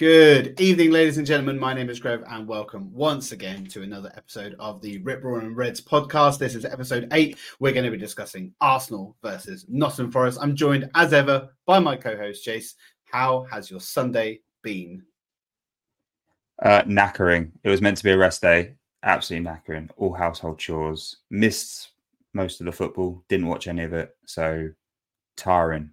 Good 0.00 0.58
evening, 0.58 0.92
ladies 0.92 1.18
and 1.18 1.26
gentlemen. 1.26 1.58
My 1.58 1.74
name 1.74 1.90
is 1.90 2.00
Grev, 2.00 2.24
and 2.32 2.48
welcome 2.48 2.90
once 2.90 3.32
again 3.32 3.66
to 3.66 3.82
another 3.82 4.10
episode 4.16 4.56
of 4.58 4.80
the 4.80 4.96
Rip 5.02 5.22
Roaring 5.22 5.54
Reds 5.54 5.82
podcast. 5.82 6.38
This 6.38 6.54
is 6.54 6.64
episode 6.64 7.06
eight. 7.12 7.36
We're 7.58 7.74
going 7.74 7.84
to 7.84 7.90
be 7.90 7.98
discussing 7.98 8.54
Arsenal 8.62 9.14
versus 9.22 9.66
Nottingham 9.68 10.10
Forest. 10.10 10.38
I'm 10.40 10.56
joined, 10.56 10.88
as 10.94 11.12
ever, 11.12 11.50
by 11.66 11.80
my 11.80 11.96
co-host 11.96 12.46
Jace. 12.46 12.76
How 13.04 13.46
has 13.50 13.70
your 13.70 13.80
Sunday 13.80 14.40
been? 14.62 15.02
Uh, 16.62 16.80
knackering. 16.84 17.50
It 17.62 17.68
was 17.68 17.82
meant 17.82 17.98
to 17.98 18.04
be 18.04 18.12
a 18.12 18.16
rest 18.16 18.40
day. 18.40 18.76
Absolutely 19.02 19.50
knackering. 19.50 19.90
All 19.98 20.14
household 20.14 20.58
chores. 20.58 21.18
Missed 21.28 21.90
most 22.32 22.60
of 22.60 22.64
the 22.64 22.72
football. 22.72 23.22
Didn't 23.28 23.48
watch 23.48 23.68
any 23.68 23.82
of 23.82 23.92
it. 23.92 24.16
So 24.24 24.70
tiring. 25.36 25.90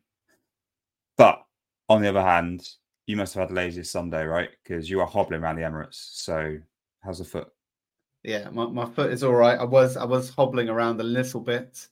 But 1.18 1.44
on 1.90 2.02
the 2.02 2.08
other 2.08 2.24
hand, 2.24 2.70
you 3.08 3.16
must 3.16 3.34
have 3.34 3.50
had 3.50 3.56
laziest 3.56 3.92
Sunday, 3.92 4.26
right? 4.26 4.50
Because 4.64 4.90
you 4.90 5.00
are 5.00 5.08
hobbling 5.08 5.42
around 5.42 5.56
the 5.56 5.64
Emirates. 5.64 5.96
So 6.12 6.58
how's 7.02 7.20
the 7.20 7.26
foot? 7.26 7.48
Yeah, 8.24 8.50
my, 8.52 8.68
my 8.68 8.86
foot 8.86 9.12
is 9.12 9.24
all 9.24 9.34
right. 9.34 9.58
I 9.58 9.64
was 9.64 9.98
I 9.98 10.04
was 10.04 10.30
hobbling 10.30 10.70
around 10.70 11.00
a 11.00 11.04
little 11.04 11.42
bit. 11.42 11.88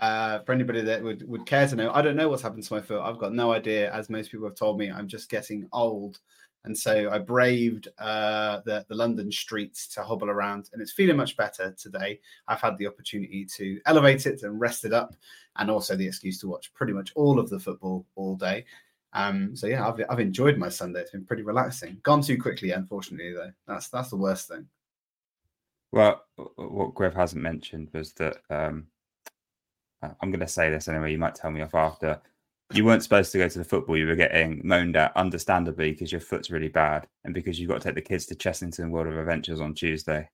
Uh, 0.00 0.38
for 0.44 0.52
anybody 0.52 0.80
that 0.82 1.02
would, 1.02 1.28
would 1.28 1.44
care 1.44 1.66
to 1.66 1.74
know, 1.74 1.90
I 1.92 2.00
don't 2.00 2.14
know 2.14 2.28
what's 2.28 2.42
happened 2.42 2.62
to 2.62 2.74
my 2.74 2.80
foot. 2.80 3.02
I've 3.02 3.18
got 3.18 3.34
no 3.34 3.52
idea. 3.52 3.92
As 3.92 4.08
most 4.08 4.30
people 4.30 4.46
have 4.46 4.54
told 4.54 4.78
me, 4.78 4.88
I'm 4.88 5.08
just 5.08 5.28
getting 5.28 5.68
old. 5.72 6.20
And 6.64 6.78
so 6.78 7.10
I 7.10 7.18
braved 7.18 7.88
uh, 7.98 8.60
the, 8.64 8.84
the 8.88 8.94
London 8.94 9.32
streets 9.32 9.88
to 9.94 10.04
hobble 10.04 10.30
around, 10.30 10.68
and 10.72 10.80
it's 10.80 10.92
feeling 10.92 11.16
much 11.16 11.36
better 11.36 11.74
today. 11.76 12.20
I've 12.46 12.60
had 12.60 12.78
the 12.78 12.86
opportunity 12.86 13.44
to 13.56 13.80
elevate 13.86 14.26
it 14.26 14.44
and 14.44 14.60
rest 14.60 14.84
it 14.84 14.92
up, 14.92 15.16
and 15.56 15.70
also 15.70 15.96
the 15.96 16.06
excuse 16.06 16.38
to 16.40 16.48
watch 16.48 16.72
pretty 16.74 16.92
much 16.92 17.12
all 17.16 17.40
of 17.40 17.50
the 17.50 17.58
football 17.58 18.06
all 18.14 18.36
day. 18.36 18.66
Um, 19.12 19.56
so 19.56 19.66
yeah, 19.66 19.88
I've 19.88 20.00
I've 20.08 20.20
enjoyed 20.20 20.56
my 20.56 20.68
Sunday. 20.68 21.00
It's 21.00 21.10
been 21.10 21.24
pretty 21.24 21.42
relaxing. 21.42 21.98
Gone 22.02 22.22
too 22.22 22.40
quickly, 22.40 22.70
unfortunately, 22.70 23.32
though. 23.32 23.52
That's 23.66 23.88
that's 23.88 24.10
the 24.10 24.16
worst 24.16 24.48
thing. 24.48 24.66
Well, 25.92 26.24
what 26.36 26.94
Grev 26.94 27.14
hasn't 27.14 27.42
mentioned 27.42 27.88
was 27.92 28.12
that 28.14 28.38
um, 28.48 28.86
I'm 30.02 30.30
going 30.30 30.40
to 30.40 30.46
say 30.46 30.70
this 30.70 30.86
anyway. 30.86 31.10
You 31.10 31.18
might 31.18 31.34
tell 31.34 31.50
me 31.50 31.62
off 31.62 31.74
after. 31.74 32.20
You 32.72 32.84
weren't 32.84 33.02
supposed 33.02 33.32
to 33.32 33.38
go 33.38 33.48
to 33.48 33.58
the 33.58 33.64
football. 33.64 33.96
You 33.96 34.06
were 34.06 34.14
getting 34.14 34.60
moaned 34.62 34.94
at, 34.94 35.16
understandably, 35.16 35.90
because 35.90 36.12
your 36.12 36.20
foot's 36.20 36.52
really 36.52 36.68
bad, 36.68 37.08
and 37.24 37.34
because 37.34 37.58
you've 37.58 37.68
got 37.68 37.80
to 37.80 37.88
take 37.88 37.96
the 37.96 38.00
kids 38.00 38.26
to 38.26 38.36
Chessington 38.36 38.90
World 38.90 39.08
of 39.08 39.18
Adventures 39.18 39.60
on 39.60 39.74
Tuesday 39.74 40.28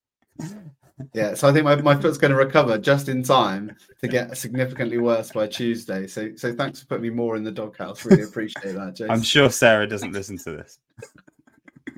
yeah, 1.13 1.35
so 1.35 1.49
I 1.49 1.53
think 1.53 1.65
my, 1.65 1.77
my 1.77 1.95
foot's 1.95 2.19
going 2.19 2.31
to 2.31 2.37
recover 2.37 2.79
just 2.79 3.09
in 3.09 3.23
time 3.23 3.77
to 4.01 4.09
get 4.09 4.37
significantly 4.37 4.99
worse 4.99 5.31
by 5.31 5.47
Tuesday. 5.47 6.07
So 6.07 6.35
so 6.37 6.55
thanks 6.55 6.81
for 6.81 6.87
putting 6.87 7.03
me 7.03 7.11
more 7.11 7.37
in 7.37 7.45
the 7.45 7.51
doghouse. 7.51 8.05
Really 8.05 8.23
appreciate 8.23 8.75
that, 8.75 8.95
Jason. 8.97 9.11
I'm 9.11 9.23
sure 9.23 9.51
Sarah 9.51 9.87
doesn't 9.87 10.13
listen 10.13 10.39
to 10.39 10.53
this. 10.53 10.79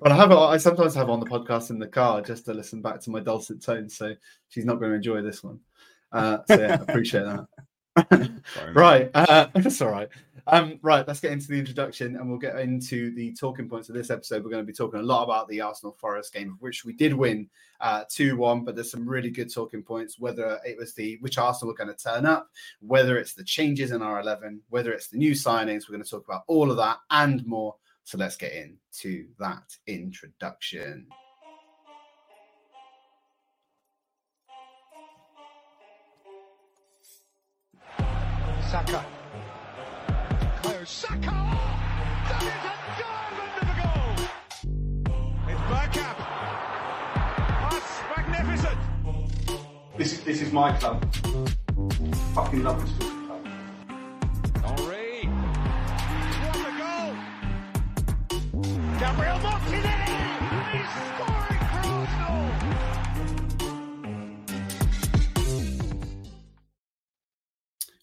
Well, 0.01 0.13
I 0.13 0.17
have 0.17 0.33
I 0.33 0.57
sometimes 0.57 0.95
have 0.95 1.11
on 1.11 1.21
the 1.21 1.27
podcast 1.27 1.71
in 1.71 1.79
the 1.79 1.87
car 1.87 2.23
just 2.23 2.45
to 2.47 2.55
listen 2.55 2.83
back 2.83 3.01
to 3.03 3.11
my 3.11 3.21
dulcet 3.21 3.63
tones. 3.63 3.97
So 3.97 4.15
she's 4.49 4.65
not 4.65 4.81
going 4.81 4.91
to 4.91 4.97
enjoy 4.97 5.23
this 5.23 5.43
one. 5.43 5.61
Uh, 6.13 6.39
so 6.47 6.59
yeah, 6.59 6.75
appreciate 6.81 7.25
that. 7.25 7.47
right, 8.75 9.11
uh, 9.15 9.47
that's 9.55 9.83
all 9.83 9.91
right. 9.91 10.09
Um, 10.51 10.79
right, 10.81 11.07
let's 11.07 11.21
get 11.21 11.33
into 11.33 11.49
the 11.49 11.59
introduction 11.59 12.17
and 12.17 12.27
we'll 12.27 12.39
get 12.39 12.59
into 12.59 13.15
the 13.15 13.35
talking 13.35 13.69
points 13.69 13.91
of 13.91 13.95
this 13.95 14.09
episode. 14.09 14.43
We're 14.43 14.51
going 14.51 14.63
to 14.63 14.67
be 14.67 14.73
talking 14.73 14.99
a 14.99 15.03
lot 15.03 15.25
about 15.25 15.47
the 15.49 15.61
Arsenal 15.61 15.93
Forest 16.01 16.33
game, 16.33 16.57
which 16.61 16.87
we 16.87 16.95
did 16.95 17.13
win 17.13 17.51
uh, 17.83 18.05
2 18.09 18.35
1, 18.39 18.65
but 18.65 18.75
there's 18.75 18.91
some 18.91 19.07
really 19.07 19.29
good 19.29 19.53
talking 19.53 19.83
points, 19.83 20.19
whether 20.19 20.59
it 20.65 20.79
was 20.79 20.95
the 20.95 21.19
which 21.21 21.37
Arsenal 21.37 21.75
were 21.75 21.77
going 21.77 21.95
to 21.95 22.03
turn 22.03 22.25
up, 22.25 22.49
whether 22.81 23.19
it's 23.19 23.35
the 23.35 23.45
changes 23.45 23.91
in 23.91 24.01
our 24.01 24.21
11, 24.21 24.63
whether 24.71 24.91
it's 24.91 25.09
the 25.09 25.19
new 25.19 25.33
signings. 25.33 25.83
We're 25.87 25.97
going 25.97 26.05
to 26.05 26.11
talk 26.11 26.25
about 26.27 26.45
all 26.47 26.71
of 26.71 26.79
that 26.79 26.97
and 27.11 27.45
more. 27.45 27.77
So 28.05 28.17
let's 28.17 28.37
get 28.39 28.55
into 28.55 29.27
that 29.39 29.77
introduction. 29.87 31.09
Saka 38.71 39.05
Saka! 40.89 41.21
That 41.21 42.43
is 42.43 42.49
a 42.49 42.75
diamond 42.97 43.55
of 43.61 43.69
a 43.69 43.77
goal! 43.79 44.17
It's 45.47 45.63
Bergkamp. 45.69 46.19
That's 47.71 47.93
magnificent! 48.17 48.81
This 49.99 50.11
is, 50.15 50.21
this 50.25 50.41
is 50.41 50.51
my 50.51 50.73
club. 50.79 51.05
Fucking 52.33 52.63
love 52.63 52.81
this 52.81 52.91
football 52.97 53.39
club. 53.39 53.47
Henry! 54.65 55.29
What 56.41 56.57
a 56.57 56.73
goal! 56.81 57.13
Gabriel 58.99 59.39
Martinelli! 59.41 60.17
He's 60.73 60.91
scoring 61.05 61.65
for 61.69 61.83
Arsenal! 61.85 62.49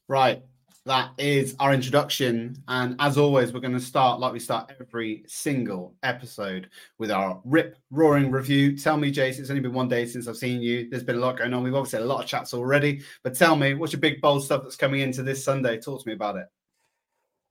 Right 0.08 0.44
that 0.86 1.12
is 1.18 1.56
our 1.60 1.74
introduction. 1.74 2.62
And 2.68 2.96
as 3.00 3.18
always, 3.18 3.52
we're 3.52 3.60
going 3.60 3.74
to 3.74 3.80
start 3.80 4.20
like 4.20 4.34
we 4.34 4.40
start 4.40 4.72
every 4.80 5.24
single 5.28 5.96
episode 6.04 6.70
with 7.00 7.10
our 7.10 7.42
rip 7.44 7.78
roaring 7.90 8.30
review. 8.30 8.78
Tell 8.78 8.96
me, 8.96 9.12
Jace, 9.12 9.40
it's 9.40 9.50
only 9.50 9.62
been 9.62 9.74
one 9.74 9.88
day 9.88 10.06
since 10.06 10.28
I've 10.28 10.38
seen 10.38 10.62
you. 10.62 10.88
There's 10.90 11.04
been 11.04 11.16
a 11.16 11.20
lot 11.20 11.38
going 11.38 11.54
on. 11.54 11.64
We've 11.64 11.74
obviously 11.74 12.00
had 12.00 12.06
a 12.06 12.10
lot 12.10 12.24
of 12.24 12.30
chats 12.30 12.54
already, 12.54 13.02
but 13.24 13.36
tell 13.36 13.56
me, 13.56 13.74
what's 13.74 13.94
your 13.94 14.00
big 14.00 14.22
bold 14.22 14.44
stuff 14.44 14.62
that's 14.62 14.76
coming 14.76 15.02
into 15.02 15.24
this 15.24 15.44
Sunday? 15.44 15.80
Talk 15.80 16.04
to 16.04 16.08
me 16.08 16.14
about 16.14 16.36
it. 16.38 16.48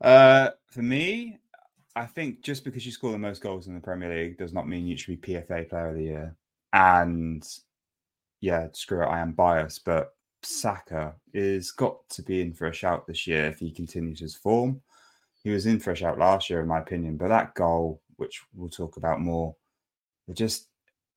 Uh, 0.01 0.51
for 0.67 0.83
me, 0.83 1.39
I 1.97 2.07
think 2.07 2.43
just 2.43 2.65
because 2.65 2.87
you 2.87 2.93
score 2.93 3.11
the 3.11 3.19
most 3.19 3.43
goals 3.43 3.67
in 3.67 3.75
the 3.75 3.81
Premier 3.81 4.15
League 4.15 4.39
does 4.39 4.53
not 4.53 4.69
mean 4.69 4.87
you 4.87 4.97
should 4.97 5.21
be 5.21 5.35
PFA 5.35 5.69
Player 5.69 5.89
of 5.89 5.97
the 5.97 6.03
Year. 6.05 6.37
And 6.73 7.45
yeah, 8.41 8.69
screw 8.73 9.03
it, 9.03 9.07
I 9.07 9.21
am 9.21 9.33
biased, 9.33 9.85
but 9.85 10.15
Saka 10.45 11.15
is 11.33 11.71
got 11.73 12.09
to 12.11 12.23
be 12.23 12.41
in 12.41 12.53
for 12.53 12.67
a 12.67 12.73
shout 12.73 13.07
this 13.07 13.27
year 13.27 13.47
if 13.47 13.59
he 13.59 13.71
continues 13.71 14.21
his 14.21 14.35
form. 14.35 14.81
He 15.43 15.51
was 15.51 15.67
in 15.67 15.79
for 15.79 15.93
a 15.93 15.97
shout 15.97 16.19
last 16.19 16.49
year, 16.49 16.61
in 16.61 16.69
my 16.69 16.79
opinion, 16.79 17.17
but 17.17 17.29
that 17.29 17.55
goal, 17.55 18.01
which 18.17 18.43
we'll 18.55 18.71
talk 18.71 18.97
about 18.97 19.21
more, 19.21 19.55
it 20.29 20.35
just 20.35 20.69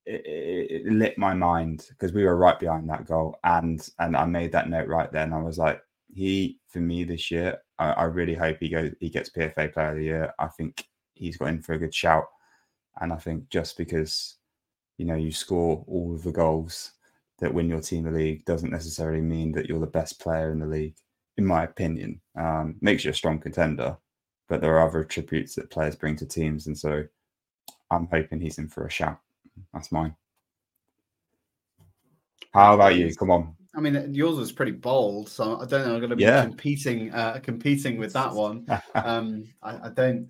it, 0.06 0.26
it, 0.26 0.86
it 0.86 0.92
lit 0.92 1.18
my 1.18 1.34
mind 1.34 1.86
because 1.90 2.14
we 2.14 2.24
were 2.24 2.36
right 2.38 2.60
behind 2.60 2.90
that 2.90 3.06
goal, 3.06 3.38
and 3.44 3.88
and 4.00 4.16
I 4.16 4.26
made 4.26 4.52
that 4.54 4.70
note 4.70 4.88
right 4.88 5.12
then. 5.12 5.34
I 5.34 5.42
was 5.42 5.58
like, 5.58 5.82
he 6.14 6.60
for 6.68 6.80
me 6.80 7.04
this 7.04 7.32
year, 7.32 7.58
I, 7.80 7.92
I 7.92 8.04
really 8.04 8.34
hope 8.34 8.58
he 8.60 8.70
goes, 8.70 8.92
he 9.00 9.10
gets 9.10 9.30
PFA 9.30 9.74
Player 9.74 9.90
of 9.90 9.96
the 9.98 10.04
Year. 10.04 10.34
I 10.40 10.48
think 10.48 10.86
he's 11.14 11.38
got 11.38 11.50
in 11.50 11.62
for 11.62 11.74
a 11.74 11.80
good 11.80 11.94
shout, 11.94 12.26
and 13.02 13.14
I 13.14 13.18
think 13.18 13.50
just 13.50 13.78
because 13.78 14.38
you 14.98 15.06
know 15.06 15.16
you 15.16 15.32
score 15.32 15.84
all 15.88 16.14
of 16.14 16.24
the 16.24 16.32
goals 16.32 16.94
that 17.40 17.54
win 17.54 17.70
your 17.70 17.82
team 17.82 18.08
a 18.08 18.12
league 18.12 18.46
doesn't 18.46 18.72
necessarily 18.72 19.22
mean 19.22 19.52
that 19.54 19.68
you're 19.68 19.80
the 19.80 19.88
best 19.88 20.20
player 20.20 20.52
in 20.52 20.60
the 20.60 20.66
league, 20.66 20.96
in 21.38 21.46
my 21.46 21.64
opinion. 21.64 22.22
Um, 22.36 22.76
makes 22.82 23.06
you 23.06 23.12
a 23.12 23.14
strong 23.14 23.40
contender, 23.40 23.98
but 24.48 24.62
there 24.62 24.76
are 24.78 24.88
other 24.88 25.02
attributes 25.02 25.56
that 25.56 25.70
players 25.70 25.96
bring 25.96 26.16
to 26.18 26.26
teams. 26.26 26.68
And 26.68 26.78
so 26.78 27.04
I'm 27.92 28.08
hoping 28.08 28.40
he's 28.40 28.58
in 28.58 28.68
for 28.68 28.86
a 28.86 28.92
shout. 28.92 29.20
That's 29.74 29.92
mine. 29.92 30.16
How 32.54 32.74
about 32.74 32.96
you? 32.96 33.14
Come 33.16 33.32
on. 33.32 33.56
I 33.76 33.80
mean, 33.80 34.14
yours 34.14 34.38
was 34.38 34.52
pretty 34.52 34.72
bold, 34.72 35.30
so 35.30 35.60
I 35.60 35.66
don't 35.66 35.86
know. 35.86 35.94
I'm 35.94 36.00
going 36.00 36.10
to 36.10 36.16
be 36.16 36.24
yeah. 36.24 36.44
competing, 36.44 37.14
uh, 37.14 37.40
competing 37.44 37.98
with 37.98 38.14
that 38.14 38.34
one. 38.34 38.66
um, 38.96 39.44
I, 39.62 39.88
I, 39.88 39.90
don't, 39.90 40.30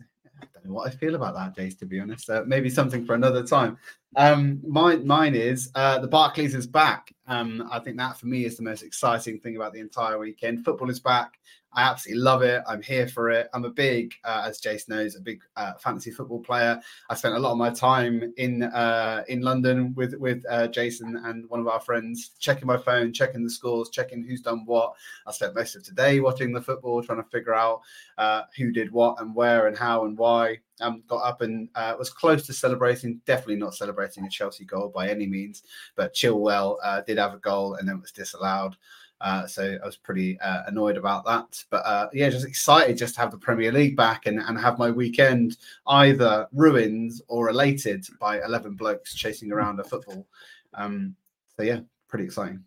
don't 0.54 0.66
know 0.66 0.74
what 0.74 0.88
I 0.88 0.92
feel 0.92 1.16
about 1.16 1.36
that, 1.36 1.56
Jace. 1.56 1.78
To 1.80 1.86
be 1.86 2.00
honest, 2.00 2.30
uh, 2.30 2.44
maybe 2.46 2.70
something 2.70 3.06
for 3.06 3.16
another 3.16 3.46
time. 3.46 3.78
Um, 4.16 4.60
mine, 4.68 5.06
mine 5.06 5.36
is 5.36 5.72
uh, 5.76 6.00
the 6.00 6.08
Barclays 6.08 6.56
is 6.56 6.68
back. 6.68 7.14
Um, 7.28 7.68
I 7.72 7.80
think 7.80 7.98
that 7.98 8.18
for 8.18 8.28
me 8.28 8.46
is 8.46 8.58
the 8.58 8.64
most 8.64 8.84
exciting 8.84 9.40
thing 9.40 9.56
about 9.56 9.74
the 9.74 9.80
entire 9.80 10.18
weekend. 10.18 10.66
Football 10.66 10.90
is 10.90 11.00
back. 11.00 11.40
I 11.74 11.84
absolutely 11.84 12.24
love 12.24 12.42
it. 12.42 12.64
I'm 12.68 12.82
here 12.82 13.08
for 13.08 13.30
it. 13.30 13.50
I'm 13.54 13.66
a 13.66 13.70
big, 13.70 14.16
uh, 14.24 14.46
as 14.48 14.60
Jace 14.60 14.88
knows, 14.90 15.16
a 15.16 15.22
big 15.22 15.42
uh, 15.58 15.74
fantasy 15.74 16.12
football 16.12 16.40
player. 16.40 16.80
I 17.10 17.16
spent 17.16 17.36
a 17.36 17.40
lot 17.40 17.52
of 17.52 17.58
my 17.58 17.70
time 17.70 18.34
in 18.38 18.64
uh, 18.64 19.24
in 19.28 19.42
London 19.42 19.94
with 19.96 20.16
with 20.16 20.44
uh, 20.50 20.68
Jason 20.70 21.18
and 21.26 21.48
one 21.50 21.60
of 21.60 21.68
our 21.68 21.80
friends, 21.80 22.32
checking 22.40 22.68
my 22.68 22.78
phone, 22.78 23.14
checking 23.14 23.44
the 23.44 23.50
scores, 23.50 23.90
checking 23.90 24.24
who's 24.24 24.42
done 24.42 24.64
what. 24.66 24.94
I 25.28 25.32
spent 25.32 25.56
most 25.56 25.76
of 25.76 25.84
today 25.84 26.20
watching 26.20 26.54
the 26.54 26.62
football, 26.62 27.04
trying 27.04 27.22
to 27.22 27.30
figure 27.30 27.54
out 27.54 27.82
uh, 28.18 28.44
who 28.56 28.72
did 28.72 28.92
what 28.92 29.20
and 29.22 29.36
where 29.36 29.68
and 29.68 29.78
how 29.78 30.06
and 30.06 30.18
why. 30.18 30.60
Um, 30.80 31.02
got 31.08 31.24
up 31.24 31.42
and 31.42 31.70
uh, 31.74 31.96
was 31.98 32.12
close 32.12 32.46
to 32.46 32.54
celebrating. 32.54 33.20
Definitely 33.26 33.56
not 33.56 33.74
celebrating 33.74 34.26
a 34.26 34.30
Chelsea 34.30 34.64
goal 34.64 34.90
by 34.90 35.10
any 35.10 35.26
means, 35.26 35.64
but 35.96 36.14
Chilwell 36.14 36.78
did 37.06 37.18
have 37.18 37.34
a 37.34 37.40
goal 37.40 37.76
and 37.76 37.88
then 37.88 38.00
was 38.00 38.12
disallowed. 38.12 38.76
Uh, 39.20 39.48
so 39.48 39.78
I 39.82 39.86
was 39.86 39.98
pretty 39.98 40.40
uh, 40.40 40.64
annoyed 40.68 40.98
about 40.98 41.26
that. 41.26 41.64
But 41.70 41.86
uh, 41.86 42.10
yeah, 42.14 42.30
just 42.30 42.46
excited 42.48 42.98
just 42.98 43.16
to 43.16 43.22
have 43.22 43.32
the 43.32 43.38
Premier 43.38 43.72
League 43.72 43.96
back 43.96 44.26
and, 44.26 44.40
and 44.40 44.60
have 44.60 44.78
my 44.78 44.92
weekend 44.92 45.58
either 45.88 46.48
ruined 46.54 47.14
or 47.28 47.50
elated 47.50 48.06
by 48.20 48.42
11 48.42 48.76
blokes 48.76 49.16
chasing 49.16 49.52
around 49.52 49.80
a 49.80 49.84
football. 49.84 50.28
Um, 50.74 51.16
so 51.56 51.64
yeah, 51.64 51.80
pretty 52.08 52.26
exciting. 52.26 52.64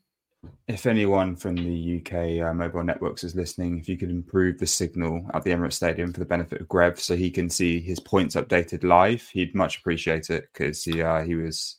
if 0.67 0.87
anyone 0.87 1.37
from 1.37 1.55
the 1.55 1.99
UK 2.01 2.45
uh, 2.45 2.55
mobile 2.55 2.83
networks 2.83 3.25
is 3.25 3.35
listening, 3.37 3.79
if 3.79 3.89
you 3.89 3.97
could 3.97 4.11
improve 4.11 4.59
the 4.59 4.67
signal 4.67 5.25
at 5.35 5.45
the 5.45 5.51
Emirates 5.51 5.75
Stadium 5.75 6.13
for 6.13 6.21
the 6.21 6.27
benefit 6.27 6.61
of 6.61 6.69
Grev, 6.69 6.99
so 6.99 7.15
he 7.15 7.31
can 7.31 7.49
see 7.49 7.81
his 7.81 8.01
points 8.01 8.37
updated 8.37 8.85
live, 8.85 9.23
he'd 9.33 9.55
much 9.55 9.79
appreciate 9.79 10.31
it 10.31 10.49
because 10.53 10.83
he 10.83 11.03
uh, 11.03 11.23
he 11.23 11.35
was 11.35 11.77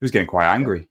he 0.00 0.04
was 0.04 0.10
getting 0.10 0.28
quite 0.28 0.46
angry. 0.52 0.88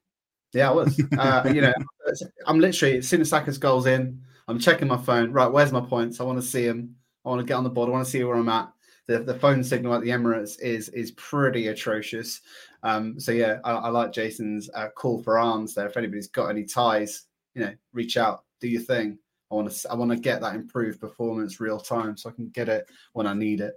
Yeah, 0.54 0.70
I 0.70 0.74
was. 0.74 1.02
Uh, 1.18 1.52
you 1.54 1.62
know, 1.62 1.74
I'm 2.48 2.60
literally 2.60 2.98
as 2.98 3.08
soon 3.08 3.22
as 3.22 3.30
Saka's 3.30 3.58
goals 3.58 3.86
in, 3.86 4.22
I'm 4.48 4.60
checking 4.60 4.88
my 4.88 4.98
phone. 4.98 5.32
Right, 5.32 5.52
where's 5.52 5.72
my 5.72 5.82
points? 5.82 6.20
I 6.20 6.24
want 6.24 6.40
to 6.42 6.48
see 6.48 6.64
him. 6.66 6.96
I 7.26 7.30
want 7.30 7.40
to 7.40 7.46
get 7.46 7.56
on 7.56 7.64
the 7.64 7.70
board. 7.70 7.90
I 7.90 7.92
want 7.92 8.06
to 8.06 8.12
see 8.12 8.24
where 8.24 8.36
I'm 8.36 8.50
at. 8.50 8.72
The, 9.06 9.20
the 9.20 9.38
phone 9.38 9.64
signal 9.64 9.94
at 9.94 10.02
the 10.02 10.10
Emirates 10.10 10.60
is 10.62 10.90
is 10.90 11.12
pretty 11.12 11.68
atrocious. 11.68 12.42
Um, 12.84 13.20
so 13.20 13.32
yeah, 13.32 13.60
I, 13.64 13.72
I 13.74 13.90
like 13.90 14.14
Jason's 14.14 14.70
uh, 14.74 14.90
call 14.96 15.22
for 15.24 15.40
arms 15.40 15.74
there. 15.74 15.88
If 15.88 15.98
anybody's 15.98 16.28
got 16.28 16.48
any 16.48 16.64
ties, 16.64 17.24
you 17.54 17.62
know, 17.64 17.74
reach 17.94 18.18
out, 18.18 18.44
do 18.62 18.68
your 18.68 18.82
thing. 18.82 19.18
I 19.52 19.56
want 19.56 19.72
to 19.72 19.92
I 19.92 19.96
want 19.96 20.12
to 20.12 20.18
get 20.18 20.42
that 20.42 20.56
improved 20.56 21.00
performance 21.00 21.60
real 21.60 21.80
time 21.80 22.18
so 22.18 22.30
I 22.30 22.34
can 22.34 22.50
get 22.50 22.70
it 22.70 22.86
when 23.14 23.28
I 23.28 23.34
need 23.34 23.62
it. 23.62 23.76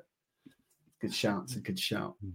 Good 1.01 1.15
shout. 1.15 1.45
It's 1.45 1.57
a 1.57 1.61
good 1.61 1.79
shout. 1.79 2.15
Hmm. 2.21 2.31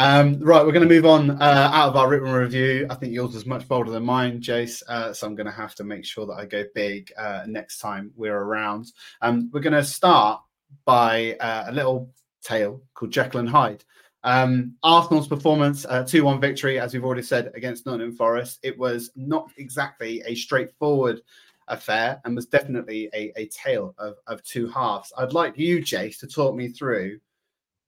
Um, 0.00 0.38
right, 0.38 0.64
we're 0.64 0.70
going 0.70 0.88
to 0.88 0.94
move 0.94 1.06
on 1.06 1.42
uh, 1.42 1.70
out 1.72 1.88
of 1.88 1.96
our 1.96 2.08
written 2.08 2.30
review. 2.30 2.86
I 2.88 2.94
think 2.94 3.12
yours 3.12 3.34
is 3.34 3.46
much 3.46 3.66
bolder 3.66 3.90
than 3.90 4.04
mine, 4.04 4.40
Jace. 4.40 4.80
Uh, 4.86 5.12
so 5.12 5.26
I'm 5.26 5.34
going 5.34 5.48
to 5.48 5.52
have 5.52 5.74
to 5.74 5.82
make 5.82 6.04
sure 6.04 6.24
that 6.24 6.34
I 6.34 6.46
go 6.46 6.62
big 6.72 7.12
uh, 7.18 7.42
next 7.48 7.80
time 7.80 8.12
we're 8.14 8.38
around. 8.38 8.92
Um, 9.22 9.50
we're 9.52 9.58
going 9.58 9.72
to 9.72 9.82
start 9.82 10.40
by 10.84 11.36
uh, 11.40 11.64
a 11.66 11.72
little 11.72 12.12
tale 12.44 12.80
called 12.94 13.10
Jekyll 13.10 13.40
and 13.40 13.48
Hyde. 13.48 13.82
Um, 14.22 14.76
Arsenal's 14.84 15.26
performance, 15.26 15.84
uh, 15.84 16.04
2 16.04 16.22
1 16.22 16.40
victory, 16.40 16.78
as 16.78 16.94
we've 16.94 17.04
already 17.04 17.22
said, 17.22 17.50
against 17.56 17.84
Nottingham 17.84 18.14
Forest. 18.14 18.60
It 18.62 18.78
was 18.78 19.10
not 19.16 19.50
exactly 19.56 20.22
a 20.24 20.36
straightforward 20.36 21.22
affair 21.66 22.20
and 22.24 22.36
was 22.36 22.46
definitely 22.46 23.10
a, 23.14 23.32
a 23.34 23.48
tale 23.48 23.96
of, 23.98 24.14
of 24.28 24.44
two 24.44 24.68
halves. 24.68 25.12
I'd 25.18 25.32
like 25.32 25.58
you, 25.58 25.80
Jace, 25.80 26.20
to 26.20 26.28
talk 26.28 26.54
me 26.54 26.68
through 26.68 27.18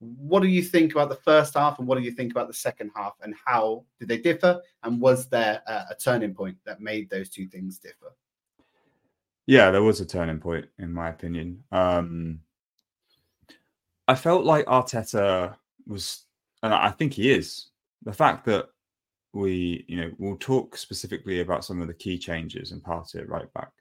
what 0.01 0.41
do 0.41 0.47
you 0.47 0.63
think 0.63 0.93
about 0.93 1.09
the 1.09 1.15
first 1.15 1.53
half 1.53 1.77
and 1.77 1.87
what 1.87 1.97
do 1.97 2.03
you 2.03 2.11
think 2.11 2.31
about 2.31 2.47
the 2.47 2.53
second 2.53 2.89
half 2.95 3.13
and 3.21 3.35
how 3.45 3.85
did 3.99 4.07
they 4.07 4.17
differ? 4.17 4.59
And 4.83 4.99
was 4.99 5.29
there 5.29 5.61
a, 5.67 5.85
a 5.91 5.95
turning 5.95 6.33
point 6.33 6.57
that 6.65 6.81
made 6.81 7.09
those 7.09 7.29
two 7.29 7.47
things 7.47 7.77
differ? 7.77 8.13
Yeah 9.45 9.69
there 9.69 9.83
was 9.83 10.01
a 10.01 10.05
turning 10.05 10.39
point 10.39 10.65
in 10.79 10.91
my 10.91 11.09
opinion. 11.09 11.63
Um 11.71 12.39
i 14.07 14.15
felt 14.15 14.43
like 14.43 14.65
arteta 14.65 15.55
was 15.85 16.25
and 16.63 16.73
i 16.73 16.89
think 16.89 17.13
he 17.13 17.31
is 17.31 17.67
the 18.01 18.11
fact 18.11 18.43
that 18.45 18.65
we 19.33 19.85
you 19.87 19.95
know 19.95 20.11
we'll 20.17 20.35
talk 20.37 20.75
specifically 20.75 21.41
about 21.41 21.63
some 21.63 21.79
of 21.79 21.87
the 21.87 21.93
key 21.93 22.17
changes 22.17 22.71
and 22.71 22.83
part 22.83 23.13
it 23.13 23.29
right 23.29 23.53
back. 23.53 23.71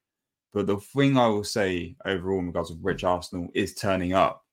But 0.52 0.66
the 0.66 0.76
thing 0.76 1.16
i 1.16 1.26
will 1.26 1.44
say 1.44 1.96
overall 2.04 2.40
in 2.40 2.48
regards 2.48 2.70
of 2.70 2.82
which 2.82 3.04
arsenal 3.04 3.48
is 3.54 3.74
turning 3.74 4.12
up 4.12 4.44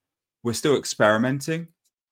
we're 0.44 0.54
still 0.54 0.78
experimenting. 0.78 1.68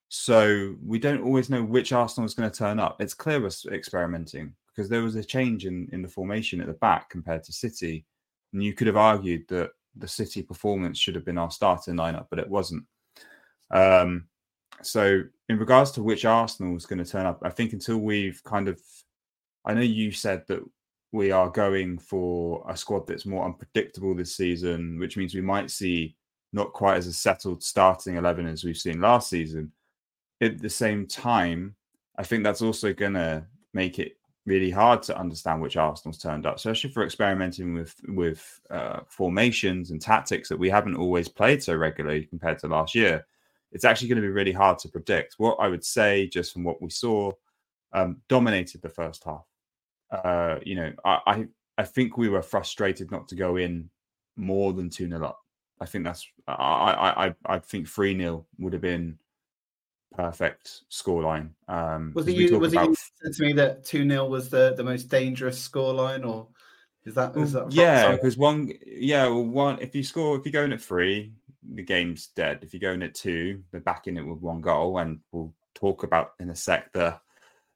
So 0.10 0.75
we 0.83 1.00
don't 1.00 1.24
always 1.24 1.50
know 1.50 1.63
which 1.63 1.92
Arsenal 1.92 2.25
is 2.25 2.33
going 2.33 2.50
to 2.50 2.57
turn 2.57 2.80
up. 2.80 3.01
It's 3.01 3.13
clear 3.13 3.42
we're 3.42 3.74
experimenting 3.74 4.54
because 4.68 4.89
there 4.89 5.01
was 5.01 5.16
a 5.16 5.24
change 5.24 5.66
in, 5.66 5.89
in 5.92 6.01
the 6.01 6.07
formation 6.07 6.62
at 6.62 6.68
the 6.68 6.74
back 6.74 7.10
compared 7.10 7.44
to 7.44 7.54
City. 7.54 8.06
And 8.54 8.63
you 8.63 8.74
could 8.74 8.88
have 8.88 8.98
argued 8.98 9.48
that 9.50 9.72
the 9.95 10.07
City 10.07 10.44
performance 10.44 11.00
should 11.00 11.16
have 11.16 11.25
been 11.25 11.38
our 11.38 11.51
starting 11.51 11.95
lineup, 11.95 12.27
but 12.30 12.39
it 12.39 12.50
wasn't. 12.50 12.83
Um, 13.72 14.25
so 14.81 15.24
in 15.50 15.57
regards 15.57 15.92
to 15.92 16.04
which 16.04 16.25
Arsenal 16.25 16.75
is 16.75 16.86
going 16.86 17.04
to 17.04 17.10
turn 17.10 17.25
up, 17.25 17.39
I 17.44 17.50
think 17.50 17.74
until 17.74 17.98
we've 17.98 18.44
kind 18.44 18.68
of, 18.68 18.80
I 19.63 19.74
know 19.74 19.81
you 19.81 20.12
said 20.12 20.44
that 20.48 20.60
we 21.12 21.31
are 21.31 21.50
going 21.50 21.98
for 21.98 22.66
a 22.69 22.75
squad 22.75 23.07
that's 23.07 23.25
more 23.25 23.45
unpredictable 23.45 24.13
this 24.13 24.36
season, 24.36 25.00
which 25.00 25.18
means 25.18 25.33
we 25.33 25.42
might 25.42 25.72
see 25.72 26.16
not 26.56 26.72
quite 26.72 26.96
as 26.98 27.06
a 27.06 27.13
settled 27.13 27.62
starting 27.62 28.16
11 28.16 28.48
as 28.48 28.63
we've 28.63 28.78
seen 28.78 29.02
last 29.02 29.30
season. 29.30 29.72
At 30.42 30.60
the 30.60 30.69
same 30.69 31.06
time, 31.06 31.75
I 32.18 32.24
think 32.24 32.44
that's 32.44 32.62
also 32.62 32.94
going 32.94 33.13
to 33.13 33.46
make 33.74 34.00
it 34.00 34.18
really 34.46 34.72
hard 34.72 35.04
to 35.04 35.18
understand 35.18 35.62
which 35.62 35.75
Arsenal's 35.75 36.18
turned 36.18 36.46
up, 36.46 36.56
especially 36.56 36.92
for 36.92 37.04
experimenting 37.04 37.74
with 37.74 37.96
with 38.07 38.62
uh, 38.69 39.02
formations 39.07 39.92
and 39.92 40.02
tactics 40.02 40.48
that 40.50 40.57
we 40.57 40.69
haven't 40.69 40.96
always 40.96 41.28
played 41.28 41.62
so 41.62 41.75
regularly 41.75 42.25
compared 42.25 42.60
to 42.60 42.68
last 42.68 42.96
year. 42.96 43.25
It's 43.72 43.86
actually 43.86 44.08
going 44.08 44.22
to 44.22 44.28
be 44.28 44.30
really 44.30 44.54
hard 44.54 44.80
to 44.80 44.90
predict. 44.90 45.36
What 45.38 45.58
I 45.60 45.68
would 45.68 45.84
say, 45.84 46.28
just 46.28 46.54
from 46.54 46.63
what 46.63 46.81
we 46.81 46.90
saw, 46.90 47.31
um, 47.92 48.22
dominated 48.30 48.81
the 48.81 48.90
first 48.90 49.25
half. 49.25 49.46
Uh, 50.10 50.60
you 50.63 50.75
know, 50.75 50.94
I, 51.04 51.19
I 51.28 51.46
I 51.78 51.84
think 51.84 52.18
we 52.18 52.30
were 52.30 52.42
frustrated 52.42 53.12
not 53.12 53.28
to 53.30 53.36
go 53.36 53.58
in 53.58 53.90
more 54.38 54.72
than 54.72 54.90
two 54.90 55.10
0 55.10 55.25
up. 55.25 55.44
I 55.80 55.86
think 55.86 56.06
that's 56.06 56.27
I 56.48 57.33
I 57.45 57.56
I 57.56 57.60
think 57.60 57.88
three 57.88 58.18
0 58.18 58.45
would 58.60 58.74
have 58.74 58.81
been 58.81 59.18
perfect 60.16 60.83
scoreline. 60.89 61.50
Um, 61.68 62.13
was 62.16 62.27
it 62.27 62.36
you? 62.36 62.57
Was 62.60 62.74
about... 62.74 62.86
it 62.86 62.89
you 62.89 62.95
said 63.24 63.33
to 63.33 63.44
me 63.44 63.54
that 63.54 63.86
two 63.86 64.07
0 64.07 64.27
was 64.27 64.50
the 64.50 64.74
the 64.75 64.83
most 64.83 65.10
dangerous 65.10 65.68
scoreline, 65.68 66.25
or 66.25 66.48
is 67.06 67.16
that? 67.16 67.36
Is 67.36 67.54
that 67.54 67.72
yeah, 67.72 68.12
because 68.12 68.38
one 68.38 68.72
yeah, 68.86 69.27
well, 69.27 69.45
one 69.45 69.80
if 69.80 69.94
you 69.95 70.04
score 70.04 70.38
if 70.38 70.45
you 70.45 70.51
go 70.51 70.63
in 70.63 70.74
at 70.74 70.81
three, 70.81 71.33
the 71.74 71.83
game's 71.83 72.27
dead. 72.27 72.60
If 72.62 72.74
you 72.74 72.80
go 72.80 72.94
in 72.94 73.04
at 73.04 73.13
two, 73.13 73.63
they're 73.72 73.81
back 73.81 74.07
in 74.07 74.18
it 74.18 74.25
with 74.25 74.39
one 74.39 74.62
goal, 74.62 74.98
and 74.98 75.19
we'll 75.31 75.54
talk 75.74 76.04
about 76.04 76.31
in 76.39 76.50
a 76.50 76.56
sec 76.56 76.92
the 76.94 77.19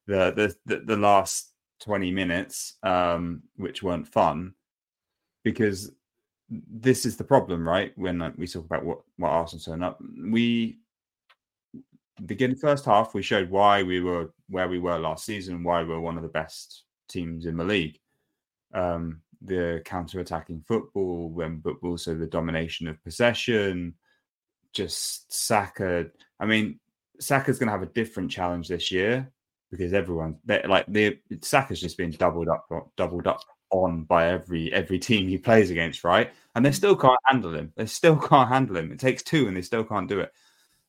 the 0.07 0.31
the 0.31 0.55
the, 0.65 0.85
the 0.85 0.97
last 0.97 1.51
twenty 1.81 2.11
minutes, 2.11 2.77
um, 2.81 3.43
which 3.57 3.83
weren't 3.83 4.07
fun 4.07 4.53
because 5.43 5.91
this 6.49 7.05
is 7.05 7.15
the 7.17 7.23
problem, 7.23 7.67
right? 7.67 7.91
When 7.95 8.33
we 8.37 8.47
talk 8.47 8.65
about 8.65 8.85
what 8.85 8.99
what 9.17 9.29
Arsenal 9.29 9.63
turn 9.63 9.83
up, 9.83 10.01
we 10.31 10.79
begin 12.25 12.55
first 12.55 12.85
half. 12.85 13.13
We 13.13 13.21
showed 13.21 13.49
why 13.49 13.83
we 13.83 14.01
were 14.01 14.33
where 14.49 14.67
we 14.67 14.79
were 14.79 14.97
last 14.97 15.25
season, 15.25 15.63
why 15.63 15.83
we 15.83 15.93
are 15.93 15.99
one 15.99 16.17
of 16.17 16.23
the 16.23 16.29
best 16.29 16.83
teams 17.07 17.45
in 17.45 17.57
the 17.57 17.63
league. 17.63 17.99
Um, 18.73 19.21
the 19.41 19.81
counter-attacking 19.85 20.63
football, 20.67 21.29
when 21.29 21.57
but 21.59 21.75
also 21.81 22.15
the 22.15 22.25
domination 22.27 22.87
of 22.87 23.03
possession. 23.03 23.95
Just 24.73 25.31
Saka. 25.33 26.07
I 26.39 26.45
mean, 26.45 26.79
Saka's 27.19 27.57
going 27.57 27.67
to 27.67 27.73
have 27.73 27.81
a 27.81 27.93
different 27.93 28.29
challenge 28.29 28.67
this 28.67 28.91
year 28.91 29.31
because 29.71 29.93
everyone 29.93 30.37
like 30.67 30.85
the 30.87 31.19
Saka's 31.41 31.81
just 31.81 31.97
been 31.97 32.11
doubled 32.11 32.49
up, 32.49 32.67
doubled 32.95 33.27
up 33.27 33.41
on 33.71 34.03
by 34.03 34.27
every 34.27 34.71
every 34.73 34.99
team 34.99 35.27
he 35.27 35.37
plays 35.37 35.69
against, 35.71 36.03
right? 36.03 36.31
And 36.55 36.65
they 36.65 36.71
still 36.71 36.95
can't 36.95 37.19
handle 37.25 37.53
him. 37.53 37.71
They 37.75 37.85
still 37.85 38.17
can't 38.29 38.49
handle 38.49 38.77
him. 38.77 38.91
It 38.91 38.99
takes 38.99 39.23
two, 39.23 39.47
and 39.47 39.55
they 39.55 39.61
still 39.61 39.83
can't 39.83 40.09
do 40.09 40.19
it. 40.19 40.31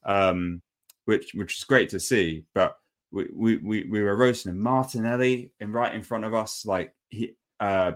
Um, 0.04 0.62
which 1.04 1.32
which 1.34 1.58
is 1.58 1.64
great 1.64 1.88
to 1.90 2.00
see. 2.00 2.44
But 2.54 2.76
we 3.10 3.28
we 3.34 3.56
we, 3.58 3.84
we 3.84 4.02
were 4.02 4.16
roasting 4.16 4.52
him. 4.52 4.60
Martinelli 4.60 5.50
in 5.60 5.72
right 5.72 5.94
in 5.94 6.02
front 6.02 6.24
of 6.24 6.34
us, 6.34 6.64
like 6.64 6.94
he 7.08 7.34
uh 7.58 7.92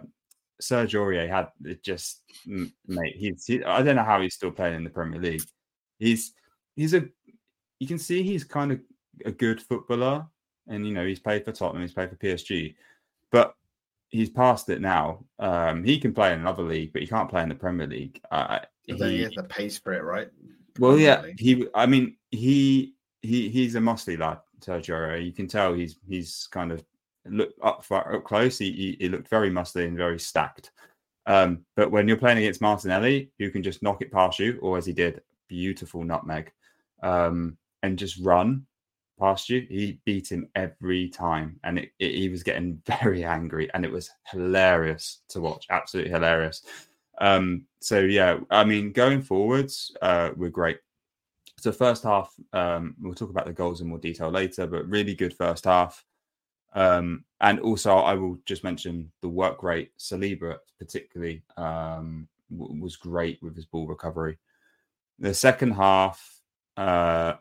Serge 0.60 0.94
Aurier 0.94 1.28
had 1.28 1.48
it 1.64 1.82
just 1.82 2.22
mate. 2.46 3.16
He's 3.16 3.46
he, 3.46 3.64
I 3.64 3.82
don't 3.82 3.96
know 3.96 4.04
how 4.04 4.20
he's 4.20 4.34
still 4.34 4.50
playing 4.50 4.76
in 4.76 4.84
the 4.84 4.90
Premier 4.90 5.20
League. 5.20 5.42
He's 5.98 6.32
he's 6.76 6.94
a 6.94 7.04
you 7.78 7.86
can 7.86 7.98
see 7.98 8.22
he's 8.22 8.44
kind 8.44 8.72
of 8.72 8.80
a 9.24 9.32
good 9.32 9.60
footballer, 9.60 10.26
and 10.68 10.86
you 10.86 10.94
know 10.94 11.06
he's 11.06 11.20
played 11.20 11.44
for 11.44 11.52
Tottenham, 11.52 11.82
he's 11.82 11.92
played 11.92 12.10
for 12.10 12.16
PSG, 12.16 12.74
but 13.30 13.54
he's 14.14 14.30
past 14.30 14.68
it 14.70 14.80
now. 14.80 15.24
Um, 15.40 15.82
he 15.82 15.98
can 15.98 16.14
play 16.14 16.32
in 16.32 16.38
another 16.38 16.62
league, 16.62 16.92
but 16.92 17.02
he 17.02 17.08
can't 17.08 17.28
play 17.28 17.42
in 17.42 17.48
the 17.48 17.54
Premier 17.54 17.88
League. 17.88 18.20
Uh, 18.30 18.60
he, 18.84 18.94
he 18.94 19.22
has 19.22 19.32
the 19.34 19.42
pace 19.42 19.76
for 19.76 19.92
it, 19.92 20.04
right? 20.04 20.28
Well, 20.78 20.98
yeah, 20.98 21.24
he. 21.36 21.66
I 21.74 21.86
mean, 21.86 22.16
he 22.30 22.94
he 23.22 23.48
he's 23.48 23.74
a 23.74 23.80
muscly 23.80 24.16
lad, 24.18 24.38
Sergio. 24.60 25.24
You 25.24 25.32
can 25.32 25.48
tell 25.48 25.74
he's 25.74 25.98
he's 26.08 26.48
kind 26.52 26.70
of 26.70 26.84
look 27.26 27.50
up 27.62 27.84
far, 27.84 28.14
up 28.14 28.24
close. 28.24 28.56
He, 28.58 28.70
he, 28.70 28.96
he 29.00 29.08
looked 29.08 29.28
very 29.28 29.50
muscly 29.50 29.86
and 29.86 29.96
very 29.96 30.20
stacked. 30.20 30.70
Um, 31.26 31.64
but 31.74 31.90
when 31.90 32.06
you're 32.06 32.16
playing 32.16 32.38
against 32.38 32.60
Martinelli, 32.60 33.30
who 33.38 33.50
can 33.50 33.62
just 33.62 33.82
knock 33.82 34.00
it 34.00 34.12
past 34.12 34.38
you, 34.38 34.58
or 34.62 34.78
as 34.78 34.86
he 34.86 34.92
did, 34.92 35.22
beautiful 35.48 36.04
nutmeg, 36.04 36.52
um, 37.02 37.56
and 37.82 37.98
just 37.98 38.18
run, 38.22 38.66
past 39.18 39.48
you. 39.48 39.66
He 39.68 40.00
beat 40.04 40.30
him 40.30 40.48
every 40.54 41.08
time, 41.08 41.58
and 41.64 41.78
it, 41.78 41.90
it, 41.98 42.14
he 42.14 42.28
was 42.28 42.42
getting 42.42 42.82
very 42.86 43.24
angry, 43.24 43.72
and 43.74 43.84
it 43.84 43.92
was 43.92 44.10
hilarious 44.30 45.20
to 45.28 45.40
watch. 45.40 45.66
Absolutely 45.70 46.12
hilarious. 46.12 46.62
Um, 47.20 47.66
so 47.80 48.00
yeah, 48.00 48.38
I 48.50 48.64
mean, 48.64 48.92
going 48.92 49.22
forwards, 49.22 49.94
uh, 50.02 50.30
we're 50.36 50.50
great. 50.50 50.78
So 51.58 51.72
first 51.72 52.02
half, 52.02 52.34
um, 52.52 52.94
we'll 53.00 53.14
talk 53.14 53.30
about 53.30 53.46
the 53.46 53.52
goals 53.52 53.80
in 53.80 53.88
more 53.88 53.98
detail 53.98 54.30
later, 54.30 54.66
but 54.66 54.88
really 54.88 55.14
good 55.14 55.34
first 55.34 55.64
half. 55.64 56.04
Um, 56.74 57.24
and 57.40 57.60
also, 57.60 57.94
I 57.94 58.14
will 58.14 58.38
just 58.44 58.64
mention 58.64 59.12
the 59.22 59.28
work 59.28 59.62
rate. 59.62 59.92
Saliba, 59.98 60.56
particularly, 60.78 61.42
um, 61.56 62.28
w- 62.50 62.82
was 62.82 62.96
great 62.96 63.40
with 63.42 63.54
his 63.54 63.64
ball 63.64 63.86
recovery. 63.86 64.38
The 65.20 65.32
second 65.32 65.72
half, 65.72 66.40
uh, 66.76 67.34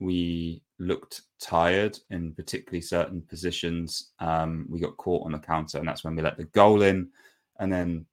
we 0.00 0.62
looked 0.78 1.22
tired 1.40 1.98
in 2.10 2.32
particularly 2.32 2.80
certain 2.80 3.22
positions. 3.22 4.12
Um, 4.20 4.66
we 4.68 4.80
got 4.80 4.96
caught 4.96 5.24
on 5.24 5.32
the 5.32 5.38
counter, 5.38 5.78
and 5.78 5.88
that's 5.88 6.04
when 6.04 6.16
we 6.16 6.22
let 6.22 6.36
the 6.36 6.44
goal 6.44 6.82
in. 6.82 7.08
and 7.58 7.72
then 7.72 8.06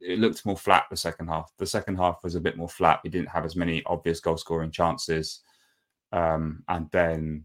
it 0.00 0.18
looked 0.18 0.46
more 0.46 0.56
flat 0.56 0.84
the 0.90 0.96
second 0.96 1.28
half. 1.28 1.52
The 1.58 1.66
second 1.66 1.96
half 1.96 2.22
was 2.22 2.34
a 2.34 2.40
bit 2.40 2.56
more 2.56 2.68
flat. 2.68 3.00
We 3.02 3.10
didn't 3.10 3.30
have 3.30 3.44
as 3.44 3.56
many 3.56 3.82
obvious 3.86 4.20
goal 4.20 4.36
scoring 4.36 4.70
chances. 4.70 5.40
Um, 6.12 6.62
and 6.68 6.88
then 6.92 7.44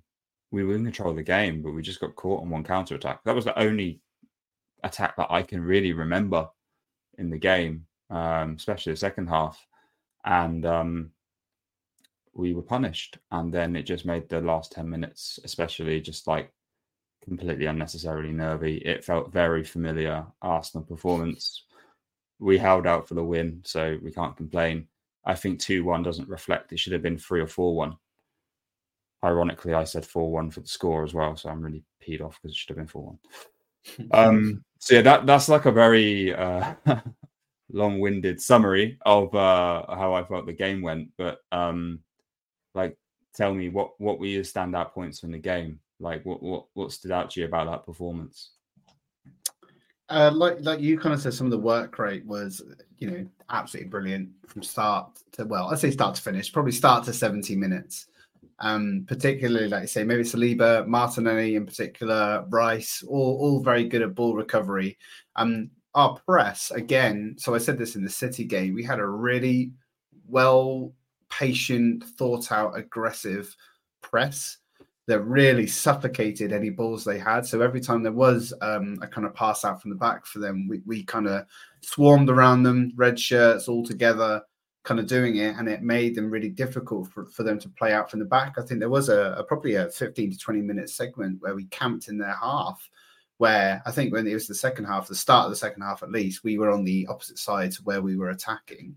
we 0.51 0.63
were 0.63 0.75
in 0.75 0.83
control 0.83 1.11
of 1.11 1.15
the 1.15 1.23
game, 1.23 1.61
but 1.61 1.71
we 1.71 1.81
just 1.81 1.99
got 1.99 2.15
caught 2.15 2.41
on 2.41 2.49
one 2.49 2.63
counter 2.63 2.95
attack. 2.95 3.23
That 3.23 3.35
was 3.35 3.45
the 3.45 3.57
only 3.59 4.01
attack 4.83 5.15
that 5.17 5.31
I 5.31 5.41
can 5.41 5.61
really 5.61 5.93
remember 5.93 6.47
in 7.17 7.29
the 7.29 7.37
game, 7.37 7.85
um, 8.09 8.55
especially 8.55 8.93
the 8.93 8.97
second 8.97 9.27
half. 9.27 9.65
And 10.25 10.65
um, 10.65 11.11
we 12.33 12.53
were 12.53 12.61
punished. 12.61 13.17
And 13.31 13.53
then 13.53 13.75
it 13.75 13.83
just 13.83 14.05
made 14.05 14.29
the 14.29 14.41
last 14.41 14.71
10 14.71 14.89
minutes, 14.89 15.39
especially 15.43 16.01
just 16.01 16.27
like 16.27 16.51
completely 17.23 17.65
unnecessarily 17.65 18.31
nervy. 18.31 18.77
It 18.77 19.03
felt 19.03 19.31
very 19.31 19.63
familiar 19.63 20.25
Arsenal 20.41 20.85
performance. 20.85 21.65
We 22.39 22.57
held 22.57 22.85
out 22.85 23.07
for 23.07 23.13
the 23.13 23.23
win, 23.23 23.61
so 23.63 23.97
we 24.01 24.11
can't 24.11 24.35
complain. 24.35 24.87
I 25.25 25.35
think 25.35 25.59
2 25.59 25.85
1 25.85 26.03
doesn't 26.03 26.27
reflect, 26.27 26.73
it 26.73 26.79
should 26.79 26.93
have 26.93 27.01
been 27.01 27.17
3 27.17 27.41
or 27.41 27.47
4 27.47 27.75
1. 27.75 27.95
Ironically, 29.23 29.73
I 29.73 29.85
said 29.85 30.05
4 30.05 30.31
1 30.31 30.51
for 30.51 30.59
the 30.59 30.67
score 30.67 31.03
as 31.03 31.13
well, 31.13 31.35
so 31.37 31.49
I'm 31.49 31.61
really 31.61 31.83
peed 32.05 32.21
off 32.21 32.39
because 32.41 32.53
it 32.53 32.57
should 32.57 32.69
have 32.69 32.77
been 32.77 32.87
4 32.87 33.03
1. 33.03 33.19
Um, 34.11 34.63
so 34.79 34.95
yeah, 34.95 35.01
that 35.01 35.25
that's 35.25 35.49
like 35.49 35.65
a 35.65 35.71
very 35.71 36.33
uh, 36.33 36.73
long-winded 37.73 38.39
summary 38.39 38.97
of 39.05 39.35
uh, 39.35 39.83
how 39.93 40.13
I 40.13 40.23
felt 40.23 40.45
the 40.45 40.53
game 40.53 40.81
went. 40.81 41.09
But 41.17 41.39
um, 41.51 41.99
like, 42.73 42.97
tell 43.35 43.53
me 43.53 43.69
what 43.69 43.91
what 43.99 44.19
were 44.19 44.25
your 44.25 44.43
standout 44.43 44.91
points 44.91 45.19
from 45.19 45.31
the 45.31 45.39
game? 45.39 45.79
Like, 45.99 46.25
what 46.25 46.41
what 46.41 46.65
what 46.73 46.91
stood 46.91 47.11
out 47.11 47.31
to 47.31 47.39
you 47.39 47.45
about 47.45 47.67
that 47.67 47.85
performance? 47.85 48.51
Uh, 50.09 50.31
like 50.33 50.57
like 50.61 50.79
you 50.79 50.99
kind 50.99 51.13
of 51.13 51.21
said, 51.21 51.33
some 51.33 51.47
of 51.47 51.51
the 51.51 51.57
work 51.57 51.97
rate 51.97 52.25
was 52.25 52.61
you 52.97 53.09
know 53.09 53.25
absolutely 53.49 53.89
brilliant 53.89 54.29
from 54.47 54.61
start 54.63 55.09
to 55.31 55.45
well, 55.45 55.69
I 55.71 55.75
say 55.75 55.91
start 55.91 56.15
to 56.15 56.21
finish, 56.21 56.51
probably 56.51 56.71
start 56.71 57.05
to 57.05 57.13
seventy 57.13 57.55
minutes. 57.55 58.07
Um, 58.59 59.05
particularly 59.07 59.67
like 59.67 59.83
I 59.83 59.85
say, 59.85 60.03
maybe 60.03 60.23
Saliba, 60.23 60.85
Martinelli 60.87 61.55
in 61.55 61.65
particular, 61.65 62.45
Rice, 62.49 63.03
all 63.07 63.37
all 63.39 63.63
very 63.63 63.85
good 63.85 64.01
at 64.01 64.15
ball 64.15 64.35
recovery. 64.35 64.97
Um, 65.35 65.71
our 65.95 66.19
press 66.25 66.71
again. 66.71 67.35
So 67.37 67.55
I 67.55 67.57
said 67.59 67.77
this 67.77 67.95
in 67.95 68.03
the 68.03 68.09
City 68.09 68.45
game. 68.45 68.73
We 68.73 68.83
had 68.83 68.99
a 68.99 69.05
really 69.05 69.71
well 70.27 70.93
patient, 71.37 72.03
thought 72.17 72.51
out, 72.51 72.77
aggressive 72.77 73.55
press 74.01 74.57
that 75.07 75.19
really 75.21 75.67
suffocated 75.67 76.53
any 76.53 76.69
balls 76.69 77.03
they 77.03 77.19
had. 77.19 77.45
So 77.45 77.61
every 77.61 77.81
time 77.81 78.03
there 78.03 78.13
was 78.13 78.53
um, 78.61 78.97
a 79.01 79.07
kind 79.07 79.27
of 79.27 79.33
pass 79.33 79.65
out 79.65 79.81
from 79.81 79.89
the 79.91 79.97
back 79.97 80.25
for 80.25 80.39
them, 80.39 80.67
we, 80.67 80.81
we 80.85 81.03
kind 81.03 81.27
of 81.27 81.45
swarmed 81.81 82.29
around 82.29 82.63
them, 82.63 82.93
red 82.95 83.19
shirts 83.19 83.67
all 83.67 83.83
together, 83.83 84.41
kind 84.83 84.99
of 84.99 85.07
doing 85.07 85.37
it. 85.37 85.57
And 85.57 85.67
it 85.67 85.81
made 85.81 86.15
them 86.15 86.29
really 86.29 86.49
difficult 86.49 87.09
for, 87.09 87.25
for 87.25 87.43
them 87.43 87.59
to 87.59 87.69
play 87.69 87.91
out 87.91 88.09
from 88.09 88.19
the 88.19 88.25
back. 88.25 88.53
I 88.57 88.61
think 88.61 88.79
there 88.79 88.89
was 88.89 89.09
a, 89.09 89.35
a 89.37 89.43
probably 89.43 89.75
a 89.75 89.89
15 89.89 90.31
to 90.31 90.37
20 90.37 90.61
minute 90.61 90.89
segment 90.89 91.41
where 91.41 91.55
we 91.55 91.65
camped 91.65 92.07
in 92.07 92.17
their 92.17 92.35
half 92.35 92.89
where 93.37 93.81
I 93.85 93.91
think 93.91 94.13
when 94.13 94.27
it 94.27 94.33
was 94.33 94.47
the 94.47 94.55
second 94.55 94.85
half, 94.85 95.07
the 95.07 95.15
start 95.15 95.45
of 95.45 95.51
the 95.51 95.57
second 95.57 95.81
half 95.81 96.03
at 96.03 96.11
least, 96.11 96.43
we 96.43 96.57
were 96.57 96.69
on 96.69 96.85
the 96.85 97.05
opposite 97.07 97.39
side 97.39 97.71
to 97.73 97.83
where 97.83 98.01
we 98.01 98.15
were 98.15 98.29
attacking. 98.29 98.95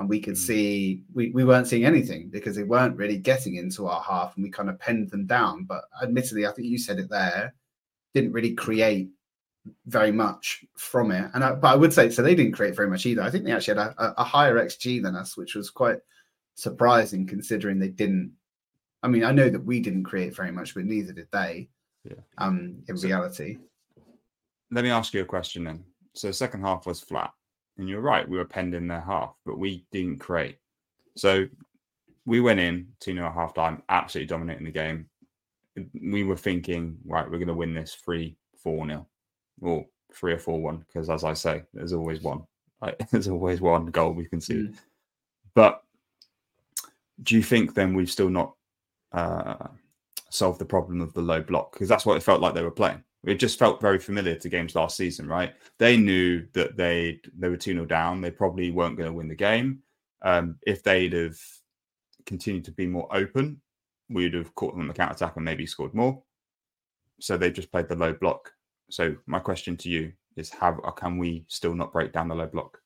And 0.00 0.08
we 0.08 0.20
could 0.20 0.34
mm. 0.34 0.38
see 0.38 1.02
we, 1.14 1.30
we 1.30 1.44
weren't 1.44 1.68
seeing 1.68 1.84
anything 1.84 2.28
because 2.28 2.56
they 2.56 2.64
weren't 2.64 2.96
really 2.96 3.18
getting 3.18 3.56
into 3.56 3.86
our 3.86 4.02
half 4.02 4.34
and 4.34 4.42
we 4.42 4.50
kind 4.50 4.68
of 4.68 4.78
penned 4.80 5.10
them 5.10 5.26
down. 5.26 5.64
But 5.64 5.84
admittedly, 6.02 6.46
I 6.46 6.52
think 6.52 6.66
you 6.66 6.78
said 6.78 6.98
it 6.98 7.08
there, 7.08 7.54
didn't 8.14 8.32
really 8.32 8.54
create 8.54 9.10
very 9.86 10.10
much 10.10 10.64
from 10.76 11.12
it. 11.12 11.30
And 11.34 11.44
I, 11.44 11.52
but 11.52 11.68
I 11.68 11.76
would 11.76 11.92
say 11.92 12.10
so 12.10 12.22
they 12.22 12.34
didn't 12.34 12.52
create 12.52 12.74
very 12.74 12.88
much 12.88 13.06
either. 13.06 13.22
I 13.22 13.30
think 13.30 13.44
they 13.44 13.52
actually 13.52 13.78
had 13.78 13.94
a, 13.98 14.14
a 14.20 14.24
higher 14.24 14.56
XG 14.56 15.02
than 15.02 15.14
us, 15.14 15.36
which 15.36 15.54
was 15.54 15.70
quite 15.70 15.98
surprising 16.56 17.26
considering 17.26 17.78
they 17.78 17.88
didn't. 17.88 18.32
I 19.02 19.08
mean, 19.08 19.24
I 19.24 19.30
know 19.30 19.48
that 19.48 19.64
we 19.64 19.80
didn't 19.80 20.04
create 20.04 20.34
very 20.34 20.50
much, 20.50 20.74
but 20.74 20.84
neither 20.84 21.12
did 21.12 21.28
they. 21.32 21.68
Yeah. 22.04 22.20
Um, 22.38 22.82
in 22.88 22.96
so, 22.96 23.06
reality 23.06 23.58
let 24.70 24.84
me 24.84 24.90
ask 24.90 25.12
you 25.14 25.22
a 25.22 25.26
question 25.26 25.64
then. 25.64 25.84
So 26.14 26.28
the 26.28 26.32
second 26.32 26.62
half 26.62 26.86
was 26.86 27.00
flat, 27.00 27.32
and 27.80 27.88
you're 27.88 28.02
right, 28.02 28.28
we 28.28 28.36
were 28.36 28.44
penned 28.44 28.74
in 28.74 28.86
their 28.86 29.00
half, 29.00 29.34
but 29.46 29.58
we 29.58 29.86
didn't 29.90 30.18
create. 30.18 30.58
So 31.16 31.46
we 32.26 32.40
went 32.40 32.60
in 32.60 32.88
2 33.00 33.14
0 33.14 33.26
at 33.26 33.32
half 33.32 33.54
time, 33.54 33.82
absolutely 33.88 34.28
dominating 34.28 34.66
the 34.66 34.70
game. 34.70 35.08
We 36.00 36.24
were 36.24 36.36
thinking, 36.36 36.98
right, 37.06 37.24
we're 37.24 37.38
going 37.38 37.48
to 37.48 37.54
win 37.54 37.74
this 37.74 37.94
3 37.94 38.36
4 38.62 38.86
0 38.86 39.06
or 39.62 39.86
3 40.14 40.32
or 40.34 40.38
4 40.38 40.60
1, 40.60 40.76
because 40.76 41.08
as 41.08 41.24
I 41.24 41.32
say, 41.32 41.62
there's 41.72 41.94
always 41.94 42.20
one. 42.20 42.42
There's 43.10 43.28
always 43.28 43.60
one 43.60 43.86
goal 43.86 44.12
we 44.12 44.24
can 44.24 44.40
see. 44.40 44.54
Mm. 44.54 44.74
But 45.54 45.82
do 47.22 47.34
you 47.34 47.42
think 47.42 47.74
then 47.74 47.92
we've 47.92 48.10
still 48.10 48.30
not 48.30 48.54
uh, 49.12 49.68
solved 50.30 50.58
the 50.58 50.64
problem 50.64 51.02
of 51.02 51.12
the 51.12 51.20
low 51.20 51.42
block? 51.42 51.72
Because 51.72 51.90
that's 51.90 52.06
what 52.06 52.16
it 52.16 52.22
felt 52.22 52.40
like 52.40 52.54
they 52.54 52.62
were 52.62 52.70
playing. 52.70 53.04
It 53.24 53.34
just 53.34 53.58
felt 53.58 53.80
very 53.80 53.98
familiar 53.98 54.34
to 54.36 54.48
games 54.48 54.74
last 54.74 54.96
season, 54.96 55.26
right? 55.28 55.54
They 55.78 55.96
knew 55.96 56.46
that 56.54 56.76
they 56.76 57.20
they 57.38 57.48
were 57.48 57.56
2 57.56 57.72
0 57.72 57.84
down. 57.86 58.20
They 58.20 58.30
probably 58.30 58.70
weren't 58.70 58.96
going 58.96 59.08
to 59.08 59.16
win 59.16 59.28
the 59.28 59.34
game. 59.34 59.82
Um, 60.22 60.56
if 60.66 60.82
they'd 60.82 61.12
have 61.12 61.38
continued 62.26 62.64
to 62.64 62.72
be 62.72 62.86
more 62.86 63.08
open, 63.14 63.60
we'd 64.08 64.34
have 64.34 64.54
caught 64.54 64.72
them 64.72 64.82
on 64.82 64.88
the 64.88 64.94
counter 64.94 65.14
attack 65.14 65.36
and 65.36 65.44
maybe 65.44 65.66
scored 65.66 65.94
more. 65.94 66.22
So 67.20 67.36
they 67.36 67.50
just 67.50 67.70
played 67.70 67.88
the 67.88 67.96
low 67.96 68.14
block. 68.14 68.52
So 68.90 69.16
my 69.26 69.38
question 69.38 69.76
to 69.78 69.90
you 69.90 70.12
is: 70.36 70.50
How 70.50 70.72
can 70.96 71.18
we 71.18 71.44
still 71.48 71.74
not 71.74 71.92
break 71.92 72.12
down 72.12 72.28
the 72.28 72.34
low 72.34 72.46
block? 72.46 72.78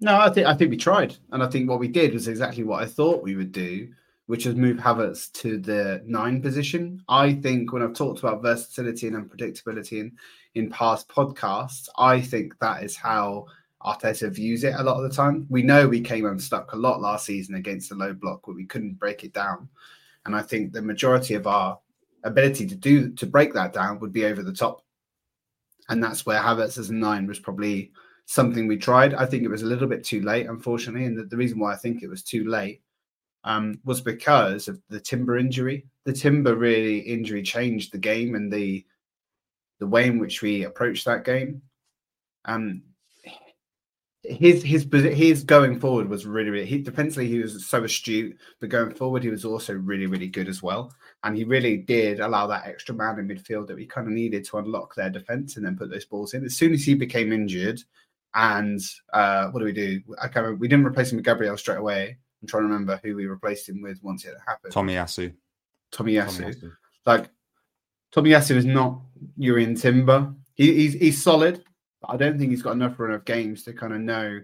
No, 0.00 0.18
I 0.18 0.30
think 0.30 0.46
I 0.46 0.54
think 0.54 0.70
we 0.70 0.78
tried, 0.78 1.16
and 1.30 1.42
I 1.42 1.46
think 1.46 1.68
what 1.68 1.78
we 1.78 1.88
did 1.88 2.14
was 2.14 2.26
exactly 2.26 2.64
what 2.64 2.82
I 2.82 2.86
thought 2.86 3.22
we 3.22 3.36
would 3.36 3.52
do, 3.52 3.90
which 4.30 4.44
has 4.44 4.54
moved 4.54 4.78
Havertz 4.78 5.32
to 5.32 5.58
the 5.58 6.00
nine 6.06 6.40
position. 6.40 7.02
I 7.08 7.32
think 7.32 7.72
when 7.72 7.82
I've 7.82 7.94
talked 7.94 8.20
about 8.20 8.42
versatility 8.42 9.08
and 9.08 9.16
unpredictability 9.16 9.98
in, 9.98 10.12
in 10.54 10.70
past 10.70 11.08
podcasts, 11.08 11.88
I 11.98 12.20
think 12.20 12.56
that 12.60 12.84
is 12.84 12.94
how 12.94 13.46
Arteta 13.82 14.30
views 14.30 14.62
it 14.62 14.76
a 14.78 14.84
lot 14.84 14.98
of 14.98 15.10
the 15.10 15.16
time. 15.16 15.48
We 15.50 15.64
know 15.64 15.88
we 15.88 16.00
came 16.00 16.26
unstuck 16.26 16.72
a 16.72 16.76
lot 16.76 17.00
last 17.00 17.26
season 17.26 17.56
against 17.56 17.88
the 17.88 17.96
low 17.96 18.12
block, 18.12 18.46
where 18.46 18.54
we 18.54 18.66
couldn't 18.66 19.00
break 19.00 19.24
it 19.24 19.32
down. 19.32 19.68
And 20.24 20.36
I 20.36 20.42
think 20.42 20.72
the 20.72 20.80
majority 20.80 21.34
of 21.34 21.48
our 21.48 21.80
ability 22.22 22.68
to 22.68 22.76
do 22.76 23.10
to 23.10 23.26
break 23.26 23.52
that 23.54 23.72
down 23.72 23.98
would 23.98 24.12
be 24.12 24.26
over 24.26 24.44
the 24.44 24.52
top. 24.52 24.84
And 25.88 26.00
that's 26.00 26.24
where 26.24 26.40
Havertz 26.40 26.78
as 26.78 26.90
a 26.90 26.94
nine 26.94 27.26
was 27.26 27.40
probably 27.40 27.90
something 28.26 28.68
we 28.68 28.76
tried. 28.76 29.12
I 29.12 29.26
think 29.26 29.42
it 29.42 29.50
was 29.50 29.62
a 29.62 29.66
little 29.66 29.88
bit 29.88 30.04
too 30.04 30.22
late, 30.22 30.46
unfortunately. 30.46 31.06
And 31.06 31.18
the, 31.18 31.24
the 31.24 31.36
reason 31.36 31.58
why 31.58 31.72
I 31.72 31.76
think 31.76 32.04
it 32.04 32.08
was 32.08 32.22
too 32.22 32.48
late 32.48 32.80
um, 33.44 33.78
was 33.84 34.00
because 34.00 34.68
of 34.68 34.80
the 34.88 35.00
Timber 35.00 35.38
injury. 35.38 35.86
The 36.04 36.12
Timber 36.12 36.54
really 36.54 36.98
injury 36.98 37.42
changed 37.42 37.92
the 37.92 37.98
game 37.98 38.34
and 38.34 38.52
the 38.52 38.84
the 39.78 39.86
way 39.86 40.06
in 40.06 40.18
which 40.18 40.42
we 40.42 40.64
approached 40.64 41.06
that 41.06 41.24
game. 41.24 41.62
Um, 42.44 42.82
his 44.22 44.62
his 44.62 44.86
his 44.92 45.44
going 45.44 45.80
forward 45.80 46.08
was 46.08 46.26
really, 46.26 46.50
really 46.50 46.66
he 46.66 46.78
defensively 46.78 47.26
he 47.26 47.38
was 47.38 47.66
so 47.66 47.84
astute, 47.84 48.36
but 48.60 48.68
going 48.68 48.94
forward 48.94 49.22
he 49.22 49.30
was 49.30 49.46
also 49.46 49.72
really 49.72 50.06
really 50.06 50.28
good 50.28 50.48
as 50.48 50.62
well. 50.62 50.94
And 51.24 51.36
he 51.36 51.44
really 51.44 51.78
did 51.78 52.20
allow 52.20 52.46
that 52.48 52.66
extra 52.66 52.94
man 52.94 53.18
in 53.18 53.28
midfield 53.28 53.66
that 53.68 53.76
we 53.76 53.86
kind 53.86 54.06
of 54.06 54.12
needed 54.12 54.44
to 54.46 54.58
unlock 54.58 54.94
their 54.94 55.10
defense 55.10 55.56
and 55.56 55.64
then 55.64 55.76
put 55.76 55.90
those 55.90 56.04
balls 56.04 56.34
in. 56.34 56.44
As 56.44 56.56
soon 56.56 56.74
as 56.74 56.84
he 56.84 56.94
became 56.94 57.32
injured, 57.32 57.82
and 58.34 58.80
uh, 59.12 59.48
what 59.48 59.60
do 59.60 59.64
we 59.64 59.72
do? 59.72 60.00
I 60.18 60.28
can't 60.28 60.44
remember, 60.44 60.60
we 60.60 60.68
didn't 60.68 60.86
replace 60.86 61.10
him 61.10 61.16
with 61.16 61.24
Gabriel 61.24 61.56
straight 61.56 61.78
away. 61.78 62.18
I'm 62.40 62.48
trying 62.48 62.62
to 62.62 62.68
remember 62.68 63.00
who 63.02 63.16
we 63.16 63.26
replaced 63.26 63.68
him 63.68 63.82
with 63.82 64.02
once 64.02 64.24
it 64.24 64.34
happened. 64.46 64.72
Tomiyasu. 64.72 65.34
Tommy 65.92 66.14
Yasu. 66.14 66.72
Like 67.06 67.28
Tomiyasu 68.14 68.56
is 68.56 68.64
not 68.64 69.00
Jurrien 69.38 69.80
Timber. 69.80 70.32
He, 70.54 70.74
he's 70.74 70.94
he's 70.94 71.22
solid, 71.22 71.64
but 72.00 72.10
I 72.10 72.16
don't 72.16 72.38
think 72.38 72.50
he's 72.50 72.62
got 72.62 72.72
enough 72.72 72.98
run 72.98 73.12
of 73.12 73.24
games 73.24 73.64
to 73.64 73.72
kind 73.72 73.92
of 73.92 74.00
know 74.00 74.40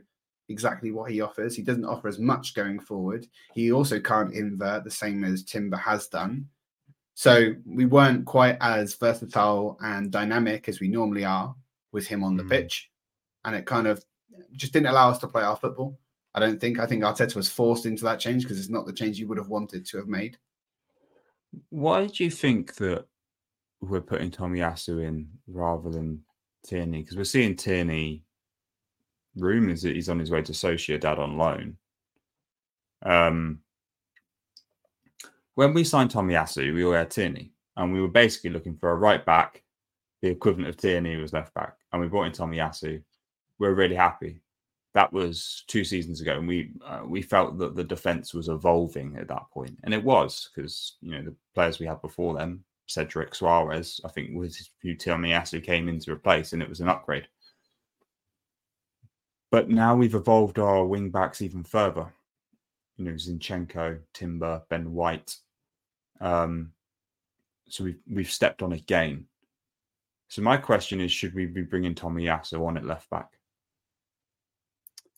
exactly 0.48 0.90
what 0.92 1.10
he 1.10 1.20
offers. 1.20 1.56
He 1.56 1.62
doesn't 1.62 1.84
offer 1.84 2.08
as 2.08 2.18
much 2.18 2.54
going 2.54 2.80
forward. 2.80 3.26
He 3.54 3.72
also 3.72 3.98
can't 4.00 4.34
invert 4.34 4.84
the 4.84 4.90
same 4.90 5.24
as 5.24 5.44
Timber 5.44 5.76
has 5.76 6.06
done. 6.08 6.46
So 7.14 7.54
we 7.64 7.86
weren't 7.86 8.26
quite 8.26 8.58
as 8.60 8.94
versatile 8.94 9.78
and 9.80 10.10
dynamic 10.10 10.68
as 10.68 10.80
we 10.80 10.88
normally 10.88 11.24
are 11.24 11.54
with 11.90 12.06
him 12.06 12.22
on 12.22 12.36
the 12.36 12.42
mm. 12.42 12.50
pitch. 12.50 12.90
And 13.44 13.56
it 13.56 13.64
kind 13.64 13.86
of 13.86 14.04
just 14.52 14.72
didn't 14.72 14.88
allow 14.88 15.10
us 15.10 15.18
to 15.18 15.28
play 15.28 15.42
our 15.42 15.56
football. 15.56 15.98
I 16.36 16.40
don't 16.40 16.60
think. 16.60 16.78
I 16.78 16.86
think 16.86 17.02
Arteta 17.02 17.34
was 17.34 17.48
forced 17.48 17.86
into 17.86 18.04
that 18.04 18.20
change 18.20 18.42
because 18.42 18.58
it's 18.58 18.68
not 18.68 18.86
the 18.86 18.92
change 18.92 19.18
you 19.18 19.26
would 19.26 19.38
have 19.38 19.48
wanted 19.48 19.86
to 19.86 19.96
have 19.96 20.06
made. 20.06 20.36
Why 21.70 22.06
do 22.06 22.22
you 22.22 22.30
think 22.30 22.74
that 22.76 23.06
we're 23.80 24.02
putting 24.02 24.30
Tomiyasu 24.30 25.02
in 25.02 25.28
rather 25.48 25.90
than 25.90 26.22
Tierney? 26.66 27.02
Because 27.02 27.16
we're 27.16 27.24
seeing 27.24 27.56
Tierney 27.56 28.22
rumours 29.34 29.82
that 29.82 29.96
he's 29.96 30.10
on 30.10 30.18
his 30.18 30.30
way 30.30 30.42
to 30.42 30.52
Sociedad 30.52 31.18
on 31.18 31.38
loan. 31.38 31.76
Um, 33.02 33.60
when 35.54 35.72
we 35.72 35.84
signed 35.84 36.10
Tomiyasu, 36.10 36.74
we 36.74 36.84
all 36.84 36.92
had 36.92 37.10
Tierney, 37.10 37.52
and 37.76 37.92
we 37.92 38.00
were 38.00 38.08
basically 38.08 38.50
looking 38.50 38.76
for 38.76 38.90
a 38.90 38.96
right 38.96 39.24
back. 39.24 39.62
The 40.22 40.28
equivalent 40.28 40.68
of 40.68 40.76
Tierney 40.76 41.16
was 41.16 41.32
left 41.32 41.54
back, 41.54 41.76
and 41.92 42.02
we 42.02 42.08
brought 42.08 42.26
in 42.26 42.32
Tomiyasu 42.32 43.02
we're 43.58 43.74
really 43.74 43.96
happy. 43.96 44.40
That 44.96 45.12
was 45.12 45.62
two 45.66 45.84
seasons 45.84 46.22
ago, 46.22 46.38
and 46.38 46.48
we 46.48 46.70
uh, 46.82 47.02
we 47.06 47.20
felt 47.20 47.58
that 47.58 47.76
the 47.76 47.84
defense 47.84 48.32
was 48.32 48.48
evolving 48.48 49.14
at 49.18 49.28
that 49.28 49.42
point, 49.52 49.78
and 49.84 49.92
it 49.92 50.02
was 50.02 50.48
because 50.54 50.94
you 51.02 51.10
know 51.10 51.22
the 51.22 51.34
players 51.54 51.78
we 51.78 51.84
had 51.84 52.00
before 52.00 52.32
them, 52.32 52.64
Cedric 52.86 53.32
Soares, 53.32 54.00
I 54.06 54.08
think 54.08 54.34
was 54.34 54.70
who 54.80 54.94
Tomiyasu 54.94 55.62
came 55.62 55.90
in 55.90 56.00
to 56.00 56.12
replace, 56.12 56.54
and 56.54 56.62
it 56.62 56.68
was 56.70 56.80
an 56.80 56.88
upgrade. 56.88 57.28
But 59.50 59.68
now 59.68 59.94
we've 59.94 60.14
evolved 60.14 60.58
our 60.58 60.86
wing 60.86 61.10
backs 61.10 61.42
even 61.42 61.62
further. 61.62 62.10
You 62.96 63.04
know, 63.04 63.12
Zinchenko, 63.12 63.98
Timber, 64.14 64.62
Ben 64.70 64.94
White. 64.94 65.36
Um, 66.22 66.72
so 67.68 67.84
we've 67.84 68.00
we've 68.10 68.32
stepped 68.32 68.62
on 68.62 68.72
a 68.72 68.78
game. 68.78 69.26
So 70.28 70.40
my 70.40 70.56
question 70.56 71.02
is, 71.02 71.12
should 71.12 71.34
we 71.34 71.44
be 71.44 71.60
bringing 71.60 71.94
Tomiyasu 71.94 72.66
on 72.66 72.78
at 72.78 72.86
left 72.86 73.10
back? 73.10 73.35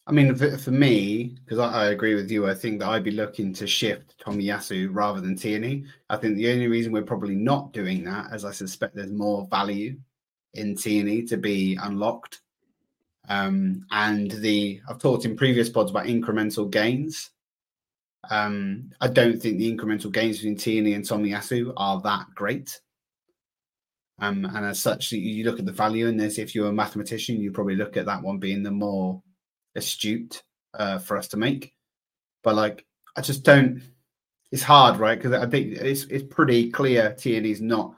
I 0.09 0.13
mean, 0.13 0.35
for, 0.35 0.71
me, 0.71 1.37
because 1.45 1.59
I, 1.59 1.83
I, 1.83 1.87
agree 1.91 2.15
with 2.15 2.31
you, 2.31 2.49
I 2.49 2.55
think 2.55 2.81
that 2.81 2.89
I'd 2.89 3.05
be 3.05 3.11
looking 3.11 3.53
to 3.53 3.67
shift 3.67 4.15
Tomiyasu 4.25 4.89
rather 4.91 5.21
than 5.21 5.37
Tierney. 5.37 5.85
I 6.09 6.17
think 6.17 6.37
the 6.37 6.51
only 6.51 6.67
reason 6.67 6.93
we're 6.93 7.03
probably 7.03 7.35
not 7.35 7.75
doing 7.75 8.05
that, 8.05 8.33
as 8.33 8.47
I 8.47 8.51
suspect 8.51 8.95
there's 8.95 9.13
more 9.13 9.47
value 9.51 9.99
in 10.55 10.75
Tierney 10.75 11.25
to 11.25 11.37
be 11.37 11.79
unlocked. 11.83 12.41
Um, 13.29 13.85
and 13.91 14.31
the 14.31 14.81
I've 14.89 14.99
talked 14.99 15.27
in 15.27 15.37
previous 15.37 15.69
pods 15.69 15.91
about 15.91 16.07
incremental 16.07 16.71
gains. 16.71 17.29
Um, 18.31 18.91
I 19.03 19.09
don't 19.09 19.39
think 19.39 19.59
the 19.59 19.77
incremental 19.77 20.11
gains 20.11 20.39
between 20.39 20.57
Tierney 20.57 20.95
and 20.95 21.05
Tomiyasu 21.05 21.75
are 21.77 22.01
that 22.01 22.29
great. 22.35 22.81
Um, 24.21 24.47
and 24.47 24.65
as 24.65 24.81
such, 24.81 25.13
you 25.13 25.45
look 25.45 25.59
at 25.59 25.67
the 25.67 25.73
value 25.73 26.07
in 26.07 26.17
this. 26.17 26.39
If 26.39 26.55
you're 26.55 26.71
a 26.71 26.73
mathematician, 26.73 27.43
you 27.43 27.53
probably 27.53 27.77
look 27.77 27.99
at 27.99 28.07
that 28.07 28.23
one 28.23 28.39
being 28.39 28.63
the 28.63 28.71
more 28.71 29.23
astute 29.79 30.43
uh, 30.75 30.99
for 30.99 31.17
us 31.17 31.29
to 31.29 31.37
make. 31.37 31.75
But 32.45 32.55
like, 32.55 32.85
I 33.17 33.21
just 33.21 33.43
don't. 33.43 33.83
It's 34.53 34.63
hard, 34.63 34.99
right? 34.99 35.19
Because 35.19 35.33
I 35.33 35.47
think 35.47 35.75
it's 35.75 36.05
it's 36.05 36.25
pretty 36.25 36.71
clear 36.71 37.15
Tierney's 37.15 37.61
not 37.61 37.95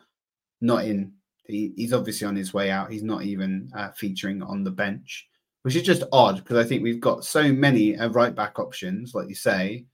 not 0.61 0.85
in. 0.85 1.13
He, 1.47 1.73
he's 1.77 1.93
obviously 1.93 2.27
on 2.27 2.37
his 2.37 2.55
way 2.55 2.71
out. 2.71 2.91
He's 2.91 3.03
not 3.03 3.25
even 3.25 3.71
uh, 3.75 3.91
featuring 3.91 4.43
on 4.43 4.63
the 4.63 4.71
bench, 4.71 5.29
which 5.63 5.77
is 5.77 5.83
just 5.83 6.05
odd 6.13 6.37
because 6.37 6.65
I 6.65 6.69
think 6.69 6.83
we've 6.83 7.01
got 7.01 7.25
so 7.25 7.53
many 7.53 7.97
uh, 7.97 8.09
right 8.11 8.35
back 8.35 8.59
options, 8.59 9.15
like 9.15 9.29
you 9.29 9.35
say. 9.35 9.87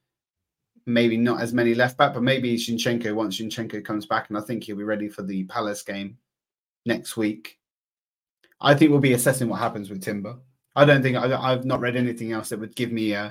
Maybe 0.88 1.16
not 1.16 1.40
as 1.40 1.52
many 1.52 1.74
left 1.74 1.98
back, 1.98 2.14
but 2.14 2.22
maybe 2.22 2.56
Zinchenko 2.56 3.12
once 3.12 3.40
Zinchenko 3.40 3.84
comes 3.84 4.06
back, 4.06 4.28
and 4.28 4.38
I 4.38 4.40
think 4.42 4.62
he'll 4.62 4.76
be 4.76 4.84
ready 4.84 5.08
for 5.08 5.22
the 5.22 5.42
Palace 5.44 5.82
game 5.82 6.16
next 6.84 7.16
week. 7.16 7.58
I 8.60 8.74
think 8.74 8.90
we'll 8.90 9.00
be 9.00 9.14
assessing 9.14 9.48
what 9.48 9.58
happens 9.58 9.90
with 9.90 10.02
Timber. 10.02 10.38
I 10.76 10.84
don't 10.84 11.02
think 11.02 11.16
I, 11.16 11.50
have 11.50 11.64
not 11.64 11.80
read 11.80 11.96
anything 11.96 12.32
else 12.32 12.50
that 12.50 12.60
would 12.60 12.76
give 12.76 12.92
me 12.92 13.14
uh, 13.14 13.30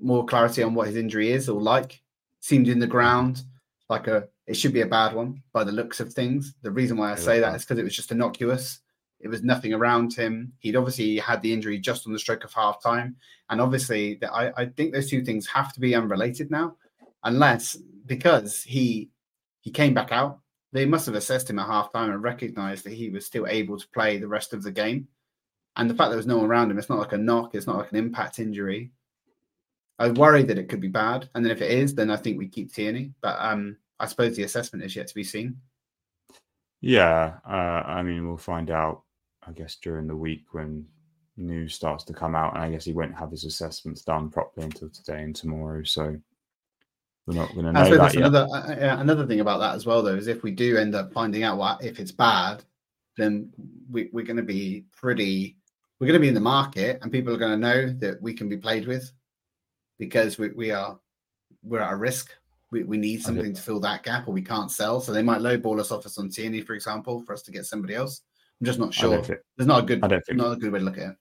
more 0.00 0.26
clarity 0.26 0.62
on 0.62 0.74
what 0.74 0.86
his 0.86 0.96
injury 0.96 1.32
is 1.32 1.48
or 1.48 1.60
like. 1.60 2.00
Seemed 2.40 2.68
in 2.68 2.78
the 2.78 2.86
ground 2.86 3.42
like 3.88 4.06
a 4.06 4.28
it 4.46 4.56
should 4.56 4.72
be 4.72 4.82
a 4.82 4.86
bad 4.86 5.14
one 5.14 5.42
by 5.52 5.64
the 5.64 5.72
looks 5.72 5.98
of 5.98 6.12
things. 6.12 6.54
The 6.62 6.70
reason 6.70 6.96
why 6.96 7.10
I 7.12 7.16
say 7.16 7.40
that 7.40 7.54
is 7.54 7.62
because 7.62 7.78
it 7.78 7.84
was 7.84 7.96
just 7.96 8.12
innocuous. 8.12 8.80
It 9.20 9.28
was 9.28 9.42
nothing 9.42 9.74
around 9.74 10.14
him. 10.14 10.52
He'd 10.58 10.76
obviously 10.76 11.18
had 11.18 11.42
the 11.42 11.52
injury 11.52 11.78
just 11.78 12.06
on 12.06 12.12
the 12.12 12.18
stroke 12.18 12.44
of 12.44 12.52
half 12.52 12.82
time, 12.82 13.16
and 13.50 13.60
obviously 13.60 14.18
I, 14.22 14.52
I 14.56 14.66
think 14.66 14.92
those 14.92 15.10
two 15.10 15.24
things 15.24 15.46
have 15.48 15.72
to 15.72 15.80
be 15.80 15.94
unrelated 15.94 16.50
now, 16.50 16.76
unless 17.24 17.76
because 18.06 18.62
he 18.62 19.10
he 19.60 19.70
came 19.70 19.94
back 19.94 20.12
out. 20.12 20.38
They 20.72 20.84
must 20.84 21.06
have 21.06 21.14
assessed 21.14 21.48
him 21.48 21.58
at 21.58 21.66
half 21.66 21.92
time 21.92 22.10
and 22.10 22.22
recognized 22.22 22.84
that 22.84 22.92
he 22.92 23.08
was 23.08 23.24
still 23.24 23.46
able 23.46 23.78
to 23.78 23.88
play 23.88 24.18
the 24.18 24.28
rest 24.28 24.52
of 24.52 24.62
the 24.62 24.70
game. 24.70 25.08
And 25.78 25.88
the 25.88 25.94
fact 25.94 26.10
there 26.10 26.16
was 26.16 26.26
no 26.26 26.38
one 26.38 26.46
around 26.46 26.70
him, 26.70 26.78
it's 26.78 26.88
not 26.88 26.98
like 26.98 27.12
a 27.12 27.18
knock, 27.18 27.54
it's 27.54 27.66
not 27.66 27.76
like 27.78 27.92
an 27.92 27.98
impact 27.98 28.40
injury. 28.40 28.90
I 30.00 30.10
worry 30.10 30.42
that 30.42 30.58
it 30.58 30.68
could 30.68 30.80
be 30.80 30.88
bad. 30.88 31.28
And 31.34 31.44
then 31.44 31.52
if 31.52 31.62
it 31.62 31.70
is, 31.70 31.94
then 31.94 32.10
I 32.10 32.16
think 32.16 32.38
we 32.38 32.48
keep 32.48 32.72
Tierney. 32.72 33.12
But 33.20 33.36
um, 33.40 33.76
I 33.98 34.06
suppose 34.06 34.36
the 34.36 34.44
assessment 34.44 34.84
is 34.84 34.94
yet 34.94 35.08
to 35.08 35.14
be 35.14 35.24
seen. 35.24 35.56
Yeah. 36.80 37.34
Uh, 37.48 37.82
I 37.86 38.02
mean, 38.02 38.26
we'll 38.26 38.36
find 38.36 38.70
out, 38.70 39.02
I 39.46 39.52
guess, 39.52 39.76
during 39.76 40.06
the 40.06 40.16
week 40.16 40.46
when 40.52 40.86
news 41.36 41.74
starts 41.74 42.04
to 42.04 42.12
come 42.12 42.34
out. 42.34 42.54
And 42.54 42.62
I 42.62 42.70
guess 42.70 42.84
he 42.84 42.92
won't 42.92 43.18
have 43.18 43.30
his 43.30 43.44
assessments 43.44 44.02
done 44.02 44.30
properly 44.30 44.66
until 44.66 44.88
today 44.88 45.22
and 45.22 45.34
tomorrow. 45.34 45.82
So 45.82 46.16
we're 47.26 47.34
not 47.34 47.52
going 47.54 47.66
to 47.66 47.72
know 47.72 47.96
that 47.96 48.14
yet. 48.14 48.24
Another, 48.24 48.46
uh, 48.52 49.00
another 49.00 49.26
thing 49.26 49.40
about 49.40 49.58
that 49.58 49.74
as 49.74 49.84
well, 49.84 50.02
though, 50.02 50.14
is 50.14 50.28
if 50.28 50.42
we 50.42 50.52
do 50.52 50.76
end 50.76 50.94
up 50.94 51.12
finding 51.12 51.42
out 51.42 51.58
what 51.58 51.84
if 51.84 51.98
it's 51.98 52.12
bad, 52.12 52.64
then 53.16 53.52
we, 53.90 54.10
we're 54.12 54.24
going 54.24 54.36
to 54.36 54.42
be 54.42 54.84
pretty 54.96 55.57
we're 55.98 56.06
going 56.06 56.18
to 56.18 56.20
be 56.20 56.28
in 56.28 56.34
the 56.34 56.40
market 56.40 56.98
and 57.02 57.10
people 57.10 57.34
are 57.34 57.38
going 57.38 57.58
to 57.60 57.66
know 57.68 57.92
that 57.98 58.22
we 58.22 58.32
can 58.32 58.48
be 58.48 58.56
played 58.56 58.86
with 58.86 59.10
because 59.98 60.38
we, 60.38 60.50
we 60.50 60.70
are 60.70 60.98
we're 61.62 61.80
at 61.80 61.92
a 61.92 61.96
risk. 61.96 62.30
We, 62.70 62.84
we 62.84 62.98
need 62.98 63.22
something 63.22 63.54
to 63.54 63.62
fill 63.62 63.80
that 63.80 64.02
gap 64.02 64.28
or 64.28 64.32
we 64.32 64.42
can't 64.42 64.70
sell. 64.70 65.00
So 65.00 65.12
they 65.12 65.22
might 65.22 65.40
lowball 65.40 65.80
us 65.80 65.90
off 65.90 66.04
us 66.04 66.18
on 66.18 66.28
Tierney, 66.28 66.60
for 66.60 66.74
example, 66.74 67.22
for 67.22 67.32
us 67.32 67.42
to 67.42 67.50
get 67.50 67.64
somebody 67.64 67.94
else. 67.94 68.20
I'm 68.60 68.66
just 68.66 68.78
not 68.78 68.92
sure. 68.92 69.22
Think, 69.22 69.40
There's 69.56 69.66
not 69.66 69.84
a 69.84 69.86
good 69.86 70.04
I 70.04 70.08
don't 70.08 70.24
think, 70.26 70.38
not 70.38 70.52
a 70.52 70.56
good 70.56 70.72
way 70.72 70.78
to 70.80 70.84
look 70.84 70.98
at 70.98 71.10
it. 71.10 71.16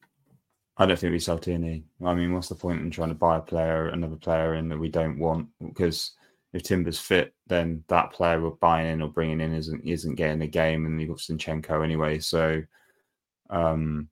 I 0.77 0.85
don't 0.85 0.99
think 0.99 1.11
we 1.11 1.19
sell 1.19 1.39
Tierney. 1.39 1.85
I 2.05 2.13
mean, 2.13 2.33
what's 2.33 2.49
the 2.49 2.55
point 2.55 2.81
in 2.81 2.91
trying 2.91 3.09
to 3.09 3.15
buy 3.15 3.37
a 3.37 3.41
player, 3.41 3.87
another 3.87 4.15
player 4.15 4.55
in 4.55 4.69
that 4.69 4.77
we 4.77 4.89
don't 4.89 5.17
want? 5.17 5.47
Because 5.65 6.11
if 6.53 6.63
Timber's 6.63 6.99
fit, 6.99 7.33
then 7.47 7.83
that 7.87 8.11
player 8.11 8.41
we're 8.41 8.51
buying 8.51 8.87
in 8.87 9.01
or 9.01 9.09
bringing 9.09 9.41
in 9.41 9.53
isn't 9.53 9.87
isn't 9.87 10.15
getting 10.15 10.41
a 10.41 10.47
game, 10.47 10.85
and 10.85 10.99
you've 10.99 11.09
got 11.09 11.17
Zinchenko 11.17 11.83
anyway. 11.83 12.19
So, 12.19 12.61
um, 13.49 14.09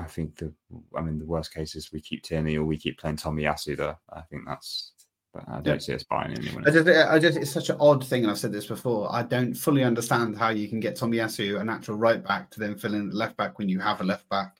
I 0.00 0.06
think 0.06 0.36
the, 0.36 0.52
I 0.96 1.00
mean, 1.00 1.18
the 1.18 1.26
worst 1.26 1.52
case 1.52 1.74
is 1.74 1.92
we 1.92 2.00
keep 2.00 2.22
Tierney 2.22 2.56
or 2.56 2.64
we 2.64 2.78
keep 2.78 2.98
playing 2.98 3.16
Tomiyasu 3.16 3.76
there. 3.76 3.98
I 4.12 4.22
think 4.22 4.42
that's, 4.46 4.92
but 5.32 5.44
I 5.48 5.60
don't 5.60 5.74
yeah. 5.74 5.78
see 5.78 5.94
us 5.94 6.02
buying 6.04 6.32
anyone. 6.32 6.66
I 6.66 6.70
just, 6.70 6.88
I 6.88 7.18
just, 7.18 7.38
it's 7.38 7.50
such 7.50 7.70
an 7.70 7.76
odd 7.78 8.04
thing, 8.04 8.22
and 8.22 8.30
I've 8.30 8.38
said 8.38 8.52
this 8.52 8.66
before. 8.66 9.12
I 9.12 9.22
don't 9.22 9.54
fully 9.54 9.84
understand 9.84 10.36
how 10.36 10.48
you 10.48 10.68
can 10.68 10.80
get 10.80 10.96
Tommy 10.96 11.18
Tomiyasu, 11.18 11.60
a 11.60 11.64
natural 11.64 11.98
right 11.98 12.24
back, 12.24 12.50
to 12.50 12.60
then 12.60 12.76
fill 12.76 12.94
in 12.94 13.10
the 13.10 13.16
left 13.16 13.36
back 13.36 13.58
when 13.58 13.68
you 13.68 13.78
have 13.78 14.00
a 14.00 14.04
left 14.04 14.28
back. 14.28 14.56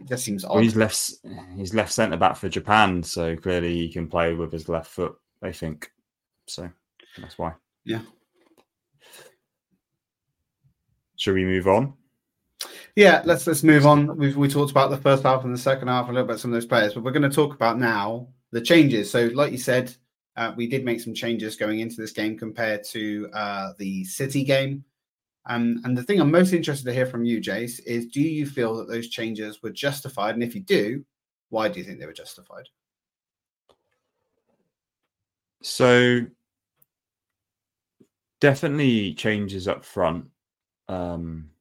It 0.00 0.08
just 0.08 0.24
seems 0.24 0.44
odd. 0.44 0.54
Well, 0.54 0.62
he's 0.62 0.76
left, 0.76 1.12
he's 1.56 1.74
left 1.74 1.92
centre 1.92 2.16
back 2.16 2.36
for 2.36 2.48
Japan, 2.48 3.02
so 3.02 3.36
clearly 3.36 3.74
he 3.74 3.88
can 3.88 4.08
play 4.08 4.34
with 4.34 4.52
his 4.52 4.68
left 4.68 4.90
foot. 4.90 5.14
They 5.40 5.52
think 5.52 5.90
so. 6.46 6.70
That's 7.18 7.36
why. 7.36 7.52
Yeah. 7.84 8.00
Should 11.16 11.34
we 11.34 11.44
move 11.44 11.68
on? 11.68 11.94
Yeah, 12.94 13.22
let's 13.24 13.46
let's 13.46 13.62
move 13.62 13.86
on. 13.86 14.16
We've 14.18 14.36
we 14.36 14.48
talked 14.48 14.70
about 14.70 14.90
the 14.90 14.98
first 14.98 15.22
half 15.22 15.44
and 15.44 15.54
the 15.54 15.58
second 15.58 15.88
half 15.88 16.08
a 16.08 16.12
little 16.12 16.24
bit 16.26 16.32
about 16.32 16.40
some 16.40 16.50
of 16.52 16.54
those 16.54 16.66
players, 16.66 16.92
but 16.92 17.02
we're 17.02 17.12
going 17.12 17.28
to 17.28 17.34
talk 17.34 17.54
about 17.54 17.78
now 17.78 18.28
the 18.50 18.60
changes. 18.60 19.10
So, 19.10 19.30
like 19.32 19.50
you 19.50 19.58
said, 19.58 19.94
uh, 20.36 20.52
we 20.56 20.66
did 20.66 20.84
make 20.84 21.00
some 21.00 21.14
changes 21.14 21.56
going 21.56 21.80
into 21.80 21.96
this 21.96 22.12
game 22.12 22.38
compared 22.38 22.84
to 22.88 23.30
uh, 23.32 23.72
the 23.78 24.04
City 24.04 24.44
game. 24.44 24.84
Um, 25.46 25.80
and 25.84 25.96
the 25.96 26.02
thing 26.02 26.20
I'm 26.20 26.30
most 26.30 26.52
interested 26.52 26.84
to 26.84 26.94
hear 26.94 27.06
from 27.06 27.24
you, 27.24 27.40
Jace, 27.40 27.80
is 27.86 28.06
do 28.06 28.20
you 28.20 28.46
feel 28.46 28.76
that 28.76 28.88
those 28.88 29.08
changes 29.08 29.62
were 29.62 29.70
justified? 29.70 30.34
And 30.34 30.44
if 30.44 30.54
you 30.54 30.60
do, 30.60 31.02
why 31.48 31.68
do 31.68 31.80
you 31.80 31.84
think 31.84 31.98
they 31.98 32.06
were 32.06 32.12
justified? 32.12 32.68
So, 35.62 36.26
definitely 38.40 39.14
changes 39.14 39.66
up 39.66 39.82
front. 39.82 40.26
Um, 40.88 41.51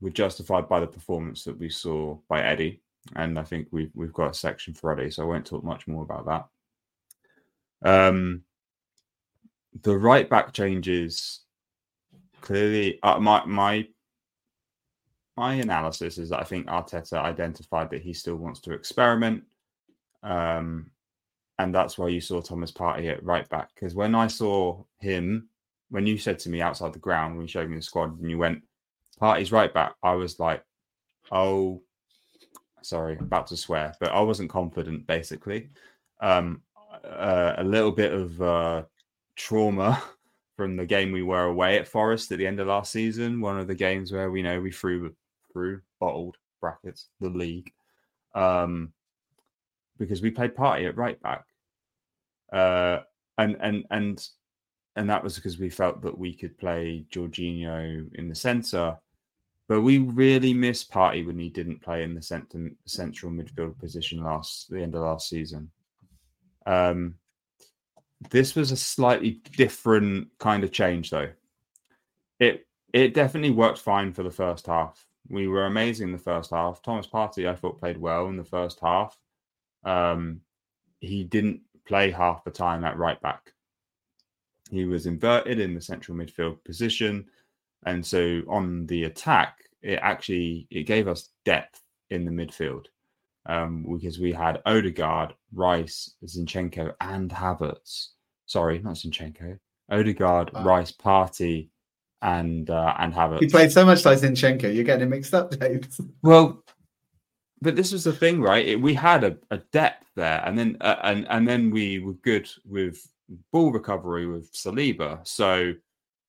were 0.00 0.10
justified 0.10 0.68
by 0.68 0.80
the 0.80 0.86
performance 0.86 1.44
that 1.44 1.58
we 1.58 1.68
saw 1.68 2.16
by 2.28 2.42
Eddie. 2.42 2.80
And 3.16 3.38
I 3.38 3.42
think 3.42 3.68
we've 3.70 3.90
we've 3.94 4.12
got 4.12 4.30
a 4.30 4.34
section 4.34 4.74
for 4.74 4.92
Eddie, 4.92 5.10
so 5.10 5.22
I 5.22 5.26
won't 5.26 5.46
talk 5.46 5.64
much 5.64 5.86
more 5.86 6.02
about 6.02 6.26
that. 7.82 8.08
Um, 8.12 8.42
the 9.82 9.96
right 9.96 10.28
back 10.28 10.52
changes 10.52 11.40
clearly. 12.40 12.98
Uh, 13.02 13.18
my 13.18 13.44
my 13.46 13.86
my 15.36 15.54
analysis 15.54 16.18
is 16.18 16.30
that 16.30 16.40
I 16.40 16.44
think 16.44 16.66
Arteta 16.66 17.14
identified 17.14 17.90
that 17.90 18.02
he 18.02 18.12
still 18.12 18.36
wants 18.36 18.60
to 18.60 18.72
experiment, 18.72 19.44
um, 20.22 20.90
and 21.58 21.74
that's 21.74 21.96
why 21.96 22.08
you 22.08 22.20
saw 22.20 22.40
Thomas 22.40 22.72
Partey 22.72 23.10
at 23.10 23.24
right 23.24 23.48
back. 23.48 23.70
Because 23.74 23.94
when 23.94 24.14
I 24.14 24.26
saw 24.26 24.82
him, 24.98 25.48
when 25.90 26.06
you 26.06 26.18
said 26.18 26.38
to 26.40 26.50
me 26.50 26.60
outside 26.60 26.92
the 26.92 26.98
ground, 26.98 27.36
when 27.36 27.42
you 27.42 27.48
showed 27.48 27.70
me 27.70 27.76
the 27.76 27.82
squad, 27.82 28.20
and 28.20 28.30
you 28.30 28.38
went, 28.38 28.62
Partey's 29.18 29.52
right 29.52 29.72
back, 29.72 29.94
I 30.02 30.14
was 30.14 30.38
like, 30.38 30.62
oh, 31.30 31.82
sorry, 32.82 33.16
about 33.18 33.46
to 33.48 33.56
swear, 33.56 33.94
but 34.00 34.12
I 34.12 34.20
wasn't 34.20 34.50
confident 34.50 35.06
basically. 35.06 35.70
Um, 36.20 36.62
uh, 37.04 37.54
a 37.58 37.64
little 37.64 37.92
bit 37.92 38.12
of 38.12 38.40
uh, 38.42 38.82
trauma 39.36 40.02
from 40.56 40.76
the 40.76 40.86
game 40.86 41.12
we 41.12 41.22
were 41.22 41.44
away 41.44 41.78
at 41.78 41.88
Forest 41.88 42.32
at 42.32 42.38
the 42.38 42.46
end 42.46 42.60
of 42.60 42.66
last 42.66 42.92
season. 42.92 43.40
One 43.40 43.58
of 43.58 43.66
the 43.66 43.74
games 43.74 44.12
where 44.12 44.30
we 44.30 44.42
know 44.42 44.60
we 44.60 44.72
threw 44.72 45.14
through 45.52 45.80
bottled 46.00 46.36
brackets 46.60 47.08
the 47.20 47.28
league 47.28 47.72
um, 48.34 48.92
because 49.98 50.22
we 50.22 50.30
played 50.30 50.54
Partey 50.54 50.88
at 50.88 50.96
right 50.96 51.20
back, 51.22 51.44
uh, 52.52 53.00
and 53.36 53.56
and 53.60 53.84
and 53.90 54.28
and 54.96 55.10
that 55.10 55.22
was 55.22 55.36
because 55.36 55.58
we 55.58 55.70
felt 55.70 56.02
that 56.02 56.16
we 56.16 56.34
could 56.34 56.58
play 56.58 57.04
Jorginho 57.10 58.12
in 58.14 58.28
the 58.28 58.34
centre 58.34 58.96
but 59.68 59.82
we 59.82 59.98
really 59.98 60.54
miss 60.54 60.82
Partey 60.82 61.24
when 61.24 61.38
he 61.38 61.50
didn't 61.50 61.82
play 61.82 62.02
in 62.02 62.14
the 62.14 62.22
central 62.22 63.30
midfield 63.30 63.78
position 63.78 64.24
last 64.24 64.70
the 64.70 64.82
end 64.82 64.94
of 64.94 65.02
last 65.02 65.28
season. 65.28 65.70
Um, 66.64 67.14
this 68.30 68.54
was 68.54 68.72
a 68.72 68.76
slightly 68.76 69.42
different 69.56 70.28
kind 70.38 70.64
of 70.64 70.72
change, 70.72 71.10
though. 71.10 71.30
It 72.40 72.66
it 72.92 73.12
definitely 73.12 73.50
worked 73.50 73.78
fine 73.78 74.12
for 74.14 74.22
the 74.22 74.30
first 74.30 74.66
half. 74.66 75.06
We 75.28 75.46
were 75.46 75.66
amazing 75.66 76.08
in 76.08 76.12
the 76.12 76.18
first 76.18 76.50
half. 76.50 76.82
Thomas 76.82 77.06
Partey, 77.06 77.46
I 77.46 77.54
thought, 77.54 77.78
played 77.78 77.98
well 77.98 78.28
in 78.28 78.38
the 78.38 78.44
first 78.44 78.80
half. 78.80 79.18
Um, 79.84 80.40
he 81.00 81.24
didn't 81.24 81.60
play 81.86 82.10
half 82.10 82.44
the 82.44 82.50
time 82.50 82.84
at 82.84 82.96
right 82.96 83.20
back. 83.20 83.52
He 84.70 84.86
was 84.86 85.04
inverted 85.06 85.60
in 85.60 85.74
the 85.74 85.80
central 85.80 86.16
midfield 86.16 86.64
position, 86.64 87.26
and 87.86 88.04
so 88.04 88.42
on 88.48 88.86
the 88.86 89.04
attack, 89.04 89.58
it 89.82 89.98
actually 90.02 90.66
it 90.70 90.84
gave 90.84 91.08
us 91.08 91.30
depth 91.44 91.80
in 92.10 92.24
the 92.24 92.30
midfield 92.30 92.86
um, 93.46 93.86
because 93.92 94.18
we 94.18 94.32
had 94.32 94.60
Odegaard, 94.66 95.34
Rice, 95.52 96.14
Zinchenko, 96.24 96.94
and 97.00 97.30
Havertz. 97.30 98.08
Sorry, 98.46 98.78
not 98.80 98.94
Zinchenko. 98.94 99.58
Odegaard, 99.90 100.52
wow. 100.52 100.64
Rice, 100.64 100.92
Partey, 100.92 101.68
and 102.22 102.68
uh, 102.70 102.94
and 102.98 103.12
Havertz. 103.12 103.40
He 103.40 103.48
played 103.48 103.72
so 103.72 103.84
much 103.84 104.04
like 104.04 104.18
Zinchenko. 104.18 104.74
You're 104.74 104.84
getting 104.84 105.08
mixed 105.08 105.34
up, 105.34 105.58
James. 105.58 106.00
Well, 106.22 106.62
but 107.60 107.74
this 107.74 107.92
was 107.92 108.04
the 108.04 108.12
thing, 108.12 108.40
right? 108.40 108.66
It, 108.66 108.80
we 108.80 108.94
had 108.94 109.24
a, 109.24 109.36
a, 109.50 109.58
depth 109.72 110.06
there, 110.14 110.42
and 110.44 110.58
then 110.58 110.76
uh, 110.80 110.96
and 111.02 111.26
and 111.30 111.48
then 111.48 111.70
we 111.70 111.98
were 111.98 112.14
good 112.14 112.48
with 112.64 113.00
ball 113.52 113.72
recovery 113.72 114.26
with 114.26 114.52
Saliba. 114.52 115.26
So 115.26 115.72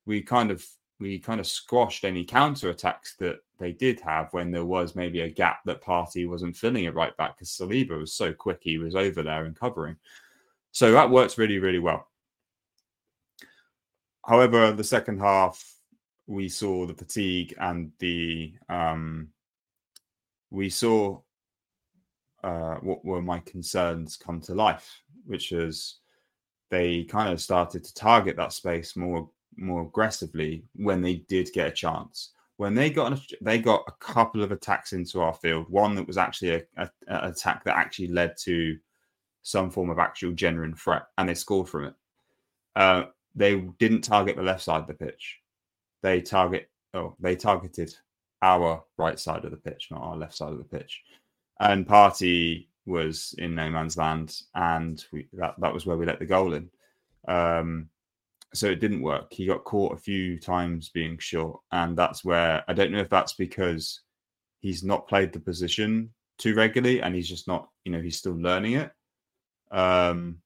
we 0.06 0.22
kind 0.22 0.52
of 0.52 0.66
we 1.00 1.18
kind 1.18 1.40
of 1.40 1.48
squashed 1.48 2.04
any 2.04 2.26
counter 2.26 2.70
attacks 2.70 3.16
that 3.18 3.40
they 3.58 3.72
did 3.72 4.00
have 4.02 4.34
when 4.34 4.52
there 4.52 4.66
was 4.66 4.96
maybe 4.96 5.22
a 5.22 5.30
gap 5.30 5.60
that 5.66 5.82
Partey 5.82 6.28
wasn't 6.28 6.58
filling 6.58 6.86
it 6.86 6.96
right 6.96 7.16
back 7.18 7.38
because 7.38 7.50
Saliba 7.50 7.98
was 7.98 8.14
so 8.14 8.34
quick 8.34 8.60
he 8.62 8.78
was 8.78 8.96
over 8.96 9.24
there 9.24 9.46
and 9.46 9.58
covering. 9.58 9.96
So 10.72 10.92
that 10.92 11.10
works 11.10 11.38
really, 11.38 11.60
really 11.60 11.80
well. 11.80 12.08
However, 14.26 14.72
the 14.72 14.84
second 14.84 15.20
half 15.20 15.64
we 16.28 16.48
saw 16.48 16.86
the 16.86 16.94
fatigue 16.94 17.56
and 17.60 17.92
the 18.00 18.54
um, 18.70 19.30
we 20.52 20.70
saw 20.70 21.20
uh, 22.44 22.76
what 22.76 23.04
were 23.04 23.22
my 23.22 23.40
concerns 23.40 24.16
come 24.16 24.40
to 24.42 24.54
life, 24.54 25.02
which 25.26 25.52
is 25.52 26.00
they 26.70 27.04
kind 27.06 27.34
of 27.34 27.42
started 27.42 27.84
to 27.84 27.94
target 27.96 28.36
that 28.36 28.54
space 28.54 28.96
more 28.96 29.30
more 29.60 29.84
aggressively 29.84 30.64
when 30.76 31.02
they 31.02 31.16
did 31.28 31.52
get 31.54 31.68
a 31.68 31.72
chance. 31.72 32.32
When 32.58 32.76
they 32.76 32.90
got 32.90 33.20
they 33.42 33.60
got 33.60 33.86
a 33.88 33.94
couple 34.04 34.44
of 34.44 34.52
attacks 34.52 34.94
into 34.94 35.22
our 35.22 35.34
field, 35.34 35.70
one 35.70 35.96
that 35.96 36.08
was 36.08 36.18
actually 36.18 36.56
a, 36.56 36.62
a, 36.78 36.90
a 37.08 37.30
attack 37.30 37.64
that 37.64 37.78
actually 37.78 38.10
led 38.10 38.36
to 38.44 38.78
some 39.44 39.72
form 39.72 39.90
of 39.90 40.00
actual 40.00 40.34
genuine 40.34 40.76
threat, 40.76 41.04
and 41.18 41.30
they 41.30 41.36
scored 41.36 41.70
from 41.70 41.86
it. 41.86 41.94
Uh, 42.76 43.04
they 43.36 43.62
didn't 43.80 44.02
target 44.02 44.36
the 44.36 44.42
left 44.44 44.62
side 44.62 44.82
of 44.82 44.88
the 44.88 44.94
pitch. 44.94 45.40
They 46.02 46.22
target 46.22 46.70
oh 46.94 47.16
they 47.20 47.36
targeted 47.36 47.96
our 48.42 48.84
right 48.98 49.20
side 49.20 49.46
of 49.46 49.52
the 49.52 49.58
pitch, 49.58 49.88
not 49.92 50.02
our 50.02 50.18
left 50.18 50.36
side 50.36 50.52
of 50.52 50.58
the 50.58 50.78
pitch. 50.78 51.02
And 51.62 51.88
Partey 51.88 52.68
was 52.86 53.36
in 53.38 53.56
no 53.56 53.70
man's 53.70 53.98
land, 53.98 54.42
and 54.56 55.04
we, 55.12 55.28
that 55.34 55.56
that 55.60 55.74
was 55.74 55.86
where 55.86 55.98
we 55.98 56.06
let 56.06 56.20
the 56.20 56.26
goal 56.26 56.54
in. 56.54 56.70
Um, 57.28 57.90
so 58.54 58.68
it 58.68 58.80
didn't 58.80 59.02
work. 59.02 59.32
He 59.32 59.46
got 59.46 59.64
caught 59.64 59.94
a 59.94 60.02
few 60.02 60.40
times 60.40 60.90
being 60.90 61.18
short, 61.20 61.60
and 61.72 61.98
that's 61.98 62.24
where 62.26 62.64
I 62.68 62.74
don't 62.74 62.92
know 62.92 63.00
if 63.00 63.10
that's 63.10 63.34
because 63.34 64.02
he's 64.62 64.84
not 64.84 65.08
played 65.08 65.32
the 65.32 65.40
position 65.40 66.14
too 66.38 66.56
regularly, 66.56 67.02
and 67.02 67.14
he's 67.14 67.30
just 67.30 67.48
not, 67.48 67.70
you 67.86 67.92
know, 67.92 68.02
he's 68.02 68.18
still 68.18 68.36
learning 68.36 68.74
it. 68.74 68.92
Um, 69.72 70.38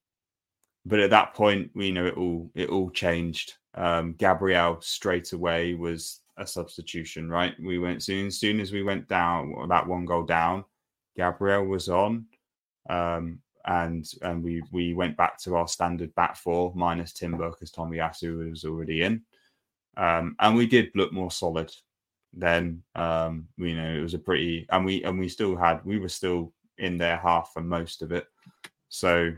but 0.85 0.99
at 0.99 1.11
that 1.11 1.33
point, 1.33 1.71
we 1.73 1.87
you 1.87 1.93
know 1.93 2.05
it 2.05 2.17
all 2.17 2.51
it 2.55 2.69
all 2.69 2.89
changed. 2.89 3.53
Um, 3.75 4.13
Gabriel 4.17 4.77
straight 4.81 5.31
away 5.33 5.73
was 5.73 6.21
a 6.37 6.45
substitution, 6.45 7.29
right? 7.29 7.53
We 7.59 7.79
went 7.79 8.03
soon, 8.03 8.27
as 8.27 8.39
soon 8.39 8.59
as 8.59 8.71
we 8.71 8.83
went 8.83 9.07
down 9.07 9.53
that 9.69 9.87
one 9.87 10.05
goal 10.05 10.23
down, 10.23 10.65
Gabriel 11.15 11.65
was 11.65 11.89
on. 11.89 12.25
Um, 12.89 13.39
and 13.65 14.09
and 14.21 14.43
we 14.43 14.63
we 14.71 14.93
went 14.93 15.17
back 15.17 15.37
to 15.39 15.55
our 15.55 15.67
standard 15.67 16.13
back 16.15 16.35
four 16.35 16.71
minus 16.75 17.13
Timber 17.13 17.49
because 17.49 17.71
Tomiyasu 17.71 18.49
was 18.49 18.65
already 18.65 19.03
in, 19.03 19.21
um, 19.97 20.35
and 20.39 20.55
we 20.55 20.67
did 20.67 20.91
look 20.95 21.11
more 21.13 21.31
solid. 21.31 21.71
Then 22.33 22.81
um, 22.95 23.47
you 23.57 23.75
know 23.75 23.89
it 23.89 24.01
was 24.01 24.13
a 24.13 24.19
pretty 24.19 24.65
and 24.71 24.85
we 24.85 25.03
and 25.03 25.19
we 25.19 25.29
still 25.29 25.55
had 25.55 25.83
we 25.85 25.99
were 25.99 26.09
still 26.09 26.51
in 26.77 26.97
their 26.97 27.17
half 27.17 27.51
for 27.53 27.61
most 27.61 28.01
of 28.01 28.11
it, 28.11 28.27
so 28.89 29.31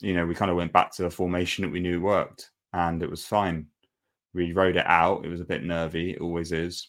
you 0.00 0.14
know 0.14 0.26
we 0.26 0.34
kind 0.34 0.50
of 0.50 0.56
went 0.56 0.72
back 0.72 0.92
to 0.94 1.02
the 1.02 1.10
formation 1.10 1.62
that 1.62 1.70
we 1.70 1.80
knew 1.80 2.00
worked 2.00 2.50
and 2.72 3.02
it 3.02 3.10
was 3.10 3.24
fine. 3.24 3.66
We 4.32 4.52
rode 4.52 4.76
it 4.76 4.86
out. 4.86 5.24
It 5.24 5.28
was 5.28 5.40
a 5.40 5.44
bit 5.44 5.64
nervy, 5.64 6.12
it 6.12 6.20
always 6.20 6.52
is. 6.52 6.88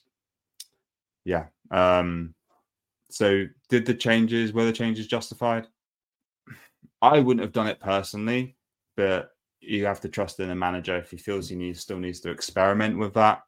Yeah. 1.25 1.45
Um, 1.71 2.35
so 3.09 3.45
did 3.69 3.85
the 3.85 3.93
changes 3.93 4.53
were 4.53 4.65
the 4.65 4.73
changes 4.73 5.07
justified? 5.07 5.67
I 7.01 7.19
wouldn't 7.19 7.43
have 7.43 7.53
done 7.53 7.67
it 7.67 7.79
personally, 7.79 8.55
but 8.95 9.31
you 9.59 9.85
have 9.85 10.01
to 10.01 10.09
trust 10.09 10.39
in 10.39 10.51
a 10.51 10.55
manager 10.55 10.97
if 10.97 11.11
he 11.11 11.17
feels 11.17 11.49
he 11.49 11.55
needs 11.55 11.79
still 11.79 11.99
needs 11.99 12.19
to 12.21 12.31
experiment 12.31 12.97
with 12.97 13.13
that 13.13 13.41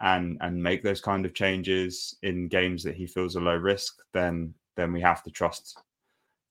and 0.00 0.38
and 0.40 0.62
make 0.62 0.82
those 0.82 1.00
kind 1.00 1.24
of 1.24 1.34
changes 1.34 2.16
in 2.22 2.48
games 2.48 2.82
that 2.82 2.96
he 2.96 3.06
feels 3.06 3.36
are 3.36 3.40
low 3.40 3.56
risk, 3.56 3.94
then 4.12 4.54
then 4.76 4.92
we 4.92 5.00
have 5.00 5.22
to 5.22 5.30
trust 5.30 5.80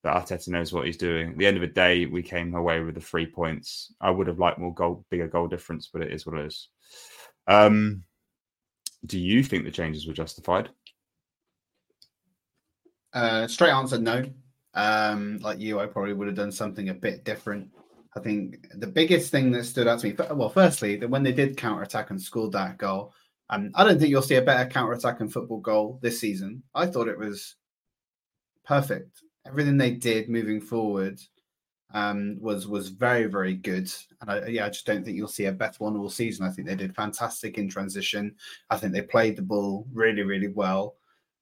that 0.04 0.16
Arteta 0.16 0.48
knows 0.48 0.74
what 0.74 0.86
he's 0.86 0.98
doing. 0.98 1.32
At 1.32 1.38
the 1.38 1.46
end 1.46 1.58
of 1.58 1.62
the 1.62 1.68
day, 1.68 2.06
we 2.06 2.24
came 2.24 2.56
away 2.56 2.80
with 2.82 2.96
the 2.96 3.02
three 3.02 3.26
points. 3.26 3.94
I 4.02 4.10
would 4.10 4.28
have 4.28 4.40
liked 4.40 4.58
more 4.58 4.74
goal, 4.74 5.06
bigger 5.12 5.28
goal 5.28 5.48
difference, 5.48 5.90
but 5.92 6.02
it 6.02 6.12
is 6.12 6.26
what 6.26 6.40
it 6.40 6.46
is. 6.46 6.70
Um, 7.48 8.04
do 9.06 9.20
you 9.20 9.44
think 9.44 9.64
the 9.64 9.72
changes 9.72 10.08
were 10.08 10.14
justified? 10.14 10.70
Uh, 13.14 13.48
straight 13.48 13.72
answer, 13.72 14.00
no. 14.00 14.24
Um, 14.74 15.38
like 15.42 15.60
you, 15.60 15.80
I 15.80 15.86
probably 15.86 16.14
would 16.14 16.28
have 16.28 16.36
done 16.36 16.52
something 16.52 16.90
a 16.90 16.94
bit 16.94 17.26
different. 17.26 17.70
I 18.16 18.20
think 18.20 18.68
the 18.76 18.88
biggest 18.88 19.32
thing 19.32 19.52
that 19.52 19.66
stood 19.66 19.88
out 19.88 20.00
to 20.00 20.08
me, 20.08 20.16
well, 20.34 20.50
firstly, 20.50 20.98
that 20.98 21.10
when 21.10 21.24
they 21.24 21.32
did 21.32 21.58
counter 21.58 21.84
attack 21.84 22.10
and 22.10 22.22
scored 22.22 22.52
that 22.54 22.78
goal, 22.78 23.14
um, 23.50 23.72
I 23.76 23.84
don't 23.84 24.00
think 24.00 24.10
you'll 24.10 24.22
see 24.22 24.36
a 24.36 24.42
better 24.42 24.70
counter 24.70 24.94
attack 24.94 25.20
and 25.20 25.32
football 25.32 25.60
goal 25.60 26.00
this 26.02 26.20
season. 26.20 26.64
I 26.74 26.86
thought 26.86 27.08
it 27.08 27.18
was 27.18 27.56
perfect. 28.66 29.24
Everything 29.46 29.78
they 29.78 29.92
did 29.92 30.30
moving 30.30 30.62
forward 30.62 31.20
um, 31.94 32.38
was 32.40 32.68
was 32.68 32.90
very 32.90 33.26
very 33.26 33.54
good. 33.54 33.92
And 34.22 34.32
I, 34.32 34.48
yeah, 34.48 34.66
I 34.66 34.70
just 34.70 34.86
don't 34.86 35.04
think 35.04 35.18
you'll 35.18 35.28
see 35.28 35.46
a 35.46 35.52
better 35.52 35.78
one 35.80 35.98
all 35.98 36.10
season. 36.10 36.46
I 36.46 36.50
think 36.50 36.68
they 36.68 36.76
did 36.76 36.96
fantastic 36.96 37.58
in 37.58 37.70
transition. 37.70 38.36
I 38.70 38.78
think 38.78 38.94
they 38.94 39.02
played 39.02 39.36
the 39.36 39.42
ball 39.42 39.86
really 39.94 40.24
really 40.24 40.48
well. 40.50 40.96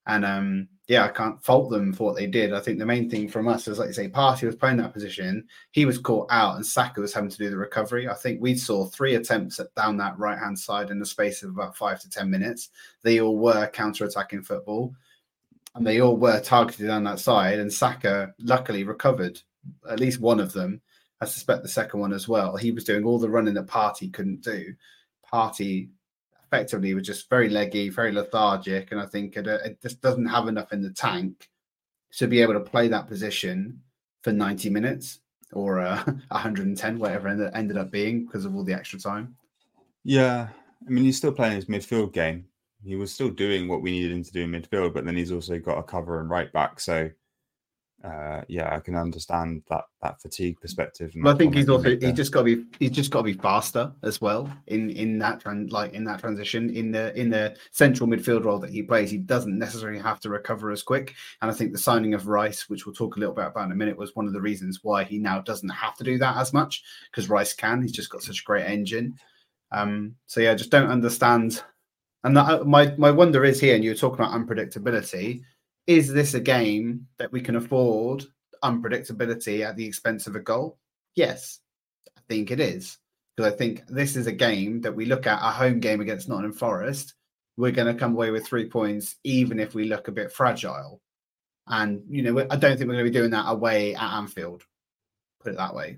And 0.09 0.25
um, 0.25 0.67
yeah, 0.87 1.05
I 1.05 1.09
can't 1.09 1.41
fault 1.43 1.69
them 1.69 1.93
for 1.93 2.05
what 2.05 2.15
they 2.15 2.25
did. 2.25 2.51
I 2.51 2.59
think 2.59 2.79
the 2.79 2.85
main 2.85 3.11
thing 3.11 3.29
from 3.29 3.47
us 3.47 3.67
is, 3.67 3.77
like 3.77 3.89
you 3.89 3.93
say, 3.93 4.09
Partey 4.09 4.47
was 4.47 4.55
playing 4.55 4.77
that 4.77 4.91
position. 4.91 5.47
He 5.69 5.85
was 5.85 5.99
caught 5.99 6.25
out, 6.31 6.55
and 6.55 6.65
Saka 6.65 6.99
was 6.99 7.13
having 7.13 7.29
to 7.29 7.37
do 7.37 7.51
the 7.51 7.57
recovery. 7.57 8.09
I 8.09 8.15
think 8.15 8.41
we 8.41 8.55
saw 8.55 8.85
three 8.85 9.13
attempts 9.13 9.59
at 9.59 9.73
down 9.75 9.97
that 9.97 10.17
right 10.17 10.39
hand 10.39 10.57
side 10.57 10.89
in 10.89 10.97
the 10.97 11.05
space 11.05 11.43
of 11.43 11.51
about 11.51 11.77
five 11.77 11.99
to 12.01 12.09
10 12.09 12.27
minutes. 12.27 12.69
They 13.03 13.21
all 13.21 13.37
were 13.37 13.67
counter 13.67 14.03
attacking 14.03 14.41
football, 14.41 14.95
and 15.75 15.85
they 15.85 16.01
all 16.01 16.17
were 16.17 16.41
targeted 16.41 16.89
on 16.89 17.03
that 17.03 17.19
side. 17.19 17.59
And 17.59 17.71
Saka 17.71 18.33
luckily 18.39 18.83
recovered 18.83 19.39
at 19.87 19.99
least 19.99 20.19
one 20.19 20.39
of 20.39 20.53
them. 20.53 20.81
I 21.21 21.25
suspect 21.25 21.61
the 21.61 21.69
second 21.69 21.99
one 21.99 22.13
as 22.13 22.27
well. 22.27 22.57
He 22.57 22.71
was 22.71 22.83
doing 22.83 23.05
all 23.05 23.19
the 23.19 23.29
running 23.29 23.53
that 23.53 23.67
Partey 23.67 24.11
couldn't 24.11 24.41
do. 24.41 24.73
Partey 25.31 25.89
effectively 26.51 26.93
was 26.93 27.05
just 27.05 27.29
very 27.29 27.47
leggy, 27.49 27.89
very 27.89 28.11
lethargic, 28.11 28.91
and 28.91 28.99
I 28.99 29.05
think 29.05 29.37
it, 29.37 29.47
uh, 29.47 29.59
it 29.63 29.81
just 29.81 30.01
doesn't 30.01 30.25
have 30.25 30.47
enough 30.47 30.73
in 30.73 30.81
the 30.81 30.91
tank 30.91 31.47
to 32.13 32.27
be 32.27 32.41
able 32.41 32.53
to 32.53 32.59
play 32.59 32.87
that 32.87 33.07
position 33.07 33.79
for 34.23 34.33
90 34.33 34.69
minutes 34.71 35.19
or 35.53 35.79
uh, 35.79 36.03
110, 36.29 36.97
whatever 36.97 37.27
it 37.27 37.51
ended 37.53 37.77
up 37.77 37.91
being 37.91 38.25
because 38.25 38.45
of 38.45 38.55
all 38.55 38.63
the 38.63 38.73
extra 38.73 38.99
time. 38.99 39.35
Yeah, 40.03 40.47
I 40.85 40.89
mean 40.89 41.03
he's 41.03 41.17
still 41.17 41.31
playing 41.31 41.55
his 41.55 41.65
midfield 41.65 42.13
game. 42.13 42.45
He 42.83 42.95
was 42.95 43.11
still 43.11 43.29
doing 43.29 43.67
what 43.67 43.81
we 43.81 43.91
needed 43.91 44.11
him 44.11 44.23
to 44.23 44.31
do 44.31 44.43
in 44.43 44.51
midfield, 44.51 44.93
but 44.93 45.05
then 45.05 45.15
he's 45.15 45.31
also 45.31 45.59
got 45.59 45.77
a 45.77 45.83
cover 45.83 46.21
and 46.21 46.29
right 46.29 46.51
back. 46.51 46.79
So 46.79 47.09
uh, 48.03 48.41
yeah, 48.47 48.73
I 48.73 48.79
can 48.79 48.95
understand 48.95 49.63
that 49.69 49.83
that 50.01 50.21
fatigue 50.21 50.59
perspective. 50.61 51.11
But 51.21 51.35
I 51.35 51.37
think 51.37 51.53
he's 51.53 51.67
also 51.67 51.97
he 51.97 52.11
just 52.13 52.31
got 52.31 52.43
to 52.43 52.55
be 52.55 52.65
he's 52.79 52.91
just 52.91 53.11
got 53.11 53.19
to 53.19 53.23
be 53.25 53.33
faster 53.33 53.91
as 54.03 54.21
well 54.21 54.49
in 54.67 54.89
in 54.91 55.19
that 55.19 55.41
trend 55.41 55.71
like 55.71 55.93
in 55.93 56.05
that 56.05 56.21
transition 56.21 56.69
in 56.69 56.91
the 56.91 57.13
in 57.19 57.29
the 57.29 57.57
central 57.71 58.07
midfield 58.07 58.45
role 58.45 58.59
that 58.59 58.69
he 58.69 58.83
plays. 58.83 59.11
He 59.11 59.17
doesn't 59.17 59.57
necessarily 59.57 59.99
have 59.99 60.21
to 60.21 60.29
recover 60.29 60.71
as 60.71 60.81
quick. 60.81 61.15
And 61.41 61.51
I 61.51 61.53
think 61.53 61.73
the 61.73 61.77
signing 61.77 62.13
of 62.13 62.27
Rice, 62.27 62.69
which 62.69 62.85
we'll 62.85 62.95
talk 62.95 63.17
a 63.17 63.19
little 63.19 63.35
bit 63.35 63.47
about 63.47 63.65
in 63.65 63.73
a 63.73 63.75
minute, 63.75 63.97
was 63.97 64.15
one 64.15 64.27
of 64.27 64.33
the 64.33 64.41
reasons 64.41 64.79
why 64.81 65.03
he 65.03 65.17
now 65.17 65.41
doesn't 65.41 65.69
have 65.69 65.95
to 65.97 66.05
do 66.05 66.17
that 66.19 66.37
as 66.37 66.53
much 66.53 66.83
because 67.11 67.29
Rice 67.29 67.53
can. 67.53 67.81
He's 67.81 67.91
just 67.91 68.09
got 68.09 68.23
such 68.23 68.41
a 68.41 68.45
great 68.45 68.65
engine. 68.65 69.19
Um, 69.71 70.15
so 70.25 70.39
yeah, 70.39 70.55
just 70.55 70.71
don't 70.71 70.89
understand 70.89 71.61
And 72.23 72.35
that, 72.35 72.65
my 72.65 72.93
my 72.97 73.11
wonder 73.11 73.45
is 73.45 73.59
here, 73.59 73.75
and 73.75 73.83
you 73.83 73.91
were 73.91 73.95
talking 73.95 74.19
about 74.19 74.33
unpredictability. 74.33 75.41
Is 75.89 76.13
this 76.13 76.35
a 76.35 76.39
game 76.39 77.07
that 77.17 77.31
we 77.31 77.41
can 77.41 77.55
afford 77.55 78.23
unpredictability 78.63 79.65
at 79.65 79.75
the 79.75 79.87
expense 79.87 80.27
of 80.27 80.35
a 80.35 80.39
goal? 80.39 80.77
Yes, 81.15 81.61
I 82.15 82.21
think 82.29 82.51
it 82.51 82.59
is 82.59 82.99
because 83.35 83.51
I 83.51 83.55
think 83.55 83.87
this 83.87 84.15
is 84.15 84.27
a 84.27 84.31
game 84.31 84.81
that 84.81 84.95
we 84.95 85.05
look 85.05 85.25
at 85.25 85.41
a 85.41 85.51
home 85.51 85.79
game 85.79 85.99
against 85.99 86.29
Nottingham 86.29 86.53
Forest. 86.53 87.15
We're 87.57 87.71
going 87.71 87.91
to 87.91 87.99
come 87.99 88.11
away 88.11 88.29
with 88.29 88.45
three 88.45 88.69
points, 88.69 89.15
even 89.23 89.59
if 89.59 89.73
we 89.73 89.85
look 89.85 90.07
a 90.07 90.11
bit 90.11 90.31
fragile. 90.31 91.01
And 91.65 92.03
you 92.07 92.21
know, 92.21 92.37
I 92.37 92.55
don't 92.55 92.77
think 92.77 92.87
we're 92.87 92.93
going 92.93 93.05
to 93.05 93.11
be 93.11 93.17
doing 93.17 93.31
that 93.31 93.49
away 93.49 93.95
at 93.95 94.13
Anfield. 94.13 94.61
Put 95.41 95.53
it 95.53 95.57
that 95.57 95.73
way. 95.73 95.97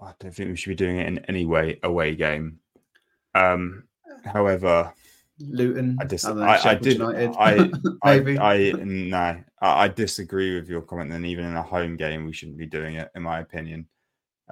I 0.00 0.12
don't 0.20 0.32
think 0.32 0.50
we 0.50 0.56
should 0.56 0.68
be 0.68 0.76
doing 0.76 0.98
it 0.98 1.08
in 1.08 1.18
any 1.26 1.46
way 1.46 1.80
away 1.82 2.14
game. 2.14 2.60
Um, 3.34 3.88
however, 4.24 4.94
Luton. 5.38 5.96
I, 6.00 6.04
dis- 6.04 6.24
I, 6.24 6.32
I, 6.32 6.70
I 6.70 6.74
did. 6.74 7.00
I, 7.02 7.70
Maybe. 8.04 8.38
I, 8.38 8.54
I 8.54 8.72
no. 8.72 9.16
I, 9.60 9.84
I 9.84 9.88
disagree 9.88 10.54
with 10.54 10.68
your 10.68 10.82
comment. 10.82 11.12
And 11.12 11.26
even 11.26 11.44
in 11.44 11.56
a 11.56 11.62
home 11.62 11.96
game, 11.96 12.24
we 12.24 12.32
shouldn't 12.32 12.58
be 12.58 12.66
doing 12.66 12.96
it, 12.96 13.10
in 13.14 13.22
my 13.22 13.40
opinion. 13.40 13.86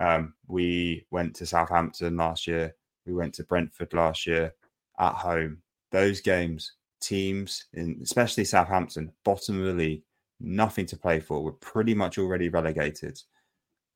Um, 0.00 0.34
we 0.46 1.06
went 1.10 1.34
to 1.36 1.46
Southampton 1.46 2.16
last 2.16 2.46
year. 2.46 2.74
We 3.06 3.14
went 3.14 3.34
to 3.34 3.44
Brentford 3.44 3.92
last 3.92 4.26
year 4.26 4.54
at 4.98 5.14
home. 5.14 5.58
Those 5.90 6.20
games, 6.20 6.72
teams, 7.00 7.66
in, 7.74 8.00
especially 8.02 8.44
Southampton, 8.44 9.12
bottom 9.24 9.60
of 9.60 9.66
the 9.66 9.72
league, 9.72 10.02
nothing 10.40 10.86
to 10.86 10.96
play 10.96 11.20
for. 11.20 11.42
We're 11.42 11.52
pretty 11.52 11.94
much 11.94 12.18
already 12.18 12.48
relegated. 12.48 13.20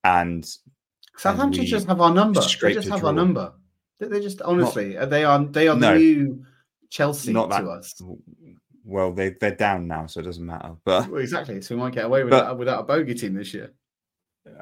And 0.04 0.46
Southampton 1.16 1.64
just 1.64 1.86
have 1.88 2.00
our 2.00 2.12
number. 2.12 2.40
They 2.40 2.74
just 2.74 2.88
have 2.88 3.00
draw. 3.00 3.08
our 3.08 3.14
number. 3.14 3.52
They 3.98 4.20
just 4.20 4.42
honestly, 4.42 4.94
not, 4.94 5.08
they 5.08 5.24
are 5.24 5.44
they 5.44 5.68
are 5.68 5.74
the 5.74 5.80
no, 5.80 5.96
new 5.96 6.44
Chelsea 6.90 7.32
not 7.32 7.50
that, 7.50 7.60
to 7.60 7.70
us. 7.70 8.00
Well, 8.84 9.12
they 9.12 9.30
they're 9.40 9.54
down 9.54 9.86
now, 9.86 10.06
so 10.06 10.20
it 10.20 10.24
doesn't 10.24 10.44
matter. 10.44 10.74
But 10.84 11.08
well, 11.08 11.20
exactly, 11.20 11.60
so 11.60 11.74
we 11.74 11.80
might 11.80 11.94
get 11.94 12.04
away 12.04 12.22
with 12.22 12.30
but, 12.30 12.44
that 12.44 12.58
without 12.58 12.80
a 12.80 12.84
bogey 12.84 13.14
team 13.14 13.34
this 13.34 13.52
year. 13.52 13.72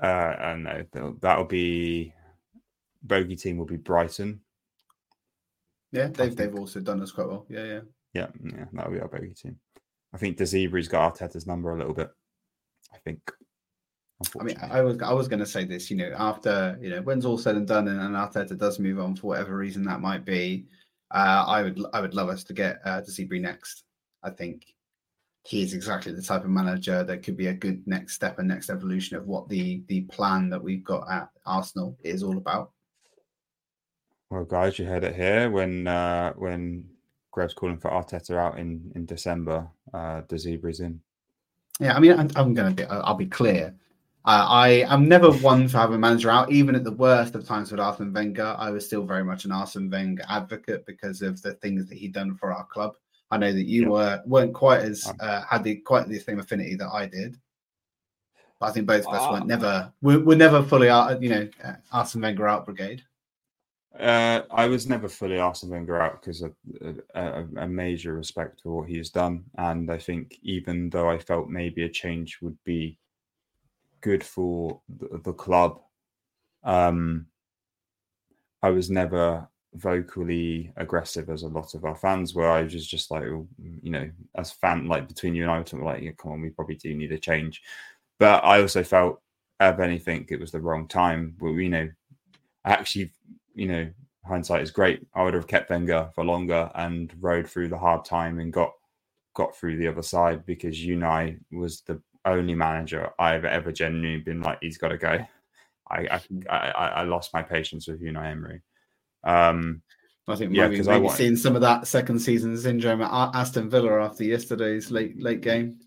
Uh, 0.03 0.07
I 0.07 0.57
know 0.57 1.17
that'll 1.21 1.45
be 1.45 2.15
bogey 3.03 3.37
team 3.37 3.59
will 3.59 3.67
be 3.67 3.77
Brighton. 3.77 4.41
Yeah, 5.93 6.09
they've 6.09 6.35
they've 6.35 6.55
also 6.55 6.81
done 6.81 7.03
us 7.03 7.13
quite 7.13 7.29
well. 7.29 7.47
Yeah, 7.49 7.65
yeah, 7.65 7.81
yeah, 8.15 8.27
yeah. 8.43 8.65
That'll 8.73 8.93
be 8.93 9.01
our 9.01 9.09
bogey 9.09 9.35
team. 9.35 9.59
I 10.13 10.17
think 10.17 10.37
De 10.37 10.45
Zerbi's 10.45 10.89
got 10.89 11.15
Arteta's 11.15 11.47
number 11.47 11.73
a 11.73 11.79
little 11.79 11.95
bit. 11.95 12.11
I 12.93 12.99
think. 12.99 13.21
I 14.41 14.45
mean, 14.45 14.57
I 14.63 14.81
was 14.81 15.01
I 15.03 15.13
was 15.13 15.29
going 15.29 15.41
to 15.41 15.47
say 15.47 15.65
this. 15.65 15.91
You 15.91 15.97
know, 15.97 16.15
after 16.17 16.79
you 16.81 16.89
know, 16.89 17.03
when's 17.03 17.27
all 17.27 17.37
said 17.37 17.57
and 17.57 17.67
done, 17.67 17.89
and, 17.89 18.01
and 18.01 18.15
Arteta 18.15 18.57
does 18.57 18.79
move 18.79 18.99
on 18.99 19.17
for 19.17 19.27
whatever 19.27 19.57
reason 19.57 19.85
that 19.85 20.01
might 20.01 20.25
be, 20.25 20.67
uh, 21.15 21.45
I 21.47 21.63
would 21.63 21.81
I 21.93 22.01
would 22.01 22.15
love 22.15 22.29
us 22.29 22.43
to 22.45 22.53
get 22.53 22.81
uh, 22.85 23.01
De 23.01 23.11
Zerbi 23.11 23.41
next. 23.41 23.85
I 24.23 24.31
think 24.31 24.67
he 25.45 25.63
is 25.63 25.73
exactly 25.73 26.13
the 26.13 26.23
type 26.23 26.43
of 26.43 26.51
manager 26.51 27.05
that 27.05 27.23
could 27.23 27.37
be 27.37 27.47
a 27.47 27.55
good 27.55 27.87
next 27.87 28.15
step 28.15 28.39
and 28.39 28.49
next 28.49 28.69
evolution 28.69 29.17
of 29.17 29.27
what 29.27 29.49
the 29.49 29.83
the 29.87 30.01
plan 30.03 30.51
that 30.51 30.63
we've 30.63 30.85
got 30.85 31.09
at 31.11 31.29
Arsenal 31.47 31.97
is 32.03 32.23
all 32.23 32.37
about. 32.37 32.73
Well, 34.29 34.45
guys, 34.45 34.79
you 34.79 34.87
heard 34.87 35.05
it 35.05 35.15
here 35.15 35.51
when 35.51 35.87
uh, 35.87 36.33
when 36.33 36.85
Grev's 37.31 37.55
calling 37.55 37.79
for 37.79 37.91
Arteta 37.91 38.37
out 38.37 38.59
in 38.59 38.91
in 38.97 39.07
December. 39.07 39.69
Uh, 39.93 40.23
De 40.23 40.35
Zerbi's 40.35 40.81
in. 40.81 41.01
Yeah, 41.79 41.95
I 41.95 42.01
mean, 42.01 42.13
I'm, 42.13 42.31
I'm 42.35 42.55
going 42.55 42.75
to 42.75 42.83
be. 42.83 42.89
I'll 42.89 43.15
be 43.15 43.27
clear. 43.27 43.75
Uh, 44.27 44.47
I 44.49 44.69
am 44.89 45.07
never 45.07 45.31
one 45.31 45.69
for 45.69 45.77
having 45.77 45.97
a 45.97 45.99
manager 45.99 46.31
out, 46.31 46.51
even 46.51 46.75
at 46.75 46.83
the 46.83 46.93
worst 46.93 47.35
of 47.35 47.47
times 47.47 47.71
with 47.71 47.81
Arsene 47.81 48.13
Wenger. 48.13 48.57
I 48.59 48.71
was 48.71 48.87
still 48.87 49.05
very 49.05 49.23
much 49.23 49.45
an 49.45 49.53
Arsene 49.53 49.91
Wenger 49.91 50.25
advocate 50.31 50.87
because 50.87 51.21
of 51.21 51.43
the 51.43 51.53
things 51.55 51.89
that 51.89 51.99
he'd 51.99 52.15
done 52.15 52.35
for 52.35 52.51
our 52.51 52.65
club. 52.65 52.95
I 53.31 53.37
know 53.37 53.53
that 53.53 53.67
you 53.67 53.83
yeah. 53.83 53.89
were 53.89 54.23
weren't 54.25 54.55
quite 54.55 54.81
as 54.81 55.13
uh, 55.21 55.43
had 55.43 55.63
the 55.63 55.77
quite 55.77 56.09
the 56.09 56.19
same 56.19 56.39
affinity 56.39 56.75
that 56.77 56.89
I 56.89 57.07
did. 57.07 57.37
But 58.61 58.71
I 58.71 58.73
think 58.73 58.87
both 58.87 59.07
of 59.07 59.13
us 59.13 59.29
uh, 59.29 59.33
weren't 59.33 59.47
never 59.47 59.93
we're, 60.01 60.21
we're 60.21 60.39
never 60.39 60.63
fully 60.63 60.89
out. 60.89 61.23
You 61.23 61.29
know, 61.29 61.49
uh, 61.63 61.75
Arsene 61.93 62.23
Wenger 62.23 62.49
out 62.49 62.65
brigade. 62.65 63.03
Uh, 63.99 64.43
I 64.51 64.67
was 64.67 64.89
never 64.89 65.09
fully 65.09 65.39
Arsene 65.39 65.69
Wenger 65.69 66.01
out 66.01 66.23
because 66.23 66.41
of 66.41 66.55
a, 67.15 67.45
a, 67.57 67.69
major 67.69 68.15
respect 68.15 68.61
for 68.63 68.79
what 68.79 68.89
he's 68.89 69.11
done, 69.11 69.45
and 69.59 69.91
I 69.91 69.99
think 69.99 70.39
even 70.43 70.91
though 70.91 71.09
I 71.09 71.19
felt 71.19 71.49
maybe 71.49 71.85
a 71.85 71.89
change 71.89 72.39
would 72.41 72.57
be 72.65 72.99
good 74.05 74.23
for 74.23 74.83
the, 74.99 75.19
the 75.25 75.33
club, 75.33 75.81
um, 76.63 77.27
I 78.63 78.69
was 78.69 78.91
never 78.91 79.49
vocally 79.73 80.71
aggressive 80.77 81.31
as 81.31 81.43
a 81.43 81.49
lot 81.49 81.75
of 81.75 81.87
our 81.87 81.97
fans 81.97 82.35
were. 82.35 82.49
I 82.49 82.63
was 82.63 82.87
just 82.87 83.11
like, 83.11 83.25
you 83.25 83.91
know, 83.91 84.09
as 84.37 84.53
fan, 84.53 84.87
like 84.87 85.09
between 85.09 85.35
you 85.35 85.43
and 85.43 85.51
I, 85.51 85.57
were 85.57 85.65
talking 85.65 85.87
like, 85.87 86.03
yeah, 86.03 86.13
come 86.19 86.33
on, 86.33 86.43
we 86.43 86.51
probably 86.51 86.77
do 86.77 86.95
need 86.95 87.13
a 87.13 87.19
change. 87.19 87.63
But 88.19 88.45
I 88.45 88.61
also 88.61 88.85
felt, 88.85 89.23
if 89.59 89.81
anything, 89.81 90.27
it 90.29 90.39
was 90.39 90.53
the 90.53 90.61
wrong 90.61 90.87
time. 90.87 91.35
Well, 91.41 91.55
you 91.55 91.71
know, 91.71 91.89
actually, 92.67 93.11
you 93.55 93.69
know, 93.69 93.91
hindsight 94.27 94.63
is 94.63 94.71
great. 94.71 95.01
I 95.15 95.25
would 95.25 95.35
have 95.35 95.47
kept 95.47 95.71
Wenger 95.71 96.11
for 96.15 96.25
longer 96.27 96.71
and 96.75 97.11
rode 97.21 97.49
through 97.49 97.69
the 97.69 97.79
hard 97.79 98.05
time 98.05 98.39
and 98.39 98.53
got 98.53 98.73
got 99.35 99.57
through 99.57 99.79
the 99.79 99.89
other 99.89 100.03
side 100.03 100.45
because 100.47 100.77
Unai 100.79 101.39
was 101.51 101.81
the 101.81 102.01
only 102.25 102.55
manager 102.55 103.11
I've 103.19 103.45
ever 103.45 103.73
genuinely 103.73 104.21
been 104.21 104.43
like, 104.43 104.59
he's 104.61 104.79
got 104.79 104.89
to 104.89 104.99
go. 104.99 105.19
I 105.91 105.97
I, 105.99 106.21
I, 106.51 106.69
I 106.71 107.03
lost 107.03 107.35
my 107.35 107.43
patience 107.43 107.87
with 107.89 108.03
Unai 108.03 108.31
Emery. 108.31 108.63
Um, 109.23 109.83
I 110.27 110.37
think 110.37 110.53
maybe, 110.53 110.77
yeah, 110.77 110.83
maybe 110.83 111.09
seeing 111.11 111.37
some 111.37 111.55
of 111.55 111.61
that 111.61 111.87
second 111.87 112.19
season 112.19 112.57
syndrome 112.57 113.03
at 113.03 113.35
Aston 113.35 113.69
Villa 113.69 114.03
after 114.03 114.25
yesterday's 114.25 114.91
late 114.91 115.21
late 115.21 115.43
game. 115.43 115.79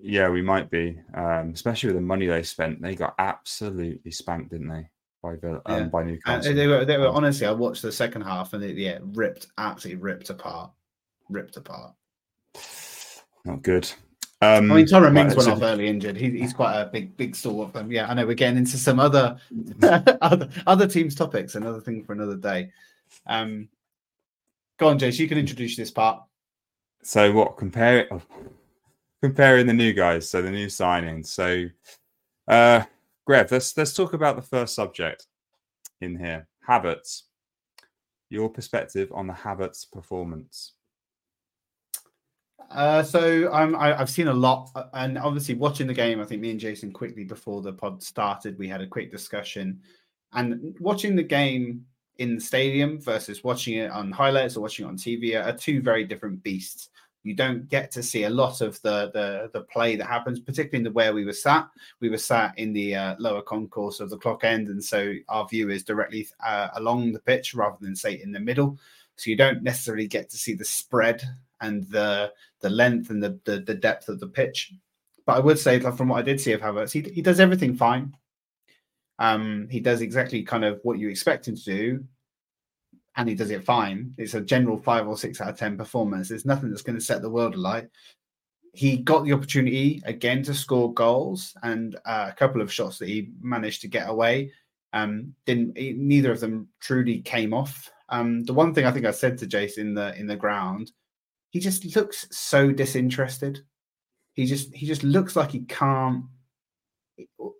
Yeah, 0.00 0.28
we 0.28 0.42
might 0.42 0.70
be, 0.70 1.00
um, 1.14 1.52
especially 1.54 1.88
with 1.88 1.96
the 1.96 2.02
money 2.02 2.26
they 2.26 2.42
spent. 2.42 2.82
They 2.82 2.94
got 2.94 3.14
absolutely 3.18 4.10
spanked, 4.10 4.50
didn't 4.50 4.68
they? 4.68 4.88
By 5.22 5.36
Villa, 5.36 5.60
um, 5.66 5.78
yeah. 5.78 5.84
by 5.84 6.04
Newcastle. 6.04 6.54
They 6.54 6.66
were, 6.66 6.84
they 6.84 6.98
were 6.98 7.08
honestly. 7.08 7.46
I 7.46 7.50
watched 7.50 7.82
the 7.82 7.90
second 7.90 8.22
half 8.22 8.52
and 8.52 8.62
it, 8.62 8.76
yeah, 8.76 8.98
ripped, 9.02 9.48
absolutely 9.56 10.02
ripped 10.02 10.30
apart, 10.30 10.70
ripped 11.28 11.56
apart. 11.56 11.94
Not 13.44 13.62
good. 13.62 13.90
Um, 14.40 14.70
I 14.70 14.76
mean, 14.76 14.86
Tyrone 14.86 15.14
Mings 15.14 15.34
went 15.34 15.48
off 15.48 15.62
early 15.62 15.88
injured. 15.88 16.16
He, 16.16 16.30
he's 16.30 16.52
quite 16.52 16.80
a 16.80 16.86
big, 16.86 17.16
big 17.16 17.34
store 17.34 17.64
of 17.64 17.72
them. 17.72 17.90
Yeah, 17.90 18.08
I 18.08 18.14
know 18.14 18.24
we're 18.24 18.34
getting 18.34 18.58
into 18.58 18.76
some 18.76 19.00
other, 19.00 19.36
other, 19.82 20.48
other 20.66 20.86
teams' 20.86 21.16
topics. 21.16 21.56
Another 21.56 21.80
thing 21.80 22.04
for 22.04 22.12
another 22.12 22.36
day. 22.36 22.70
Um, 23.26 23.68
go 24.76 24.88
on, 24.88 24.98
Jace. 24.98 25.18
You 25.18 25.26
can 25.26 25.38
introduce 25.38 25.76
this 25.76 25.90
part. 25.90 26.22
So 27.02 27.32
what? 27.32 27.56
Compare 27.56 28.00
it. 28.00 28.08
Oh, 28.12 28.22
comparing 29.20 29.66
the 29.66 29.72
new 29.72 29.92
guys. 29.92 30.30
So 30.30 30.40
the 30.40 30.52
new 30.52 30.68
signings. 30.68 31.26
So, 31.26 31.66
uh, 32.46 32.84
Grev, 33.28 33.50
let's 33.50 33.76
let's 33.76 33.92
talk 33.92 34.12
about 34.12 34.36
the 34.36 34.42
first 34.42 34.74
subject 34.74 35.26
in 36.00 36.16
here. 36.16 36.46
Havertz. 36.68 37.22
Your 38.30 38.50
perspective 38.50 39.10
on 39.12 39.26
the 39.26 39.32
Havertz 39.32 39.90
performance. 39.90 40.74
Uh, 42.70 43.02
so 43.02 43.50
I'm, 43.52 43.74
I, 43.74 43.96
have 43.96 44.10
seen 44.10 44.28
a 44.28 44.34
lot, 44.34 44.70
uh, 44.74 44.84
and 44.92 45.16
obviously 45.16 45.54
watching 45.54 45.86
the 45.86 45.94
game. 45.94 46.20
I 46.20 46.24
think 46.24 46.42
me 46.42 46.50
and 46.50 46.60
Jason 46.60 46.92
quickly 46.92 47.24
before 47.24 47.62
the 47.62 47.72
pod 47.72 48.02
started, 48.02 48.58
we 48.58 48.68
had 48.68 48.82
a 48.82 48.86
quick 48.86 49.10
discussion, 49.10 49.80
and 50.34 50.76
watching 50.78 51.16
the 51.16 51.22
game 51.22 51.86
in 52.18 52.34
the 52.34 52.40
stadium 52.40 53.00
versus 53.00 53.42
watching 53.42 53.74
it 53.78 53.90
on 53.90 54.10
highlights 54.10 54.56
or 54.56 54.60
watching 54.60 54.84
it 54.84 54.88
on 54.88 54.96
TV 54.98 55.42
are 55.42 55.56
two 55.56 55.80
very 55.80 56.04
different 56.04 56.42
beasts. 56.42 56.90
You 57.22 57.34
don't 57.34 57.68
get 57.68 57.90
to 57.92 58.02
see 58.02 58.24
a 58.24 58.30
lot 58.30 58.60
of 58.60 58.80
the 58.82 59.10
the, 59.14 59.50
the 59.54 59.64
play 59.64 59.96
that 59.96 60.06
happens, 60.06 60.38
particularly 60.38 60.78
in 60.78 60.84
the 60.84 60.92
where 60.92 61.14
we 61.14 61.24
were 61.24 61.32
sat. 61.32 61.68
We 62.00 62.10
were 62.10 62.18
sat 62.18 62.58
in 62.58 62.74
the 62.74 62.94
uh, 62.94 63.16
lower 63.18 63.40
concourse 63.40 64.00
of 64.00 64.10
the 64.10 64.18
clock 64.18 64.44
end, 64.44 64.68
and 64.68 64.84
so 64.84 65.14
our 65.30 65.48
view 65.48 65.70
is 65.70 65.84
directly 65.84 66.28
uh, 66.44 66.68
along 66.74 67.12
the 67.12 67.20
pitch 67.20 67.54
rather 67.54 67.78
than 67.80 67.96
say 67.96 68.20
in 68.22 68.30
the 68.30 68.40
middle. 68.40 68.78
So 69.16 69.30
you 69.30 69.36
don't 69.36 69.62
necessarily 69.62 70.06
get 70.06 70.28
to 70.30 70.36
see 70.36 70.54
the 70.54 70.66
spread 70.66 71.22
and 71.60 71.84
the 71.90 72.32
the 72.60 72.70
length 72.70 73.10
and 73.10 73.22
the, 73.22 73.38
the, 73.44 73.60
the 73.60 73.74
depth 73.74 74.08
of 74.08 74.20
the 74.20 74.26
pitch. 74.26 74.72
But 75.26 75.36
I 75.36 75.40
would 75.40 75.58
say, 75.58 75.78
from 75.78 76.08
what 76.08 76.18
I 76.18 76.22
did 76.22 76.40
see 76.40 76.52
of 76.52 76.60
Havertz, 76.60 76.92
he, 76.92 77.02
he 77.12 77.22
does 77.22 77.38
everything 77.38 77.76
fine. 77.76 78.14
Um, 79.18 79.68
he 79.70 79.80
does 79.80 80.00
exactly 80.00 80.42
kind 80.42 80.64
of 80.64 80.80
what 80.84 80.98
you 80.98 81.08
expect 81.08 81.46
him 81.46 81.56
to 81.56 81.64
do, 81.64 82.04
and 83.16 83.28
he 83.28 83.34
does 83.34 83.50
it 83.50 83.64
fine. 83.64 84.14
It's 84.16 84.34
a 84.34 84.40
general 84.40 84.78
five 84.78 85.06
or 85.06 85.18
six 85.18 85.40
out 85.40 85.50
of 85.50 85.58
ten 85.58 85.76
performance. 85.76 86.28
There's 86.28 86.46
nothing 86.46 86.70
that's 86.70 86.82
going 86.82 86.98
to 86.98 87.04
set 87.04 87.20
the 87.20 87.30
world 87.30 87.54
alight. 87.54 87.88
He 88.72 88.98
got 88.98 89.24
the 89.24 89.32
opportunity 89.32 90.00
again 90.04 90.42
to 90.44 90.54
score 90.54 90.92
goals 90.94 91.56
and 91.62 91.96
uh, 92.04 92.28
a 92.30 92.34
couple 92.34 92.62
of 92.62 92.72
shots 92.72 92.98
that 92.98 93.08
he 93.08 93.30
managed 93.40 93.80
to 93.82 93.88
get 93.88 94.08
away. 94.08 94.52
Um, 94.92 95.34
didn't 95.46 95.74
neither 95.76 96.30
of 96.30 96.40
them 96.40 96.68
truly 96.80 97.20
came 97.20 97.52
off. 97.52 97.90
Um, 98.08 98.44
the 98.44 98.54
one 98.54 98.72
thing 98.72 98.86
I 98.86 98.92
think 98.92 99.04
I 99.04 99.10
said 99.10 99.36
to 99.38 99.46
Jace 99.46 99.78
in 99.78 99.94
the 99.94 100.16
in 100.18 100.26
the 100.26 100.36
ground 100.36 100.92
he 101.50 101.60
just 101.60 101.96
looks 101.96 102.26
so 102.30 102.72
disinterested. 102.72 103.60
He 104.34 104.46
just 104.46 104.74
he 104.74 104.86
just 104.86 105.02
looks 105.02 105.34
like 105.36 105.50
he 105.50 105.60
can't. 105.60 106.24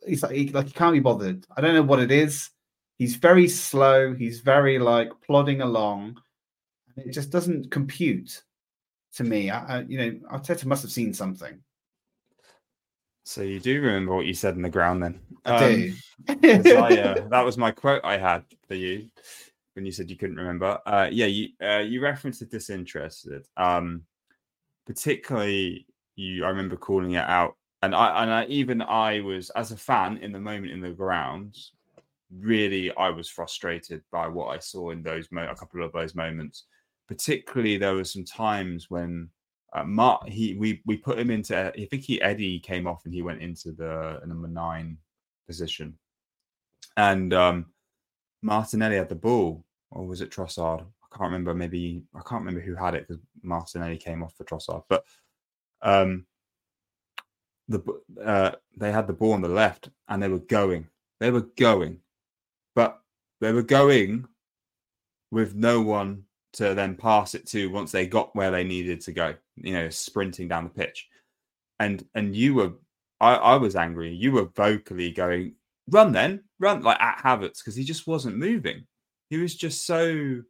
He's 0.06 0.22
like 0.22 0.32
he, 0.32 0.48
like 0.50 0.66
he 0.66 0.72
can't 0.72 0.92
be 0.92 1.00
bothered. 1.00 1.44
I 1.56 1.60
don't 1.60 1.74
know 1.74 1.82
what 1.82 2.00
it 2.00 2.10
is. 2.10 2.50
He's 2.98 3.16
very 3.16 3.48
slow. 3.48 4.14
He's 4.14 4.40
very 4.40 4.78
like 4.78 5.10
plodding 5.24 5.60
along. 5.60 6.20
It 6.96 7.12
just 7.12 7.30
doesn't 7.30 7.70
compute 7.70 8.42
to 9.14 9.24
me. 9.24 9.50
I, 9.50 9.78
I, 9.78 9.80
you 9.82 9.98
know, 9.98 10.10
Arteta 10.32 10.64
must 10.66 10.82
have 10.82 10.92
seen 10.92 11.14
something. 11.14 11.60
So 13.24 13.42
you 13.42 13.60
do 13.60 13.80
remember 13.80 14.14
what 14.14 14.26
you 14.26 14.34
said 14.34 14.56
in 14.56 14.62
the 14.62 14.70
ground 14.70 15.02
then? 15.02 15.20
I 15.44 15.56
um, 15.56 16.40
do. 16.40 16.76
I, 16.76 16.98
uh, 16.98 17.28
that 17.28 17.44
was 17.44 17.58
my 17.58 17.70
quote 17.70 18.00
I 18.04 18.16
had 18.16 18.44
for 18.66 18.74
you 18.74 19.08
when 19.78 19.86
you 19.86 19.92
said 19.92 20.10
you 20.10 20.16
couldn't 20.16 20.36
remember. 20.36 20.76
Uh, 20.86 21.08
yeah, 21.10 21.26
you 21.26 21.50
uh, 21.62 21.78
you 21.78 22.00
referenced 22.00 22.40
the 22.40 22.46
disinterested. 22.46 23.46
Um, 23.56 24.02
particularly, 24.88 25.86
you 26.16 26.44
I 26.44 26.48
remember 26.48 26.76
calling 26.76 27.12
it 27.12 27.24
out, 27.24 27.56
and 27.82 27.94
I 27.94 28.22
and 28.22 28.30
I, 28.32 28.44
even 28.46 28.82
I 28.82 29.20
was 29.20 29.50
as 29.50 29.70
a 29.70 29.76
fan 29.76 30.16
in 30.16 30.32
the 30.32 30.40
moment 30.40 30.72
in 30.72 30.80
the 30.80 30.90
grounds. 30.90 31.70
Really, 32.36 32.92
I 32.96 33.10
was 33.10 33.28
frustrated 33.28 34.02
by 34.10 34.26
what 34.26 34.48
I 34.48 34.58
saw 34.58 34.90
in 34.90 35.00
those 35.00 35.28
mo- 35.30 35.48
a 35.48 35.54
couple 35.54 35.84
of 35.84 35.92
those 35.92 36.16
moments. 36.16 36.64
Particularly, 37.06 37.78
there 37.78 37.94
were 37.94 38.04
some 38.04 38.24
times 38.24 38.90
when 38.90 39.30
uh, 39.72 39.84
Mark, 39.84 40.28
he 40.28 40.54
we 40.54 40.82
we 40.86 40.96
put 40.96 41.20
him 41.20 41.30
into. 41.30 41.56
I 41.56 41.86
think 41.86 42.02
he 42.02 42.20
Eddie 42.20 42.58
came 42.58 42.88
off 42.88 43.04
and 43.04 43.14
he 43.14 43.22
went 43.22 43.42
into 43.42 43.70
the 43.70 44.20
number 44.26 44.48
nine 44.48 44.98
position, 45.46 45.96
and 46.96 47.32
um, 47.32 47.66
Martinelli 48.42 48.96
had 48.96 49.08
the 49.08 49.14
ball, 49.14 49.64
or 49.90 50.06
was 50.06 50.20
it 50.20 50.30
Trossard? 50.30 50.80
I 50.80 51.16
can't 51.16 51.30
remember. 51.30 51.54
Maybe 51.54 52.02
I 52.14 52.20
can't 52.20 52.44
remember 52.44 52.60
who 52.60 52.74
had 52.74 52.94
it 52.94 53.06
because 53.06 53.22
Martinelli 53.42 53.96
came 53.96 54.22
off 54.22 54.34
for 54.36 54.44
Trossard, 54.44 54.84
but 54.88 55.04
um, 55.82 56.26
the 57.68 57.82
uh, 58.24 58.52
they 58.76 58.92
had 58.92 59.06
the 59.06 59.12
ball 59.12 59.32
on 59.32 59.42
the 59.42 59.48
left 59.48 59.90
and 60.08 60.22
they 60.22 60.28
were 60.28 60.38
going. 60.38 60.86
They 61.20 61.30
were 61.30 61.48
going, 61.56 61.98
but 62.74 63.00
they 63.40 63.52
were 63.52 63.62
going 63.62 64.26
with 65.30 65.54
no 65.54 65.80
one 65.80 66.24
to 66.54 66.74
then 66.74 66.94
pass 66.94 67.34
it 67.34 67.46
to 67.46 67.70
once 67.70 67.92
they 67.92 68.06
got 68.06 68.34
where 68.34 68.50
they 68.50 68.64
needed 68.64 69.00
to 69.02 69.12
go, 69.12 69.34
you 69.56 69.72
know, 69.72 69.88
sprinting 69.90 70.48
down 70.48 70.64
the 70.64 70.70
pitch. 70.70 71.08
And 71.80 72.04
and 72.14 72.34
you 72.34 72.54
were 72.54 72.72
I, 73.20 73.34
I 73.34 73.56
was 73.56 73.76
angry. 73.76 74.12
You 74.14 74.32
were 74.32 74.44
vocally 74.56 75.12
going, 75.12 75.54
run 75.90 76.12
then, 76.12 76.44
run 76.58 76.82
like 76.82 77.00
at 77.00 77.18
Havertz, 77.18 77.58
because 77.58 77.74
he 77.76 77.84
just 77.84 78.06
wasn't 78.06 78.36
moving. 78.36 78.86
He 79.30 79.36
was 79.38 79.54
just 79.54 79.86
so 79.86 80.42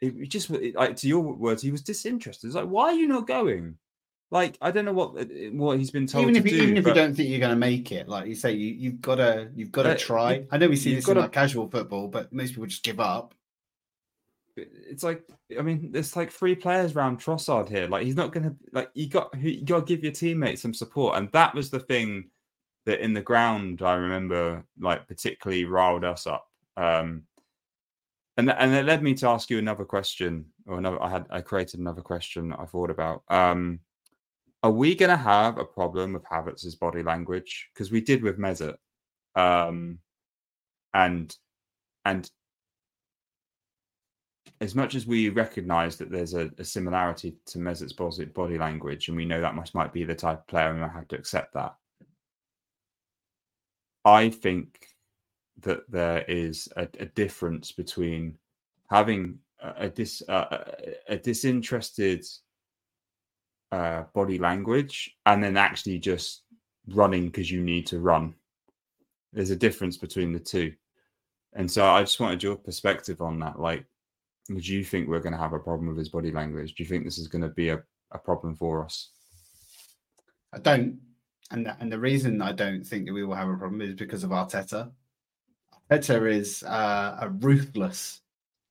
it 0.00 0.28
just 0.28 0.50
like 0.50 0.96
to 0.96 1.08
your 1.08 1.20
words, 1.20 1.62
he 1.62 1.70
was 1.70 1.82
disinterested. 1.82 2.48
It's 2.48 2.56
like, 2.56 2.66
why 2.66 2.86
are 2.86 2.94
you 2.94 3.06
not 3.06 3.26
going? 3.26 3.76
Like, 4.30 4.56
I 4.60 4.70
don't 4.70 4.84
know 4.84 4.92
what 4.92 5.16
uh, 5.16 5.24
what 5.52 5.78
he's 5.78 5.90
been 5.90 6.06
told 6.06 6.24
even 6.24 6.36
if, 6.36 6.44
do, 6.44 6.56
Even 6.56 6.76
if 6.76 6.86
you 6.86 6.94
don't 6.94 7.14
think 7.14 7.28
you're 7.28 7.38
going 7.38 7.50
to 7.50 7.56
make 7.56 7.92
it, 7.92 8.08
like 8.08 8.26
you 8.26 8.34
say, 8.34 8.52
you, 8.52 8.72
you've 8.74 9.00
got 9.00 9.16
to 9.16 9.50
you've 9.54 9.72
got 9.72 9.84
to 9.84 9.90
uh, 9.90 9.96
try. 9.96 10.46
I 10.50 10.58
know 10.58 10.68
we 10.68 10.76
see 10.76 10.94
this 10.94 11.06
in 11.06 11.18
like 11.18 11.32
casual 11.32 11.68
football, 11.68 12.08
but 12.08 12.32
most 12.32 12.50
people 12.50 12.66
just 12.66 12.82
give 12.82 12.98
up 12.98 13.34
it's 14.56 15.02
like 15.02 15.22
I 15.58 15.62
mean, 15.62 15.92
there's 15.92 16.16
like 16.16 16.30
three 16.30 16.54
players 16.54 16.94
around 16.94 17.20
Trossard 17.20 17.68
here. 17.68 17.88
Like 17.88 18.04
he's 18.04 18.16
not 18.16 18.32
gonna 18.32 18.54
like 18.72 18.90
you 18.94 19.08
got 19.08 19.34
you 19.40 19.64
got 19.64 19.80
to 19.80 19.84
give 19.86 20.02
your 20.02 20.12
teammates 20.12 20.62
some 20.62 20.74
support, 20.74 21.16
and 21.16 21.30
that 21.32 21.54
was 21.54 21.70
the 21.70 21.80
thing 21.80 22.30
that 22.84 23.00
in 23.00 23.14
the 23.14 23.22
ground 23.22 23.82
I 23.82 23.94
remember 23.94 24.64
like 24.80 25.06
particularly 25.08 25.64
riled 25.64 26.04
us 26.04 26.26
up. 26.26 26.48
Um, 26.76 27.24
and 28.36 28.50
and 28.50 28.74
it 28.74 28.84
led 28.84 29.02
me 29.02 29.14
to 29.14 29.28
ask 29.28 29.50
you 29.50 29.58
another 29.58 29.84
question, 29.84 30.46
or 30.66 30.78
another. 30.78 31.02
I 31.02 31.10
had 31.10 31.26
I 31.30 31.40
created 31.40 31.80
another 31.80 32.02
question 32.02 32.52
I 32.52 32.64
thought 32.64 32.90
about. 32.90 33.22
Um, 33.28 33.80
are 34.62 34.70
we 34.70 34.94
going 34.94 35.10
to 35.10 35.16
have 35.16 35.58
a 35.58 35.64
problem 35.64 36.12
with 36.12 36.24
Havertz's 36.24 36.76
body 36.76 37.02
language? 37.02 37.68
Because 37.74 37.90
we 37.90 38.00
did 38.00 38.22
with 38.22 38.38
Mesut, 38.38 38.76
um, 39.34 39.98
and 40.94 41.36
and 42.04 42.30
as 44.60 44.74
much 44.76 44.94
as 44.94 45.06
we 45.06 45.28
recognize 45.28 45.96
that 45.96 46.10
there's 46.10 46.34
a, 46.34 46.48
a 46.56 46.64
similarity 46.64 47.34
to 47.46 47.58
Mesut's 47.58 47.92
body 47.92 48.58
language, 48.58 49.08
and 49.08 49.16
we 49.16 49.24
know 49.24 49.40
that 49.40 49.56
must 49.56 49.74
might 49.74 49.92
be 49.92 50.04
the 50.04 50.14
type 50.14 50.38
of 50.38 50.46
player, 50.46 50.70
and 50.70 50.84
I 50.84 50.88
have 50.88 51.08
to 51.08 51.16
accept 51.16 51.54
that. 51.54 51.74
I 54.04 54.30
think 54.30 54.86
that 55.62 55.90
there 55.90 56.22
is 56.28 56.68
a, 56.76 56.88
a 56.98 57.06
difference 57.06 57.72
between 57.72 58.36
having 58.90 59.38
a, 59.60 59.86
a 59.86 59.88
dis 59.88 60.22
uh, 60.28 60.58
a 61.08 61.16
disinterested 61.16 62.24
uh, 63.70 64.04
body 64.14 64.38
language 64.38 65.16
and 65.26 65.42
then 65.42 65.56
actually 65.56 65.98
just 65.98 66.42
running 66.88 67.26
because 67.26 67.50
you 67.50 67.62
need 67.62 67.86
to 67.86 68.00
run. 68.00 68.34
There's 69.32 69.50
a 69.50 69.56
difference 69.56 69.96
between 69.96 70.32
the 70.32 70.40
two, 70.40 70.72
and 71.54 71.70
so 71.70 71.86
I 71.86 72.00
just 72.02 72.20
wanted 72.20 72.42
your 72.42 72.56
perspective 72.56 73.22
on 73.22 73.38
that. 73.40 73.58
Like, 73.58 73.86
do 74.48 74.74
you 74.74 74.84
think 74.84 75.08
we're 75.08 75.20
going 75.20 75.32
to 75.32 75.38
have 75.38 75.52
a 75.52 75.58
problem 75.58 75.88
with 75.88 75.98
his 75.98 76.08
body 76.08 76.30
language? 76.30 76.74
Do 76.74 76.82
you 76.82 76.88
think 76.88 77.04
this 77.04 77.18
is 77.18 77.28
going 77.28 77.42
to 77.42 77.48
be 77.48 77.70
a, 77.70 77.82
a 78.10 78.18
problem 78.18 78.56
for 78.56 78.84
us? 78.84 79.10
I 80.52 80.58
don't. 80.58 80.98
And 81.50 81.66
the, 81.66 81.76
and 81.80 81.92
the 81.92 81.98
reason 81.98 82.40
I 82.40 82.52
don't 82.52 82.84
think 82.84 83.06
that 83.06 83.12
we 83.12 83.24
will 83.24 83.34
have 83.34 83.48
a 83.48 83.56
problem 83.56 83.80
is 83.82 83.94
because 83.94 84.24
of 84.24 84.30
Arteta. 84.30 84.90
Arteta 85.92 86.32
is 86.32 86.62
uh, 86.62 87.18
a 87.20 87.28
ruthless, 87.28 88.22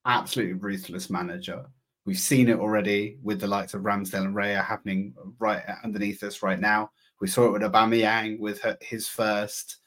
absolutely 0.05 0.53
ruthless 0.53 1.09
manager. 1.11 1.65
We've 2.03 2.17
seen 2.17 2.49
it 2.49 2.57
already 2.57 3.19
with 3.21 3.39
the 3.39 3.47
likes 3.47 3.75
of 3.75 3.83
Ramsdale 3.83 4.25
and 4.25 4.35
Raya 4.35 4.65
happening 4.65 5.13
right 5.37 5.61
underneath 5.83 6.23
us 6.23 6.41
right 6.41 6.59
now. 6.59 6.89
We 7.19 7.27
saw 7.27 7.45
it 7.45 7.51
with 7.51 7.61
Aubameyang 7.61 8.39
with 8.39 8.59
her, 8.61 8.75
his 8.81 9.07
first 9.07 9.77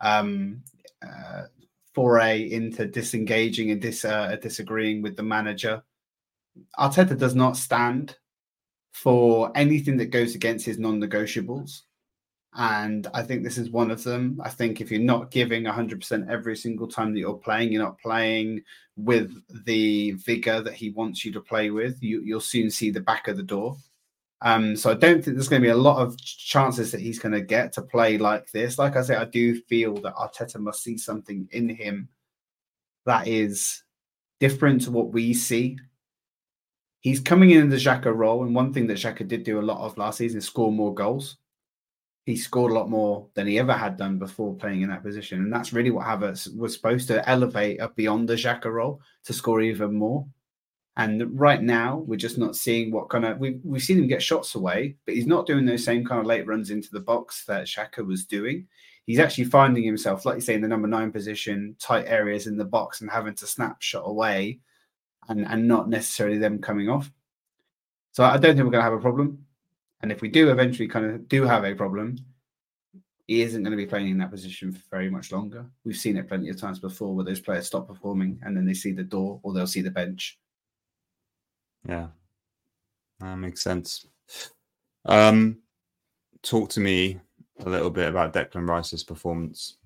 um, 0.00 0.62
uh, 1.06 1.42
foray 1.94 2.50
into 2.50 2.86
disengaging 2.86 3.70
and 3.70 3.82
dis, 3.82 4.06
uh, 4.06 4.34
disagreeing 4.40 5.02
with 5.02 5.14
the 5.14 5.22
manager. 5.22 5.82
Arteta 6.78 7.18
does 7.18 7.34
not 7.34 7.58
stand 7.58 8.16
for 8.92 9.52
anything 9.54 9.98
that 9.98 10.06
goes 10.06 10.34
against 10.34 10.64
his 10.64 10.78
non-negotiables. 10.78 11.82
And 12.58 13.06
I 13.14 13.22
think 13.22 13.44
this 13.44 13.56
is 13.56 13.70
one 13.70 13.92
of 13.92 14.02
them. 14.02 14.40
I 14.44 14.50
think 14.50 14.80
if 14.80 14.90
you're 14.90 15.00
not 15.00 15.30
giving 15.30 15.62
100% 15.62 16.28
every 16.28 16.56
single 16.56 16.88
time 16.88 17.12
that 17.14 17.20
you're 17.20 17.34
playing, 17.34 17.70
you're 17.70 17.84
not 17.84 18.00
playing 18.00 18.62
with 18.96 19.32
the 19.64 20.10
vigor 20.12 20.60
that 20.62 20.74
he 20.74 20.90
wants 20.90 21.24
you 21.24 21.32
to 21.34 21.40
play 21.40 21.70
with, 21.70 22.02
you, 22.02 22.20
you'll 22.20 22.40
soon 22.40 22.68
see 22.68 22.90
the 22.90 23.00
back 23.00 23.28
of 23.28 23.36
the 23.36 23.44
door. 23.44 23.76
Um, 24.42 24.74
so 24.74 24.90
I 24.90 24.94
don't 24.94 25.22
think 25.22 25.36
there's 25.36 25.48
going 25.48 25.62
to 25.62 25.66
be 25.66 25.70
a 25.70 25.76
lot 25.76 26.02
of 26.02 26.20
chances 26.20 26.90
that 26.90 27.00
he's 27.00 27.20
going 27.20 27.32
to 27.32 27.40
get 27.40 27.72
to 27.74 27.82
play 27.82 28.18
like 28.18 28.50
this. 28.50 28.76
Like 28.76 28.96
I 28.96 29.02
say, 29.02 29.14
I 29.14 29.24
do 29.24 29.60
feel 29.62 29.94
that 30.02 30.16
Arteta 30.16 30.58
must 30.58 30.82
see 30.82 30.98
something 30.98 31.48
in 31.52 31.68
him 31.68 32.08
that 33.06 33.28
is 33.28 33.84
different 34.40 34.82
to 34.82 34.90
what 34.90 35.12
we 35.12 35.32
see. 35.32 35.78
He's 37.02 37.20
coming 37.20 37.50
in 37.50 37.68
the 37.68 37.76
Xhaka 37.76 38.12
role, 38.12 38.42
and 38.42 38.52
one 38.52 38.72
thing 38.72 38.88
that 38.88 38.98
Xhaka 38.98 39.28
did 39.28 39.44
do 39.44 39.60
a 39.60 39.62
lot 39.62 39.78
of 39.78 39.96
last 39.96 40.18
season 40.18 40.38
is 40.38 40.44
score 40.44 40.72
more 40.72 40.92
goals. 40.92 41.36
He 42.28 42.36
scored 42.36 42.72
a 42.72 42.74
lot 42.74 42.90
more 42.90 43.26
than 43.32 43.46
he 43.46 43.58
ever 43.58 43.72
had 43.72 43.96
done 43.96 44.18
before 44.18 44.54
playing 44.54 44.82
in 44.82 44.90
that 44.90 45.02
position, 45.02 45.40
and 45.40 45.50
that's 45.50 45.72
really 45.72 45.90
what 45.90 46.04
Havertz 46.04 46.54
was 46.54 46.74
supposed 46.74 47.08
to 47.08 47.26
elevate 47.26 47.80
up 47.80 47.96
beyond 47.96 48.28
the 48.28 48.34
Xhaka 48.34 48.70
role 48.70 49.00
to 49.24 49.32
score 49.32 49.62
even 49.62 49.94
more. 49.94 50.26
And 50.98 51.40
right 51.40 51.62
now, 51.62 52.04
we're 52.06 52.16
just 52.16 52.36
not 52.36 52.54
seeing 52.54 52.92
what 52.92 53.08
kind 53.08 53.24
of 53.24 53.38
we've 53.38 53.58
we've 53.64 53.82
seen 53.82 53.96
him 53.96 54.08
get 54.08 54.20
shots 54.22 54.56
away, 54.56 54.96
but 55.06 55.14
he's 55.14 55.26
not 55.26 55.46
doing 55.46 55.64
those 55.64 55.82
same 55.82 56.04
kind 56.04 56.20
of 56.20 56.26
late 56.26 56.46
runs 56.46 56.68
into 56.68 56.90
the 56.90 57.00
box 57.00 57.46
that 57.46 57.64
Xhaka 57.64 58.06
was 58.06 58.26
doing. 58.26 58.66
He's 59.06 59.20
actually 59.20 59.44
finding 59.44 59.84
himself, 59.84 60.26
like 60.26 60.34
you 60.34 60.42
say, 60.42 60.52
in 60.52 60.60
the 60.60 60.68
number 60.68 60.86
nine 60.86 61.10
position, 61.10 61.76
tight 61.78 62.04
areas 62.08 62.46
in 62.46 62.58
the 62.58 62.64
box, 62.66 63.00
and 63.00 63.08
having 63.08 63.36
to 63.36 63.46
snap 63.46 63.80
shot 63.80 64.02
away, 64.04 64.60
and 65.30 65.46
and 65.46 65.66
not 65.66 65.88
necessarily 65.88 66.36
them 66.36 66.58
coming 66.58 66.90
off. 66.90 67.10
So 68.12 68.22
I 68.22 68.36
don't 68.36 68.54
think 68.54 68.66
we're 68.66 68.72
going 68.72 68.84
to 68.84 68.90
have 68.90 68.92
a 68.92 69.00
problem. 69.00 69.46
And 70.00 70.12
if 70.12 70.20
we 70.20 70.28
do 70.28 70.50
eventually 70.50 70.88
kind 70.88 71.06
of 71.06 71.28
do 71.28 71.42
have 71.44 71.64
a 71.64 71.74
problem, 71.74 72.16
he 73.26 73.42
isn't 73.42 73.62
going 73.62 73.72
to 73.72 73.76
be 73.76 73.86
playing 73.86 74.08
in 74.08 74.18
that 74.18 74.30
position 74.30 74.72
for 74.72 74.80
very 74.90 75.10
much 75.10 75.32
longer. 75.32 75.66
We've 75.84 75.96
seen 75.96 76.16
it 76.16 76.28
plenty 76.28 76.48
of 76.48 76.60
times 76.60 76.78
before 76.78 77.14
where 77.14 77.24
those 77.24 77.40
players 77.40 77.66
stop 77.66 77.88
performing 77.88 78.38
and 78.42 78.56
then 78.56 78.64
they 78.64 78.74
see 78.74 78.92
the 78.92 79.02
door 79.02 79.40
or 79.42 79.52
they'll 79.52 79.66
see 79.66 79.82
the 79.82 79.90
bench 79.90 80.38
yeah, 81.86 82.08
that 83.20 83.36
makes 83.36 83.62
sense. 83.62 84.06
Um, 85.04 85.58
talk 86.42 86.70
to 86.70 86.80
me 86.80 87.18
a 87.64 87.68
little 87.68 87.90
bit 87.90 88.08
about 88.08 88.32
Declan 88.32 88.68
Rice's 88.68 89.04
performance. 89.04 89.76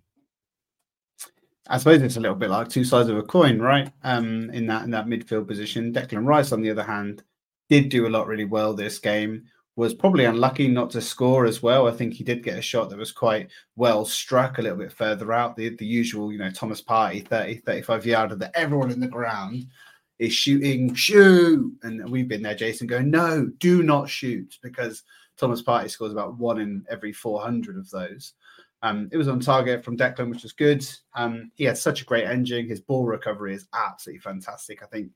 I 1.68 1.78
suppose 1.78 2.02
it's 2.02 2.16
a 2.16 2.20
little 2.20 2.36
bit 2.36 2.50
like 2.50 2.68
two 2.68 2.84
sides 2.84 3.08
of 3.08 3.16
a 3.16 3.22
coin, 3.22 3.60
right? 3.60 3.90
Um, 4.02 4.50
in 4.50 4.66
that 4.66 4.84
in 4.84 4.90
that 4.90 5.06
midfield 5.06 5.46
position, 5.46 5.92
Declan 5.92 6.26
Rice, 6.26 6.52
on 6.52 6.60
the 6.60 6.70
other 6.70 6.82
hand, 6.82 7.22
did 7.68 7.88
do 7.88 8.06
a 8.06 8.10
lot 8.10 8.26
really 8.26 8.44
well 8.44 8.74
this 8.74 8.98
game. 8.98 9.44
Was 9.74 9.94
probably 9.94 10.26
unlucky 10.26 10.68
not 10.68 10.90
to 10.90 11.00
score 11.00 11.46
as 11.46 11.62
well. 11.62 11.88
I 11.88 11.92
think 11.92 12.12
he 12.12 12.24
did 12.24 12.42
get 12.42 12.58
a 12.58 12.62
shot 12.62 12.90
that 12.90 12.98
was 12.98 13.10
quite 13.10 13.50
well 13.74 14.04
struck 14.04 14.58
a 14.58 14.62
little 14.62 14.76
bit 14.76 14.92
further 14.92 15.32
out. 15.32 15.56
The 15.56 15.70
the 15.76 15.86
usual, 15.86 16.30
you 16.30 16.38
know, 16.38 16.50
Thomas 16.50 16.82
Partey 16.82 17.26
30, 17.26 17.56
35 17.60 18.06
yarder 18.06 18.34
that 18.36 18.52
everyone 18.54 18.90
in 18.90 19.00
the 19.00 19.08
ground 19.08 19.66
is 20.18 20.32
shooting, 20.32 20.94
shoot. 20.94 21.72
And 21.82 22.08
we've 22.10 22.28
been 22.28 22.42
there, 22.42 22.54
Jason, 22.54 22.86
going, 22.86 23.10
no, 23.10 23.46
do 23.58 23.82
not 23.82 24.08
shoot 24.08 24.58
because 24.62 25.04
Thomas 25.36 25.62
Partey 25.62 25.90
scores 25.90 26.12
about 26.12 26.38
one 26.38 26.60
in 26.60 26.84
every 26.88 27.12
400 27.12 27.76
of 27.76 27.90
those. 27.90 28.34
Um, 28.82 29.08
it 29.12 29.16
was 29.16 29.28
on 29.28 29.40
target 29.40 29.84
from 29.84 29.96
Declan, 29.96 30.30
which 30.30 30.42
was 30.42 30.52
good. 30.52 30.84
Um, 31.14 31.50
he 31.54 31.64
had 31.64 31.78
such 31.78 32.02
a 32.02 32.04
great 32.04 32.26
engine. 32.26 32.68
His 32.68 32.80
ball 32.80 33.04
recovery 33.04 33.54
is 33.54 33.66
absolutely 33.72 34.20
fantastic. 34.20 34.82
I 34.82 34.86
think 34.86 35.10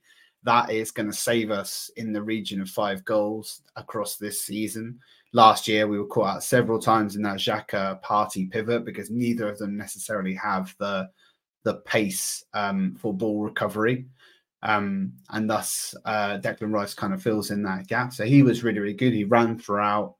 that 0.44 0.70
is 0.70 0.90
going 0.90 1.10
to 1.10 1.16
save 1.16 1.50
us 1.50 1.90
in 1.96 2.12
the 2.12 2.22
region 2.22 2.60
of 2.60 2.70
five 2.70 3.04
goals 3.04 3.62
across 3.76 4.16
this 4.16 4.42
season. 4.42 4.98
Last 5.32 5.66
year, 5.66 5.88
we 5.88 5.98
were 5.98 6.06
caught 6.06 6.36
out 6.36 6.44
several 6.44 6.78
times 6.78 7.16
in 7.16 7.22
that 7.22 7.38
Xhaka 7.38 8.00
Partey 8.02 8.50
pivot 8.50 8.84
because 8.84 9.10
neither 9.10 9.48
of 9.48 9.58
them 9.58 9.76
necessarily 9.76 10.34
have 10.34 10.74
the 10.78 11.08
the 11.64 11.74
pace 11.78 12.44
um, 12.54 12.94
for 12.96 13.12
ball 13.12 13.42
recovery. 13.42 14.06
Um, 14.62 15.12
and 15.30 15.50
thus, 15.50 15.94
uh, 16.04 16.38
Declan 16.38 16.72
Rice 16.72 16.94
kind 16.94 17.12
of 17.12 17.22
fills 17.22 17.50
in 17.50 17.62
that 17.64 17.88
gap. 17.88 18.12
So 18.12 18.24
he 18.24 18.42
was 18.42 18.64
really, 18.64 18.78
really 18.78 18.94
good. 18.94 19.12
He 19.12 19.24
ran 19.24 19.58
throughout. 19.58 20.14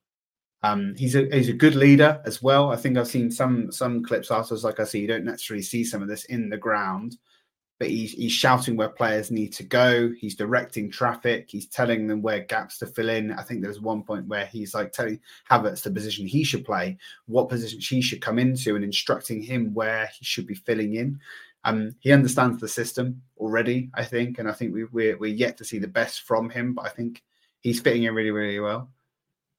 Um, 0.62 0.94
he's 0.96 1.14
a 1.14 1.28
he's 1.32 1.48
a 1.48 1.54
good 1.54 1.76
leader 1.76 2.20
as 2.24 2.42
well. 2.42 2.70
I 2.72 2.76
think 2.76 2.96
I've 2.96 3.06
seen 3.06 3.30
some 3.30 3.70
some 3.70 4.02
clips 4.02 4.30
afterwards. 4.30 4.64
Like 4.64 4.80
I 4.80 4.84
see, 4.84 5.00
you 5.00 5.06
don't 5.06 5.24
necessarily 5.24 5.62
see 5.62 5.84
some 5.84 6.02
of 6.02 6.08
this 6.08 6.24
in 6.24 6.48
the 6.48 6.56
ground, 6.56 7.16
but 7.78 7.88
he's, 7.88 8.12
he's 8.12 8.32
shouting 8.32 8.76
where 8.76 8.88
players 8.88 9.30
need 9.30 9.52
to 9.52 9.62
go. 9.62 10.10
He's 10.18 10.34
directing 10.34 10.90
traffic. 10.90 11.46
He's 11.48 11.66
telling 11.66 12.06
them 12.06 12.22
where 12.22 12.40
gaps 12.40 12.78
to 12.78 12.86
fill 12.86 13.10
in. 13.10 13.32
I 13.32 13.42
think 13.42 13.62
there's 13.62 13.80
one 13.80 14.02
point 14.02 14.26
where 14.26 14.46
he's 14.46 14.74
like 14.74 14.92
telling 14.92 15.20
Havertz 15.50 15.82
the 15.82 15.90
position 15.90 16.26
he 16.26 16.42
should 16.42 16.64
play, 16.64 16.96
what 17.26 17.50
position 17.50 17.80
he 17.80 18.00
should 18.00 18.22
come 18.22 18.38
into, 18.38 18.76
and 18.76 18.84
instructing 18.84 19.42
him 19.42 19.74
where 19.74 20.08
he 20.18 20.24
should 20.24 20.46
be 20.46 20.54
filling 20.54 20.94
in. 20.94 21.20
Um, 21.64 21.94
he 22.00 22.12
understands 22.12 22.60
the 22.60 22.68
system 22.68 23.20
already, 23.38 23.90
I 23.94 24.04
think, 24.04 24.38
and 24.38 24.48
I 24.48 24.52
think 24.52 24.72
we, 24.72 24.84
we're 24.84 25.18
we're 25.18 25.34
yet 25.34 25.56
to 25.58 25.64
see 25.64 25.78
the 25.78 25.88
best 25.88 26.22
from 26.22 26.48
him. 26.48 26.72
But 26.74 26.86
I 26.86 26.90
think 26.90 27.22
he's 27.60 27.80
fitting 27.80 28.04
in 28.04 28.14
really, 28.14 28.30
really 28.30 28.60
well. 28.60 28.88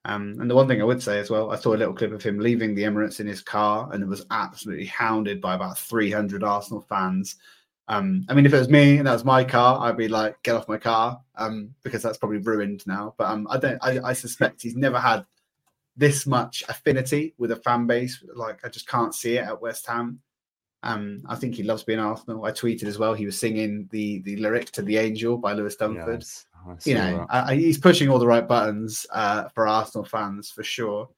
Um, 0.06 0.38
and 0.40 0.50
the 0.50 0.56
one 0.56 0.70
thing 0.70 0.82
I 0.82 0.86
would 0.86 1.04
say 1.04 1.20
as 1.20 1.30
well, 1.30 1.52
I 1.52 1.58
saw 1.58 1.76
a 1.76 1.78
little 1.78 1.94
clip 1.94 2.14
of 2.14 2.24
him 2.24 2.40
leaving 2.40 2.74
the 2.74 2.84
Emirates 2.84 3.20
in 3.20 3.28
his 3.28 3.42
car, 3.42 3.90
and 3.92 4.02
it 4.02 4.08
was 4.08 4.26
absolutely 4.32 4.86
hounded 4.86 5.42
by 5.42 5.54
about 5.54 5.78
300 5.78 6.44
Arsenal 6.44 6.86
fans 6.88 7.36
um, 7.90 8.26
I 8.28 8.34
mean, 8.34 8.46
if 8.46 8.54
it 8.54 8.60
was 8.60 8.70
me 8.70 8.98
and 8.98 9.08
that 9.08 9.14
was 9.14 9.24
my 9.24 9.44
car, 9.44 9.80
I'd 9.82 9.98
be 9.98 10.10
like, 10.10 10.42
get 10.44 10.56
off 10.56 10.68
my 10.68 10.78
car, 10.78 11.22
um, 11.36 11.74
because 11.84 12.04
that's 12.04 12.18
probably 12.18 12.40
ruined 12.40 12.86
now. 12.86 13.14
But 13.18 13.30
um, 13.30 13.48
I 13.50 13.58
don't. 13.58 13.78
I, 13.82 14.00
I 14.04 14.14
suspect 14.14 14.62
he's 14.62 14.76
never 14.76 15.00
had 15.00 15.26
this 15.96 16.28
much 16.28 16.64
affinity 16.68 17.34
with 17.38 17.52
a 17.52 17.56
fan 17.56 17.88
base. 17.88 18.24
Like 18.36 18.66
I 18.66 18.70
just 18.70 18.88
can't 18.88 19.16
see 19.16 19.38
it 19.38 19.46
at 19.46 19.62
West 19.62 19.88
Ham. 19.88 20.20
Um, 20.84 21.24
I 21.28 21.36
think 21.36 21.56
he 21.56 21.64
loves 21.64 21.84
being 21.84 22.00
Arsenal. 22.00 22.46
I 22.46 22.52
tweeted 22.52 22.84
as 22.84 23.00
well. 23.00 23.14
He 23.14 23.26
was 23.26 23.40
singing 23.40 23.88
the 23.92 24.20
the 24.20 24.36
lyric 24.36 24.72
to 24.72 24.82
"The 24.82 24.98
Angel" 24.98 25.38
by 25.38 25.54
Louis 25.54 25.76
Dunford. 25.76 26.20
Yes, 26.68 26.86
you 26.86 26.94
know, 26.96 27.26
I, 27.30 27.56
he's 27.56 27.78
pushing 27.78 28.10
all 28.10 28.20
the 28.20 28.28
right 28.28 28.48
buttons 28.48 29.06
uh, 29.12 29.48
for 29.50 29.66
Arsenal 29.66 30.04
fans 30.04 30.52
for 30.52 30.64
sure. 30.64 31.10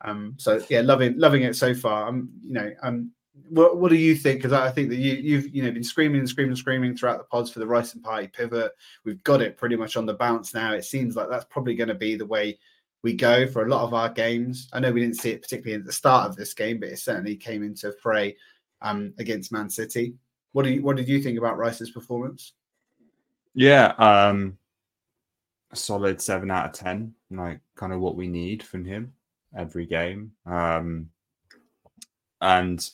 Um, 0.00 0.34
so 0.38 0.60
yeah, 0.70 0.80
loving 0.80 1.18
loving 1.18 1.42
it 1.42 1.56
so 1.56 1.74
far. 1.74 2.08
I'm, 2.08 2.30
you 2.42 2.54
know, 2.54 2.72
I'm 2.82 3.12
what, 3.48 3.78
what 3.78 3.90
do 3.90 3.96
you 3.96 4.14
think? 4.14 4.38
Because 4.38 4.52
I 4.52 4.70
think 4.70 4.88
that 4.90 4.96
you, 4.96 5.14
you've 5.14 5.54
you 5.54 5.62
know 5.62 5.70
been 5.70 5.84
screaming 5.84 6.20
and 6.20 6.28
screaming 6.28 6.50
and 6.50 6.58
screaming 6.58 6.96
throughout 6.96 7.18
the 7.18 7.24
pods 7.24 7.50
for 7.50 7.58
the 7.58 7.66
Rice 7.66 7.94
and 7.94 8.02
Partey 8.02 8.32
pivot. 8.32 8.72
We've 9.04 9.22
got 9.24 9.42
it 9.42 9.56
pretty 9.56 9.76
much 9.76 9.96
on 9.96 10.06
the 10.06 10.14
bounce 10.14 10.54
now. 10.54 10.72
It 10.72 10.84
seems 10.84 11.16
like 11.16 11.28
that's 11.28 11.46
probably 11.46 11.74
going 11.74 11.88
to 11.88 11.94
be 11.94 12.16
the 12.16 12.26
way 12.26 12.58
we 13.02 13.12
go 13.12 13.46
for 13.46 13.64
a 13.64 13.68
lot 13.68 13.84
of 13.84 13.94
our 13.94 14.08
games. 14.08 14.68
I 14.72 14.80
know 14.80 14.90
we 14.90 15.00
didn't 15.00 15.18
see 15.18 15.30
it 15.30 15.42
particularly 15.42 15.80
at 15.80 15.86
the 15.86 15.92
start 15.92 16.28
of 16.28 16.36
this 16.36 16.54
game, 16.54 16.80
but 16.80 16.88
it 16.88 16.98
certainly 16.98 17.36
came 17.36 17.62
into 17.62 17.92
fray 18.02 18.36
um, 18.82 19.14
against 19.18 19.52
Man 19.52 19.70
City. 19.70 20.14
What 20.52 20.64
do 20.64 20.70
you 20.70 20.82
what 20.82 20.96
did 20.96 21.08
you 21.08 21.22
think 21.22 21.38
about 21.38 21.58
Rice's 21.58 21.90
performance? 21.90 22.52
Yeah, 23.54 23.94
um, 23.98 24.58
a 25.70 25.76
solid 25.76 26.20
seven 26.20 26.50
out 26.50 26.66
of 26.66 26.72
ten, 26.72 27.14
like 27.30 27.60
kind 27.74 27.92
of 27.92 28.00
what 28.00 28.16
we 28.16 28.28
need 28.28 28.62
from 28.62 28.84
him 28.84 29.12
every 29.56 29.86
game. 29.86 30.32
Um, 30.44 31.10
and 32.40 32.88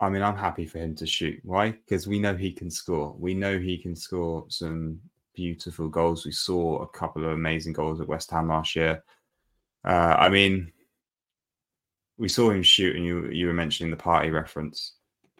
I 0.00 0.08
mean, 0.08 0.22
I'm 0.22 0.36
happy 0.36 0.64
for 0.64 0.78
him 0.78 0.94
to 0.96 1.06
shoot. 1.06 1.38
Why? 1.42 1.72
Because 1.72 2.06
we 2.06 2.18
know 2.18 2.34
he 2.34 2.52
can 2.52 2.70
score. 2.70 3.14
We 3.18 3.34
know 3.34 3.58
he 3.58 3.76
can 3.76 3.94
score 3.94 4.46
some 4.48 4.98
beautiful 5.34 5.88
goals. 5.88 6.24
We 6.24 6.32
saw 6.32 6.82
a 6.82 6.88
couple 6.88 7.24
of 7.24 7.32
amazing 7.32 7.74
goals 7.74 8.00
at 8.00 8.08
West 8.08 8.30
Ham 8.30 8.48
last 8.48 8.74
year. 8.74 9.02
Uh, 9.84 10.16
I 10.18 10.28
mean, 10.30 10.72
we 12.16 12.28
saw 12.28 12.50
him 12.50 12.62
shoot, 12.62 12.96
and 12.96 13.04
you 13.04 13.28
you 13.30 13.46
were 13.46 13.52
mentioning 13.52 13.90
the 13.90 13.96
Partey 13.96 14.32
reference. 14.32 14.94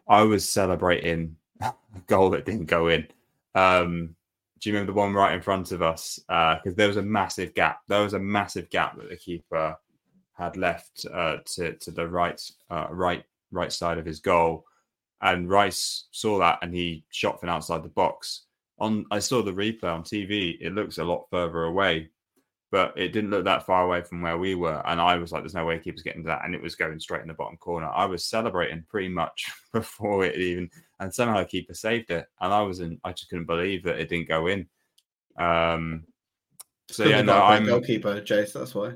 I 0.08 0.22
was 0.22 0.46
celebrating 0.48 1.36
a 1.60 1.72
goal 2.06 2.30
that 2.30 2.44
didn't 2.44 2.66
go 2.66 2.88
in. 2.88 3.06
Um, 3.54 4.14
do 4.60 4.68
you 4.68 4.74
remember 4.74 4.92
the 4.92 4.98
one 4.98 5.14
right 5.14 5.34
in 5.34 5.40
front 5.40 5.72
of 5.72 5.80
us? 5.80 6.18
Because 6.28 6.72
uh, 6.72 6.76
there 6.76 6.88
was 6.88 6.98
a 6.98 7.02
massive 7.02 7.54
gap. 7.54 7.80
There 7.88 8.02
was 8.02 8.12
a 8.12 8.18
massive 8.18 8.68
gap 8.68 8.96
that 8.98 9.08
the 9.08 9.16
keeper 9.16 9.76
had 10.34 10.56
left 10.56 11.06
uh, 11.12 11.38
to 11.44 11.74
to 11.74 11.90
the 11.90 12.06
right 12.06 12.40
uh, 12.70 12.88
right 12.90 13.24
right 13.50 13.72
side 13.72 13.98
of 13.98 14.06
his 14.06 14.20
goal. 14.20 14.64
And 15.22 15.50
Rice 15.50 16.08
saw 16.12 16.38
that 16.38 16.58
and 16.62 16.74
he 16.74 17.04
shot 17.10 17.40
from 17.40 17.50
outside 17.50 17.82
the 17.82 17.88
box. 17.88 18.44
On 18.78 19.04
I 19.10 19.18
saw 19.18 19.42
the 19.42 19.52
replay 19.52 19.84
on 19.92 20.02
TV. 20.02 20.56
It 20.60 20.74
looks 20.74 20.98
a 20.98 21.04
lot 21.04 21.26
further 21.30 21.64
away, 21.64 22.08
but 22.70 22.94
it 22.96 23.12
didn't 23.12 23.30
look 23.30 23.44
that 23.44 23.66
far 23.66 23.84
away 23.84 24.00
from 24.02 24.22
where 24.22 24.38
we 24.38 24.54
were. 24.54 24.82
And 24.86 24.98
I 24.98 25.16
was 25.16 25.32
like, 25.32 25.42
"There's 25.42 25.54
no 25.54 25.66
way 25.66 25.78
keeper's 25.78 26.02
getting 26.02 26.22
to 26.22 26.28
that," 26.28 26.46
and 26.46 26.54
it 26.54 26.62
was 26.62 26.76
going 26.76 26.98
straight 26.98 27.20
in 27.20 27.28
the 27.28 27.34
bottom 27.34 27.58
corner. 27.58 27.88
I 27.88 28.06
was 28.06 28.24
celebrating 28.24 28.86
pretty 28.88 29.08
much 29.08 29.44
before 29.74 30.24
it 30.24 30.36
even, 30.36 30.70
and 31.00 31.12
somehow 31.12 31.44
keeper 31.44 31.74
saved 31.74 32.10
it. 32.10 32.26
And 32.40 32.54
I 32.54 32.62
was 32.62 32.80
in. 32.80 32.98
I 33.04 33.12
just 33.12 33.28
couldn't 33.28 33.44
believe 33.44 33.82
that 33.84 34.00
it 34.00 34.08
didn't 34.08 34.28
go 34.28 34.46
in. 34.46 34.66
Um. 35.38 36.04
So 36.90 37.04
yeah, 37.04 37.20
no, 37.20 37.42
I'm 37.42 37.66
goalkeeper, 37.66 38.20
Jace. 38.22 38.54
That's 38.54 38.74
why. 38.74 38.94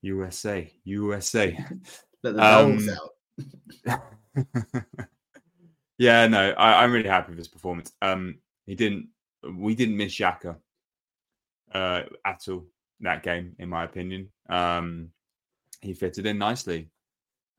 USA, 0.00 0.72
USA. 0.84 1.58
Let 2.22 2.34
the 2.34 2.44
um, 2.44 2.88
out. 3.86 4.02
yeah, 5.98 6.26
no, 6.28 6.50
I, 6.50 6.84
am 6.84 6.92
really 6.92 7.08
happy 7.08 7.30
with 7.30 7.38
his 7.38 7.48
performance. 7.48 7.92
Um, 8.00 8.38
he 8.66 8.74
didn't. 8.74 9.08
We 9.56 9.74
didn't 9.74 9.96
miss 9.96 10.14
Xhaka 10.14 10.56
uh, 11.74 12.02
at 12.24 12.48
all 12.48 12.66
that 13.00 13.22
game, 13.22 13.56
in 13.58 13.68
my 13.68 13.84
opinion. 13.84 14.30
Um, 14.48 15.08
he 15.80 15.94
fitted 15.94 16.26
in 16.26 16.38
nicely. 16.38 16.88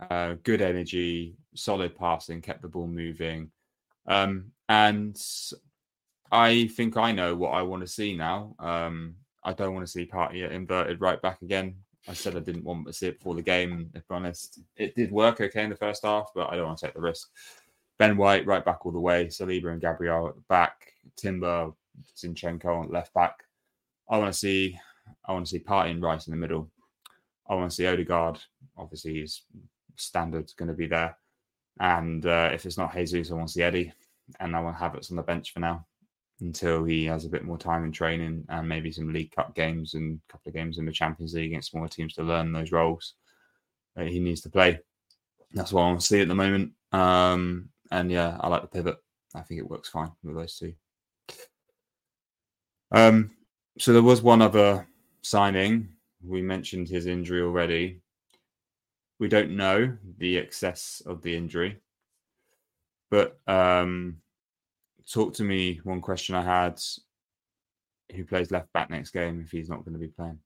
Uh, 0.10 0.36
good 0.44 0.62
energy, 0.62 1.36
solid 1.56 1.98
passing, 1.98 2.42
kept 2.42 2.62
the 2.62 2.68
ball 2.68 2.88
moving. 2.88 3.52
Um, 4.08 4.52
and 4.70 5.22
I 6.32 6.68
think 6.68 6.98
I 6.98 7.12
know 7.12 7.36
what 7.36 7.54
I 7.54 7.62
want 7.62 7.84
to 7.84 7.88
see 7.88 8.16
now. 8.16 8.56
Um, 8.60 9.16
I 9.44 9.54
don't 9.54 9.74
want 9.74 9.86
to 9.86 9.92
see 9.92 10.06
Partey 10.06 10.50
inverted 10.50 11.02
right 11.02 11.22
back 11.22 11.42
again. 11.42 11.76
I 12.08 12.14
said 12.14 12.36
I 12.36 12.40
didn't 12.40 12.66
want 12.66 12.86
to 12.88 12.94
see 12.94 13.08
it 13.08 13.18
before 13.18 13.36
the 13.36 13.42
game. 13.42 13.90
If 13.94 14.04
I'm 14.10 14.18
honest, 14.18 14.60
it 14.76 14.96
did 14.96 15.12
work 15.12 15.40
okay 15.40 15.64
in 15.64 15.70
the 15.70 15.76
first 15.76 16.04
half, 16.04 16.32
but 16.36 16.50
I 16.50 16.56
don't 16.56 16.66
want 16.66 16.80
to 16.80 16.86
take 16.88 16.96
the 16.96 17.02
risk. 17.02 17.30
Ben 17.98 18.18
White 18.18 18.46
right 18.46 18.66
back 18.66 18.86
all 18.86 18.92
the 18.92 19.00
way. 19.00 19.28
Saliba 19.28 19.72
and 19.72 19.82
Gabriel 19.82 20.34
back. 20.50 20.94
Timber, 21.16 21.72
Zinchenko 22.18 22.66
on 22.66 22.90
left 22.90 23.14
back. 23.14 23.44
I 24.10 24.18
want 24.18 24.34
to 24.34 24.38
see. 24.38 24.78
I 25.26 25.34
want 25.34 25.46
to 25.46 25.50
see 25.50 25.60
Partey 25.60 25.92
and 25.92 26.02
Rice 26.02 26.28
in 26.28 26.32
the 26.32 26.38
middle. 26.38 26.70
I 27.50 27.56
want 27.56 27.70
to 27.70 27.76
see 27.76 27.88
Odegaard. 27.88 28.40
Obviously, 28.78 29.20
his 29.20 29.42
standard's 29.96 30.54
going 30.54 30.70
to 30.70 30.74
be 30.74 30.88
there. 30.88 31.18
And 31.80 32.26
uh, 32.26 32.50
if 32.54 32.66
it's 32.66 32.78
not 32.78 32.94
Jesus, 32.94 33.32
I 33.32 33.36
want 33.36 33.48
to 33.48 33.54
see 33.54 33.64
Eddie. 33.64 33.94
And 34.40 34.56
I 34.56 34.62
want 34.62 34.78
Havertz 34.78 35.12
on 35.12 35.18
the 35.18 35.24
bench 35.24 35.54
for 35.54 35.60
now 35.60 35.86
until 36.44 36.84
he 36.84 37.06
has 37.06 37.26
a 37.26 37.30
bit 37.30 37.46
more 37.46 37.58
time 37.58 37.86
in 37.86 37.92
training 37.92 38.46
and 38.50 38.68
maybe 38.68 38.92
some 38.92 39.12
League 39.12 39.32
Cup 39.32 39.56
games 39.56 39.94
and 39.94 40.20
a 40.30 40.32
couple 40.32 40.50
of 40.50 40.56
games 40.56 40.78
in 40.78 40.86
the 40.86 40.92
Champions 40.92 41.34
League 41.34 41.52
against 41.52 41.72
smaller 41.72 41.88
teams 41.88 42.14
to 42.14 42.24
learn 42.24 42.52
those 42.52 42.72
roles 42.72 43.16
that 43.96 44.08
he 44.08 44.20
needs 44.20 44.42
to 44.42 44.50
play. 44.50 44.80
That's 45.54 45.72
what 45.72 45.84
I 45.84 45.88
want 45.88 46.02
to 46.02 46.06
see 46.06 46.20
at 46.20 46.28
the 46.28 46.36
moment. 46.36 46.74
Um, 46.92 47.70
and 47.92 48.12
yeah, 48.12 48.38
I 48.40 48.50
like 48.50 48.62
the 48.62 48.68
pivot. 48.68 48.98
I 49.34 49.42
think 49.42 49.60
it 49.60 49.70
works 49.70 49.90
fine 49.90 50.12
with 50.24 50.36
those 50.36 50.58
two. 50.58 50.74
Um, 52.92 53.32
so 53.80 53.94
there 53.94 54.04
was 54.04 54.22
one 54.22 54.42
other 54.42 54.88
signing. 55.22 55.90
We 56.24 56.42
mentioned 56.42 56.90
his 56.90 57.08
injury 57.08 57.42
already. 57.42 58.02
We 59.20 59.30
don't 59.30 59.56
know 59.56 59.98
the 60.18 60.38
excess 60.38 61.02
of 61.06 61.22
the 61.22 61.36
injury, 61.36 61.80
but 63.10 63.40
um, 63.48 64.18
talk 65.12 65.34
to 65.36 65.44
me. 65.44 65.80
One 65.84 66.02
question 66.02 66.36
I 66.36 66.42
had: 66.42 66.82
Who 68.16 68.26
plays 68.26 68.52
left 68.52 68.72
back 68.74 68.90
next 68.90 69.12
game 69.12 69.42
if 69.44 69.52
he's 69.52 69.70
not 69.70 69.84
going 69.84 69.94
to 69.94 70.00
be 70.00 70.08
playing? 70.08 70.40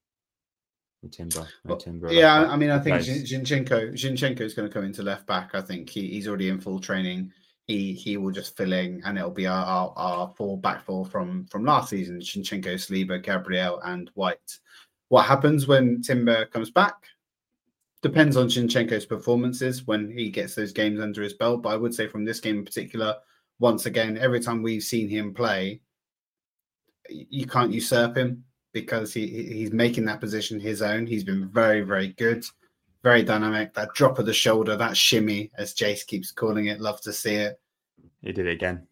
With 1.04 1.12
Timber, 1.12 1.48
Timber 1.80 2.12
yeah, 2.12 2.48
I 2.50 2.58
mean, 2.58 2.72
I 2.72 2.80
think 2.80 2.98
Zinchenko 2.98 3.94
Zinchenko 3.94 4.42
is 4.42 4.56
going 4.56 4.68
to 4.68 4.74
come 4.74 4.84
into 4.84 5.04
left 5.04 5.28
back. 5.28 5.52
I 5.54 5.62
think 5.62 5.90
he, 5.90 6.08
he's 6.08 6.28
already 6.28 6.50
in 6.50 6.60
full 6.60 6.80
training. 6.80 7.32
He 7.68 7.94
he 7.94 8.18
will 8.18 8.32
just 8.32 8.58
fill 8.58 8.74
in, 8.74 9.02
and 9.06 9.18
it'll 9.18 9.30
be 9.30 9.46
our 9.46 9.64
our, 9.64 9.94
our 9.96 10.34
full 10.36 10.58
back 10.58 10.84
four 10.84 11.06
from 11.06 11.46
from 11.52 11.66
last 11.66 11.90
season: 11.90 12.20
Zinchenko, 12.20 12.74
Saliba, 12.76 13.22
Gabriel, 13.22 13.80
and 13.86 14.10
White. 14.16 14.58
What 15.10 15.26
happens 15.26 15.68
when 15.68 16.02
Timber 16.02 16.46
comes 16.46 16.72
back? 16.72 16.96
Depends 18.02 18.36
on 18.36 18.48
Zinchenko's 18.48 19.06
performances 19.06 19.86
when 19.86 20.10
he 20.10 20.30
gets 20.30 20.56
those 20.56 20.72
games 20.72 21.00
under 21.00 21.22
his 21.22 21.34
belt. 21.34 21.62
But 21.62 21.70
I 21.70 21.78
would 21.78 21.94
say 21.94 22.08
from 22.08 22.26
this 22.26 22.40
game 22.40 22.60
in 22.60 22.66
particular, 22.66 23.16
once 23.60 23.86
again, 23.86 24.18
every 24.18 24.40
time 24.40 24.62
we've 24.62 24.84
seen 24.84 25.10
him 25.10 25.34
play, 25.34 25.82
you 27.10 27.46
can't 27.46 27.74
usurp 27.74 28.16
him 28.16 28.44
because 28.74 29.14
he 29.14 29.28
he's 29.28 29.72
making 29.72 30.06
that 30.06 30.20
position 30.20 30.60
his 30.60 30.82
own. 30.82 31.08
He's 31.08 31.24
been 31.24 31.48
very, 31.50 31.82
very 31.82 32.10
good, 32.10 32.46
very 33.04 33.24
dynamic. 33.24 33.74
That 33.74 33.94
drop 33.94 34.20
of 34.20 34.26
the 34.26 34.34
shoulder, 34.34 34.76
that 34.76 34.98
shimmy, 34.98 35.52
as 35.58 35.74
Jace 35.74 36.06
keeps 36.06 36.32
calling 36.32 36.68
it, 36.68 36.80
love 36.80 37.02
to 37.02 37.14
see 37.14 37.36
it. 37.36 37.60
He 38.22 38.32
did 38.32 38.48
it 38.48 38.52
again. 38.52 38.88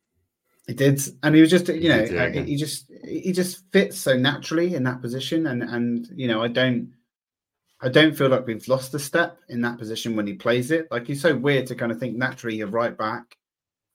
He 0.68 0.74
did, 0.74 1.00
and 1.22 1.36
he 1.36 1.42
was 1.42 1.52
just, 1.52 1.68
you 1.68 1.90
know, 1.90 2.04
uh, 2.04 2.32
he 2.32 2.56
just 2.56 2.92
he 3.04 3.32
just 3.32 3.64
fits 3.72 4.00
so 4.00 4.18
naturally 4.18 4.74
in 4.74 4.84
that 4.84 5.02
position, 5.02 5.48
and 5.48 5.62
and 5.62 6.10
you 6.16 6.28
know, 6.28 6.42
I 6.42 6.48
don't, 6.48 6.92
I 7.82 7.90
don't 7.90 8.18
feel 8.18 8.30
like 8.30 8.48
we've 8.48 8.68
lost 8.68 8.96
a 8.96 9.00
step 9.00 9.38
in 9.50 9.62
that 9.62 9.78
position 9.78 10.16
when 10.16 10.26
he 10.26 10.34
plays 10.34 10.72
it. 10.72 10.88
Like 10.90 11.06
he's 11.06 11.22
so 11.22 11.36
weird 11.36 11.68
to 11.68 11.76
kind 11.76 11.92
of 11.92 12.00
think 12.00 12.18
naturally 12.18 12.58
you're 12.58 12.68
right 12.68 12.98
back, 12.98 13.38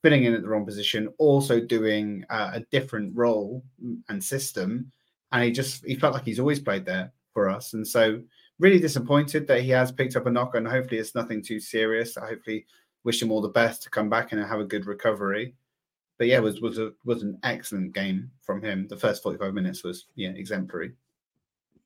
fitting 0.03 0.25
in 0.25 0.35
at 0.35 0.43
the 0.43 0.49
wrong 0.49 0.65
position, 0.65 1.09
also 1.19 1.61
doing 1.61 2.25
uh, 2.31 2.53
a 2.55 2.61
different 2.71 3.15
role 3.17 3.63
and 4.09 4.23
system, 4.23 4.91
and 5.33 5.45
he 5.45 5.51
just 5.51 5.85
he 5.85 5.95
felt 5.95 6.15
like 6.15 6.25
he's 6.25 6.41
always 6.41 6.61
played 6.61 6.85
there 6.85 7.13
for 7.33 7.49
us, 7.49 7.75
and 7.75 7.87
so 7.87 8.21
really 8.59 8.79
disappointed 8.79 9.47
that 9.47 9.63
he 9.63 9.71
has 9.71 9.93
picked 9.93 10.17
up 10.17 10.27
a 10.27 10.31
knock, 10.31 10.55
and 10.55 10.67
hopefully 10.67 10.99
it's 10.99 11.15
nothing 11.15 11.43
too 11.43 11.61
serious. 11.61 12.17
I 12.17 12.27
hopefully 12.27 12.67
wish 13.05 13.23
him 13.23 13.33
all 13.33 13.41
the 13.41 13.49
best 13.49 13.83
to 13.83 13.91
come 13.91 14.11
back 14.11 14.33
and 14.33 14.45
have 14.45 14.61
a 14.61 14.65
good 14.65 14.87
recovery 14.87 15.55
but 16.21 16.27
yeah, 16.27 16.39
was 16.39 16.61
was 16.61 16.77
a 16.77 16.93
was 17.07 17.23
an 17.23 17.39
excellent 17.45 17.95
game 17.95 18.31
from 18.43 18.63
him. 18.63 18.87
The 18.87 18.97
first 18.99 19.23
forty 19.23 19.39
five 19.39 19.55
minutes 19.55 19.83
was 19.83 20.05
yeah 20.17 20.29
exemplary. 20.29 20.93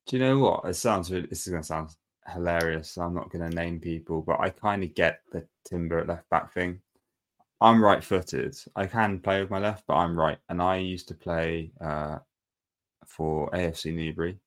Do 0.07 0.17
you 0.17 0.21
know 0.21 0.41
what? 0.41 0.65
It 0.65 0.75
sounds 0.75 1.09
really, 1.09 1.29
this 1.29 1.47
is 1.47 1.53
going 1.53 1.63
to 1.63 1.67
sound 1.67 1.91
hilarious. 2.27 2.99
I'm 2.99 3.15
not 3.15 3.31
going 3.31 3.49
to 3.49 3.55
name 3.55 3.79
people, 3.79 4.23
but 4.23 4.41
I 4.41 4.51
kind 4.51 4.83
of 4.83 4.93
get 4.95 5.21
the 5.31 5.47
Timber 5.65 6.01
at 6.01 6.09
left 6.09 6.29
back 6.31 6.53
thing. 6.53 6.81
I'm 7.65 7.83
right 7.83 8.05
footed. 8.05 8.57
I 8.77 8.87
can 8.87 9.21
play 9.21 9.41
with 9.41 9.51
my 9.51 9.59
left, 9.59 9.85
but 9.87 9.95
I'm 9.95 10.19
right. 10.19 10.39
And 10.49 10.61
I 10.63 10.77
used 10.77 11.09
to 11.09 11.15
play 11.15 11.73
uh, 11.81 12.19
for 13.07 13.51
AFC 13.51 13.95
Newbury 13.95 14.39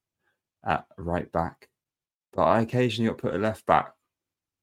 at 0.65 0.86
right 0.97 1.32
back, 1.32 1.70
but 2.34 2.43
I 2.43 2.61
occasionally 2.61 3.09
got 3.09 3.18
put 3.18 3.36
a 3.36 3.38
left 3.38 3.65
back. 3.65 3.93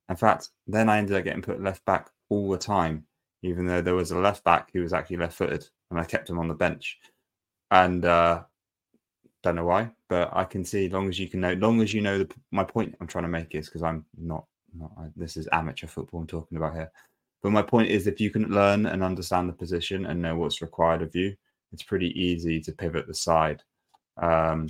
In 0.08 0.16
fact, 0.16 0.50
then 0.66 0.88
I 0.88 0.98
ended 0.98 1.16
up 1.16 1.24
getting 1.24 1.42
put 1.42 1.62
left 1.62 1.84
back 1.84 2.10
all 2.28 2.50
the 2.50 2.58
time 2.58 3.06
even 3.44 3.66
though 3.66 3.82
there 3.82 3.94
was 3.94 4.10
a 4.10 4.18
left 4.18 4.42
back 4.42 4.70
who 4.72 4.80
was 4.80 4.94
actually 4.94 5.18
left 5.18 5.36
footed 5.36 5.68
and 5.90 6.00
I 6.00 6.04
kept 6.04 6.30
him 6.30 6.38
on 6.38 6.48
the 6.48 6.54
bench. 6.54 6.98
And 7.70 8.04
uh, 8.04 8.42
don't 9.42 9.56
know 9.56 9.66
why, 9.66 9.90
but 10.08 10.30
I 10.32 10.44
can 10.44 10.64
see 10.64 10.88
long 10.88 11.08
as 11.08 11.18
you 11.18 11.28
can 11.28 11.40
know, 11.40 11.52
long 11.52 11.82
as 11.82 11.92
you 11.92 12.00
know 12.00 12.18
the, 12.18 12.30
my 12.50 12.64
point 12.64 12.94
I'm 13.00 13.06
trying 13.06 13.24
to 13.24 13.28
make 13.28 13.54
is 13.54 13.68
because 13.68 13.82
I'm 13.82 14.06
not, 14.16 14.46
not 14.74 14.92
I, 14.98 15.08
this 15.14 15.36
is 15.36 15.46
amateur 15.52 15.86
football 15.86 16.20
I'm 16.20 16.26
talking 16.26 16.56
about 16.56 16.74
here. 16.74 16.90
But 17.44 17.52
my 17.52 17.60
point 17.60 17.90
is, 17.90 18.06
if 18.06 18.22
you 18.22 18.30
can 18.30 18.48
learn 18.48 18.86
and 18.86 19.04
understand 19.04 19.50
the 19.50 19.52
position 19.52 20.06
and 20.06 20.22
know 20.22 20.34
what's 20.34 20.62
required 20.62 21.02
of 21.02 21.14
you, 21.14 21.36
it's 21.72 21.82
pretty 21.82 22.08
easy 22.18 22.58
to 22.62 22.72
pivot 22.72 23.06
the 23.06 23.12
side. 23.12 23.62
Um, 24.16 24.66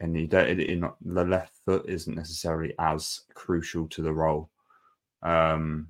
and 0.00 0.14
you 0.14 0.26
don't, 0.26 0.46
it, 0.46 0.60
it 0.60 0.84
the 1.00 1.24
left 1.24 1.56
foot 1.64 1.86
isn't 1.88 2.14
necessarily 2.14 2.74
as 2.78 3.22
crucial 3.32 3.88
to 3.88 4.02
the 4.02 4.12
role. 4.12 4.50
Um, 5.22 5.88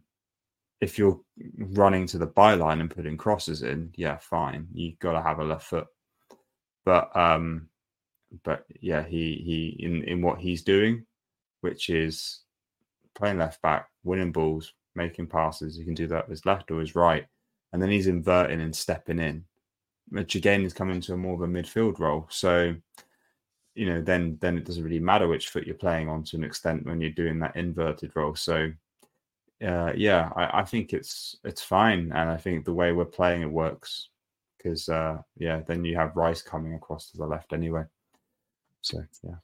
if 0.80 0.96
you're 0.96 1.20
running 1.56 2.06
to 2.06 2.18
the 2.18 2.28
byline 2.28 2.78
and 2.78 2.88
putting 2.88 3.16
crosses 3.16 3.64
in, 3.64 3.90
yeah, 3.96 4.18
fine. 4.18 4.68
You've 4.72 5.00
got 5.00 5.14
to 5.14 5.22
have 5.22 5.40
a 5.40 5.44
left 5.44 5.64
foot. 5.64 5.88
But 6.84 7.10
um, 7.16 7.68
but 8.44 8.64
yeah, 8.80 9.02
he 9.02 9.42
he 9.44 9.84
in 9.84 10.04
in 10.04 10.22
what 10.22 10.38
he's 10.38 10.62
doing, 10.62 11.04
which 11.62 11.90
is 11.90 12.42
playing 13.16 13.38
left 13.38 13.60
back, 13.60 13.88
winning 14.04 14.30
balls, 14.30 14.72
making 14.98 15.28
passes. 15.28 15.76
He 15.76 15.84
can 15.84 15.94
do 15.94 16.06
that 16.08 16.28
with 16.28 16.38
his 16.38 16.46
left 16.46 16.70
or 16.70 16.80
his 16.80 16.94
right, 16.94 17.26
and 17.72 17.80
then 17.80 17.90
he's 17.90 18.06
inverting 18.06 18.60
and 18.60 18.76
stepping 18.76 19.18
in, 19.18 19.44
which 20.10 20.34
again 20.34 20.64
is 20.64 20.74
coming 20.74 21.00
to 21.02 21.14
a 21.14 21.16
more 21.16 21.34
of 21.34 21.40
a 21.40 21.46
midfield 21.46 21.98
role. 21.98 22.26
So 22.30 22.74
you 23.74 23.86
know, 23.86 24.02
then 24.02 24.36
then 24.40 24.58
it 24.58 24.64
doesn't 24.64 24.84
really 24.84 24.98
matter 24.98 25.28
which 25.28 25.48
foot 25.48 25.66
you're 25.66 25.76
playing 25.76 26.08
on 26.08 26.24
to 26.24 26.36
an 26.36 26.44
extent 26.44 26.84
when 26.84 27.00
you're 27.00 27.10
doing 27.10 27.38
that 27.38 27.56
inverted 27.56 28.12
role. 28.14 28.34
So 28.34 28.72
uh, 29.64 29.92
yeah, 29.96 30.30
I, 30.36 30.60
I, 30.60 30.64
think 30.64 30.92
it's 30.92 31.36
it's 31.44 31.62
fine, 31.62 32.12
and 32.12 32.28
I 32.28 32.36
think 32.36 32.64
the 32.64 32.74
way 32.74 32.92
we're 32.92 33.04
playing 33.04 33.42
it 33.42 33.50
works 33.50 34.08
because 34.56 34.88
uh, 34.88 35.18
yeah, 35.36 35.60
then 35.66 35.84
you 35.84 35.96
have 35.96 36.16
Rice 36.16 36.42
coming 36.42 36.74
across 36.74 37.10
to 37.10 37.16
the 37.16 37.26
left 37.26 37.52
anyway. 37.52 37.84
So 38.82 39.02
yeah. 39.22 39.36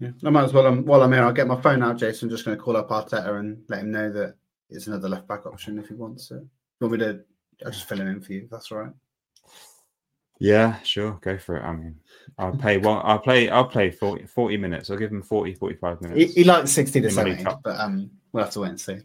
Yeah, 0.00 0.10
I 0.24 0.30
might 0.30 0.44
as 0.44 0.52
well. 0.52 0.66
Um, 0.66 0.84
while 0.84 1.02
I'm 1.02 1.12
here, 1.12 1.24
I'll 1.24 1.32
get 1.32 1.48
my 1.48 1.60
phone 1.60 1.82
out, 1.82 1.98
Jason. 1.98 2.26
I'm 2.26 2.30
just 2.30 2.44
going 2.44 2.56
to 2.56 2.62
call 2.62 2.76
up 2.76 2.90
Arteta 2.90 3.40
and 3.40 3.62
let 3.68 3.80
him 3.80 3.90
know 3.90 4.12
that 4.12 4.36
it's 4.70 4.86
another 4.86 5.08
left 5.08 5.26
back 5.26 5.46
option 5.46 5.78
if 5.78 5.88
he 5.88 5.94
wants 5.94 6.30
it. 6.30 6.42
You 6.80 6.88
want 6.88 6.92
me 6.92 6.98
to? 6.98 7.20
I'll 7.64 7.72
just 7.72 7.88
fill 7.88 8.00
him 8.00 8.08
in 8.08 8.20
for 8.20 8.32
you. 8.32 8.48
that's 8.50 8.70
all 8.70 8.78
right. 8.78 8.92
Yeah, 10.40 10.80
sure. 10.82 11.18
Go 11.20 11.36
for 11.36 11.56
it. 11.56 11.64
I 11.64 11.72
mean, 11.72 11.96
I'll 12.38 12.56
pay 12.56 12.78
one. 12.78 13.00
I'll 13.04 13.18
play. 13.18 13.48
I'll 13.48 13.64
play 13.64 13.90
40, 13.90 14.26
40 14.26 14.56
minutes. 14.56 14.90
I'll 14.90 14.96
give 14.96 15.10
him 15.10 15.22
40, 15.22 15.54
45 15.54 16.00
minutes. 16.00 16.20
He, 16.20 16.40
he 16.40 16.44
likes 16.44 16.70
sixty 16.70 17.00
to 17.00 17.10
seventy, 17.10 17.42
but 17.42 17.80
um, 17.80 18.10
we'll 18.32 18.44
have 18.44 18.52
to 18.52 18.60
wait 18.60 18.70
and 18.70 18.80
see. 18.80 18.98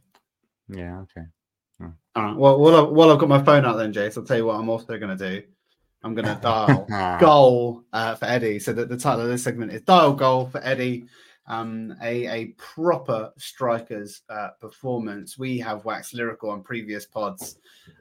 Yeah. 0.69 0.99
Okay. 1.01 1.25
Oh. 1.81 1.93
All 2.15 2.23
right. 2.23 2.35
Well, 2.35 2.59
while, 2.59 2.75
I, 2.75 2.81
while 2.81 3.11
I've 3.11 3.19
got 3.19 3.29
my 3.29 3.43
phone 3.43 3.65
out, 3.65 3.77
then, 3.77 3.93
Jace, 3.93 4.17
I'll 4.17 4.23
tell 4.23 4.37
you 4.37 4.45
what 4.45 4.59
I'm 4.59 4.69
also 4.69 4.97
going 4.97 5.17
to 5.17 5.29
do. 5.39 5.43
I'm 6.03 6.13
going 6.13 6.25
to 6.35 6.39
dial 6.41 7.17
goal 7.19 7.83
uh, 7.93 8.15
for 8.15 8.25
Eddie. 8.25 8.59
So 8.59 8.73
that 8.73 8.89
the 8.89 8.97
title 8.97 9.21
of 9.21 9.29
this 9.29 9.43
segment 9.43 9.71
is 9.71 9.81
dial 9.81 10.13
goal 10.13 10.47
for 10.47 10.63
Eddie. 10.63 11.05
Um, 11.45 11.95
a, 12.01 12.25
a 12.27 12.45
proper 12.57 13.33
striker's 13.37 14.21
uh, 14.29 14.51
performance. 14.61 15.37
We 15.37 15.57
have 15.59 15.83
waxed 15.83 16.13
lyrical 16.13 16.49
on 16.49 16.63
previous 16.63 17.05
pods 17.05 17.57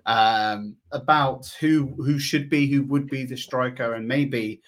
um, 0.07 0.77
about 0.93 1.49
who 1.59 1.87
who 1.97 2.21
should 2.21 2.49
be, 2.49 2.69
who 2.69 2.85
would 2.85 3.09
be 3.09 3.25
the 3.25 3.37
striker, 3.37 3.95
and 3.95 4.07
maybe 4.07 4.63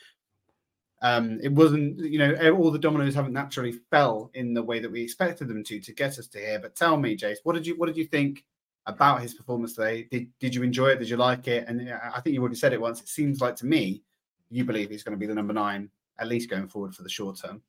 um, 1.03 1.39
it 1.43 1.53
wasn't, 1.53 1.99
you 1.99 2.19
know, 2.19 2.35
all 2.53 2.71
the 2.71 2.79
dominoes 2.79 3.15
haven't 3.15 3.35
naturally 3.35 3.73
fell 3.91 4.31
in 4.33 4.55
the 4.55 4.63
way 4.63 4.81
that 4.81 4.91
we 4.91 5.03
expected 5.03 5.49
them 5.49 5.63
to 5.63 5.79
to 5.79 5.93
get 5.93 6.19
us 6.19 6.27
to 6.29 6.39
here. 6.39 6.59
But 6.59 6.75
tell 6.75 6.97
me, 6.97 7.17
Jace, 7.17 7.39
what 7.45 7.53
did 7.53 7.67
you 7.67 7.77
what 7.77 7.87
did 7.87 7.97
you 7.97 8.07
think 8.07 8.45
about 8.87 9.21
his 9.23 9.35
performance 9.35 9.75
today? 9.75 10.09
Did 10.11 10.29
did 10.41 10.55
you 10.55 10.63
enjoy 10.63 10.89
it? 10.89 10.99
Did 10.99 11.11
you 11.11 11.19
like 11.19 11.47
it? 11.47 11.69
And 11.69 11.93
I 11.93 12.21
think 12.21 12.35
you 12.35 12.41
already 12.41 12.57
said 12.57 12.73
it 12.73 12.81
once. 12.81 13.01
It 13.03 13.09
seems 13.09 13.41
like 13.41 13.55
to 13.57 13.67
me, 13.67 14.03
you 14.51 14.65
believe 14.65 14.91
he's 14.91 15.03
going 15.03 15.13
to 15.13 15.19
be 15.19 15.27
the 15.27 15.35
number 15.35 15.53
nine 15.53 15.91
at 16.19 16.29
least 16.29 16.49
going 16.49 16.69
forward 16.69 16.95
for 16.95 17.03
the 17.03 17.09
short 17.09 17.39
term. 17.39 17.61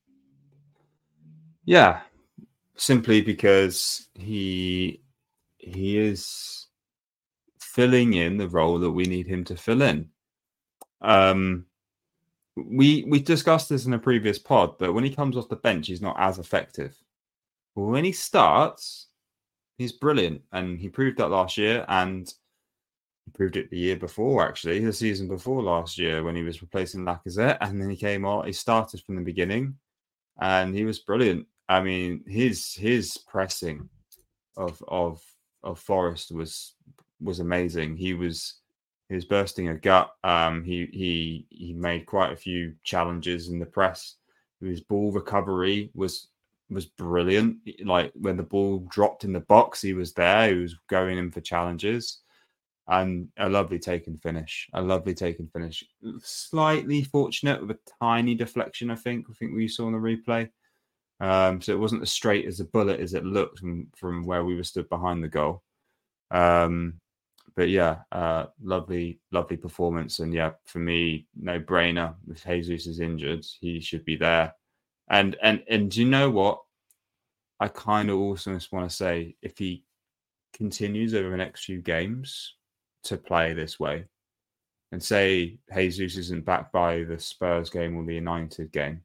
Yeah, 1.66 2.02
simply 2.76 3.22
because 3.22 4.08
he 4.14 5.02
he 5.58 5.98
is 5.98 6.68
filling 7.60 8.14
in 8.14 8.38
the 8.38 8.48
role 8.48 8.80
that 8.80 8.92
we 8.92 9.06
need 9.06 9.28
him 9.28 9.44
to 9.46 9.56
fill 9.58 9.82
in. 9.82 10.10
Um, 11.02 11.66
we 12.56 13.04
we 13.08 13.20
discussed 13.20 13.70
this 13.70 13.86
in 13.86 13.94
a 13.94 14.00
previous 14.00 14.40
pod, 14.40 14.78
but 14.78 14.94
when 14.94 15.04
he 15.04 15.14
comes 15.14 15.38
off 15.38 15.50
the 15.50 15.56
bench, 15.58 15.88
he's 15.88 16.02
not 16.02 16.16
as 16.20 16.40
effective. 16.40 16.96
When 17.74 18.06
he 18.06 18.12
starts, 18.14 19.08
he's 19.78 19.92
brilliant, 19.92 20.42
and 20.54 20.80
he 20.80 20.90
proved 20.90 21.18
that 21.18 21.30
last 21.30 21.58
year, 21.58 21.86
and 21.90 22.28
he 23.26 23.32
proved 23.32 23.58
it 23.58 23.70
the 23.72 23.78
year 23.78 23.98
before, 23.98 24.48
actually, 24.48 24.80
the 24.86 24.94
season 24.94 25.28
before 25.28 25.64
last 25.64 25.98
year 25.98 26.24
when 26.24 26.36
he 26.36 26.44
was 26.44 26.62
replacing 26.62 27.06
Lacazette, 27.06 27.58
and 27.62 27.82
then 27.82 27.90
he 27.90 27.98
came 27.98 28.24
on. 28.26 28.46
He 28.46 28.54
started 28.54 29.02
from 29.02 29.16
the 29.16 29.22
beginning, 29.24 29.76
and 30.40 30.76
he 30.76 30.86
was 30.86 31.00
brilliant. 31.00 31.48
I 31.68 31.82
mean, 31.82 32.24
his 32.28 32.74
his 32.74 33.18
pressing 33.18 33.90
of 34.58 34.84
of 34.88 35.22
of 35.64 35.80
Forest 35.80 36.32
was 36.32 36.76
was 37.22 37.40
amazing. 37.40 37.98
He 37.98 38.14
was 38.14 38.60
he 39.10 39.16
was 39.16 39.26
bursting 39.26 39.70
a 39.70 39.76
gut. 39.76 40.12
Um, 40.24 40.64
he 40.64 40.88
he 40.92 41.48
he 41.50 41.74
made 41.74 42.06
quite 42.06 42.32
a 42.32 42.38
few 42.38 42.74
challenges 42.84 43.50
in 43.50 43.60
the 43.60 43.66
press. 43.66 44.16
His 44.62 44.82
ball 44.82 45.12
recovery 45.12 45.92
was 45.94 46.30
was 46.70 46.86
brilliant. 46.86 47.58
Like 47.84 48.12
when 48.16 48.38
the 48.38 48.44
ball 48.44 48.86
dropped 48.90 49.24
in 49.24 49.34
the 49.34 49.42
box, 49.42 49.82
he 49.82 49.94
was 49.94 50.14
there. 50.14 50.50
He 50.50 50.60
was 50.60 50.76
going 50.90 51.18
in 51.18 51.32
for 51.32 51.42
challenges, 51.42 52.22
and 52.88 53.28
a 53.38 53.50
lovely 53.50 53.80
take 53.80 54.08
and 54.08 54.22
finish. 54.22 54.68
A 54.74 54.82
lovely 54.82 55.14
take 55.14 55.40
and 55.40 55.52
finish. 55.52 55.84
Slightly 56.22 57.04
fortunate 57.04 57.62
with 57.62 57.72
a 57.72 57.80
tiny 58.02 58.36
deflection. 58.36 58.90
I 58.92 58.96
think. 58.96 59.26
I 59.30 59.34
think 59.34 59.56
we 59.56 59.68
saw 59.68 59.88
in 59.88 59.94
the 59.94 60.00
replay. 60.00 60.50
Um, 61.20 61.62
so 61.62 61.72
it 61.72 61.80
wasn't 61.80 62.02
as 62.02 62.12
straight 62.12 62.46
as 62.46 62.60
a 62.60 62.66
bullet 62.66 63.00
as 63.00 63.14
it 63.14 63.24
looked 63.24 63.60
from 63.60 63.88
from 63.96 64.26
where 64.26 64.44
we 64.44 64.56
were 64.56 64.64
stood 64.64 64.90
behind 64.90 65.24
the 65.24 65.30
goal. 65.30 65.64
Um, 66.32 67.00
but 67.56 67.70
yeah, 67.70 68.00
uh, 68.12 68.48
lovely, 68.62 69.20
lovely 69.32 69.56
performance. 69.56 70.20
And 70.20 70.34
yeah, 70.34 70.52
for 70.66 70.80
me, 70.80 71.28
no 71.40 71.60
brainer. 71.60 72.16
If 72.30 72.44
Jesus 72.44 72.86
is 72.86 73.00
injured, 73.00 73.46
he 73.62 73.80
should 73.80 74.04
be 74.04 74.18
there. 74.18 74.54
And 75.10 75.38
and 75.42 75.64
and 75.70 75.90
do 75.90 76.02
you 76.02 76.10
know 76.10 76.30
what? 76.30 76.62
I 77.60 77.70
kind 77.70 78.10
of 78.10 78.18
also 78.18 78.54
just 78.54 78.74
want 78.74 78.90
to 78.90 78.96
say 78.96 79.36
if 79.42 79.58
he 79.58 79.84
continues 80.54 81.14
over 81.14 81.30
the 81.30 81.38
next 81.38 81.64
few 81.64 81.82
games 81.82 82.56
to 83.04 83.16
play 83.16 83.54
this 83.54 83.80
way, 83.80 84.06
and 84.92 85.02
say 85.02 85.58
Jesus 85.74 86.18
isn't 86.18 86.46
back 86.46 86.72
by 86.72 87.04
the 87.04 87.20
Spurs 87.20 87.70
game 87.70 87.96
or 87.96 88.06
the 88.06 88.16
United 88.16 88.72
game, 88.72 89.02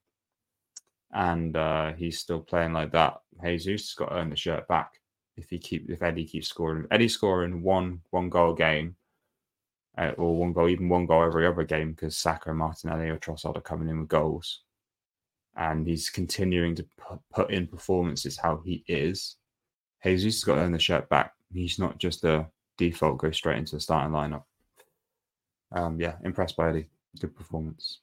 and 1.12 1.56
uh, 1.56 1.92
he's 1.94 2.18
still 2.18 2.40
playing 2.40 2.72
like 2.72 2.92
that, 2.92 3.20
Jesus 3.44 3.90
has 3.90 3.94
got 3.94 4.10
to 4.10 4.16
earn 4.16 4.30
the 4.30 4.36
shirt 4.36 4.68
back 4.68 5.00
if 5.36 5.48
he 5.50 5.58
keep 5.58 5.90
if 5.90 6.02
Eddie 6.02 6.24
keeps 6.26 6.48
scoring. 6.48 6.86
Eddie 6.90 7.08
scoring 7.08 7.62
one 7.62 8.00
one 8.10 8.28
goal 8.28 8.54
game, 8.54 8.96
uh, 9.98 10.12
or 10.16 10.36
one 10.36 10.52
goal, 10.52 10.68
even 10.68 10.88
one 10.88 11.06
goal 11.06 11.24
every 11.24 11.46
other 11.46 11.64
game 11.64 11.92
because 11.92 12.16
Saka, 12.16 12.52
Martinelli, 12.54 13.08
or 13.08 13.18
Trossard 13.18 13.56
are 13.56 13.62
coming 13.62 13.88
in 13.88 14.00
with 14.00 14.08
goals, 14.08 14.60
and 15.56 15.86
he's 15.86 16.10
continuing 16.10 16.74
to 16.76 16.86
put, 16.98 17.18
put 17.32 17.50
in 17.50 17.66
performances 17.66 18.36
how 18.38 18.60
he 18.64 18.84
is. 18.86 19.36
Jesus 20.04 20.36
has 20.36 20.44
got 20.44 20.54
to 20.56 20.60
earn 20.62 20.72
the 20.72 20.78
shirt 20.78 21.08
back. 21.08 21.34
He's 21.52 21.78
not 21.78 21.98
just 21.98 22.24
a 22.24 22.46
default 22.78 23.18
go 23.18 23.30
straight 23.30 23.58
into 23.58 23.76
the 23.76 23.80
starting 23.80 24.12
lineup. 24.12 24.44
um, 25.72 26.00
yeah, 26.00 26.14
impressed 26.24 26.56
by 26.56 26.70
Eddie. 26.70 26.86
Good 27.18 27.34
performance. 27.36 27.98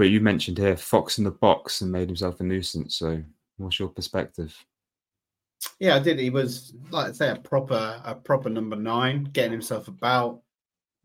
But 0.00 0.08
you 0.08 0.22
mentioned 0.22 0.56
here 0.56 0.78
Fox 0.78 1.18
in 1.18 1.24
the 1.24 1.30
box 1.30 1.82
and 1.82 1.92
made 1.92 2.08
himself 2.08 2.40
a 2.40 2.42
nuisance. 2.42 2.96
So, 2.96 3.22
what's 3.58 3.78
your 3.78 3.90
perspective? 3.90 4.56
Yeah, 5.78 5.96
I 5.96 5.98
did. 5.98 6.18
He 6.18 6.30
was, 6.30 6.72
like 6.90 7.08
I 7.08 7.12
say, 7.12 7.28
a 7.28 7.36
proper, 7.36 8.00
a 8.02 8.14
proper 8.14 8.48
number 8.48 8.76
nine, 8.76 9.24
getting 9.24 9.52
himself 9.52 9.88
about, 9.88 10.40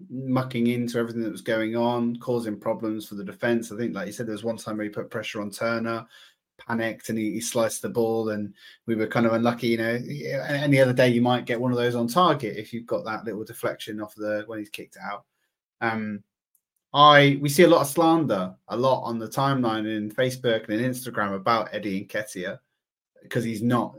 mucking 0.09 0.67
into 0.67 0.97
everything 0.97 1.23
that 1.23 1.31
was 1.33 1.41
going 1.41 1.75
on, 1.75 2.15
causing 2.21 2.57
problems 2.57 3.05
for 3.05 3.15
the 3.15 3.23
defense. 3.25 3.69
I 3.69 3.75
think, 3.75 3.93
like 3.93 4.07
you 4.07 4.13
said, 4.13 4.27
there 4.27 4.31
was 4.31 4.45
one 4.45 4.55
time 4.55 4.77
where 4.77 4.85
he 4.85 4.89
put 4.89 5.11
pressure 5.11 5.41
on 5.41 5.51
Turner, 5.51 6.07
panicked, 6.65 7.09
and 7.09 7.17
he, 7.17 7.33
he 7.33 7.41
sliced 7.41 7.81
the 7.81 7.89
ball, 7.89 8.29
and 8.29 8.53
we 8.85 8.95
were 8.95 9.07
kind 9.07 9.25
of 9.25 9.33
unlucky. 9.33 9.67
You 9.67 9.77
know, 9.79 9.99
any 10.47 10.79
other 10.79 10.93
day 10.93 11.09
you 11.09 11.21
might 11.21 11.43
get 11.43 11.59
one 11.59 11.73
of 11.73 11.77
those 11.77 11.95
on 11.95 12.07
target 12.07 12.55
if 12.55 12.71
you've 12.71 12.87
got 12.87 13.03
that 13.03 13.25
little 13.25 13.43
deflection 13.43 13.99
off 13.99 14.15
the 14.15 14.45
when 14.47 14.59
he's 14.59 14.69
kicked 14.69 14.95
out. 15.03 15.25
Um, 15.81 16.23
I 16.95 17.37
we 17.41 17.49
see 17.49 17.63
a 17.63 17.67
lot 17.67 17.81
of 17.81 17.87
slander, 17.87 18.55
a 18.69 18.77
lot 18.77 19.03
on 19.03 19.19
the 19.19 19.27
timeline 19.27 19.85
in 19.85 20.09
Facebook 20.09 20.69
and 20.69 20.79
in 20.79 20.91
Instagram 20.91 21.35
about 21.35 21.67
Eddie 21.73 21.97
and 21.97 22.09
Nketiah 22.09 22.57
because 23.21 23.43
he's 23.43 23.61
not 23.61 23.95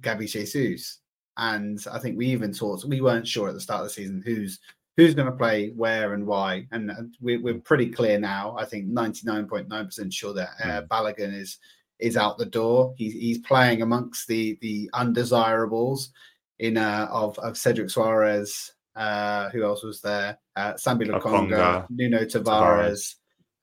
Gabby 0.00 0.26
Jesus. 0.26 1.00
And 1.36 1.78
I 1.92 1.98
think 1.98 2.16
we 2.16 2.26
even 2.28 2.52
talked, 2.52 2.86
we 2.86 3.02
weren't 3.02 3.28
sure 3.28 3.48
at 3.48 3.54
the 3.54 3.60
start 3.60 3.82
of 3.82 3.88
the 3.88 3.92
season 3.92 4.22
who's 4.24 4.60
who's 4.96 5.14
going 5.14 5.30
to 5.30 5.36
play 5.36 5.70
where 5.76 6.14
and 6.14 6.26
why. 6.26 6.66
And 6.72 7.14
we're, 7.20 7.40
we're 7.40 7.60
pretty 7.60 7.90
clear 7.90 8.18
now. 8.18 8.56
I 8.58 8.64
think 8.64 8.88
99.9% 8.88 10.12
sure 10.12 10.32
that 10.32 10.48
uh, 10.64 10.80
hmm. 10.80 10.86
Balogun 10.86 11.38
is 11.38 11.58
is 11.98 12.16
out 12.16 12.38
the 12.38 12.46
door. 12.46 12.94
He's 12.96 13.12
he's 13.12 13.38
playing 13.38 13.82
amongst 13.82 14.26
the 14.26 14.56
the 14.62 14.88
undesirables 14.94 16.12
in 16.60 16.78
uh, 16.78 17.08
of 17.10 17.38
of 17.40 17.58
Cedric 17.58 17.88
Soares, 17.88 18.70
uh, 18.98 19.48
who 19.50 19.62
else 19.62 19.84
was 19.84 20.00
there? 20.00 20.38
Uh, 20.56 20.74
Sambi 20.74 21.06
Lokonga, 21.06 21.86
Nuno 21.88 22.24
Tavares, 22.24 22.42
Tavares. 22.42 23.14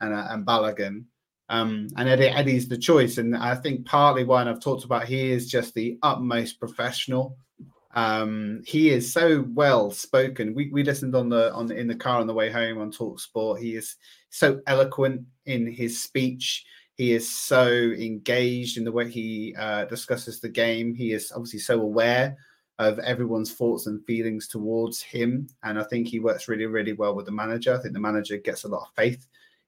and 0.01 0.13
uh, 0.13 0.27
and 0.29 0.45
Balogun. 0.47 1.03
Um, 1.49 1.89
and 1.97 2.09
Eddie, 2.09 2.29
Eddie's 2.29 2.67
the 2.67 2.77
choice, 2.77 3.17
and 3.19 3.35
I 3.35 3.53
think 3.53 3.85
partly 3.85 4.23
why 4.23 4.43
I've 4.43 4.61
talked 4.61 4.85
about 4.85 5.05
he 5.05 5.29
is 5.29 5.47
just 5.47 5.73
the 5.75 5.99
utmost 6.01 6.59
professional. 6.59 7.37
Um, 7.93 8.63
he 8.65 8.89
is 8.89 9.11
so 9.13 9.45
well 9.53 9.91
spoken. 9.91 10.55
We, 10.55 10.69
we 10.71 10.83
listened 10.83 11.15
on 11.15 11.29
the 11.29 11.53
on 11.53 11.69
in 11.71 11.87
the 11.87 11.95
car 11.95 12.19
on 12.19 12.27
the 12.27 12.33
way 12.33 12.49
home 12.49 12.79
on 12.79 12.91
Talk 12.91 13.19
Sport. 13.19 13.61
He 13.61 13.75
is 13.75 13.97
so 14.29 14.61
eloquent 14.67 15.21
in 15.45 15.67
his 15.67 16.01
speech. 16.01 16.65
He 16.95 17.11
is 17.11 17.29
so 17.29 17.67
engaged 17.67 18.77
in 18.77 18.85
the 18.85 18.91
way 18.91 19.11
he 19.11 19.53
uh, 19.59 19.83
discusses 19.85 20.39
the 20.39 20.49
game. 20.49 20.95
He 20.95 21.11
is 21.11 21.31
obviously 21.33 21.59
so 21.59 21.81
aware 21.81 22.37
of 22.77 22.99
everyone's 22.99 23.53
thoughts 23.53 23.87
and 23.87 24.05
feelings 24.05 24.47
towards 24.47 25.01
him. 25.01 25.47
And 25.63 25.79
I 25.79 25.83
think 25.83 26.07
he 26.07 26.19
works 26.19 26.47
really, 26.47 26.65
really 26.65 26.93
well 26.93 27.15
with 27.15 27.25
the 27.25 27.31
manager. 27.31 27.73
I 27.73 27.81
think 27.81 27.93
the 27.93 27.99
manager 27.99 28.37
gets 28.37 28.63
a 28.63 28.67
lot 28.67 28.81
of 28.81 28.95
faith 28.95 29.25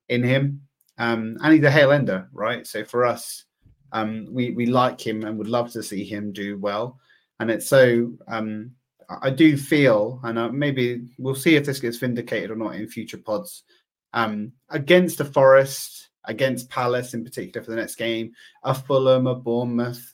in 0.10 0.24
him. 0.24 0.62
Um, 0.98 1.38
and 1.42 1.54
he's 1.54 1.64
a 1.64 1.72
Hale 1.72 1.92
ender, 1.92 2.28
right? 2.34 2.66
So 2.66 2.84
for 2.84 3.06
us, 3.06 3.46
um, 3.94 4.28
we, 4.30 4.52
we 4.52 4.66
like 4.66 5.00
him 5.00 5.24
and 5.24 5.38
would 5.38 5.48
love 5.48 5.72
to 5.72 5.84
see 5.84 6.04
him 6.04 6.34
do 6.34 6.58
well. 6.58 7.00
And 7.40 7.50
it's 7.50 7.68
so, 7.68 8.14
um, 8.28 8.72
I 9.22 9.30
do 9.30 9.56
feel, 9.56 10.20
and 10.24 10.38
uh, 10.38 10.50
maybe 10.50 11.08
we'll 11.18 11.36
see 11.36 11.56
if 11.56 11.66
this 11.66 11.80
gets 11.80 11.98
vindicated 11.98 12.52
or 12.52 12.56
not 12.56 12.76
in 12.76 12.90
future 12.90 13.20
pods, 13.20 13.64
um, 14.14 14.52
against 14.70 15.20
the 15.20 15.26
Forest, 15.26 16.10
against 16.26 16.70
Palace 16.70 17.14
in 17.14 17.24
particular 17.24 17.64
for 17.64 17.72
the 17.72 17.78
next 17.78 17.96
game, 17.96 18.34
a 18.64 18.74
Fulham, 18.74 19.28
a 19.28 19.36
Bournemouth, 19.36 20.14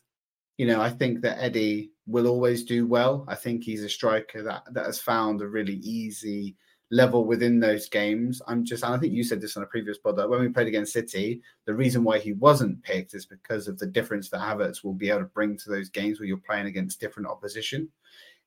you 0.58 0.68
know, 0.68 0.82
I 0.82 0.90
think 0.90 1.22
that 1.22 1.42
Eddie 1.42 1.92
will 2.06 2.28
always 2.28 2.64
do 2.64 2.86
well. 2.86 3.26
I 3.28 3.36
think 3.36 3.64
he's 3.64 3.84
a 3.84 3.90
striker 3.90 4.44
that 4.44 4.64
that 4.72 4.86
has 4.86 5.00
found 5.00 5.42
a 5.42 5.48
really 5.48 5.76
easy 5.76 6.56
level 6.92 7.26
within 7.26 7.60
those 7.60 7.90
games. 7.90 8.42
I'm 8.48 8.64
just, 8.64 8.84
and 8.84 8.94
I 8.94 8.98
think 9.00 9.14
you 9.14 9.24
said 9.24 9.42
this 9.42 9.58
on 9.58 9.64
a 9.64 9.68
previous 9.68 9.98
pod 9.98 10.16
that 10.18 10.30
when 10.30 10.42
we 10.42 10.50
played 10.50 10.68
against 10.68 10.94
City, 10.94 11.42
the 11.66 11.74
reason 11.74 12.04
why 12.04 12.20
he 12.20 12.34
wasn't 12.34 12.84
picked 12.84 13.16
is 13.16 13.26
because 13.26 13.68
of 13.68 13.80
the 13.80 13.88
difference 13.88 14.30
that 14.30 14.42
Havertz 14.42 14.84
will 14.84 14.94
be 14.94 15.10
able 15.10 15.22
to 15.22 15.26
bring 15.26 15.58
to 15.58 15.70
those 15.70 15.90
games 15.90 16.20
where 16.20 16.28
you're 16.28 16.38
playing 16.38 16.68
against 16.68 17.00
different 17.00 17.28
opposition. 17.28 17.90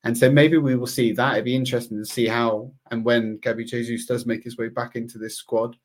And 0.04 0.16
so 0.16 0.30
maybe 0.30 0.58
we 0.58 0.76
will 0.76 0.86
see 0.86 1.10
that. 1.12 1.32
It'd 1.32 1.44
be 1.44 1.56
interesting 1.56 1.98
to 1.98 2.04
see 2.04 2.28
how 2.28 2.70
and 2.92 3.04
when 3.04 3.38
Gabby 3.38 3.64
Jesus 3.64 4.06
does 4.06 4.26
make 4.26 4.44
his 4.44 4.56
way 4.56 4.68
back 4.68 4.94
into 4.94 5.18
this 5.18 5.36
squad, 5.36 5.76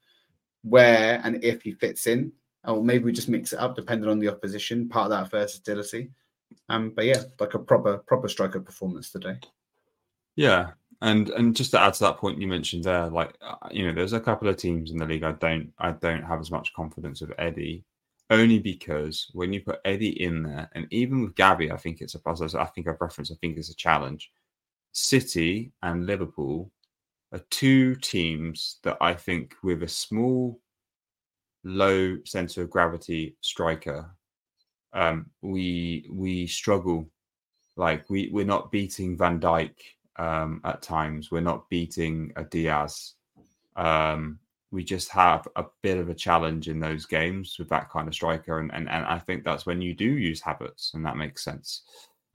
where 0.61 1.19
and 1.23 1.43
if 1.43 1.63
he 1.63 1.71
fits 1.71 2.05
in. 2.05 2.31
Or 2.63 2.83
maybe 2.83 3.05
we 3.05 3.11
just 3.11 3.29
mix 3.29 3.53
it 3.53 3.59
up 3.59 3.75
depending 3.75 4.07
on 4.07 4.19
the 4.19 4.29
opposition, 4.29 4.87
part 4.87 5.11
of 5.11 5.11
that 5.11 5.31
versatility. 5.31 6.11
Um, 6.69 6.91
but 6.95 7.05
yeah, 7.05 7.21
like 7.39 7.53
a 7.53 7.59
proper 7.59 7.97
proper 7.99 8.27
striker 8.27 8.59
performance 8.59 9.11
today. 9.11 9.37
Yeah, 10.35 10.71
and 11.01 11.29
and 11.29 11.55
just 11.55 11.71
to 11.71 11.79
add 11.79 11.93
to 11.95 12.03
that 12.05 12.17
point 12.17 12.39
you 12.39 12.47
mentioned 12.47 12.83
there, 12.83 13.09
like 13.09 13.35
uh, 13.41 13.55
you 13.71 13.85
know, 13.85 13.93
there's 13.93 14.13
a 14.13 14.19
couple 14.19 14.47
of 14.47 14.57
teams 14.57 14.91
in 14.91 14.97
the 14.97 15.05
league 15.05 15.23
I 15.23 15.33
don't 15.33 15.71
I 15.79 15.91
don't 15.91 16.23
have 16.23 16.39
as 16.39 16.51
much 16.51 16.73
confidence 16.73 17.21
with 17.21 17.33
Eddie, 17.37 17.83
only 18.29 18.59
because 18.59 19.29
when 19.33 19.51
you 19.51 19.61
put 19.61 19.81
Eddie 19.85 20.21
in 20.21 20.43
there, 20.43 20.69
and 20.73 20.87
even 20.91 21.21
with 21.21 21.35
Gabby, 21.35 21.71
I 21.71 21.77
think 21.77 22.01
it's 22.01 22.15
a 22.15 22.19
process. 22.19 22.55
I 22.55 22.65
think 22.65 22.87
I've 22.87 23.01
referenced. 23.01 23.31
I 23.31 23.35
think 23.41 23.57
it's 23.57 23.69
a 23.69 23.75
challenge. 23.75 24.31
City 24.93 25.71
and 25.83 26.05
Liverpool 26.05 26.71
are 27.31 27.41
two 27.49 27.95
teams 27.95 28.79
that 28.83 28.97
I 29.01 29.13
think 29.13 29.55
with 29.63 29.83
a 29.83 29.87
small, 29.87 30.59
low 31.63 32.17
center 32.25 32.63
of 32.63 32.69
gravity 32.69 33.35
striker 33.41 34.09
um, 34.93 35.29
we 35.41 36.07
we 36.11 36.47
struggle. 36.47 37.09
Like 37.77 38.09
we 38.09 38.29
we're 38.31 38.45
not 38.45 38.71
beating 38.71 39.17
Van 39.17 39.39
Dijk 39.39 39.73
um, 40.17 40.61
at 40.63 40.81
times. 40.81 41.31
We're 41.31 41.41
not 41.41 41.69
beating 41.69 42.33
a 42.35 42.43
Diaz. 42.43 43.13
Um, 43.75 44.39
we 44.71 44.83
just 44.83 45.09
have 45.09 45.47
a 45.55 45.65
bit 45.81 45.97
of 45.97 46.09
a 46.09 46.15
challenge 46.15 46.69
in 46.69 46.79
those 46.79 47.05
games 47.05 47.57
with 47.59 47.69
that 47.69 47.89
kind 47.89 48.07
of 48.07 48.13
striker, 48.13 48.59
and 48.59 48.73
and, 48.73 48.89
and 48.89 49.05
I 49.05 49.19
think 49.19 49.43
that's 49.43 49.65
when 49.65 49.81
you 49.81 49.93
do 49.93 50.05
use 50.05 50.41
Havertz, 50.41 50.93
and 50.93 51.05
that 51.05 51.17
makes 51.17 51.43
sense. 51.43 51.83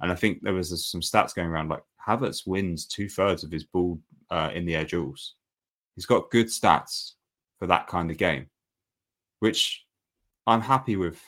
And 0.00 0.12
I 0.12 0.14
think 0.14 0.42
there 0.42 0.52
was 0.52 0.86
some 0.86 1.00
stats 1.00 1.34
going 1.34 1.48
around 1.48 1.68
like 1.68 1.82
Havertz 2.06 2.46
wins 2.46 2.86
two 2.86 3.08
thirds 3.08 3.44
of 3.44 3.50
his 3.50 3.64
ball 3.64 3.98
uh, 4.30 4.50
in 4.54 4.66
the 4.66 4.76
air 4.76 4.84
duels. 4.84 5.34
He's 5.94 6.06
got 6.06 6.30
good 6.30 6.46
stats 6.48 7.12
for 7.58 7.66
that 7.66 7.86
kind 7.86 8.10
of 8.10 8.18
game, 8.18 8.46
which 9.40 9.84
I'm 10.46 10.60
happy 10.60 10.96
with 10.96 11.18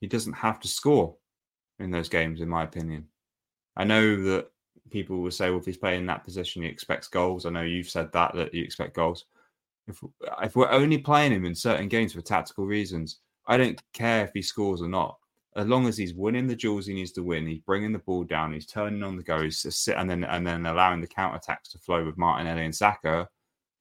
he 0.00 0.06
doesn't 0.06 0.32
have 0.32 0.60
to 0.60 0.68
score 0.68 1.16
in 1.78 1.90
those 1.90 2.08
games, 2.08 2.40
in 2.40 2.48
my 2.48 2.64
opinion. 2.64 3.06
I 3.76 3.84
know 3.84 4.22
that 4.24 4.50
people 4.90 5.18
will 5.18 5.30
say, 5.30 5.50
well, 5.50 5.60
if 5.60 5.66
he's 5.66 5.76
playing 5.76 6.00
in 6.00 6.06
that 6.06 6.24
position, 6.24 6.62
he 6.62 6.68
expects 6.68 7.08
goals. 7.08 7.46
I 7.46 7.50
know 7.50 7.62
you've 7.62 7.88
said 7.88 8.12
that, 8.12 8.34
that 8.34 8.52
you 8.54 8.62
expect 8.62 8.96
goals. 8.96 9.26
If, 9.88 10.00
if 10.42 10.56
we're 10.56 10.70
only 10.70 10.98
playing 10.98 11.32
him 11.32 11.44
in 11.44 11.54
certain 11.54 11.88
games 11.88 12.12
for 12.12 12.20
tactical 12.20 12.66
reasons, 12.66 13.20
I 13.46 13.56
don't 13.56 13.80
care 13.92 14.24
if 14.24 14.30
he 14.34 14.42
scores 14.42 14.82
or 14.82 14.88
not. 14.88 15.16
As 15.56 15.66
long 15.66 15.88
as 15.88 15.96
he's 15.96 16.14
winning 16.14 16.46
the 16.46 16.54
duels 16.54 16.86
he 16.86 16.94
needs 16.94 17.10
to 17.12 17.24
win, 17.24 17.46
he's 17.46 17.58
bringing 17.58 17.92
the 17.92 17.98
ball 17.98 18.22
down, 18.22 18.52
he's 18.52 18.66
turning 18.66 19.02
on 19.02 19.16
the 19.16 19.22
go, 19.22 19.42
he's 19.42 19.66
sit 19.74 19.96
and 19.96 20.08
then 20.08 20.22
and 20.22 20.46
then 20.46 20.64
allowing 20.66 21.00
the 21.00 21.08
counter 21.08 21.36
attacks 21.36 21.70
to 21.70 21.78
flow 21.78 22.04
with 22.04 22.16
Martinelli 22.16 22.64
and 22.64 22.74
Saka, 22.74 23.28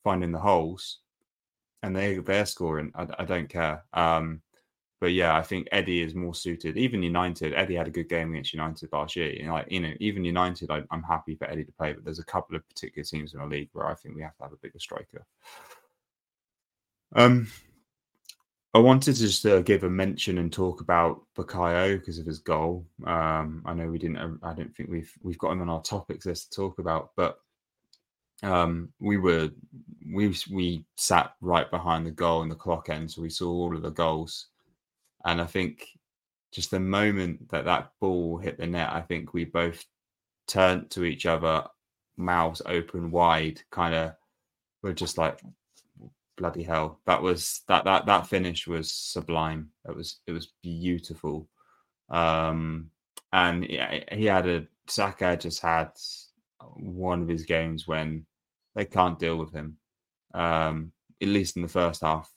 finding 0.03 0.31
the 0.31 0.39
holes, 0.39 1.01
and 1.83 1.95
they 1.95 2.17
they're 2.17 2.47
scoring. 2.47 2.91
I, 2.95 3.07
I 3.19 3.25
don't 3.25 3.47
care. 3.49 3.83
Um, 3.93 4.41
but 4.99 5.13
yeah, 5.13 5.35
I 5.35 5.41
think 5.41 5.67
Eddie 5.71 6.01
is 6.01 6.13
more 6.13 6.35
suited. 6.35 6.77
Even 6.77 7.01
United, 7.01 7.53
Eddie 7.53 7.75
had 7.75 7.87
a 7.87 7.91
good 7.91 8.09
game 8.09 8.31
against 8.31 8.53
United 8.53 8.91
last 8.91 9.15
year. 9.15 9.31
You 9.31 9.45
know, 9.45 9.53
like 9.53 9.71
you 9.71 9.79
know, 9.79 9.93
even 9.99 10.25
United, 10.25 10.69
I, 10.69 10.83
am 10.91 11.03
happy 11.03 11.35
for 11.35 11.49
Eddie 11.49 11.63
to 11.63 11.71
play. 11.71 11.93
But 11.93 12.03
there's 12.03 12.19
a 12.19 12.25
couple 12.25 12.55
of 12.55 12.67
particular 12.67 13.05
teams 13.05 13.33
in 13.33 13.39
the 13.39 13.45
league 13.45 13.69
where 13.71 13.87
I 13.87 13.95
think 13.95 14.15
we 14.15 14.21
have 14.23 14.35
to 14.37 14.43
have 14.43 14.53
a 14.53 14.57
bigger 14.57 14.79
striker. 14.79 15.25
Um, 17.15 17.47
I 18.73 18.79
wanted 18.79 19.15
to 19.15 19.21
just 19.21 19.45
uh, 19.45 19.61
give 19.61 19.83
a 19.83 19.89
mention 19.89 20.37
and 20.37 20.51
talk 20.51 20.81
about 20.81 21.21
Bukayo 21.35 21.97
because 21.97 22.19
of 22.19 22.25
his 22.25 22.39
goal. 22.39 22.85
Um, 23.05 23.63
I 23.65 23.73
know 23.73 23.87
we 23.87 23.99
didn't. 23.99 24.39
I 24.43 24.53
don't 24.53 24.75
think 24.75 24.89
we've 24.89 25.11
we've 25.23 25.39
got 25.39 25.53
him 25.53 25.61
on 25.61 25.69
our 25.69 25.81
topics 25.81 26.25
list 26.25 26.51
to 26.51 26.57
talk 26.57 26.79
about, 26.79 27.11
but 27.15 27.39
um, 28.43 28.89
we 28.99 29.17
were 29.17 29.49
we 30.11 30.35
we 30.51 30.85
sat 30.97 31.35
right 31.39 31.69
behind 31.71 32.05
the 32.05 32.11
goal 32.11 32.43
in 32.43 32.49
the 32.49 32.55
clock 32.55 32.89
end, 32.89 33.09
so 33.09 33.21
we 33.21 33.29
saw 33.29 33.49
all 33.49 33.75
of 33.75 33.81
the 33.81 33.91
goals 33.91 34.47
and 35.25 35.41
I 35.41 35.45
think 35.45 35.87
just 36.51 36.71
the 36.71 36.79
moment 36.79 37.49
that 37.49 37.65
that 37.65 37.91
ball 37.99 38.37
hit 38.37 38.57
the 38.57 38.67
net, 38.67 38.89
I 38.91 39.01
think 39.01 39.33
we 39.33 39.45
both 39.45 39.83
turned 40.47 40.89
to 40.91 41.03
each 41.03 41.25
other, 41.25 41.63
mouths 42.17 42.61
open 42.65 43.11
wide, 43.11 43.61
kind 43.71 43.93
of. 43.95 44.13
We're 44.81 44.93
just 44.93 45.17
like, 45.17 45.41
bloody 46.37 46.63
hell! 46.63 46.99
That 47.05 47.21
was 47.21 47.61
that 47.67 47.83
that 47.83 48.05
that 48.05 48.27
finish 48.27 48.65
was 48.65 48.91
sublime. 48.91 49.69
It 49.87 49.95
was 49.95 50.19
it 50.25 50.31
was 50.31 50.53
beautiful. 50.63 51.47
Um, 52.09 52.89
and 53.33 53.63
he 53.65 54.25
had 54.25 54.47
a 54.47 54.67
Saka 54.87 55.37
just 55.37 55.61
had 55.61 55.91
one 56.75 57.21
of 57.21 57.27
his 57.27 57.43
games 57.43 57.87
when 57.87 58.25
they 58.75 58.85
can't 58.85 59.19
deal 59.19 59.37
with 59.37 59.53
him. 59.53 59.77
Um, 60.33 60.91
at 61.21 61.27
least 61.27 61.57
in 61.57 61.61
the 61.61 61.67
first 61.67 62.01
half. 62.01 62.31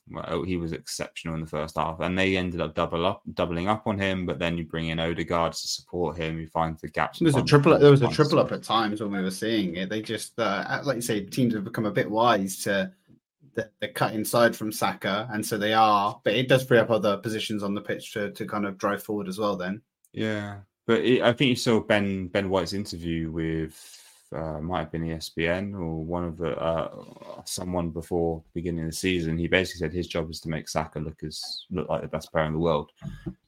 He 0.45 0.57
was 0.57 0.73
exceptional 0.73 1.35
in 1.35 1.41
the 1.41 1.47
first 1.47 1.77
half, 1.77 2.01
and 2.01 2.19
they 2.19 2.37
ended 2.37 2.61
up 2.61 2.75
double 2.75 3.07
up, 3.07 3.23
doubling 3.35 3.69
up 3.69 3.87
on 3.87 3.99
him. 3.99 4.27
But 4.27 4.39
then 4.39 4.59
you 4.59 4.65
bring 4.65 4.89
in 4.89 4.99
Odegaard 4.99 5.53
to 5.53 5.69
support 5.69 6.17
him. 6.17 6.39
You 6.39 6.49
find 6.49 6.77
the 6.79 6.89
gaps. 6.89 7.21
There 7.21 7.27
was 7.27 7.37
a 7.37 7.43
triple. 7.43 7.79
There 7.79 7.91
was 7.91 8.03
a 8.03 8.09
triple 8.09 8.39
up 8.39 8.53
at 8.53 8.63
times 8.63 9.01
when 9.01 9.13
we 9.13 9.23
were 9.23 9.31
seeing 9.31 9.77
it. 9.77 9.89
They 9.89 10.03
just, 10.03 10.39
uh, 10.39 10.81
like 10.85 10.97
you 10.97 11.03
say, 11.03 11.25
teams 11.25 11.55
have 11.55 11.65
become 11.65 11.87
a 11.87 11.93
bit 11.93 12.11
wise 12.11 12.59
to 12.65 12.93
the, 13.55 13.71
the 13.81 13.89
cut 13.89 14.15
inside 14.15 14.57
from 14.57 14.73
Saka, 14.73 15.29
and 15.33 15.45
so 15.45 15.59
they 15.59 15.75
are. 15.75 16.21
But 16.25 16.35
it 16.35 16.49
does 16.49 16.65
free 16.65 16.79
up 16.79 16.91
other 16.91 17.17
positions 17.19 17.63
on 17.63 17.75
the 17.75 17.81
pitch 17.81 18.13
to 18.15 18.33
to 18.33 18.47
kind 18.47 18.67
of 18.67 18.79
drive 18.79 19.03
forward 19.03 19.29
as 19.29 19.39
well. 19.39 19.57
Then, 19.57 19.83
yeah. 20.13 20.59
But 20.87 21.01
it, 21.01 21.23
I 21.23 21.33
think 21.33 21.51
you 21.51 21.57
saw 21.57 21.81
Ben 21.81 22.27
Ben 22.29 22.49
White's 22.49 22.73
interview 22.73 23.31
with 23.31 24.02
uh, 24.35 24.61
might 24.61 24.81
have 24.81 24.93
been 24.93 25.03
ESPN 25.03 25.75
or 25.75 26.05
one 26.05 26.25
of 26.25 26.37
the 26.37 26.57
uh, 26.59 26.91
someone 27.45 27.91
before 27.91 28.43
beginning 28.55 28.85
of 28.85 28.91
the 28.91 28.97
season. 28.97 29.39
He 29.39 29.49
basically 29.49 29.81
said 29.81 29.93
his 29.93 30.09
job 30.09 30.31
is 30.31 30.41
to 30.41 30.49
make 30.49 30.69
Saka 30.69 30.99
look 30.99 31.23
as 31.23 31.67
look 31.71 31.89
like 31.89 32.03
the 32.03 32.09
best 32.09 32.33
player 32.33 32.45
in 32.45 32.53
the 32.53 32.59
world. 32.59 32.91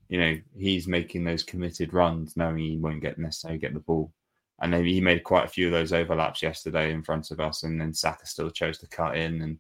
You 0.09 0.21
know, 0.21 0.37
he's 0.57 0.87
making 0.87 1.25
those 1.25 1.43
committed 1.43 1.93
runs, 1.95 2.37
knowing 2.37 2.59
he 2.59 2.77
won't 2.77 3.03
get 3.03 3.19
necessarily 3.19 3.59
get 3.59 3.75
the 3.75 3.81
ball. 3.81 4.13
And 4.61 4.73
then 4.73 4.85
he 4.85 5.01
made 5.01 5.25
quite 5.25 5.45
a 5.45 5.49
few 5.49 5.67
of 5.67 5.73
those 5.73 5.93
overlaps 5.93 6.43
yesterday 6.43 6.93
in 6.93 7.03
front 7.03 7.31
of 7.31 7.41
us, 7.41 7.65
and 7.65 7.81
then 7.81 7.93
Saka 7.93 8.27
still 8.27 8.51
chose 8.51 8.79
to 8.79 8.87
cut 8.87 9.17
in 9.17 9.43
and 9.43 9.59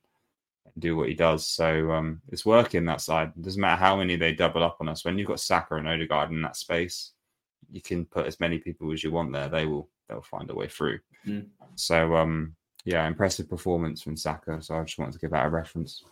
do 0.78 0.96
what 0.96 1.08
he 1.08 1.14
does. 1.14 1.46
So 1.46 1.90
um, 1.90 2.20
it's 2.30 2.46
working 2.46 2.84
that 2.84 3.00
side. 3.00 3.32
It 3.36 3.42
doesn't 3.42 3.60
matter 3.60 3.80
how 3.80 3.96
many 3.96 4.16
they 4.16 4.32
double 4.32 4.62
up 4.62 4.78
on 4.80 4.88
us. 4.88 5.04
When 5.04 5.18
you've 5.18 5.28
got 5.28 5.40
Saka 5.40 5.76
and 5.76 5.88
Odegaard 5.88 6.30
in 6.30 6.42
that 6.42 6.56
space, 6.56 7.12
you 7.70 7.80
can 7.80 8.04
put 8.04 8.26
as 8.26 8.40
many 8.40 8.58
people 8.58 8.92
as 8.92 9.02
you 9.02 9.10
want 9.10 9.32
there. 9.32 9.48
They 9.48 9.66
will 9.66 9.88
they'll 10.08 10.22
find 10.22 10.50
a 10.50 10.54
way 10.54 10.68
through. 10.68 10.98
Mm. 11.26 11.46
So 11.74 12.16
um, 12.16 12.54
yeah, 12.84 13.06
impressive 13.06 13.48
performance 13.48 14.02
from 14.02 14.16
Saka. 14.16 14.60
So 14.62 14.76
I 14.76 14.84
just 14.84 14.98
wanted 14.98 15.12
to 15.12 15.18
give 15.18 15.30
that 15.30 15.46
a 15.46 15.50
reference. 15.50 16.04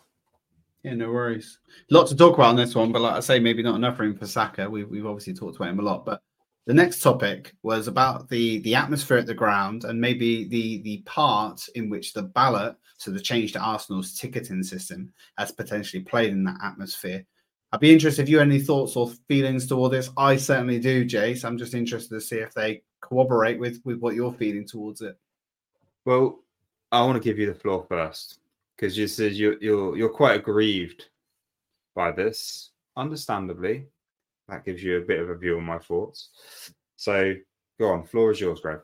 Yeah, 0.83 0.95
no 0.95 1.13
worries. 1.13 1.59
Lots 1.91 2.11
to 2.11 2.17
talk 2.17 2.35
about 2.35 2.49
on 2.49 2.57
this 2.57 2.75
one, 2.75 2.91
but 2.91 3.03
like 3.03 3.15
I 3.15 3.21
say, 3.21 3.39
maybe 3.39 3.63
not 3.63 3.77
enough 3.77 4.01
room 4.01 4.17
for 4.17 4.27
Saka. 4.27 4.69
We've 4.69 4.89
we've 4.89 5.07
obviously 5.07 5.35
talked 5.35 5.57
about 5.57 5.69
him 5.69 5.81
a 5.81 5.83
lot, 5.83 6.05
but 6.05 6.21
the 6.67 6.75
next 6.75 7.03
topic 7.03 7.55
was 7.63 7.89
about 7.89 8.29
the 8.29 8.59
the 8.61 8.75
atmosphere 8.75 9.19
at 9.19 9.27
the 9.27 9.35
ground 9.35 9.85
and 9.85 10.01
maybe 10.01 10.49
the 10.49 10.83
the 10.83 11.03
part 11.07 11.69
in 11.75 11.89
which 11.89 12.13
the 12.13 12.23
ballot, 12.23 12.77
so 12.97 13.11
the 13.11 13.21
change 13.21 13.53
to 13.53 13.61
Arsenal's 13.61 14.19
ticketing 14.19 14.63
system, 14.63 15.13
has 15.39 15.53
potentially 15.53 16.03
played 16.03 16.33
in 16.33 16.45
that 16.45 16.59
atmosphere. 16.63 17.25
I'd 17.73 17.81
be 17.81 17.93
interested 17.93 18.23
if 18.23 18.29
you 18.29 18.39
had 18.39 18.49
any 18.49 18.61
thoughts 18.61 18.97
or 18.97 19.11
feelings 19.29 19.67
toward 19.67 19.93
this. 19.93 20.11
I 20.17 20.37
certainly 20.37 20.79
do, 20.79 21.05
Jace. 21.05 21.45
I'm 21.45 21.57
just 21.57 21.75
interested 21.75 22.15
to 22.15 22.21
see 22.21 22.37
if 22.37 22.53
they 22.53 22.83
cooperate 23.03 23.59
with 23.59 23.83
with 23.85 23.99
what 23.99 24.15
you're 24.15 24.33
feeling 24.33 24.67
towards 24.67 25.03
it. 25.03 25.19
Well, 26.07 26.41
I 26.91 27.03
want 27.03 27.23
to 27.23 27.29
give 27.29 27.39
you 27.39 27.47
the 27.47 27.55
floor 27.55 27.85
first 27.89 28.39
because 28.75 28.97
you 28.97 29.07
said 29.07 29.33
you're 29.33 29.59
you're 29.61 29.97
you're 29.97 30.09
quite 30.09 30.41
aggrieved 30.41 31.09
by 31.95 32.11
this, 32.11 32.71
understandably. 32.97 33.87
That 34.49 34.65
gives 34.65 34.83
you 34.83 34.97
a 34.99 35.03
bit 35.03 35.21
of 35.21 35.29
a 35.29 35.37
view 35.37 35.59
on 35.59 35.65
my 35.65 35.79
thoughts. 35.79 36.31
So 36.97 37.35
go 37.79 37.91
on, 37.91 38.05
floor 38.05 38.33
is 38.33 38.41
yours, 38.41 38.61
Grev 38.61 38.81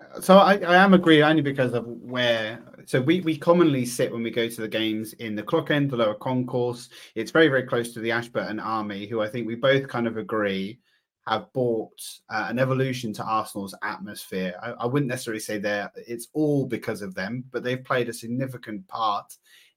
uh, 0.00 0.20
so 0.20 0.38
I, 0.38 0.56
I 0.56 0.76
am 0.76 0.94
agree 0.94 1.22
only 1.22 1.42
because 1.42 1.72
of 1.72 1.86
where 1.86 2.62
so 2.86 3.00
we, 3.00 3.20
we 3.20 3.38
commonly 3.38 3.86
sit 3.86 4.12
when 4.12 4.22
we 4.22 4.30
go 4.30 4.48
to 4.48 4.60
the 4.60 4.68
games 4.68 5.14
in 5.14 5.34
the 5.34 5.42
clock 5.42 5.70
end 5.70 5.90
the 5.90 5.96
lower 5.96 6.14
concourse 6.14 6.90
it's 7.14 7.30
very 7.30 7.48
very 7.48 7.62
close 7.62 7.92
to 7.94 8.00
the 8.00 8.10
ashburton 8.10 8.60
army 8.60 9.06
who 9.06 9.20
i 9.20 9.28
think 9.28 9.46
we 9.46 9.54
both 9.54 9.88
kind 9.88 10.06
of 10.06 10.16
agree 10.16 10.78
have 11.26 11.52
brought 11.52 12.00
uh, 12.30 12.46
an 12.48 12.58
evolution 12.58 13.12
to 13.12 13.24
arsenal's 13.24 13.74
atmosphere 13.82 14.54
I, 14.62 14.70
I 14.72 14.86
wouldn't 14.86 15.10
necessarily 15.10 15.40
say 15.40 15.58
that 15.58 15.92
it's 15.96 16.28
all 16.32 16.66
because 16.66 17.02
of 17.02 17.14
them 17.14 17.44
but 17.50 17.62
they've 17.62 17.84
played 17.84 18.08
a 18.08 18.12
significant 18.12 18.86
part 18.88 19.36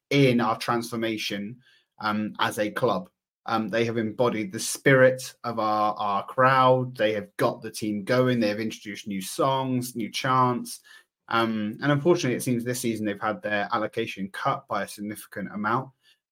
in 0.10 0.39
our 0.39 0.58
transformation 0.58 1.58
um, 2.00 2.34
as 2.39 2.60
a 2.60 2.70
club 2.70 3.10
um, 3.48 3.70
they 3.70 3.86
have 3.86 3.98
embodied 3.98 4.52
the 4.52 4.60
spirit 4.60 5.34
of 5.45 5.58
our, 5.58 5.93
our 5.95 6.26
crowd. 6.26 6.95
They 6.98 7.14
have 7.14 7.36
got 7.38 7.62
the 7.62 7.72
team 7.72 8.04
going. 8.04 8.39
They 8.39 8.50
have 8.50 8.60
introduced 8.60 9.08
new 9.08 9.22
songs, 9.22 9.95
new 9.95 10.12
chants. 10.12 10.82
Um, 11.30 11.78
and 11.82 11.91
unfortunately, 11.91 12.36
it 12.36 12.43
seems 12.43 12.64
this 12.64 12.82
season 12.82 13.06
they've 13.06 13.22
had 13.22 13.41
their 13.41 13.70
allocation 13.72 14.30
cut 14.34 14.68
by 14.68 14.84
a 14.84 14.88
significant 14.88 15.50
amount 15.54 15.89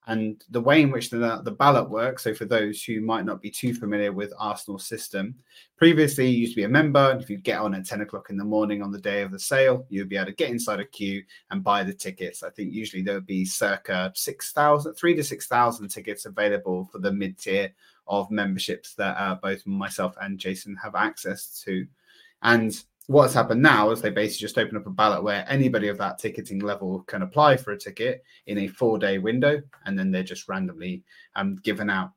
and 0.07 0.43
the 0.51 0.61
way 0.61 0.81
in 0.81 0.91
which 0.91 1.09
the, 1.09 1.41
the 1.43 1.51
ballot 1.51 1.89
works. 1.89 2.23
So, 2.23 2.33
for 2.33 2.45
those 2.45 2.83
who 2.83 3.01
might 3.01 3.25
not 3.25 3.41
be 3.41 3.49
too 3.49 3.73
familiar 3.73 4.11
with 4.11 4.33
Arsenal's 4.39 4.85
system, 4.85 5.35
previously 5.77 6.27
you 6.27 6.39
used 6.39 6.53
to 6.53 6.61
be 6.61 6.63
a 6.63 6.69
member. 6.69 7.11
And 7.11 7.21
if 7.21 7.29
you 7.29 7.37
get 7.37 7.59
on 7.59 7.73
at 7.73 7.85
10 7.85 8.01
o'clock 8.01 8.29
in 8.29 8.37
the 8.37 8.43
morning 8.43 8.81
on 8.81 8.91
the 8.91 8.99
day 8.99 9.21
of 9.21 9.31
the 9.31 9.39
sale, 9.39 9.85
you'd 9.89 10.09
be 10.09 10.17
able 10.17 10.27
to 10.27 10.33
get 10.33 10.49
inside 10.49 10.79
a 10.79 10.85
queue 10.85 11.23
and 11.49 11.63
buy 11.63 11.83
the 11.83 11.93
tickets. 11.93 12.43
I 12.43 12.49
think 12.51 12.71
usually 12.71 13.01
there 13.01 13.15
would 13.15 13.25
be 13.25 13.45
circa 13.45 14.11
6,000, 14.15 14.93
three 14.93 15.15
to 15.15 15.23
6,000 15.23 15.87
tickets 15.87 16.25
available 16.25 16.87
for 16.91 16.99
the 16.99 17.11
mid 17.11 17.39
tier 17.39 17.73
of 18.07 18.29
memberships 18.29 18.93
that 18.95 19.17
uh, 19.17 19.35
both 19.35 19.65
myself 19.65 20.15
and 20.21 20.37
Jason 20.37 20.75
have 20.75 20.95
access 20.95 21.63
to. 21.65 21.87
And 22.43 22.79
what's 23.07 23.33
happened 23.33 23.61
now 23.61 23.91
is 23.91 24.01
they 24.01 24.09
basically 24.09 24.45
just 24.45 24.57
open 24.57 24.77
up 24.77 24.87
a 24.87 24.89
ballot 24.91 25.23
where 25.23 25.45
anybody 25.47 25.87
of 25.87 25.97
that 25.97 26.17
ticketing 26.17 26.59
level 26.59 27.01
can 27.03 27.21
apply 27.21 27.57
for 27.57 27.71
a 27.71 27.77
ticket 27.77 28.23
in 28.47 28.59
a 28.59 28.67
four 28.67 28.97
day 28.97 29.17
window 29.17 29.61
and 29.85 29.97
then 29.97 30.11
they're 30.11 30.23
just 30.23 30.47
randomly 30.47 31.03
um, 31.35 31.55
given 31.57 31.89
out. 31.89 32.11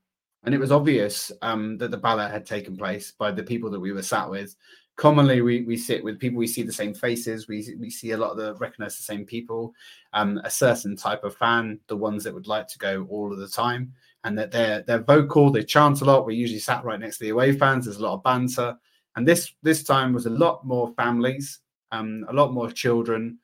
And 0.45 0.55
it 0.55 0.61
was 0.61 0.73
obvious 0.73 1.33
um, 1.43 1.77
that 1.79 1.91
the 1.91 1.97
ballot 1.97 2.31
had 2.31 2.47
taken 2.47 2.77
place 2.77 3.13
by 3.13 3.31
the 3.31 3.43
people 3.43 3.71
that 3.71 3.81
we 3.81 3.93
were 3.93 4.03
sat 4.03 4.31
with. 4.31 4.57
Commonly 4.97 5.43
we, 5.43 5.63
we 5.63 5.77
sit 5.77 6.03
with 6.03 6.19
people 6.19 6.39
we 6.39 6.47
see 6.49 6.63
the 6.63 6.73
same 6.73 6.93
faces 6.93 7.47
we, 7.47 7.65
we 7.79 7.89
see 7.89 8.11
a 8.13 8.17
lot 8.17 8.33
of 8.33 8.37
the 8.37 8.55
recognize 8.57 8.97
the 8.97 9.05
same 9.05 9.25
people 9.25 9.73
um, 10.13 10.41
a 10.43 10.51
certain 10.51 10.97
type 10.97 11.23
of 11.23 11.37
fan 11.37 11.79
the 11.87 11.97
ones 11.97 12.25
that 12.25 12.35
would 12.35 12.49
like 12.49 12.67
to 12.67 12.79
go 12.79 13.07
all 13.09 13.33
of 13.33 13.39
the 13.39 13.47
time 13.47 13.93
and 14.25 14.37
that 14.37 14.51
they're 14.51 14.83
they're 14.83 14.99
vocal 14.99 15.53
they 15.53 15.63
chant 15.63 16.01
a 16.01 16.05
lot. 16.05 16.27
We 16.27 16.35
usually 16.35 16.59
sat 16.59 16.85
right 16.85 16.99
next 16.99 17.19
to 17.19 17.25
the 17.25 17.31
away 17.31 17.53
fans. 17.53 17.85
There's 17.85 17.99
a 17.99 18.03
lot 18.03 18.15
of 18.15 18.25
banter 18.25 18.77
and 19.19 19.27
this 19.27 19.53
this 19.65 19.83
time 19.83 20.13
was 20.13 20.27
a 20.27 20.31
lot 20.31 20.65
more 20.65 20.95
families, 20.95 21.59
um, 21.91 22.25
a 22.29 22.33
lot 22.33 22.53
more 22.53 22.71
children, 22.71 23.39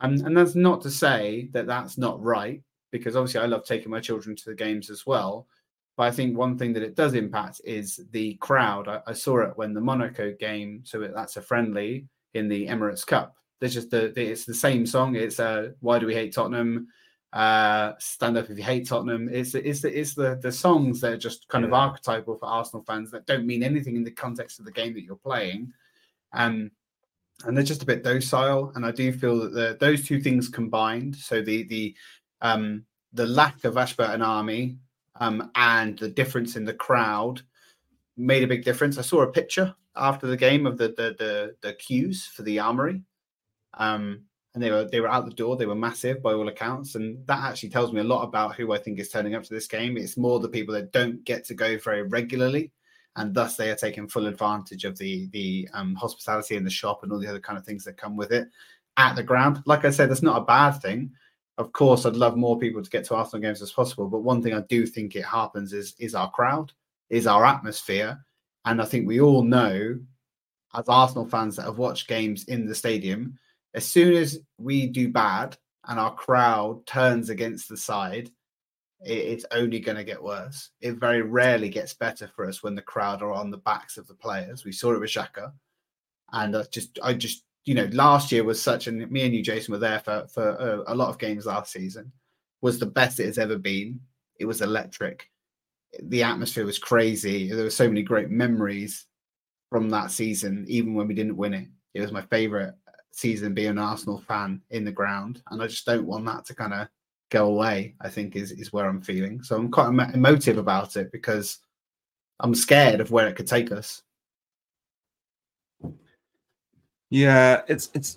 and 0.00 0.20
and 0.26 0.36
that's 0.36 0.56
not 0.56 0.82
to 0.82 0.90
say 0.90 1.48
that 1.52 1.68
that's 1.68 1.96
not 1.96 2.20
right 2.20 2.60
because 2.90 3.14
obviously 3.14 3.40
I 3.40 3.46
love 3.46 3.64
taking 3.64 3.92
my 3.92 4.00
children 4.00 4.34
to 4.34 4.44
the 4.46 4.56
games 4.56 4.90
as 4.90 5.06
well. 5.06 5.46
But 5.96 6.08
I 6.08 6.10
think 6.10 6.36
one 6.36 6.58
thing 6.58 6.72
that 6.72 6.82
it 6.82 6.96
does 6.96 7.14
impact 7.14 7.60
is 7.64 8.00
the 8.10 8.34
crowd. 8.40 8.88
I, 8.88 9.02
I 9.06 9.12
saw 9.12 9.38
it 9.42 9.56
when 9.56 9.72
the 9.72 9.80
Monaco 9.80 10.34
game, 10.40 10.82
so 10.84 10.98
that's 10.98 11.36
a 11.36 11.42
friendly 11.42 12.08
in 12.34 12.48
the 12.48 12.66
Emirates 12.66 13.06
Cup. 13.06 13.36
There's 13.60 13.74
just 13.74 13.90
the, 13.90 14.12
it's 14.20 14.44
the 14.44 14.54
same 14.54 14.84
song. 14.84 15.14
It's 15.14 15.38
uh, 15.38 15.70
why 15.78 16.00
do 16.00 16.06
we 16.06 16.14
hate 16.14 16.34
Tottenham? 16.34 16.88
Uh, 17.32 17.92
stand 17.98 18.36
up 18.36 18.50
if 18.50 18.58
you 18.58 18.64
hate 18.64 18.88
Tottenham. 18.88 19.28
It's 19.28 19.54
it's 19.54 19.82
the 19.82 19.98
it's 19.98 20.14
the 20.14 20.38
the 20.42 20.50
songs 20.50 21.00
that 21.00 21.12
are 21.12 21.18
just 21.18 21.46
kind 21.48 21.62
yeah. 21.62 21.68
of 21.68 21.74
archetypal 21.74 22.36
for 22.36 22.46
Arsenal 22.46 22.84
fans 22.84 23.10
that 23.10 23.26
don't 23.26 23.46
mean 23.46 23.62
anything 23.62 23.96
in 23.96 24.04
the 24.04 24.10
context 24.10 24.58
of 24.58 24.64
the 24.64 24.72
game 24.72 24.94
that 24.94 25.04
you're 25.04 25.16
playing, 25.16 25.72
um, 26.32 26.70
and 27.44 27.56
they're 27.56 27.64
just 27.64 27.82
a 27.82 27.86
bit 27.86 28.02
docile. 28.02 28.72
And 28.74 28.84
I 28.84 28.90
do 28.90 29.12
feel 29.12 29.38
that 29.40 29.52
the, 29.52 29.76
those 29.78 30.06
two 30.06 30.20
things 30.20 30.48
combined, 30.48 31.14
so 31.14 31.40
the 31.40 31.62
the 31.64 31.94
um, 32.42 32.84
the 33.12 33.26
lack 33.26 33.64
of 33.64 33.76
Ashburton 33.76 34.22
Army 34.22 34.78
um, 35.20 35.50
and 35.54 35.98
the 35.98 36.08
difference 36.08 36.56
in 36.56 36.64
the 36.64 36.74
crowd 36.74 37.42
made 38.16 38.42
a 38.42 38.48
big 38.48 38.64
difference. 38.64 38.98
I 38.98 39.02
saw 39.02 39.22
a 39.22 39.30
picture 39.30 39.74
after 39.94 40.26
the 40.26 40.36
game 40.36 40.66
of 40.66 40.78
the 40.78 40.88
the 40.88 41.14
the, 41.16 41.56
the 41.60 41.74
queues 41.74 42.26
for 42.26 42.42
the 42.42 42.58
Armory. 42.58 43.02
Um, 43.74 44.24
and 44.54 44.62
they 44.62 44.70
were 44.70 44.84
they 44.84 45.00
were 45.00 45.08
out 45.08 45.26
the 45.26 45.32
door. 45.32 45.56
They 45.56 45.66
were 45.66 45.74
massive 45.74 46.22
by 46.22 46.32
all 46.32 46.48
accounts, 46.48 46.94
and 46.94 47.24
that 47.26 47.38
actually 47.38 47.68
tells 47.68 47.92
me 47.92 48.00
a 48.00 48.04
lot 48.04 48.24
about 48.24 48.56
who 48.56 48.72
I 48.72 48.78
think 48.78 48.98
is 48.98 49.08
turning 49.08 49.34
up 49.34 49.44
to 49.44 49.54
this 49.54 49.68
game. 49.68 49.96
It's 49.96 50.16
more 50.16 50.40
the 50.40 50.48
people 50.48 50.74
that 50.74 50.92
don't 50.92 51.24
get 51.24 51.44
to 51.46 51.54
go 51.54 51.78
very 51.78 52.02
regularly, 52.02 52.72
and 53.16 53.32
thus 53.32 53.56
they 53.56 53.70
are 53.70 53.76
taking 53.76 54.08
full 54.08 54.26
advantage 54.26 54.84
of 54.84 54.98
the 54.98 55.28
the 55.28 55.68
um, 55.72 55.94
hospitality 55.94 56.56
in 56.56 56.64
the 56.64 56.70
shop 56.70 57.02
and 57.02 57.12
all 57.12 57.20
the 57.20 57.28
other 57.28 57.40
kind 57.40 57.58
of 57.58 57.64
things 57.64 57.84
that 57.84 57.96
come 57.96 58.16
with 58.16 58.32
it 58.32 58.48
at 58.96 59.14
the 59.14 59.22
ground. 59.22 59.62
Like 59.66 59.84
I 59.84 59.90
said, 59.90 60.10
that's 60.10 60.22
not 60.22 60.40
a 60.42 60.44
bad 60.44 60.72
thing. 60.72 61.12
Of 61.58 61.72
course, 61.72 62.04
I'd 62.04 62.16
love 62.16 62.36
more 62.36 62.58
people 62.58 62.82
to 62.82 62.90
get 62.90 63.04
to 63.04 63.14
Arsenal 63.14 63.42
games 63.42 63.62
as 63.62 63.72
possible, 63.72 64.08
but 64.08 64.20
one 64.20 64.42
thing 64.42 64.54
I 64.54 64.62
do 64.62 64.84
think 64.86 65.14
it 65.14 65.24
happens 65.24 65.72
is 65.72 65.94
is 66.00 66.16
our 66.16 66.30
crowd, 66.30 66.72
is 67.08 67.28
our 67.28 67.44
atmosphere, 67.44 68.18
and 68.64 68.82
I 68.82 68.84
think 68.84 69.06
we 69.06 69.20
all 69.20 69.44
know 69.44 70.00
as 70.74 70.88
Arsenal 70.88 71.26
fans 71.26 71.56
that 71.56 71.66
have 71.66 71.78
watched 71.78 72.08
games 72.08 72.44
in 72.44 72.66
the 72.66 72.74
stadium 72.74 73.38
as 73.74 73.86
soon 73.86 74.14
as 74.14 74.38
we 74.58 74.86
do 74.86 75.08
bad 75.08 75.56
and 75.86 75.98
our 75.98 76.14
crowd 76.14 76.84
turns 76.86 77.30
against 77.30 77.68
the 77.68 77.76
side, 77.76 78.30
it, 79.04 79.12
it's 79.12 79.46
only 79.52 79.80
going 79.80 79.96
to 79.96 80.04
get 80.04 80.22
worse. 80.22 80.70
It 80.80 80.94
very 80.94 81.22
rarely 81.22 81.68
gets 81.68 81.94
better 81.94 82.28
for 82.34 82.46
us 82.46 82.62
when 82.62 82.74
the 82.74 82.82
crowd 82.82 83.22
are 83.22 83.32
on 83.32 83.50
the 83.50 83.58
backs 83.58 83.96
of 83.96 84.06
the 84.06 84.14
players. 84.14 84.64
We 84.64 84.72
saw 84.72 84.92
it 84.92 85.00
with 85.00 85.10
Xhaka, 85.10 85.52
and 86.32 86.56
I 86.56 86.62
just, 86.70 86.98
I 87.02 87.14
just, 87.14 87.44
you 87.64 87.74
know, 87.74 87.88
last 87.92 88.32
year 88.32 88.44
was 88.44 88.60
such, 88.60 88.86
and 88.86 89.10
me 89.10 89.24
and 89.24 89.34
you, 89.34 89.42
Jason, 89.42 89.72
were 89.72 89.78
there 89.78 90.00
for 90.00 90.26
for 90.32 90.50
a, 90.50 90.92
a 90.92 90.94
lot 90.94 91.08
of 91.08 91.18
games 91.18 91.46
last 91.46 91.72
season. 91.72 92.12
Was 92.62 92.78
the 92.78 92.86
best 92.86 93.20
it 93.20 93.26
has 93.26 93.38
ever 93.38 93.56
been. 93.56 94.00
It 94.38 94.44
was 94.44 94.60
electric. 94.60 95.30
The 96.02 96.22
atmosphere 96.22 96.66
was 96.66 96.78
crazy. 96.78 97.50
There 97.50 97.64
were 97.64 97.70
so 97.70 97.88
many 97.88 98.02
great 98.02 98.30
memories 98.30 99.06
from 99.70 99.88
that 99.90 100.10
season, 100.10 100.66
even 100.68 100.94
when 100.94 101.08
we 101.08 101.14
didn't 101.14 101.36
win 101.36 101.54
it. 101.54 101.68
It 101.94 102.00
was 102.00 102.12
my 102.12 102.22
favorite 102.22 102.74
season 103.12 103.54
being 103.54 103.70
an 103.70 103.78
Arsenal 103.78 104.20
fan 104.20 104.62
in 104.70 104.84
the 104.84 104.92
ground, 104.92 105.42
and 105.50 105.62
I 105.62 105.66
just 105.66 105.86
don't 105.86 106.06
want 106.06 106.26
that 106.26 106.44
to 106.46 106.54
kind 106.54 106.72
of 106.72 106.88
go 107.30 107.48
away. 107.48 107.94
I 108.00 108.08
think 108.08 108.36
is 108.36 108.52
is 108.52 108.72
where 108.72 108.88
I'm 108.88 109.00
feeling. 109.00 109.42
So 109.42 109.56
I'm 109.56 109.70
quite 109.70 109.88
emotive 110.14 110.58
about 110.58 110.96
it 110.96 111.12
because 111.12 111.58
I'm 112.40 112.54
scared 112.54 113.00
of 113.00 113.10
where 113.10 113.28
it 113.28 113.36
could 113.36 113.46
take 113.46 113.72
us. 113.72 114.02
Yeah, 117.10 117.62
it's 117.68 117.90
it's. 117.94 118.16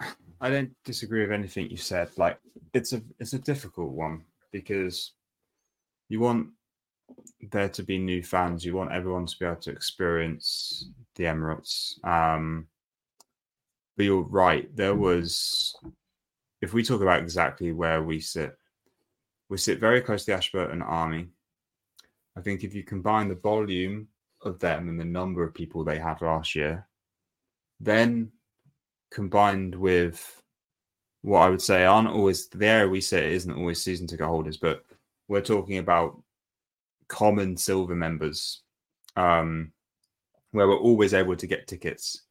I 0.40 0.50
don't 0.50 0.70
disagree 0.84 1.22
with 1.22 1.32
anything 1.32 1.68
you 1.68 1.76
said. 1.76 2.10
Like 2.16 2.38
it's 2.74 2.92
a 2.92 3.02
it's 3.18 3.32
a 3.32 3.38
difficult 3.38 3.90
one 3.90 4.24
because 4.52 5.12
you 6.08 6.20
want 6.20 6.48
there 7.50 7.68
to 7.68 7.82
be 7.82 7.98
new 7.98 8.22
fans. 8.22 8.64
You 8.64 8.74
want 8.74 8.92
everyone 8.92 9.26
to 9.26 9.38
be 9.38 9.46
able 9.46 9.56
to 9.56 9.70
experience 9.70 10.88
the 11.16 11.24
Emirates. 11.24 12.02
Um, 12.04 12.66
but 13.98 14.04
you're 14.04 14.22
right. 14.22 14.74
There 14.76 14.94
was, 14.94 15.74
if 16.62 16.72
we 16.72 16.84
talk 16.84 17.02
about 17.02 17.20
exactly 17.20 17.72
where 17.72 18.00
we 18.00 18.20
sit, 18.20 18.56
we 19.48 19.58
sit 19.58 19.80
very 19.80 20.00
close 20.00 20.24
to 20.24 20.30
the 20.30 20.36
Ashburton 20.36 20.82
Army. 20.82 21.26
I 22.36 22.40
think 22.40 22.62
if 22.62 22.76
you 22.76 22.84
combine 22.84 23.28
the 23.28 23.34
volume 23.34 24.06
of 24.42 24.60
them 24.60 24.88
and 24.88 25.00
the 25.00 25.04
number 25.04 25.42
of 25.42 25.52
people 25.52 25.82
they 25.82 25.98
had 25.98 26.22
last 26.22 26.54
year, 26.54 26.86
then 27.80 28.30
combined 29.10 29.74
with 29.74 30.42
what 31.22 31.40
I 31.40 31.50
would 31.50 31.60
say 31.60 31.84
aren't 31.84 32.08
always 32.08 32.46
there, 32.50 32.88
we 32.88 33.00
sit 33.00 33.24
isn't 33.24 33.58
always 33.58 33.82
season 33.82 34.06
ticket 34.06 34.26
holders, 34.26 34.58
but 34.58 34.84
we're 35.26 35.40
talking 35.40 35.78
about 35.78 36.22
common 37.08 37.56
silver 37.56 37.96
members 37.96 38.62
um, 39.16 39.72
where 40.52 40.68
we're 40.68 40.78
always 40.78 41.14
able 41.14 41.34
to 41.34 41.48
get 41.48 41.66
tickets. 41.66 42.22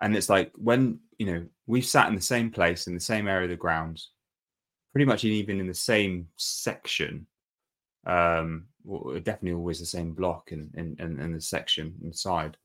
And 0.00 0.16
it's 0.16 0.30
like 0.30 0.50
when, 0.56 1.00
you 1.20 1.26
know, 1.26 1.44
we've 1.66 1.84
sat 1.84 2.08
in 2.08 2.14
the 2.14 2.22
same 2.22 2.50
place 2.50 2.86
in 2.86 2.94
the 2.94 3.00
same 3.00 3.28
area 3.28 3.44
of 3.44 3.50
the 3.50 3.56
grounds, 3.56 4.12
pretty 4.90 5.04
much 5.04 5.22
even 5.22 5.60
in 5.60 5.66
the 5.66 5.74
same 5.74 6.26
section. 6.36 7.26
Um, 8.06 8.68
definitely 9.22 9.52
always 9.52 9.80
the 9.80 9.84
same 9.84 10.14
block 10.14 10.50
and 10.50 10.74
in, 10.74 11.32
the 11.32 11.40
section 11.42 11.94
inside 12.02 12.56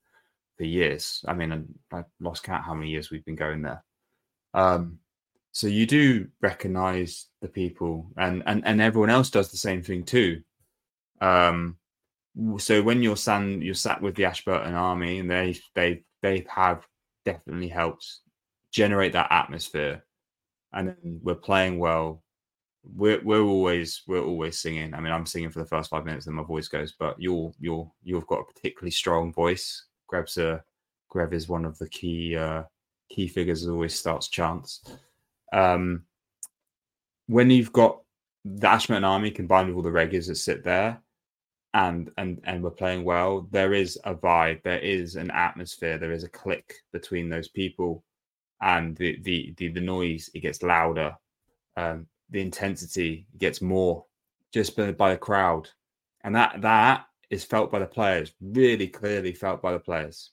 for 0.58 0.64
years. 0.64 1.22
I 1.28 1.34
mean, 1.34 1.76
I 1.92 2.06
lost 2.22 2.44
count 2.44 2.64
how 2.64 2.74
many 2.74 2.92
years 2.92 3.12
we've 3.12 3.26
been 3.26 3.36
going 3.36 3.62
there. 3.62 3.84
Um, 4.54 5.00
so 5.52 5.68
you 5.68 5.86
do 5.86 6.30
recognize 6.40 7.28
the 7.42 7.50
people 7.50 8.10
and, 8.16 8.42
and, 8.46 8.66
and 8.66 8.80
everyone 8.80 9.10
else 9.10 9.30
does 9.30 9.52
the 9.52 9.58
same 9.58 9.84
thing 9.84 10.06
too. 10.06 10.44
Um, 11.20 11.76
so 12.58 12.82
when 12.82 13.04
you're 13.04 13.18
sat 13.18 13.46
you're 13.62 13.74
sat 13.74 14.02
with 14.02 14.16
the 14.16 14.26
Ashburton 14.26 14.76
Army, 14.76 15.20
and 15.20 15.30
they 15.30 15.58
they 15.74 16.04
they 16.22 16.46
have 16.50 16.86
definitely 17.24 17.70
helped 17.70 18.20
generate 18.76 19.14
that 19.14 19.32
atmosphere, 19.32 20.04
and 20.74 20.90
then 20.90 21.20
we're 21.24 21.34
playing 21.36 21.80
well. 21.80 22.22
We're 22.84 23.22
we're 23.24 23.42
always 23.42 24.04
we're 24.06 24.24
always 24.24 24.60
singing. 24.60 24.94
I 24.94 25.00
mean, 25.00 25.14
I'm 25.14 25.26
singing 25.26 25.50
for 25.50 25.60
the 25.60 25.66
first 25.66 25.90
five 25.90 26.06
minutes, 26.06 26.28
and 26.28 26.36
my 26.36 26.44
voice 26.44 26.68
goes. 26.68 26.92
But 26.92 27.16
you're 27.18 27.54
you're 27.58 27.90
you've 28.04 28.28
got 28.28 28.42
a 28.42 28.54
particularly 28.54 28.92
strong 28.92 29.32
voice. 29.32 29.86
Grev's 30.08 30.38
a 30.38 30.62
Greb 31.10 31.34
is 31.34 31.48
one 31.48 31.64
of 31.64 31.78
the 31.78 31.88
key 31.88 32.36
uh, 32.36 32.64
key 33.10 33.30
figures. 33.30 33.64
That 33.64 33.72
always 33.72 33.98
starts 33.98 34.28
chants. 34.28 34.84
Um, 35.54 36.04
when 37.28 37.50
you've 37.50 37.72
got 37.72 38.02
the 38.44 38.68
Ashman 38.68 39.06
Army 39.06 39.32
combined 39.32 39.70
with 39.70 39.78
all 39.78 39.84
the 39.84 39.92
regulars 39.92 40.28
that 40.28 40.36
sit 40.36 40.66
there, 40.66 41.02
and 41.74 42.12
and 42.18 42.42
and 42.44 42.62
we're 42.62 42.72
playing 42.72 43.06
well, 43.06 43.48
there 43.52 43.74
is 43.74 43.98
a 44.04 44.14
vibe, 44.14 44.64
there 44.64 44.80
is 44.80 45.16
an 45.16 45.32
atmosphere, 45.32 45.98
there 45.98 46.12
is 46.12 46.26
a 46.26 46.30
click 46.30 46.76
between 46.92 47.30
those 47.30 47.48
people, 47.48 48.04
and 48.62 48.96
the 48.98 49.20
the 49.22 49.54
the, 49.58 49.70
the 49.70 49.82
noise 49.82 50.30
it 50.34 50.42
gets 50.42 50.64
louder, 50.64 51.16
um, 51.78 52.08
the 52.30 52.42
intensity 52.42 53.28
gets 53.38 53.62
more 53.62 54.06
just 54.54 54.76
by, 54.76 54.92
by 54.92 55.12
the 55.12 55.18
crowd, 55.18 55.70
and 56.24 56.36
that 56.36 56.62
that 56.62 57.06
is 57.30 57.44
felt 57.44 57.72
by 57.72 57.80
the 57.80 57.86
players, 57.86 58.34
really 58.42 58.88
clearly 58.88 59.34
felt 59.34 59.62
by 59.62 59.74
the 59.74 59.80
players. 59.80 60.32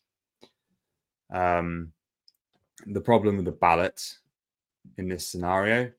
Um, 1.33 1.93
the 2.87 3.01
problem 3.01 3.37
with 3.37 3.47
the 3.47 3.53
ballot 3.53 4.03
in 4.99 5.09
this 5.09 5.27
scenario, 5.27 5.91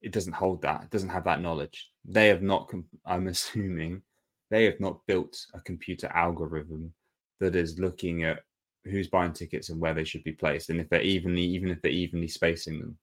it 0.00 0.12
doesn't 0.12 0.32
hold 0.32 0.62
that. 0.62 0.84
It 0.84 0.90
doesn't 0.90 1.08
have 1.08 1.24
that 1.24 1.42
knowledge. 1.42 1.90
They 2.04 2.28
have 2.28 2.42
not. 2.42 2.72
I'm 3.04 3.26
assuming 3.34 4.02
they 4.50 4.64
have 4.64 4.80
not 4.80 5.06
built 5.06 5.46
a 5.54 5.60
computer 5.60 6.08
algorithm 6.08 6.92
that 7.38 7.56
is 7.56 7.78
looking 7.78 8.24
at 8.24 8.42
who's 8.90 9.08
buying 9.08 9.32
tickets 9.32 9.70
and 9.70 9.80
where 9.80 9.94
they 9.94 10.04
should 10.04 10.24
be 10.24 10.32
placed 10.32 10.70
and 10.70 10.80
if 10.80 10.88
they're 10.88 11.00
evenly 11.00 11.42
even 11.42 11.70
if 11.70 11.80
they're 11.82 11.90
evenly 11.90 12.28
spacing 12.28 12.78
them. 12.78 12.98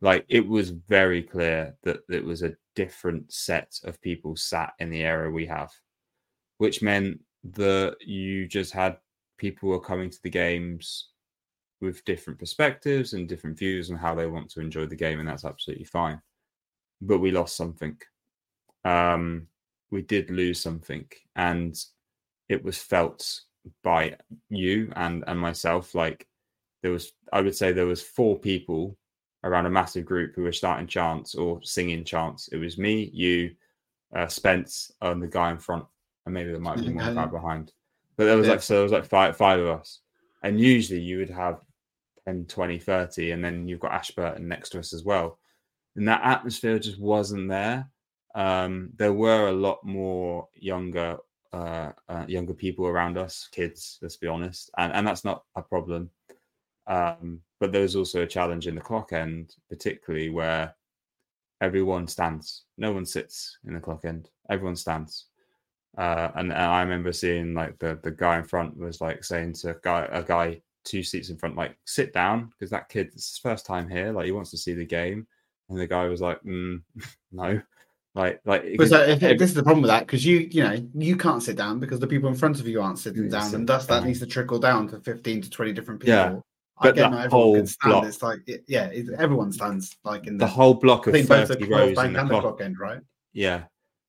Like 0.00 0.24
it 0.28 0.46
was 0.46 0.70
very 0.70 1.22
clear 1.22 1.76
that 1.82 1.98
it 2.08 2.24
was 2.24 2.42
a 2.42 2.56
different 2.74 3.30
set 3.32 3.78
of 3.84 4.00
people 4.00 4.36
sat 4.36 4.72
in 4.78 4.90
the 4.90 5.02
area 5.02 5.30
we 5.30 5.46
have 5.46 5.70
which 6.60 6.82
meant 6.82 7.18
that 7.42 7.96
you 8.00 8.46
just 8.46 8.70
had 8.70 8.98
people 9.38 9.70
who 9.70 9.74
are 9.74 9.80
coming 9.80 10.10
to 10.10 10.22
the 10.22 10.28
games 10.28 11.08
with 11.80 12.04
different 12.04 12.38
perspectives 12.38 13.14
and 13.14 13.30
different 13.30 13.58
views 13.58 13.90
on 13.90 13.96
how 13.96 14.14
they 14.14 14.26
want 14.26 14.50
to 14.50 14.60
enjoy 14.60 14.84
the 14.84 14.94
game 14.94 15.20
and 15.20 15.28
that's 15.28 15.46
absolutely 15.46 15.86
fine. 15.86 16.20
But 17.00 17.20
we 17.20 17.30
lost 17.30 17.56
something. 17.56 17.96
Um 18.84 19.46
we 19.90 20.02
did 20.02 20.30
lose 20.30 20.60
something 20.60 21.06
and 21.34 21.74
it 22.50 22.62
was 22.62 22.76
felt 22.76 23.40
by 23.82 24.16
you 24.48 24.90
and 24.96 25.22
and 25.26 25.38
myself 25.38 25.94
like 25.94 26.26
there 26.82 26.92
was 26.92 27.12
i 27.32 27.40
would 27.40 27.54
say 27.54 27.72
there 27.72 27.86
was 27.86 28.02
four 28.02 28.38
people 28.38 28.96
around 29.44 29.66
a 29.66 29.70
massive 29.70 30.04
group 30.04 30.34
who 30.34 30.42
were 30.42 30.52
starting 30.52 30.86
chants 30.86 31.34
or 31.34 31.62
singing 31.62 32.04
chants. 32.04 32.48
It 32.48 32.58
was 32.58 32.78
me 32.78 33.10
you 33.12 33.52
uh, 34.14 34.26
spence 34.26 34.90
and 35.00 35.22
the 35.22 35.28
guy 35.28 35.50
in 35.50 35.58
front 35.58 35.84
and 36.26 36.34
maybe 36.34 36.50
there 36.50 36.60
might 36.60 36.78
be 36.78 36.92
one 36.92 37.14
guy 37.14 37.26
behind. 37.26 37.72
But 38.16 38.24
there 38.24 38.36
was 38.36 38.46
yeah. 38.46 38.54
like 38.54 38.62
so 38.62 38.74
there 38.74 38.82
was 38.82 38.92
like 38.92 39.06
five 39.06 39.36
five 39.36 39.60
of 39.60 39.80
us. 39.80 40.00
And 40.42 40.60
usually 40.60 41.00
you 41.00 41.18
would 41.18 41.30
have 41.30 41.60
10 42.26 42.46
20 42.46 42.78
30 42.78 43.30
and 43.32 43.44
then 43.44 43.68
you've 43.68 43.80
got 43.80 43.92
ashburton 43.92 44.48
next 44.48 44.70
to 44.70 44.78
us 44.78 44.92
as 44.92 45.04
well. 45.04 45.38
And 45.96 46.06
that 46.08 46.22
atmosphere 46.22 46.78
just 46.78 47.00
wasn't 47.00 47.48
there. 47.48 47.88
Um, 48.34 48.90
there 48.96 49.12
were 49.12 49.48
a 49.48 49.52
lot 49.52 49.84
more 49.84 50.48
younger 50.54 51.16
uh, 51.52 51.92
uh, 52.08 52.24
younger 52.28 52.54
people 52.54 52.86
around 52.86 53.18
us, 53.18 53.48
kids. 53.52 53.98
Let's 54.02 54.16
be 54.16 54.28
honest, 54.28 54.70
and 54.78 54.92
and 54.92 55.06
that's 55.06 55.24
not 55.24 55.44
a 55.56 55.62
problem. 55.62 56.10
Um, 56.86 57.40
but 57.60 57.72
there's 57.72 57.96
also 57.96 58.22
a 58.22 58.26
challenge 58.26 58.66
in 58.66 58.74
the 58.74 58.80
clock 58.80 59.12
end, 59.12 59.54
particularly 59.68 60.30
where 60.30 60.74
everyone 61.60 62.08
stands. 62.08 62.64
No 62.78 62.92
one 62.92 63.06
sits 63.06 63.58
in 63.66 63.74
the 63.74 63.80
clock 63.80 64.04
end. 64.04 64.30
Everyone 64.48 64.76
stands. 64.76 65.26
Uh, 65.98 66.30
and, 66.36 66.52
and, 66.52 66.62
I 66.62 66.82
remember 66.82 67.12
seeing 67.12 67.52
like 67.52 67.78
the 67.78 67.98
the 68.02 68.12
guy 68.12 68.38
in 68.38 68.44
front 68.44 68.76
was 68.76 69.00
like 69.00 69.24
saying 69.24 69.54
to 69.54 69.70
a 69.70 69.76
guy 69.82 70.08
a 70.12 70.22
guy 70.22 70.62
two 70.84 71.02
seats 71.02 71.30
in 71.30 71.36
front, 71.36 71.56
like 71.56 71.76
sit 71.84 72.12
down 72.12 72.46
because 72.50 72.70
that 72.70 72.88
kid 72.88 73.08
it's 73.08 73.30
his 73.30 73.38
first 73.38 73.66
time 73.66 73.88
here, 73.88 74.12
like 74.12 74.26
he 74.26 74.32
wants 74.32 74.50
to 74.52 74.58
see 74.58 74.72
the 74.72 74.84
game. 74.84 75.26
And 75.68 75.78
the 75.78 75.86
guy 75.86 76.06
was 76.06 76.20
like, 76.20 76.40
mm, 76.42 76.82
no. 77.32 77.60
Like, 78.14 78.40
like 78.44 78.62
so 78.86 79.00
if, 79.02 79.22
if, 79.22 79.38
this 79.38 79.50
is 79.50 79.54
the 79.54 79.62
problem 79.62 79.82
with 79.82 79.90
that 79.90 80.00
because 80.00 80.26
you, 80.26 80.48
you 80.50 80.64
know, 80.64 80.84
you 80.94 81.16
can't 81.16 81.42
sit 81.42 81.56
down 81.56 81.78
because 81.78 82.00
the 82.00 82.08
people 82.08 82.28
in 82.28 82.34
front 82.34 82.58
of 82.58 82.66
you 82.66 82.82
aren't 82.82 82.98
sitting 82.98 83.28
down, 83.28 83.54
and 83.54 83.68
thus 83.68 83.86
that 83.86 84.04
needs 84.04 84.18
to 84.18 84.26
trickle 84.26 84.58
down 84.58 84.88
to 84.88 84.98
fifteen 85.00 85.40
to 85.40 85.48
twenty 85.48 85.72
different 85.72 86.00
people. 86.00 86.14
Yeah. 86.14 86.36
But 86.82 86.88
I 86.88 86.92
get 86.92 87.10
not 87.10 87.24
everyone 87.26 87.54
can 87.54 87.66
stand. 87.66 87.92
Block, 87.92 88.04
it's 88.06 88.22
like, 88.22 88.40
it, 88.46 88.64
yeah, 88.66 88.86
it, 88.86 89.06
everyone 89.16 89.52
stands 89.52 89.96
like 90.02 90.26
in 90.26 90.38
the, 90.38 90.46
the 90.46 90.50
whole 90.50 90.74
block 90.74 91.06
of 91.06 91.14
thirty 91.14 91.64
rows 91.66 91.96
in 91.98 92.12
the 92.14 92.24
clock. 92.24 92.42
clock 92.42 92.60
end, 92.60 92.80
right? 92.80 93.00
Yeah, 93.32 93.64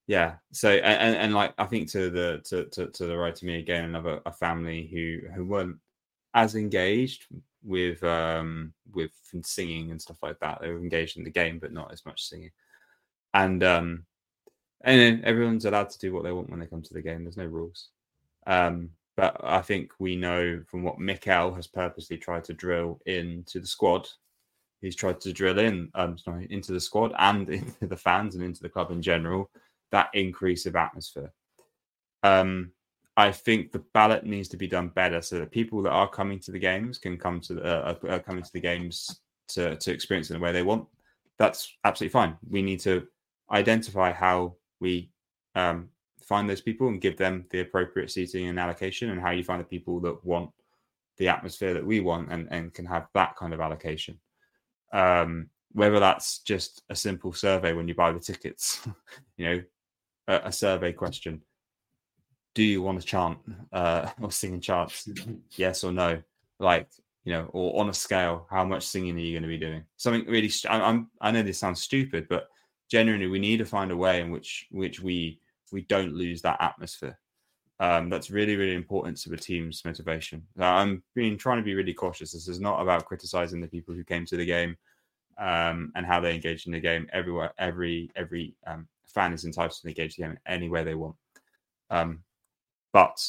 yeah. 0.07 0.35
So 0.51 0.69
and, 0.71 1.15
and 1.15 1.33
like 1.35 1.53
I 1.59 1.65
think 1.65 1.91
to 1.91 2.09
the 2.09 2.41
to, 2.45 2.65
to, 2.71 2.87
to 2.87 3.05
the 3.05 3.17
right 3.17 3.35
of 3.35 3.43
me 3.43 3.59
again, 3.59 3.83
another 3.83 4.19
a 4.25 4.31
family 4.31 4.89
who 4.91 5.29
who 5.35 5.45
weren't 5.45 5.77
as 6.33 6.55
engaged 6.55 7.27
with 7.63 8.03
um 8.03 8.73
with 8.93 9.11
singing 9.43 9.91
and 9.91 10.01
stuff 10.01 10.17
like 10.23 10.39
that. 10.39 10.59
They 10.59 10.71
were 10.71 10.79
engaged 10.79 11.17
in 11.17 11.23
the 11.23 11.29
game, 11.29 11.59
but 11.59 11.71
not 11.71 11.91
as 11.91 12.03
much 12.03 12.23
singing 12.23 12.49
and 13.33 13.63
um, 13.63 14.05
and 14.83 15.23
everyone's 15.23 15.65
allowed 15.65 15.89
to 15.89 15.99
do 15.99 16.13
what 16.13 16.23
they 16.23 16.31
want 16.31 16.49
when 16.49 16.59
they 16.59 16.65
come 16.65 16.81
to 16.81 16.93
the 16.93 17.01
game. 17.01 17.23
There's 17.23 17.37
no 17.37 17.45
rules. 17.45 17.89
Um, 18.47 18.89
but 19.17 19.39
I 19.43 19.61
think 19.61 19.91
we 19.99 20.15
know 20.15 20.63
from 20.67 20.83
what 20.83 20.99
Mikel 20.99 21.53
has 21.53 21.67
purposely 21.67 22.17
tried 22.17 22.43
to 22.45 22.53
drill 22.53 22.99
into 23.05 23.59
the 23.59 23.67
squad. 23.67 24.07
He's 24.81 24.95
tried 24.95 25.21
to 25.21 25.33
drill 25.33 25.59
in, 25.59 25.89
um, 25.93 26.17
sorry, 26.17 26.47
into 26.49 26.71
the 26.71 26.79
squad 26.79 27.13
and 27.19 27.47
into 27.49 27.87
the 27.87 27.97
fans 27.97 28.35
and 28.35 28.43
into 28.43 28.61
the 28.61 28.69
club 28.69 28.91
in 28.91 29.01
general. 29.01 29.49
That 29.91 30.09
increase 30.13 30.65
of 30.65 30.75
atmosphere. 30.75 31.31
Um, 32.23 32.71
I 33.17 33.31
think 33.31 33.71
the 33.71 33.83
ballot 33.93 34.25
needs 34.25 34.47
to 34.49 34.57
be 34.57 34.67
done 34.67 34.87
better 34.87 35.21
so 35.21 35.39
that 35.39 35.51
people 35.51 35.81
that 35.83 35.91
are 35.91 36.09
coming 36.09 36.39
to 36.39 36.51
the 36.51 36.59
games 36.59 36.97
can 36.97 37.17
come 37.17 37.41
to 37.41 37.55
the, 37.55 37.63
uh, 37.63 37.95
uh, 38.07 38.19
coming 38.19 38.43
to 38.43 38.53
the 38.53 38.61
games 38.61 39.19
to 39.49 39.75
to 39.75 39.91
experience 39.91 40.29
in 40.29 40.35
the 40.35 40.43
way 40.43 40.51
they 40.51 40.63
want. 40.63 40.87
That's 41.37 41.77
absolutely 41.83 42.13
fine. 42.13 42.37
We 42.49 42.61
need 42.61 42.79
to 42.81 43.07
identify 43.51 44.11
how 44.11 44.55
we 44.79 45.11
um, 45.55 45.89
find 46.21 46.49
those 46.49 46.61
people 46.61 46.87
and 46.87 47.01
give 47.01 47.17
them 47.17 47.45
the 47.51 47.59
appropriate 47.61 48.11
seating 48.11 48.47
and 48.47 48.59
allocation, 48.59 49.09
and 49.09 49.21
how 49.21 49.31
you 49.31 49.43
find 49.43 49.59
the 49.59 49.65
people 49.65 49.99
that 50.01 50.23
want 50.25 50.51
the 51.17 51.27
atmosphere 51.27 51.73
that 51.73 51.85
we 51.85 51.99
want 51.99 52.31
and, 52.31 52.47
and 52.51 52.73
can 52.73 52.85
have 52.85 53.07
that 53.13 53.35
kind 53.35 53.53
of 53.53 53.59
allocation. 53.59 54.19
Um, 54.93 55.49
whether 55.73 55.99
that's 55.99 56.39
just 56.39 56.81
a 56.89 56.95
simple 56.95 57.31
survey 57.33 57.73
when 57.73 57.87
you 57.87 57.95
buy 57.95 58.11
the 58.11 58.19
tickets, 58.19 58.85
you 59.37 59.45
know, 59.45 59.63
a, 60.27 60.41
a, 60.45 60.51
survey 60.51 60.91
question. 60.91 61.41
Do 62.53 62.63
you 62.63 62.81
want 62.81 62.99
to 62.99 63.05
chant 63.05 63.37
uh, 63.71 64.09
or 64.21 64.31
sing 64.31 64.53
in 64.53 64.61
chants? 64.61 65.07
yes 65.55 65.83
or 65.83 65.91
no? 65.91 66.21
Like, 66.59 66.89
you 67.23 67.33
know, 67.33 67.49
or 67.53 67.79
on 67.79 67.89
a 67.89 67.93
scale, 67.93 68.47
how 68.49 68.65
much 68.65 68.85
singing 68.85 69.15
are 69.15 69.19
you 69.19 69.33
going 69.33 69.43
to 69.43 69.47
be 69.47 69.57
doing? 69.57 69.83
Something 69.97 70.25
really. 70.27 70.51
I, 70.67 70.81
I'm. 70.81 71.09
I 71.21 71.31
know 71.31 71.43
this 71.43 71.59
sounds 71.59 71.81
stupid, 71.81 72.27
but 72.29 72.47
genuinely, 72.91 73.27
we 73.27 73.39
need 73.39 73.57
to 73.57 73.65
find 73.65 73.89
a 73.89 73.97
way 73.97 74.19
in 74.19 74.29
which 74.29 74.67
which 74.69 74.99
we 74.99 75.39
we 75.71 75.81
don't 75.83 76.13
lose 76.13 76.41
that 76.41 76.61
atmosphere. 76.61 77.17
Um, 77.79 78.09
that's 78.09 78.29
really, 78.29 78.57
really 78.57 78.75
important 78.75 79.17
to 79.21 79.29
the 79.29 79.37
team's 79.37 79.83
motivation. 79.83 80.45
I'm 80.59 81.01
being 81.15 81.37
trying 81.37 81.57
to 81.57 81.63
be 81.63 81.73
really 81.73 81.95
cautious. 81.95 82.33
This 82.33 82.47
is 82.47 82.59
not 82.59 82.81
about 82.81 83.05
criticizing 83.05 83.61
the 83.61 83.67
people 83.67 83.95
who 83.95 84.03
came 84.03 84.25
to 84.27 84.37
the 84.37 84.45
game 84.45 84.77
um, 85.39 85.91
and 85.95 86.05
how 86.05 86.19
they 86.19 86.35
engage 86.35 86.67
in 86.67 86.73
the 86.73 86.79
game. 86.79 87.07
Everywhere, 87.13 87.53
every 87.57 88.11
every 88.15 88.55
um, 88.67 88.87
fan 89.07 89.33
is 89.33 89.45
entitled 89.45 89.79
to 89.81 89.87
engage 89.87 90.17
the 90.17 90.23
game 90.23 90.37
any 90.45 90.69
way 90.69 90.83
they 90.83 90.95
want. 90.95 91.15
Um, 91.89 92.19
but 92.91 93.25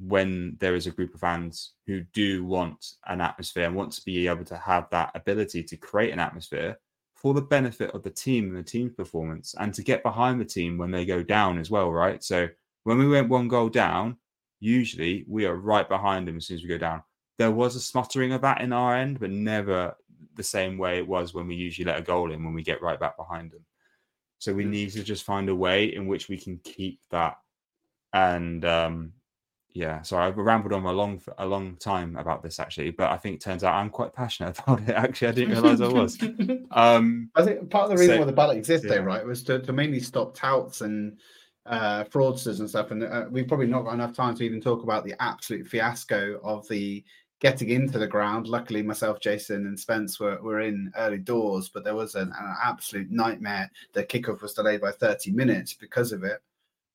when 0.00 0.56
there 0.58 0.74
is 0.74 0.86
a 0.86 0.92
group 0.92 1.12
of 1.12 1.20
fans 1.20 1.72
who 1.86 2.00
do 2.12 2.44
want 2.44 2.94
an 3.06 3.20
atmosphere 3.20 3.66
and 3.66 3.74
want 3.74 3.92
to 3.92 4.04
be 4.04 4.28
able 4.28 4.44
to 4.44 4.56
have 4.56 4.88
that 4.90 5.10
ability 5.14 5.62
to 5.64 5.76
create 5.76 6.12
an 6.12 6.20
atmosphere 6.20 6.78
for 7.20 7.34
the 7.34 7.42
benefit 7.42 7.90
of 7.94 8.04
the 8.04 8.10
team 8.10 8.48
and 8.48 8.56
the 8.56 8.62
team's 8.62 8.94
performance 8.94 9.54
and 9.58 9.74
to 9.74 9.82
get 9.82 10.04
behind 10.04 10.40
the 10.40 10.44
team 10.44 10.78
when 10.78 10.92
they 10.92 11.04
go 11.04 11.20
down 11.20 11.58
as 11.58 11.68
well, 11.68 11.90
right? 11.90 12.22
So 12.22 12.48
when 12.84 12.96
we 12.96 13.08
went 13.08 13.28
one 13.28 13.48
goal 13.48 13.68
down, 13.68 14.18
usually 14.60 15.24
we 15.26 15.44
are 15.44 15.56
right 15.56 15.88
behind 15.88 16.28
them 16.28 16.36
as 16.36 16.46
soon 16.46 16.58
as 16.58 16.62
we 16.62 16.68
go 16.68 16.78
down. 16.78 17.02
There 17.36 17.50
was 17.50 17.74
a 17.74 17.80
smuttering 17.80 18.32
of 18.32 18.42
that 18.42 18.60
in 18.60 18.72
our 18.72 18.94
end, 18.94 19.18
but 19.18 19.30
never 19.30 19.96
the 20.36 20.44
same 20.44 20.78
way 20.78 20.98
it 20.98 21.08
was 21.08 21.34
when 21.34 21.48
we 21.48 21.56
usually 21.56 21.86
let 21.86 21.98
a 21.98 22.02
goal 22.02 22.30
in 22.30 22.44
when 22.44 22.54
we 22.54 22.62
get 22.62 22.82
right 22.82 23.00
back 23.00 23.16
behind 23.16 23.50
them. 23.50 23.64
So 24.38 24.54
we 24.54 24.64
need 24.64 24.92
to 24.92 25.02
just 25.02 25.24
find 25.24 25.48
a 25.48 25.54
way 25.54 25.92
in 25.92 26.06
which 26.06 26.28
we 26.28 26.38
can 26.38 26.60
keep 26.62 27.00
that. 27.10 27.38
And 28.12 28.64
um, 28.64 29.12
yeah, 29.72 30.02
sorry, 30.02 30.26
I've 30.26 30.36
rambled 30.36 30.72
on 30.72 30.84
a 30.84 30.92
long 30.92 31.20
a 31.38 31.46
long 31.46 31.76
time 31.76 32.16
about 32.16 32.42
this 32.42 32.58
actually, 32.58 32.90
but 32.90 33.10
I 33.10 33.16
think 33.16 33.36
it 33.36 33.40
turns 33.40 33.62
out 33.62 33.74
I'm 33.74 33.90
quite 33.90 34.12
passionate 34.12 34.58
about 34.66 34.80
it. 34.82 34.90
Actually, 34.90 35.28
I 35.28 35.32
didn't 35.32 35.50
realize 35.52 35.80
I 35.80 35.88
was. 35.88 36.18
Um, 36.70 37.30
I 37.34 37.44
think 37.44 37.70
part 37.70 37.84
of 37.84 37.90
the 37.90 37.96
reason 37.96 38.16
so, 38.16 38.18
why 38.20 38.26
the 38.26 38.32
ballot 38.32 38.58
exists, 38.58 38.86
yeah. 38.86 38.96
though, 38.96 39.02
right, 39.02 39.24
was 39.24 39.42
to, 39.44 39.58
to 39.60 39.72
mainly 39.72 40.00
stop 40.00 40.34
touts 40.34 40.82
and 40.82 41.16
uh, 41.64 42.04
fraudsters 42.04 42.60
and 42.60 42.68
stuff. 42.68 42.90
And 42.90 43.02
uh, 43.02 43.24
we've 43.30 43.48
probably 43.48 43.66
not 43.66 43.84
got 43.84 43.94
enough 43.94 44.14
time 44.14 44.34
to 44.36 44.44
even 44.44 44.60
talk 44.60 44.82
about 44.82 45.02
the 45.04 45.14
absolute 45.18 45.66
fiasco 45.66 46.38
of 46.44 46.68
the 46.68 47.02
getting 47.40 47.70
into 47.70 47.98
the 47.98 48.06
ground. 48.06 48.48
Luckily, 48.48 48.82
myself, 48.82 49.20
Jason, 49.20 49.66
and 49.66 49.78
Spence 49.78 50.18
were, 50.18 50.40
were 50.42 50.60
in 50.60 50.92
early 50.96 51.18
doors, 51.18 51.68
but 51.68 51.84
there 51.84 51.94
was 51.94 52.14
an, 52.14 52.32
an 52.38 52.54
absolute 52.62 53.10
nightmare. 53.10 53.70
The 53.92 54.04
kickoff 54.04 54.42
was 54.42 54.54
delayed 54.54 54.80
by 54.80 54.92
30 54.92 55.32
minutes 55.32 55.74
because 55.74 56.12
of 56.12 56.24
it. 56.24 56.42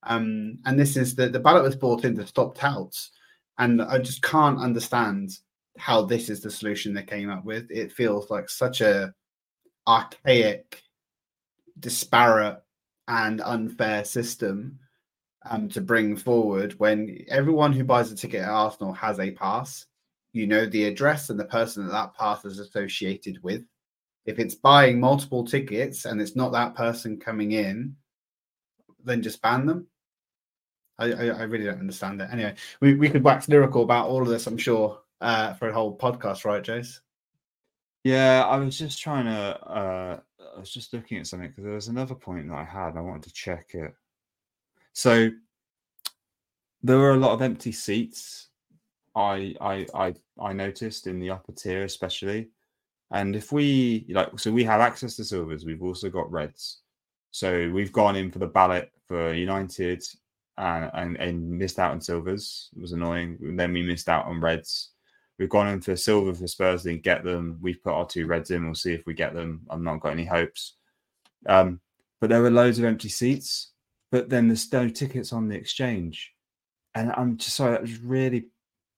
Um, 0.05 0.59
and 0.65 0.79
this 0.79 0.97
is 0.97 1.15
the, 1.15 1.29
the 1.29 1.39
ballot 1.39 1.63
was 1.63 1.75
brought 1.75 2.05
in 2.05 2.15
to 2.17 2.27
stop 2.27 2.55
touts. 2.55 3.11
And 3.57 3.81
I 3.81 3.99
just 3.99 4.21
can't 4.21 4.59
understand 4.59 5.37
how 5.77 6.03
this 6.03 6.29
is 6.29 6.41
the 6.41 6.51
solution 6.51 6.93
they 6.93 7.03
came 7.03 7.29
up 7.29 7.45
with. 7.45 7.69
It 7.69 7.91
feels 7.91 8.29
like 8.29 8.49
such 8.49 8.81
a 8.81 9.13
archaic, 9.87 10.81
disparate 11.79 12.61
and 13.07 13.41
unfair 13.41 14.05
system 14.05 14.79
um, 15.49 15.67
to 15.69 15.81
bring 15.81 16.15
forward 16.15 16.79
when 16.79 17.25
everyone 17.27 17.73
who 17.73 17.83
buys 17.83 18.11
a 18.11 18.15
ticket 18.15 18.41
at 18.41 18.49
Arsenal 18.49 18.93
has 18.93 19.19
a 19.19 19.31
pass. 19.31 19.85
You 20.31 20.47
know 20.47 20.65
the 20.65 20.85
address 20.85 21.29
and 21.29 21.39
the 21.39 21.45
person 21.45 21.85
that 21.85 21.91
that 21.91 22.15
pass 22.15 22.43
is 22.45 22.59
associated 22.59 23.41
with. 23.43 23.63
If 24.25 24.39
it's 24.39 24.55
buying 24.55 24.99
multiple 24.99 25.45
tickets 25.45 26.05
and 26.05 26.21
it's 26.21 26.35
not 26.35 26.53
that 26.53 26.75
person 26.75 27.19
coming 27.19 27.51
in, 27.51 27.95
then 29.03 29.21
just 29.21 29.41
ban 29.41 29.65
them. 29.65 29.87
I, 30.99 31.05
I, 31.11 31.43
really 31.43 31.65
don't 31.65 31.79
understand 31.79 32.21
it. 32.21 32.29
Anyway, 32.31 32.53
we, 32.79 32.95
we 32.95 33.09
could 33.09 33.23
wax 33.23 33.49
lyrical 33.49 33.83
about 33.83 34.07
all 34.07 34.21
of 34.21 34.27
this, 34.27 34.45
I'm 34.45 34.57
sure, 34.57 34.99
uh, 35.21 35.53
for 35.53 35.69
a 35.69 35.73
whole 35.73 35.97
podcast, 35.97 36.45
right, 36.45 36.63
Jace? 36.63 36.99
Yeah, 38.03 38.45
I 38.45 38.57
was 38.57 38.77
just 38.77 39.01
trying 39.01 39.25
to 39.25 39.65
uh, 39.65 40.19
I 40.55 40.59
was 40.59 40.69
just 40.69 40.93
looking 40.93 41.17
at 41.17 41.27
something 41.27 41.49
because 41.49 41.63
there 41.63 41.73
was 41.73 41.87
another 41.87 42.15
point 42.15 42.49
that 42.49 42.55
I 42.55 42.63
had. 42.63 42.97
I 42.97 43.01
wanted 43.01 43.23
to 43.23 43.33
check 43.33 43.73
it. 43.73 43.93
So 44.91 45.29
there 46.83 46.97
were 46.97 47.11
a 47.11 47.17
lot 47.17 47.31
of 47.31 47.41
empty 47.41 47.71
seats. 47.71 48.49
I 49.15 49.55
I 49.61 49.87
I 49.93 50.13
I 50.39 50.53
noticed 50.53 51.07
in 51.07 51.19
the 51.19 51.31
upper 51.31 51.53
tier 51.53 51.83
especially. 51.83 52.49
And 53.11 53.35
if 53.35 53.51
we 53.51 54.05
like, 54.09 54.39
so 54.39 54.51
we 54.51 54.63
have 54.63 54.81
access 54.81 55.15
to 55.17 55.23
silvers. 55.23 55.65
We've 55.65 55.83
also 55.83 56.09
got 56.09 56.31
reds. 56.31 56.79
So 57.31 57.69
we've 57.71 57.91
gone 57.91 58.15
in 58.15 58.31
for 58.31 58.39
the 58.39 58.47
ballot 58.47 58.91
for 59.07 59.33
United 59.33 60.03
and, 60.57 60.91
and, 60.93 61.17
and 61.17 61.49
missed 61.49 61.79
out 61.79 61.91
on 61.91 62.01
silvers. 62.01 62.69
It 62.75 62.81
was 62.81 62.91
annoying. 62.91 63.37
And 63.41 63.59
then 63.59 63.73
we 63.73 63.81
missed 63.81 64.09
out 64.09 64.25
on 64.25 64.41
reds. 64.41 64.91
We've 65.39 65.49
gone 65.49 65.67
in 65.67 65.81
for 65.81 65.95
silver 65.95 66.33
for 66.33 66.47
Spurs, 66.47 66.83
didn't 66.83 67.03
get 67.03 67.23
them. 67.23 67.57
We've 67.61 67.81
put 67.83 67.93
our 67.93 68.05
two 68.05 68.27
reds 68.27 68.51
in. 68.51 68.65
We'll 68.65 68.75
see 68.75 68.93
if 68.93 69.05
we 69.05 69.13
get 69.13 69.33
them. 69.33 69.61
I've 69.69 69.81
not 69.81 69.99
got 69.99 70.13
any 70.13 70.25
hopes. 70.25 70.75
Um, 71.47 71.81
but 72.21 72.29
there 72.29 72.41
were 72.41 72.51
loads 72.51 72.79
of 72.79 72.85
empty 72.85 73.09
seats. 73.09 73.71
But 74.11 74.29
then 74.29 74.47
there's 74.47 74.71
no 74.71 74.89
tickets 74.89 75.33
on 75.33 75.47
the 75.47 75.55
exchange, 75.55 76.33
and 76.93 77.11
I'm 77.17 77.35
just 77.35 77.55
sorry. 77.55 77.71
That 77.71 77.81
was 77.81 77.97
really, 77.97 78.45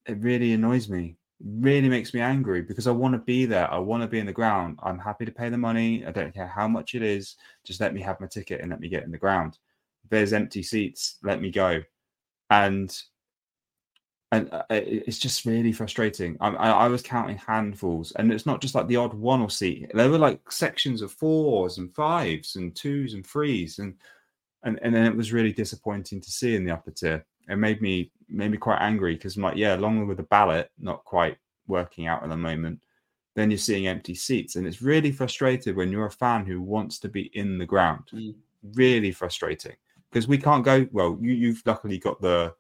it 0.06 0.18
really 0.18 0.52
annoys 0.52 0.90
me. 0.90 1.16
really 1.44 1.90
makes 1.90 2.14
me 2.14 2.22
angry 2.22 2.62
because 2.62 2.88
I 2.88 2.92
want 2.92 3.14
to 3.14 3.20
be 3.20 3.46
there. 3.46 3.72
I 3.72 3.78
want 3.78 4.04
to 4.04 4.08
be 4.08 4.20
in 4.20 4.26
the 4.26 4.34
ground. 4.34 4.80
I'm 4.82 5.00
happy 5.00 5.26
to 5.26 5.32
pay 5.32 5.50
the 5.50 5.58
money. 5.58 6.06
I 6.06 6.12
don't 6.12 6.34
care 6.34 6.48
how 6.48 6.68
much 6.68 6.96
it 6.96 7.02
is. 7.02 7.36
Just 7.64 7.82
let 7.82 7.94
me 7.94 8.02
have 8.02 8.20
my 8.20 8.28
ticket 8.28 8.62
and 8.62 8.70
let 8.70 8.80
me 8.80 8.90
get 8.90 9.04
in 9.04 9.12
the 9.12 9.18
ground. 9.18 9.58
There's 10.10 10.34
empty 10.34 10.64
seats. 10.64 11.18
Let 11.24 11.42
me 11.42 11.52
go. 11.52 11.82
And 12.50 12.96
and 14.32 14.52
uh, 14.52 14.64
it's 14.70 15.20
just 15.20 15.46
really 15.46 15.72
frustrating. 15.72 16.38
I, 16.42 16.50
I, 16.50 16.70
I, 16.70 16.88
was 16.88 17.02
counting 17.02 17.38
handfuls, 17.38 18.12
and 18.14 18.32
it's 18.32 18.46
not 18.46 18.62
just 18.62 18.76
like 18.76 18.88
the 18.88 18.96
odd 18.96 19.14
one 19.14 19.42
or 19.42 19.50
seat. 19.50 19.92
There 19.94 20.10
were 20.10 20.18
like 20.18 20.52
sections 20.52 21.02
of 21.02 21.12
fours 21.12 21.78
and 21.78 21.94
fives 21.94 22.56
and 22.56 22.76
twos 22.76 23.14
and 23.14 23.26
threes, 23.26 23.80
and 23.80 23.96
and 24.64 24.80
and 24.82 24.94
then 24.94 25.06
it 25.06 25.16
was 25.16 25.34
really 25.34 25.54
disappointing 25.54 26.22
to 26.22 26.32
see 26.32 26.56
in 26.56 26.66
the 26.66 26.74
upper 26.74 26.92
tier. 26.92 27.26
It 27.48 27.58
made 27.58 27.82
me 27.82 28.12
made 28.28 28.52
me 28.52 28.58
quite 28.58 28.82
angry 28.82 29.16
because 29.16 29.36
I'm 29.36 29.44
like, 29.44 29.58
yeah, 29.58 29.76
along 29.76 30.08
with 30.08 30.18
the 30.18 30.24
ballot 30.24 30.72
not 30.80 31.06
quite 31.06 31.38
working 31.68 32.08
out 32.08 32.24
at 32.24 32.30
the 32.30 32.38
moment, 32.38 32.82
then 33.36 33.52
you're 33.52 33.58
seeing 33.58 33.88
empty 33.88 34.16
seats, 34.16 34.56
and 34.56 34.68
it's 34.68 34.82
really 34.82 35.12
frustrating 35.12 35.76
when 35.76 35.92
you're 35.92 36.08
a 36.08 36.12
fan 36.12 36.46
who 36.46 36.62
wants 36.62 37.00
to 37.00 37.10
be 37.10 37.32
in 37.34 37.58
the 37.58 37.66
ground. 37.66 38.04
Mm. 38.14 38.36
Really 38.74 39.12
frustrating 39.12 39.76
because 40.16 40.30
we 40.30 40.38
can't 40.38 40.64
go. 40.64 40.88
Well, 40.94 41.18
you, 41.20 41.34
you've 41.34 41.62
luckily 41.66 41.98
got 41.98 42.22
the 42.22 42.54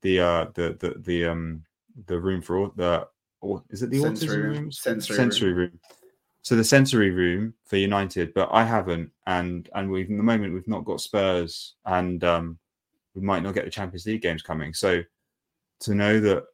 the 0.00 0.20
uh 0.20 0.46
the 0.54 0.74
the 0.80 0.94
the 1.00 1.26
um 1.26 1.62
the 2.06 2.18
room 2.18 2.40
for 2.40 2.56
all 2.56 2.72
the 2.76 3.06
or 3.42 3.62
is 3.68 3.82
it 3.82 3.90
the 3.90 4.00
sensory 4.00 4.38
autism 4.38 4.42
room? 4.42 4.72
Sensory, 4.72 5.16
sensory 5.16 5.52
room. 5.52 5.58
room. 5.58 5.80
So 6.40 6.56
the 6.56 6.64
sensory 6.64 7.10
room 7.10 7.52
for 7.66 7.76
United, 7.76 8.32
but 8.32 8.48
I 8.52 8.64
haven't, 8.64 9.10
and 9.26 9.68
and 9.74 9.90
we've 9.90 10.08
in 10.08 10.16
the 10.16 10.22
moment 10.22 10.54
we've 10.54 10.66
not 10.66 10.86
got 10.86 11.02
Spurs, 11.02 11.74
and 11.84 12.24
um, 12.24 12.58
we 13.14 13.20
might 13.20 13.42
not 13.42 13.54
get 13.54 13.66
the 13.66 13.70
Champions 13.70 14.06
League 14.06 14.22
games 14.22 14.40
coming. 14.40 14.72
So 14.72 15.02
to 15.80 15.94
know 15.94 16.20
that 16.20 16.44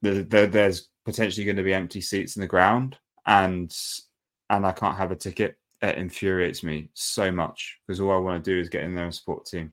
there, 0.00 0.22
there, 0.22 0.46
there's 0.46 0.90
potentially 1.04 1.44
going 1.44 1.56
to 1.56 1.64
be 1.64 1.74
empty 1.74 2.00
seats 2.00 2.36
in 2.36 2.40
the 2.40 2.46
ground, 2.46 2.98
and 3.26 3.76
and 4.48 4.64
I 4.64 4.70
can't 4.70 4.96
have 4.96 5.10
a 5.10 5.16
ticket, 5.16 5.56
it 5.82 5.98
infuriates 5.98 6.62
me 6.62 6.88
so 6.94 7.30
much 7.30 7.78
because 7.86 8.00
all 8.00 8.12
I 8.12 8.16
want 8.16 8.44
to 8.44 8.50
do 8.50 8.58
is 8.58 8.68
get 8.68 8.84
in 8.84 8.94
there 8.94 9.04
and 9.04 9.14
support 9.14 9.44
the 9.44 9.58
team. 9.58 9.72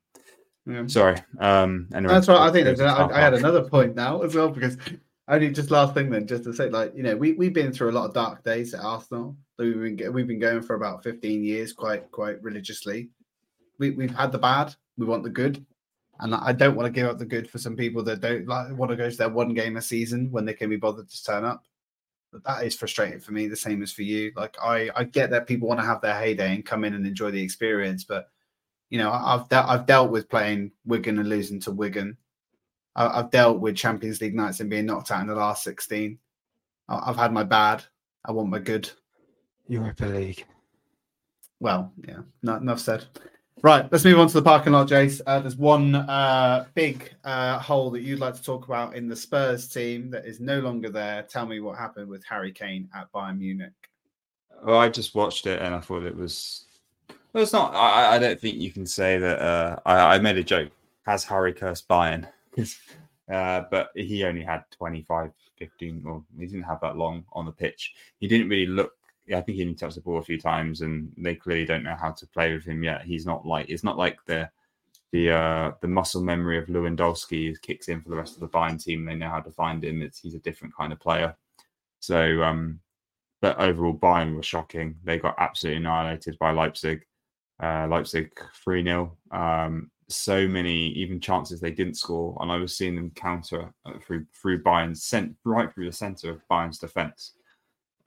Yeah. 0.66 0.88
Sorry. 0.88 1.18
Um, 1.40 1.88
anyway, 1.94 2.14
that's 2.14 2.28
right. 2.28 2.50
I 2.50 2.52
think 2.52 2.80
I, 2.80 3.08
I 3.08 3.20
had 3.20 3.34
another 3.34 3.68
point 3.68 3.96
now 3.96 4.22
as 4.22 4.36
well 4.36 4.50
because 4.50 4.78
only 5.28 5.52
just 5.52 5.72
last 5.72 5.94
thing 5.94 6.10
then, 6.10 6.28
just 6.28 6.44
to 6.44 6.54
say, 6.54 6.70
like 6.70 6.96
you 6.96 7.04
know, 7.04 7.16
we 7.16 7.34
we've 7.34 7.54
been 7.54 7.72
through 7.72 7.92
a 7.92 7.94
lot 7.94 8.06
of 8.06 8.14
dark 8.14 8.44
days 8.44 8.74
at 8.74 8.82
Arsenal. 8.82 9.38
We've 9.58 9.98
been 9.98 10.14
we've 10.14 10.28
been 10.28 10.40
going 10.40 10.64
for 10.64 10.76
about 10.76 11.04
fifteen 11.04 11.44
years, 11.44 11.74
quite 11.74 12.10
quite 12.12 12.42
religiously. 12.44 13.10
We 13.78 13.92
we've 13.92 14.16
had 14.16 14.32
the 14.32 14.40
bad, 14.40 14.76
we 14.98 15.06
want 15.06 15.24
the 15.24 15.30
good, 15.30 15.66
and 16.20 16.36
I 16.36 16.52
don't 16.52 16.76
want 16.76 16.88
to 16.88 16.92
give 16.92 17.08
up 17.08 17.20
the 17.20 17.26
good 17.26 17.50
for 17.50 17.60
some 17.60 17.76
people 17.76 18.04
that 18.04 18.22
don't 18.22 18.48
like 18.48 18.76
want 18.76 18.90
to 18.92 18.98
go 18.98 19.10
to 19.10 19.16
their 19.16 19.30
one 19.30 19.54
game 19.54 19.78
a 19.78 19.82
season 19.82 20.32
when 20.32 20.46
they 20.46 20.54
can 20.54 20.70
be 20.70 20.76
bothered 20.76 21.10
to 21.10 21.24
turn 21.24 21.46
up. 21.46 21.64
But 22.32 22.44
that 22.44 22.64
is 22.64 22.76
frustrating 22.76 23.20
for 23.20 23.32
me, 23.32 23.48
the 23.48 23.56
same 23.56 23.82
as 23.82 23.92
for 23.92 24.04
you. 24.04 24.32
Like 24.36 24.56
I 24.62 24.90
I 24.96 25.04
get 25.04 25.32
that 25.32 25.48
people 25.48 25.68
want 25.68 25.80
to 25.80 25.86
have 25.86 26.02
their 26.02 26.20
heyday 26.20 26.54
and 26.54 26.66
come 26.66 26.84
in 26.84 26.94
and 26.94 27.06
enjoy 27.06 27.32
the 27.32 27.42
experience, 27.42 28.04
but 28.04 28.30
you 28.90 28.98
know, 28.98 29.12
I've 29.12 29.48
de- 29.50 29.70
I've 29.70 29.86
dealt 29.86 30.12
with 30.12 30.30
playing 30.30 30.72
Wigan 30.86 31.20
and 31.20 31.30
losing 31.30 31.60
to 31.62 31.72
Wigan. 31.72 32.18
I- 32.96 33.18
have 33.18 33.32
dealt 33.32 33.60
with 33.60 33.76
Champions 33.76 34.20
League 34.22 34.36
nights 34.36 34.60
and 34.60 34.70
being 34.70 34.86
knocked 34.86 35.12
out 35.12 35.22
in 35.22 35.28
the 35.28 35.36
last 35.36 35.64
sixteen. 35.64 36.20
I- 36.88 37.06
have 37.08 37.16
had 37.18 37.34
my 37.34 37.44
bad. 37.44 37.84
I 38.26 38.32
want 38.32 38.50
my 38.50 38.60
good. 38.60 38.90
Europa 39.68 40.06
League. 40.06 40.46
Well, 41.60 41.94
yeah, 42.08 42.22
not 42.42 42.62
enough 42.62 42.80
said. 42.80 43.06
Right, 43.62 43.92
let's 43.92 44.06
move 44.06 44.20
on 44.20 44.28
to 44.28 44.34
the 44.34 44.42
parking 44.42 44.72
lot, 44.72 44.88
Jace. 44.88 45.20
Uh, 45.28 45.42
there's 45.42 45.58
one 45.58 45.94
uh, 45.96 46.66
big 46.76 47.14
uh, 47.26 47.60
hole 47.60 47.92
that 47.92 48.02
you'd 48.02 48.20
like 48.20 48.36
to 48.36 48.44
talk 48.44 48.66
about 48.66 48.96
in 48.96 49.10
the 49.10 49.16
Spurs 49.16 49.68
team 49.68 50.10
that 50.12 50.26
is 50.26 50.40
no 50.40 50.62
longer 50.62 50.90
there. 50.90 51.24
Tell 51.24 51.46
me 51.46 51.60
what 51.60 51.78
happened 51.78 52.08
with 52.08 52.24
Harry 52.24 52.54
Kane 52.54 52.88
at 52.96 53.12
Bayern 53.12 53.40
Munich. 53.40 53.74
well, 54.64 54.78
I 54.78 54.88
just 54.88 55.14
watched 55.14 55.46
it 55.46 55.62
and 55.62 55.76
I 55.76 55.82
thought 55.82 56.04
it 56.04 56.16
was. 56.16 56.66
Well, 57.34 57.44
it's 57.44 57.52
not. 57.52 57.76
I, 57.76 58.16
I 58.16 58.20
don't 58.20 58.40
think 58.40 58.58
you 58.58 58.72
can 58.72 58.86
say 58.86 59.18
that. 59.18 59.40
Uh, 59.42 59.76
I, 59.86 60.16
I 60.16 60.20
made 60.20 60.38
a 60.38 60.44
joke. 60.44 60.72
Has 61.06 61.26
Harry 61.26 61.54
cursed 61.54 61.88
Bayern? 61.90 62.28
uh, 63.32 63.64
but 63.70 63.90
he 63.94 64.24
only 64.24 64.44
had 64.44 64.64
25, 64.72 65.32
15, 65.58 66.04
or 66.06 66.24
he 66.40 66.46
didn't 66.46 66.64
have 66.64 66.80
that 66.80 66.96
long 66.96 67.26
on 67.34 67.46
the 67.46 67.52
pitch. 67.52 67.94
He 68.20 68.28
didn't 68.28 68.48
really 68.48 68.68
look. 68.68 68.94
I 69.34 69.42
think 69.42 69.58
he 69.58 69.62
only 69.64 69.76
touched 69.76 69.96
the 69.96 70.02
ball 70.02 70.18
a 70.18 70.24
few 70.24 70.40
times, 70.40 70.82
and 70.82 71.12
they 71.18 71.36
clearly 71.36 71.66
don't 71.66 71.84
know 71.84 71.96
how 72.00 72.12
to 72.12 72.28
play 72.28 72.54
with 72.54 72.66
him 72.66 72.84
yet. 72.84 73.04
He's 73.04 73.26
not 73.26 73.46
like 73.46 73.70
it's 73.70 73.84
not 73.84 73.98
like 73.98 74.20
the 74.26 74.50
the 75.12 75.32
uh, 75.32 75.72
the 75.82 75.88
muscle 75.88 76.22
memory 76.22 76.58
of 76.58 76.68
Lewandowski 76.68 77.60
kicks 77.62 77.88
in 77.90 78.02
for 78.02 78.10
the 78.10 78.16
rest 78.16 78.36
of 78.36 78.42
the 78.42 78.48
Bayern 78.48 78.84
team. 78.84 79.06
They 79.06 79.16
know 79.16 79.30
how 79.30 79.42
to 79.42 79.52
find 79.52 79.84
him. 79.84 80.02
It's 80.02 80.20
he's 80.20 80.36
a 80.36 80.40
different 80.40 80.76
kind 80.76 80.94
of 80.94 81.00
player. 81.00 81.36
So, 82.00 82.44
um, 82.44 82.80
but 83.42 83.60
overall, 83.60 83.94
Bayern 83.94 84.36
were 84.36 84.44
shocking. 84.44 84.96
They 85.04 85.18
got 85.18 85.36
absolutely 85.38 85.82
annihilated 85.82 86.38
by 86.40 86.52
Leipzig. 86.52 87.06
Uh, 87.62 87.88
Leipzig 87.90 88.32
3 88.64 88.84
0. 88.84 89.18
Um, 89.32 89.92
so 90.08 90.48
many 90.48 90.88
even 90.90 91.20
chances 91.20 91.60
they 91.60 91.72
didn't 91.72 91.98
score, 91.98 92.38
and 92.40 92.52
I 92.52 92.58
was 92.58 92.76
seeing 92.76 92.96
them 92.96 93.12
counter 93.16 93.74
uh, 93.86 93.94
through 94.00 94.26
through 94.34 94.64
Bayern's 94.64 95.04
sent 95.04 95.36
right 95.44 95.72
through 95.74 95.86
the 95.86 95.92
centre 95.92 96.32
of 96.32 96.48
Bayern's 96.50 96.80
defence 96.80 97.34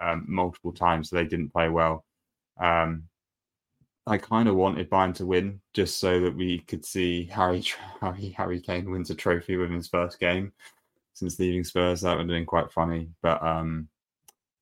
um, 0.03 0.25
multiple 0.29 0.73
times. 0.73 1.11
So 1.11 1.17
they 1.17 1.25
didn't 1.25 1.53
play 1.53 1.69
well. 1.69 2.05
Um, 2.61 3.05
I 4.07 4.19
kind 4.19 4.49
of 4.49 4.57
wanted 4.57 4.91
Bayern 4.91 5.15
to 5.17 5.27
win 5.27 5.61
just 5.75 6.01
so 6.01 6.21
that 6.21 6.35
we 6.35 6.59
could 6.61 6.85
see 6.85 7.25
Harry 7.27 7.65
Harry 8.01 8.35
Harry 8.37 8.61
Kane 8.61 8.91
wins 8.91 9.11
a 9.11 9.15
trophy 9.15 9.57
with 9.57 9.71
his 9.71 9.89
first 9.89 10.19
game 10.19 10.53
since 11.15 11.39
leaving 11.39 11.65
Spurs. 11.65 12.01
That 12.01 12.13
would 12.17 12.21
have 12.21 12.29
been 12.29 12.47
quite 12.47 12.73
funny, 12.73 13.11
but 13.23 13.43
um, 13.43 13.89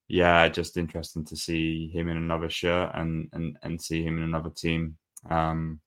yeah, 0.08 0.48
just 0.48 0.76
interesting 0.76 1.24
to 1.26 1.36
see 1.36 1.88
him 1.88 2.08
in 2.08 2.16
another 2.16 2.50
shirt 2.50 2.90
and 2.94 3.28
and 3.32 3.56
and 3.62 3.80
see 3.80 4.02
him 4.02 4.18
in 4.18 4.24
another 4.24 4.50
team. 4.50 4.96
Um, 5.30 5.80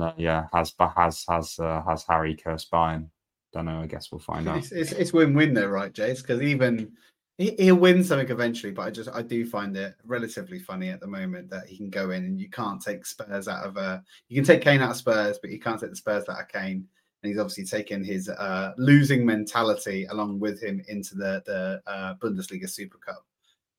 uh, 0.00 0.12
yeah, 0.16 0.46
has 0.52 0.74
has 0.96 1.24
has 1.28 1.58
uh, 1.60 1.82
has 1.86 2.04
Harry 2.08 2.34
cursed 2.34 2.70
Bayern? 2.72 3.08
Don't 3.52 3.66
know. 3.66 3.80
I 3.80 3.86
guess 3.86 4.10
we'll 4.10 4.18
find 4.18 4.48
out. 4.48 4.58
It's, 4.58 4.72
it's, 4.72 4.90
it's 4.90 5.12
win-win 5.12 5.54
though, 5.54 5.68
right, 5.68 5.92
Jace? 5.92 6.22
Because 6.22 6.42
even 6.42 6.92
he, 7.38 7.54
he'll 7.58 7.76
win 7.76 8.04
something 8.04 8.30
eventually, 8.30 8.72
but 8.72 8.82
I 8.82 8.90
just 8.90 9.10
I 9.12 9.22
do 9.22 9.44
find 9.46 9.76
it 9.76 9.94
relatively 10.04 10.58
funny 10.58 10.90
at 10.90 11.00
the 11.00 11.06
moment 11.06 11.50
that 11.50 11.66
he 11.66 11.76
can 11.76 11.90
go 11.90 12.10
in 12.10 12.24
and 12.24 12.40
you 12.40 12.48
can't 12.48 12.80
take 12.80 13.06
Spurs 13.06 13.48
out 13.48 13.64
of 13.64 13.76
a. 13.76 14.02
You 14.28 14.36
can 14.36 14.44
take 14.44 14.62
Kane 14.62 14.80
out 14.80 14.90
of 14.90 14.96
Spurs, 14.96 15.38
but 15.40 15.50
you 15.50 15.60
can't 15.60 15.80
take 15.80 15.90
the 15.90 15.96
Spurs 15.96 16.28
out 16.28 16.40
of 16.40 16.48
Kane. 16.48 16.86
And 17.22 17.30
he's 17.30 17.38
obviously 17.38 17.64
taken 17.64 18.04
his 18.04 18.28
uh, 18.28 18.72
losing 18.76 19.24
mentality 19.24 20.04
along 20.10 20.40
with 20.40 20.62
him 20.62 20.82
into 20.88 21.14
the 21.14 21.42
the 21.46 21.80
uh, 21.86 22.14
Bundesliga 22.16 22.68
Super 22.68 22.98
Cup 22.98 23.24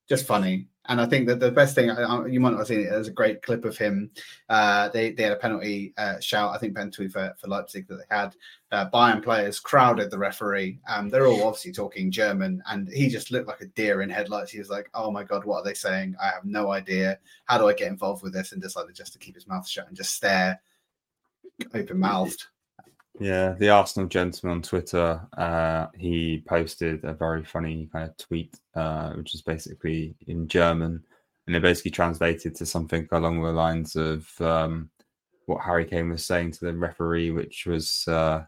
just 0.07 0.25
funny. 0.25 0.67
And 0.87 1.01
I 1.01 1.05
think 1.05 1.27
that 1.27 1.39
the 1.39 1.51
best 1.51 1.73
thing 1.73 1.87
you 2.29 2.39
might 2.39 2.51
not 2.51 2.59
have 2.59 2.67
seen 2.67 2.81
it. 2.81 3.07
A 3.07 3.11
great 3.11 3.41
clip 3.41 3.65
of 3.65 3.77
him. 3.77 4.11
Uh, 4.49 4.89
they 4.89 5.11
they 5.11 5.23
had 5.23 5.31
a 5.31 5.37
penalty 5.37 5.93
uh, 5.97 6.19
shout. 6.19 6.53
I 6.53 6.57
think 6.57 6.75
penalty 6.75 7.07
for, 7.07 7.33
for 7.39 7.47
Leipzig 7.47 7.87
that 7.87 7.95
they 7.95 8.15
had. 8.15 8.35
Uh, 8.71 8.89
Bayern 8.89 9.23
players 9.23 9.59
crowded 9.59 10.11
the 10.11 10.17
referee. 10.17 10.79
Um, 10.87 11.09
they're 11.09 11.27
all 11.27 11.43
obviously 11.43 11.71
talking 11.71 12.11
German, 12.11 12.61
and 12.69 12.89
he 12.89 13.07
just 13.07 13.31
looked 13.31 13.47
like 13.47 13.61
a 13.61 13.67
deer 13.67 14.01
in 14.01 14.09
headlights. 14.09 14.51
He 14.51 14.59
was 14.59 14.69
like, 14.69 14.89
"Oh 14.93 15.11
my 15.11 15.23
god, 15.23 15.45
what 15.45 15.59
are 15.59 15.63
they 15.63 15.73
saying? 15.73 16.15
I 16.21 16.27
have 16.27 16.45
no 16.45 16.71
idea. 16.71 17.19
How 17.45 17.57
do 17.57 17.67
I 17.67 17.73
get 17.73 17.87
involved 17.87 18.23
with 18.23 18.33
this?" 18.33 18.51
And 18.51 18.61
decided 18.61 18.95
just 18.95 19.13
to 19.13 19.19
keep 19.19 19.35
his 19.35 19.47
mouth 19.47 19.67
shut 19.67 19.87
and 19.87 19.97
just 19.97 20.13
stare, 20.13 20.61
open 21.73 21.99
mouthed. 21.99 22.45
Yeah, 23.19 23.53
the 23.53 23.69
Arsenal 23.69 24.09
gentleman 24.09 24.57
on 24.57 24.61
Twitter, 24.61 25.25
uh, 25.37 25.87
he 25.95 26.43
posted 26.47 27.03
a 27.05 27.13
very 27.13 27.45
funny 27.45 27.87
kind 27.93 28.09
of 28.09 28.17
tweet, 28.17 28.53
uh, 28.75 29.13
which 29.13 29.33
is 29.33 29.41
basically 29.41 30.15
in 30.27 30.47
German, 30.49 31.01
and 31.47 31.55
it 31.55 31.61
basically 31.61 31.91
translated 31.91 32.55
to 32.55 32.65
something 32.65 33.07
along 33.11 33.41
the 33.41 33.51
lines 33.53 33.95
of 33.95 34.29
um, 34.41 34.89
what 35.45 35.61
Harry 35.63 35.85
Kane 35.85 36.09
was 36.09 36.25
saying 36.25 36.51
to 36.51 36.65
the 36.65 36.73
referee, 36.75 37.31
which 37.31 37.65
was, 37.65 38.05
uh, 38.09 38.43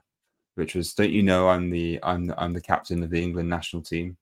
which 0.55 0.75
was, 0.75 0.93
"Don't 0.93 1.11
you 1.11 1.23
know 1.23 1.47
I'm 1.49 1.69
the 1.69 1.99
I'm 2.03 2.33
I'm 2.37 2.53
the 2.53 2.61
captain 2.61 3.03
of 3.03 3.09
the 3.09 3.23
England 3.23 3.49
national 3.49 3.83
team?" 3.83 4.17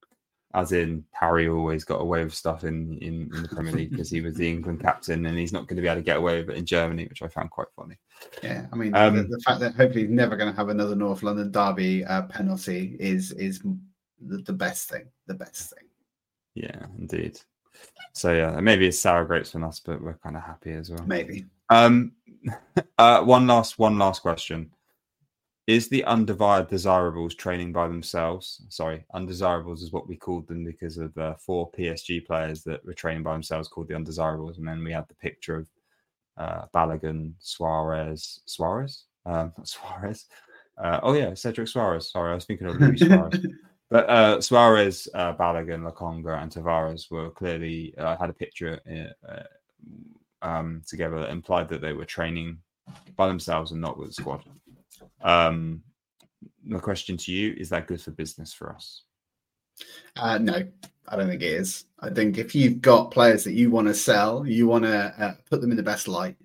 As 0.55 0.71
in 0.71 1.03
Harry 1.11 1.49
always 1.49 1.83
got 1.83 2.01
away 2.01 2.23
with 2.23 2.33
stuff 2.33 2.63
in, 2.63 2.97
in, 2.99 3.29
in 3.35 3.43
the 3.43 3.49
Premier 3.49 3.73
League 3.73 3.91
because 3.91 4.09
he 4.09 4.21
was 4.21 4.35
the 4.35 4.49
England 4.49 4.79
captain 4.79 5.25
and 5.25 5.37
he's 5.37 5.51
not 5.51 5.67
going 5.67 5.75
to 5.75 5.81
be 5.81 5.87
able 5.87 5.99
to 5.99 6.05
get 6.05 6.17
away 6.17 6.39
with 6.39 6.49
it 6.49 6.57
in 6.57 6.65
Germany, 6.65 7.05
which 7.07 7.21
I 7.21 7.27
found 7.27 7.51
quite 7.51 7.67
funny. 7.75 7.97
Yeah, 8.41 8.65
I 8.71 8.75
mean 8.77 8.95
um, 8.95 9.17
the, 9.17 9.23
the, 9.23 9.39
fact 9.41 9.59
that 9.59 9.75
hopefully 9.75 10.03
he's 10.03 10.11
never 10.11 10.37
going 10.37 10.49
to 10.49 10.55
have 10.55 10.69
another 10.69 10.95
North 10.95 11.23
London 11.23 11.51
derby 11.51 12.05
uh, 12.05 12.23
penalty 12.23 12.95
is 12.99 13.33
is 13.33 13.61
the, 14.21 14.37
the, 14.37 14.53
best 14.53 14.89
thing. 14.89 15.05
The 15.27 15.33
best 15.33 15.71
thing. 15.71 15.87
Yeah, 16.53 16.85
indeed. 16.97 17.39
So 18.13 18.33
yeah, 18.33 18.57
maybe 18.61 18.87
it's 18.87 18.99
sour 18.99 19.25
grapes 19.25 19.51
from 19.51 19.65
us, 19.65 19.81
but 19.81 20.01
we're 20.01 20.17
kind 20.17 20.37
of 20.37 20.43
happy 20.43 20.71
as 20.71 20.89
well. 20.89 21.03
Maybe. 21.05 21.45
Um, 21.69 22.13
uh, 22.97 23.21
one 23.21 23.45
last 23.45 23.77
one 23.77 23.99
last 23.99 24.21
question 24.21 24.71
is 25.67 25.89
the 25.89 26.03
undivided 26.05 26.69
desirables 26.69 27.33
training 27.33 27.71
by 27.71 27.87
themselves? 27.87 28.61
Sorry, 28.69 29.03
undesirables 29.13 29.81
is 29.81 29.91
what 29.91 30.07
we 30.07 30.15
called 30.15 30.47
them 30.47 30.63
because 30.63 30.97
of 30.97 31.13
the 31.15 31.35
four 31.39 31.71
PSG 31.71 32.25
players 32.25 32.63
that 32.63 32.85
were 32.85 32.93
training 32.93 33.23
by 33.23 33.33
themselves 33.33 33.67
called 33.67 33.87
the 33.87 33.95
undesirables. 33.95 34.57
And 34.57 34.67
then 34.67 34.83
we 34.83 34.91
had 34.91 35.07
the 35.07 35.15
picture 35.15 35.57
of 35.57 35.67
uh, 36.37 36.65
Balogun, 36.73 37.33
Suarez, 37.39 38.41
Suarez, 38.45 39.05
um, 39.25 39.53
Suarez. 39.63 40.25
Uh, 40.77 40.99
oh 41.01 41.13
yeah, 41.13 41.33
Cedric 41.33 41.67
Suarez. 41.67 42.11
Sorry, 42.11 42.31
I 42.31 42.35
was 42.35 42.45
thinking 42.45 42.67
of 42.67 42.79
Luis 42.79 42.99
Suarez. 42.99 43.45
But 43.89 44.09
uh, 44.09 44.41
Suarez, 44.41 45.07
uh, 45.13 45.33
Balogun, 45.35 45.89
Lokonga, 45.89 46.41
and 46.41 46.51
Tavares 46.51 47.11
were 47.11 47.29
clearly 47.29 47.93
uh, 47.99 48.17
had 48.17 48.31
a 48.31 48.33
picture 48.33 48.79
uh, 48.91 49.31
uh, 49.31 49.43
um, 50.41 50.81
together 50.87 51.19
that 51.19 51.29
implied 51.29 51.69
that 51.69 51.81
they 51.81 51.93
were 51.93 52.03
training 52.03 52.57
by 53.15 53.27
themselves 53.27 53.71
and 53.71 53.81
not 53.81 53.97
with 53.97 54.07
the 54.07 54.13
squad. 54.13 54.43
Um, 55.21 55.81
my 56.63 56.79
question 56.79 57.17
to 57.17 57.31
you 57.31 57.53
is 57.57 57.69
that 57.69 57.87
good 57.87 58.01
for 58.01 58.11
business 58.11 58.53
for 58.53 58.73
us? 58.73 59.03
Uh, 60.15 60.37
no, 60.37 60.65
I 61.07 61.15
don't 61.15 61.27
think 61.27 61.41
it 61.41 61.53
is. 61.53 61.85
I 61.99 62.09
think 62.09 62.37
if 62.37 62.55
you've 62.55 62.81
got 62.81 63.11
players 63.11 63.43
that 63.43 63.53
you 63.53 63.69
want 63.69 63.87
to 63.87 63.93
sell, 63.93 64.45
you 64.47 64.67
want 64.67 64.85
to 64.85 65.13
uh, 65.17 65.33
put 65.49 65.61
them 65.61 65.71
in 65.71 65.77
the 65.77 65.83
best 65.83 66.07
light, 66.07 66.37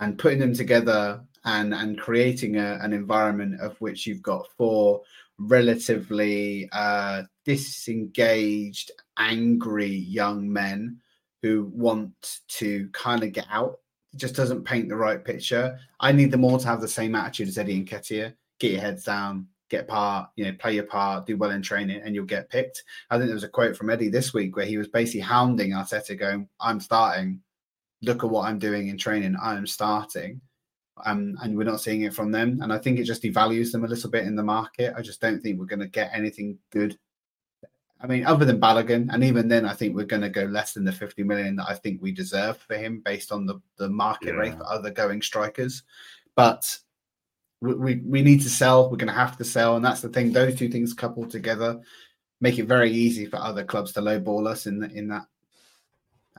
and 0.00 0.18
putting 0.18 0.38
them 0.38 0.54
together 0.54 1.22
and 1.44 1.74
and 1.74 1.98
creating 1.98 2.56
a, 2.56 2.78
an 2.82 2.92
environment 2.92 3.60
of 3.60 3.80
which 3.80 4.06
you've 4.06 4.22
got 4.22 4.46
four 4.56 5.02
relatively 5.38 6.68
uh, 6.72 7.22
disengaged, 7.44 8.90
angry 9.16 9.88
young 9.88 10.52
men 10.52 10.98
who 11.42 11.70
want 11.74 12.40
to 12.46 12.88
kind 12.92 13.22
of 13.22 13.32
get 13.32 13.46
out 13.50 13.78
just 14.16 14.34
doesn't 14.34 14.64
paint 14.64 14.88
the 14.88 14.96
right 14.96 15.24
picture. 15.24 15.78
I 16.00 16.12
need 16.12 16.30
them 16.30 16.44
all 16.44 16.58
to 16.58 16.66
have 16.66 16.80
the 16.80 16.88
same 16.88 17.14
attitude 17.14 17.48
as 17.48 17.58
Eddie 17.58 17.84
Nketiah. 17.84 18.34
Get 18.58 18.72
your 18.72 18.80
heads 18.80 19.04
down, 19.04 19.46
get 19.68 19.88
part, 19.88 20.30
you 20.36 20.44
know, 20.44 20.52
play 20.58 20.74
your 20.74 20.84
part, 20.84 21.26
do 21.26 21.36
well 21.36 21.50
in 21.50 21.62
training, 21.62 22.02
and 22.04 22.14
you'll 22.14 22.26
get 22.26 22.50
picked. 22.50 22.82
I 23.10 23.16
think 23.16 23.26
there 23.26 23.34
was 23.34 23.44
a 23.44 23.48
quote 23.48 23.76
from 23.76 23.90
Eddie 23.90 24.08
this 24.08 24.34
week 24.34 24.56
where 24.56 24.66
he 24.66 24.76
was 24.76 24.88
basically 24.88 25.20
hounding 25.20 25.70
Arteta, 25.70 26.18
going, 26.18 26.48
"I'm 26.60 26.80
starting. 26.80 27.40
Look 28.02 28.24
at 28.24 28.30
what 28.30 28.48
I'm 28.48 28.58
doing 28.58 28.88
in 28.88 28.98
training. 28.98 29.36
I 29.40 29.56
am 29.56 29.66
starting." 29.66 30.40
Um, 31.06 31.38
and 31.42 31.56
we're 31.56 31.64
not 31.64 31.80
seeing 31.80 32.02
it 32.02 32.12
from 32.12 32.30
them. 32.30 32.60
And 32.60 32.72
I 32.72 32.78
think 32.78 32.98
it 32.98 33.04
just 33.04 33.22
devalues 33.22 33.72
them 33.72 33.84
a 33.84 33.88
little 33.88 34.10
bit 34.10 34.26
in 34.26 34.36
the 34.36 34.42
market. 34.42 34.92
I 34.94 35.00
just 35.00 35.20
don't 35.20 35.40
think 35.40 35.58
we're 35.58 35.64
going 35.64 35.80
to 35.80 35.88
get 35.88 36.10
anything 36.12 36.58
good 36.70 36.98
I 38.02 38.06
mean, 38.06 38.24
other 38.24 38.46
than 38.46 38.60
Balogun, 38.60 39.12
and 39.12 39.22
even 39.22 39.46
then, 39.48 39.66
I 39.66 39.74
think 39.74 39.94
we're 39.94 40.06
going 40.06 40.22
to 40.22 40.30
go 40.30 40.44
less 40.44 40.72
than 40.72 40.84
the 40.84 40.92
50 40.92 41.22
million 41.22 41.56
that 41.56 41.68
I 41.68 41.74
think 41.74 42.00
we 42.00 42.12
deserve 42.12 42.56
for 42.56 42.76
him 42.76 43.02
based 43.04 43.30
on 43.30 43.44
the, 43.44 43.60
the 43.76 43.90
market 43.90 44.28
yeah. 44.28 44.40
rate 44.40 44.54
for 44.56 44.66
other 44.66 44.90
going 44.90 45.20
strikers. 45.20 45.82
But 46.34 46.78
we, 47.60 47.74
we, 47.74 47.96
we 47.96 48.22
need 48.22 48.40
to 48.42 48.48
sell. 48.48 48.90
We're 48.90 48.96
going 48.96 49.08
to 49.08 49.12
have 49.12 49.36
to 49.36 49.44
sell. 49.44 49.76
And 49.76 49.84
that's 49.84 50.00
the 50.00 50.08
thing. 50.08 50.32
Those 50.32 50.54
two 50.56 50.70
things 50.70 50.94
coupled 50.94 51.30
together 51.30 51.80
make 52.40 52.58
it 52.58 52.64
very 52.64 52.90
easy 52.90 53.26
for 53.26 53.36
other 53.36 53.64
clubs 53.64 53.92
to 53.92 54.00
lowball 54.00 54.48
us 54.48 54.66
in, 54.66 54.80
the, 54.80 54.90
in 54.92 55.08
that 55.08 55.26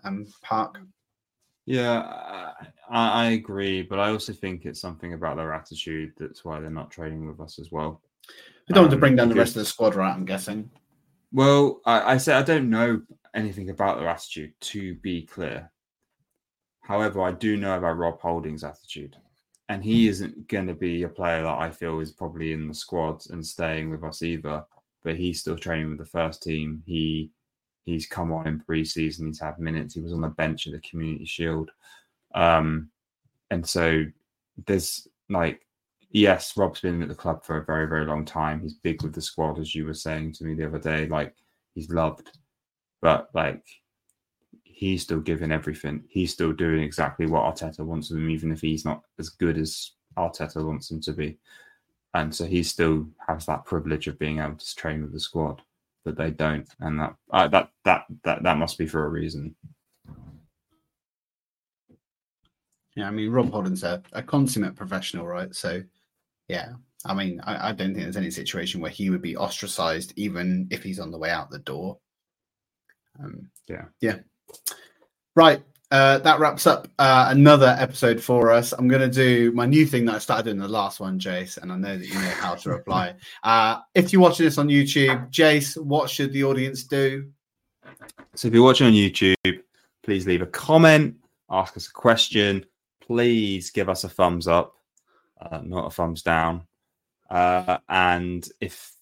um, 0.04 0.26
park. 0.42 0.80
Yeah, 1.68 2.54
I, 2.90 3.26
I 3.26 3.26
agree. 3.32 3.84
But 3.84 4.00
I 4.00 4.10
also 4.10 4.34
think 4.34 4.66
it's 4.66 4.82
something 4.82 5.14
about 5.14 5.38
their 5.38 5.54
attitude 5.54 6.14
that's 6.18 6.44
why 6.44 6.60
they're 6.60 6.72
not 6.72 6.90
trading 6.90 7.28
with 7.28 7.40
us 7.40 7.60
as 7.60 7.72
well. 7.72 8.02
We 8.68 8.74
don't 8.74 8.80
um, 8.80 8.84
want 8.86 8.92
to 8.94 9.00
bring 9.00 9.16
down 9.16 9.30
the 9.30 9.36
rest 9.36 9.56
of 9.56 9.60
the 9.60 9.66
squad, 9.66 9.94
right? 9.94 10.12
I'm 10.12 10.26
guessing. 10.26 10.72
Well, 11.32 11.82
I, 11.86 12.14
I 12.14 12.18
said 12.18 12.38
I 12.38 12.44
don't 12.44 12.70
know 12.70 13.02
anything 13.34 13.70
about 13.70 14.00
their 14.00 14.10
attitude, 14.10 14.54
to 14.60 14.96
be 14.96 15.24
clear. 15.24 15.72
However, 16.82 17.22
I 17.22 17.32
do 17.32 17.58
know 17.58 17.78
about 17.78 17.98
Rob 17.98 18.20
Holding's 18.20 18.64
attitude. 18.64 19.16
And 19.70 19.82
he 19.84 20.10
isn't 20.10 20.50
going 20.50 20.68
to 20.68 20.74
be 20.74 21.04
a 21.04 21.10
player 21.10 21.44
that 21.44 21.58
I 21.58 21.72
feel 21.72 22.02
is 22.02 22.12
probably 22.12 22.52
in 22.52 22.68
the 22.68 22.74
squad 22.74 23.24
and 23.30 23.46
staying 23.46 23.90
with 23.90 24.04
us 24.04 24.22
either. 24.22 24.66
But 25.04 25.16
he's 25.16 25.40
still 25.40 25.58
training 25.58 25.90
with 25.90 26.00
the 26.00 26.06
first 26.06 26.44
team. 26.44 26.84
He 26.86 27.32
he's 27.86 28.06
come 28.06 28.34
on 28.34 28.48
in 28.48 28.60
pre-season. 28.60 29.28
He's 29.28 29.40
had 29.40 29.60
minutes. 29.60 29.94
He 29.94 30.02
was 30.02 30.12
on 30.12 30.22
the 30.22 30.28
bench 30.28 30.68
at 30.68 30.74
the 30.74 30.80
Community 30.80 31.26
Shield. 31.26 31.72
Um, 32.36 32.90
and 33.50 33.66
so 33.66 34.04
there's 34.66 35.08
like 35.30 35.66
yes, 36.12 36.56
Rob's 36.58 36.82
been 36.82 37.02
at 37.02 37.10
the 37.10 37.16
club 37.16 37.44
for 37.44 37.58
a 37.58 37.66
very, 37.66 37.88
very 37.88 38.06
long 38.06 38.26
time. 38.26 38.62
He's 38.62 38.74
big 38.74 39.02
with 39.02 39.14
the 39.14 39.22
squad, 39.22 39.60
as 39.60 39.74
you 39.74 39.86
were 39.86 39.94
saying 39.94 40.34
to 40.34 40.44
me 40.44 40.54
the 40.54 40.68
other 40.68 40.80
day. 40.80 41.08
Like 41.08 41.36
he's 41.74 41.90
loved, 41.90 42.38
but 43.02 43.30
like 43.34 43.64
he's 44.64 45.04
still 45.04 45.20
giving 45.20 45.52
everything. 45.52 46.04
He's 46.10 46.34
still 46.34 46.54
doing 46.54 46.84
exactly 46.84 47.26
what 47.26 47.44
Arteta 47.44 47.86
wants 47.86 48.12
of 48.12 48.18
him, 48.18 48.30
even 48.30 48.52
if 48.52 48.62
he's 48.62 48.86
not 48.86 49.04
as 49.20 49.30
good 49.30 49.58
as 49.58 49.92
Arteta 50.18 50.66
wants 50.66 50.92
him 50.92 51.02
to 51.02 51.14
be. 51.14 51.38
And 52.14 52.34
so 52.34 52.46
he 52.46 52.64
still 52.64 53.08
has 53.28 53.46
that 53.46 53.66
privilege 53.66 54.08
of 54.08 54.20
being 54.20 54.40
able 54.40 54.56
to 54.56 54.76
train 54.76 55.02
with 55.02 55.14
the 55.14 55.20
squad, 55.20 55.62
but 56.04 56.18
they 56.18 56.32
don't, 56.32 56.68
and 56.80 57.00
that 57.00 57.16
uh, 57.32 57.48
that 57.48 57.70
that 57.86 58.06
that 58.24 58.44
that 58.44 58.58
must 58.58 58.78
be 58.78 58.86
for 58.86 59.06
a 59.06 59.10
reason. 59.10 59.56
Yeah, 62.96 63.08
I 63.08 63.12
mean, 63.12 63.32
Rob 63.32 63.52
Holding's 63.52 63.84
a, 63.84 64.02
a 64.12 64.22
consummate 64.22 64.76
professional, 64.76 65.26
right? 65.26 65.56
So, 65.56 65.82
yeah, 66.52 66.74
I 67.06 67.14
mean, 67.14 67.40
I, 67.46 67.70
I, 67.70 67.72
don't 67.72 67.94
think 67.94 68.04
there's 68.04 68.18
any 68.18 68.30
situation 68.30 68.82
where 68.82 68.92
he 68.92 69.10
would 69.10 69.22
be 69.22 69.38
ostracized, 69.38 70.12
even 70.18 70.68
if 70.70 70.84
he's 70.84 71.00
on 71.00 71.10
the 71.10 71.18
way 71.18 71.30
out 71.30 71.50
the 71.50 71.60
door. 71.60 71.98
Um, 73.18 73.50
yeah. 73.70 73.86
Yeah. 74.02 74.18
Right. 75.34 75.64
Uh, 75.92 76.18
that 76.20 76.40
wraps 76.40 76.68
up 76.68 76.90
uh, 77.00 77.28
another 77.30 77.74
episode 77.80 78.22
for 78.22 78.52
us. 78.52 78.74
I'm 78.74 78.90
going 78.90 79.02
to 79.02 79.10
do 79.10 79.54
my 79.54 79.66
new 79.66 79.86
thing 79.86 80.04
that 80.06 80.16
I 80.16 80.20
started 80.20 80.50
in 80.50 80.58
the 80.58 80.68
last 80.68 81.00
one, 81.00 81.18
Jace, 81.18 81.58
and 81.58 81.72
I 81.72 81.78
know 81.78 81.98
that 81.98 82.06
you 82.06 82.16
know 82.16 82.20
how 82.20 82.56
to 82.56 82.70
reply. 82.70 83.16
Uh, 83.44 83.80
if 83.96 84.12
you're 84.12 84.22
watching 84.22 84.46
this 84.46 84.58
on 84.58 84.68
YouTube, 84.68 85.32
Jace, 85.32 85.82
what 85.82 86.10
should 86.10 86.34
the 86.34 86.44
audience 86.44 86.84
do? 86.84 87.30
So 88.36 88.50
if 88.50 88.54
you're 88.54 88.64
watching 88.64 88.88
on 88.88 88.94
YouTube, 88.94 89.36
please 90.04 90.28
leave 90.28 90.42
a 90.42 90.48
comment, 90.48 91.16
ask 91.50 91.78
us 91.78 91.88
a 91.88 91.94
question, 91.94 92.66
please 93.02 93.72
give 93.72 93.90
us 93.90 94.04
a 94.04 94.10
thumbs 94.10 94.48
up, 94.48 94.76
uh, 95.42 95.62
not 95.64 95.88
a 95.88 95.90
thumbs 95.90 96.22
down. 96.22 96.64
Uh, 97.30 97.78
and 97.90 98.48
if 98.60 98.94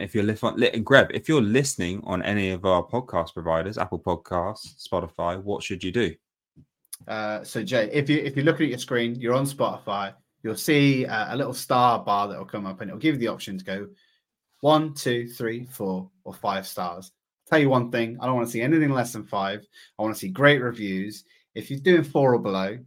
if 0.00 0.14
you're 0.14 0.24
Grev, 0.24 1.10
if 1.14 1.28
you're 1.28 1.42
listening 1.42 2.02
on 2.04 2.22
any 2.22 2.50
of 2.50 2.64
our 2.64 2.84
podcast 2.84 3.34
providers, 3.34 3.78
Apple 3.78 4.00
Podcasts, 4.00 4.88
Spotify, 4.88 5.40
what 5.42 5.62
should 5.62 5.84
you 5.84 5.92
do? 5.92 6.14
Uh, 7.06 7.44
so 7.44 7.62
Jay, 7.62 7.88
if 7.92 8.08
you 8.08 8.18
if 8.18 8.36
you're 8.36 8.44
looking 8.44 8.64
at 8.64 8.70
your 8.70 8.78
screen, 8.78 9.14
you're 9.14 9.34
on 9.34 9.46
Spotify, 9.46 10.14
you'll 10.42 10.56
see 10.56 11.06
uh, 11.06 11.34
a 11.34 11.36
little 11.36 11.54
star 11.54 12.02
bar 12.02 12.28
that 12.28 12.38
will 12.38 12.44
come 12.44 12.66
up, 12.66 12.80
and 12.80 12.90
it'll 12.90 13.00
give 13.00 13.14
you 13.14 13.20
the 13.20 13.28
option 13.28 13.58
to 13.58 13.64
go 13.64 13.88
one, 14.60 14.94
two, 14.94 15.28
three, 15.28 15.64
four, 15.66 16.10
or 16.24 16.34
five 16.34 16.66
stars. 16.66 17.12
Tell 17.46 17.58
you 17.58 17.68
one 17.68 17.90
thing: 17.90 18.18
I 18.20 18.26
don't 18.26 18.34
want 18.34 18.48
to 18.48 18.52
see 18.52 18.62
anything 18.62 18.90
less 18.90 19.12
than 19.12 19.24
five. 19.24 19.64
I 19.98 20.02
want 20.02 20.14
to 20.14 20.18
see 20.18 20.28
great 20.28 20.60
reviews. 20.60 21.24
If 21.54 21.70
you're 21.70 21.80
doing 21.80 22.04
four 22.04 22.34
or 22.34 22.38
below, 22.38 22.78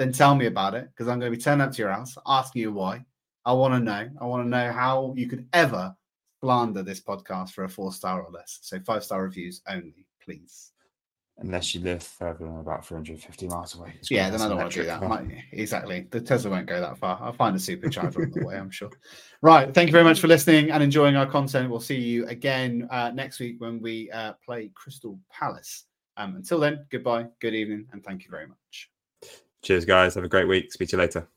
then 0.00 0.12
tell 0.12 0.34
me 0.34 0.46
about 0.46 0.74
it 0.74 0.88
because 0.90 1.08
I'm 1.08 1.20
going 1.20 1.30
to 1.30 1.36
be 1.36 1.42
turning 1.42 1.60
up 1.60 1.72
to 1.72 1.78
your 1.78 1.92
house 1.92 2.16
asking 2.26 2.62
you 2.62 2.72
why. 2.72 3.04
I 3.44 3.52
want 3.52 3.74
to 3.74 3.80
know. 3.80 4.08
I 4.18 4.24
want 4.24 4.44
to 4.44 4.48
know 4.48 4.72
how 4.72 5.12
you 5.14 5.28
could 5.28 5.46
ever 5.52 5.94
slander 6.42 6.82
this 6.82 7.00
podcast 7.00 7.50
for 7.50 7.64
a 7.64 7.68
four 7.68 7.92
star 7.92 8.22
or 8.22 8.30
less. 8.32 8.60
So 8.62 8.80
five 8.80 9.04
star 9.04 9.22
reviews 9.22 9.60
only, 9.68 10.06
please. 10.22 10.72
Unless 11.36 11.74
you 11.74 11.82
live 11.82 12.02
further 12.02 12.46
than 12.46 12.58
about 12.60 12.86
350 12.86 13.48
miles 13.48 13.74
away. 13.74 13.94
Yeah, 14.10 14.30
then 14.30 14.40
I 14.42 14.48
don't 14.48 14.58
want 14.58 14.72
to 14.72 14.80
do 14.80 14.86
that. 14.86 15.02
Might, 15.02 15.26
exactly. 15.52 16.06
The 16.10 16.20
Tesla 16.20 16.50
won't 16.50 16.66
go 16.66 16.80
that 16.80 16.98
far. 16.98 17.18
I'll 17.20 17.32
find 17.32 17.56
a 17.56 17.58
supercharger 17.58 18.24
on 18.24 18.30
the 18.30 18.44
way, 18.44 18.56
I'm 18.56 18.70
sure. 18.70 18.90
Right. 19.40 19.72
Thank 19.72 19.88
you 19.88 19.92
very 19.92 20.04
much 20.04 20.20
for 20.20 20.28
listening 20.28 20.70
and 20.70 20.82
enjoying 20.82 21.16
our 21.16 21.26
content. 21.26 21.70
We'll 21.70 21.80
see 21.80 21.98
you 21.98 22.26
again 22.26 22.88
uh, 22.90 23.10
next 23.14 23.40
week 23.40 23.56
when 23.58 23.80
we 23.80 24.10
uh, 24.10 24.34
play 24.44 24.70
Crystal 24.74 25.18
Palace. 25.30 25.84
Um, 26.18 26.36
until 26.36 26.60
then, 26.60 26.84
goodbye, 26.90 27.26
good 27.40 27.54
evening, 27.54 27.86
and 27.92 28.04
thank 28.04 28.24
you 28.24 28.30
very 28.30 28.46
much. 28.46 28.59
Cheers, 29.62 29.84
guys. 29.84 30.14
Have 30.14 30.24
a 30.24 30.28
great 30.28 30.48
week. 30.48 30.72
Speak 30.72 30.88
to 30.90 30.96
you 30.96 31.02
later. 31.02 31.28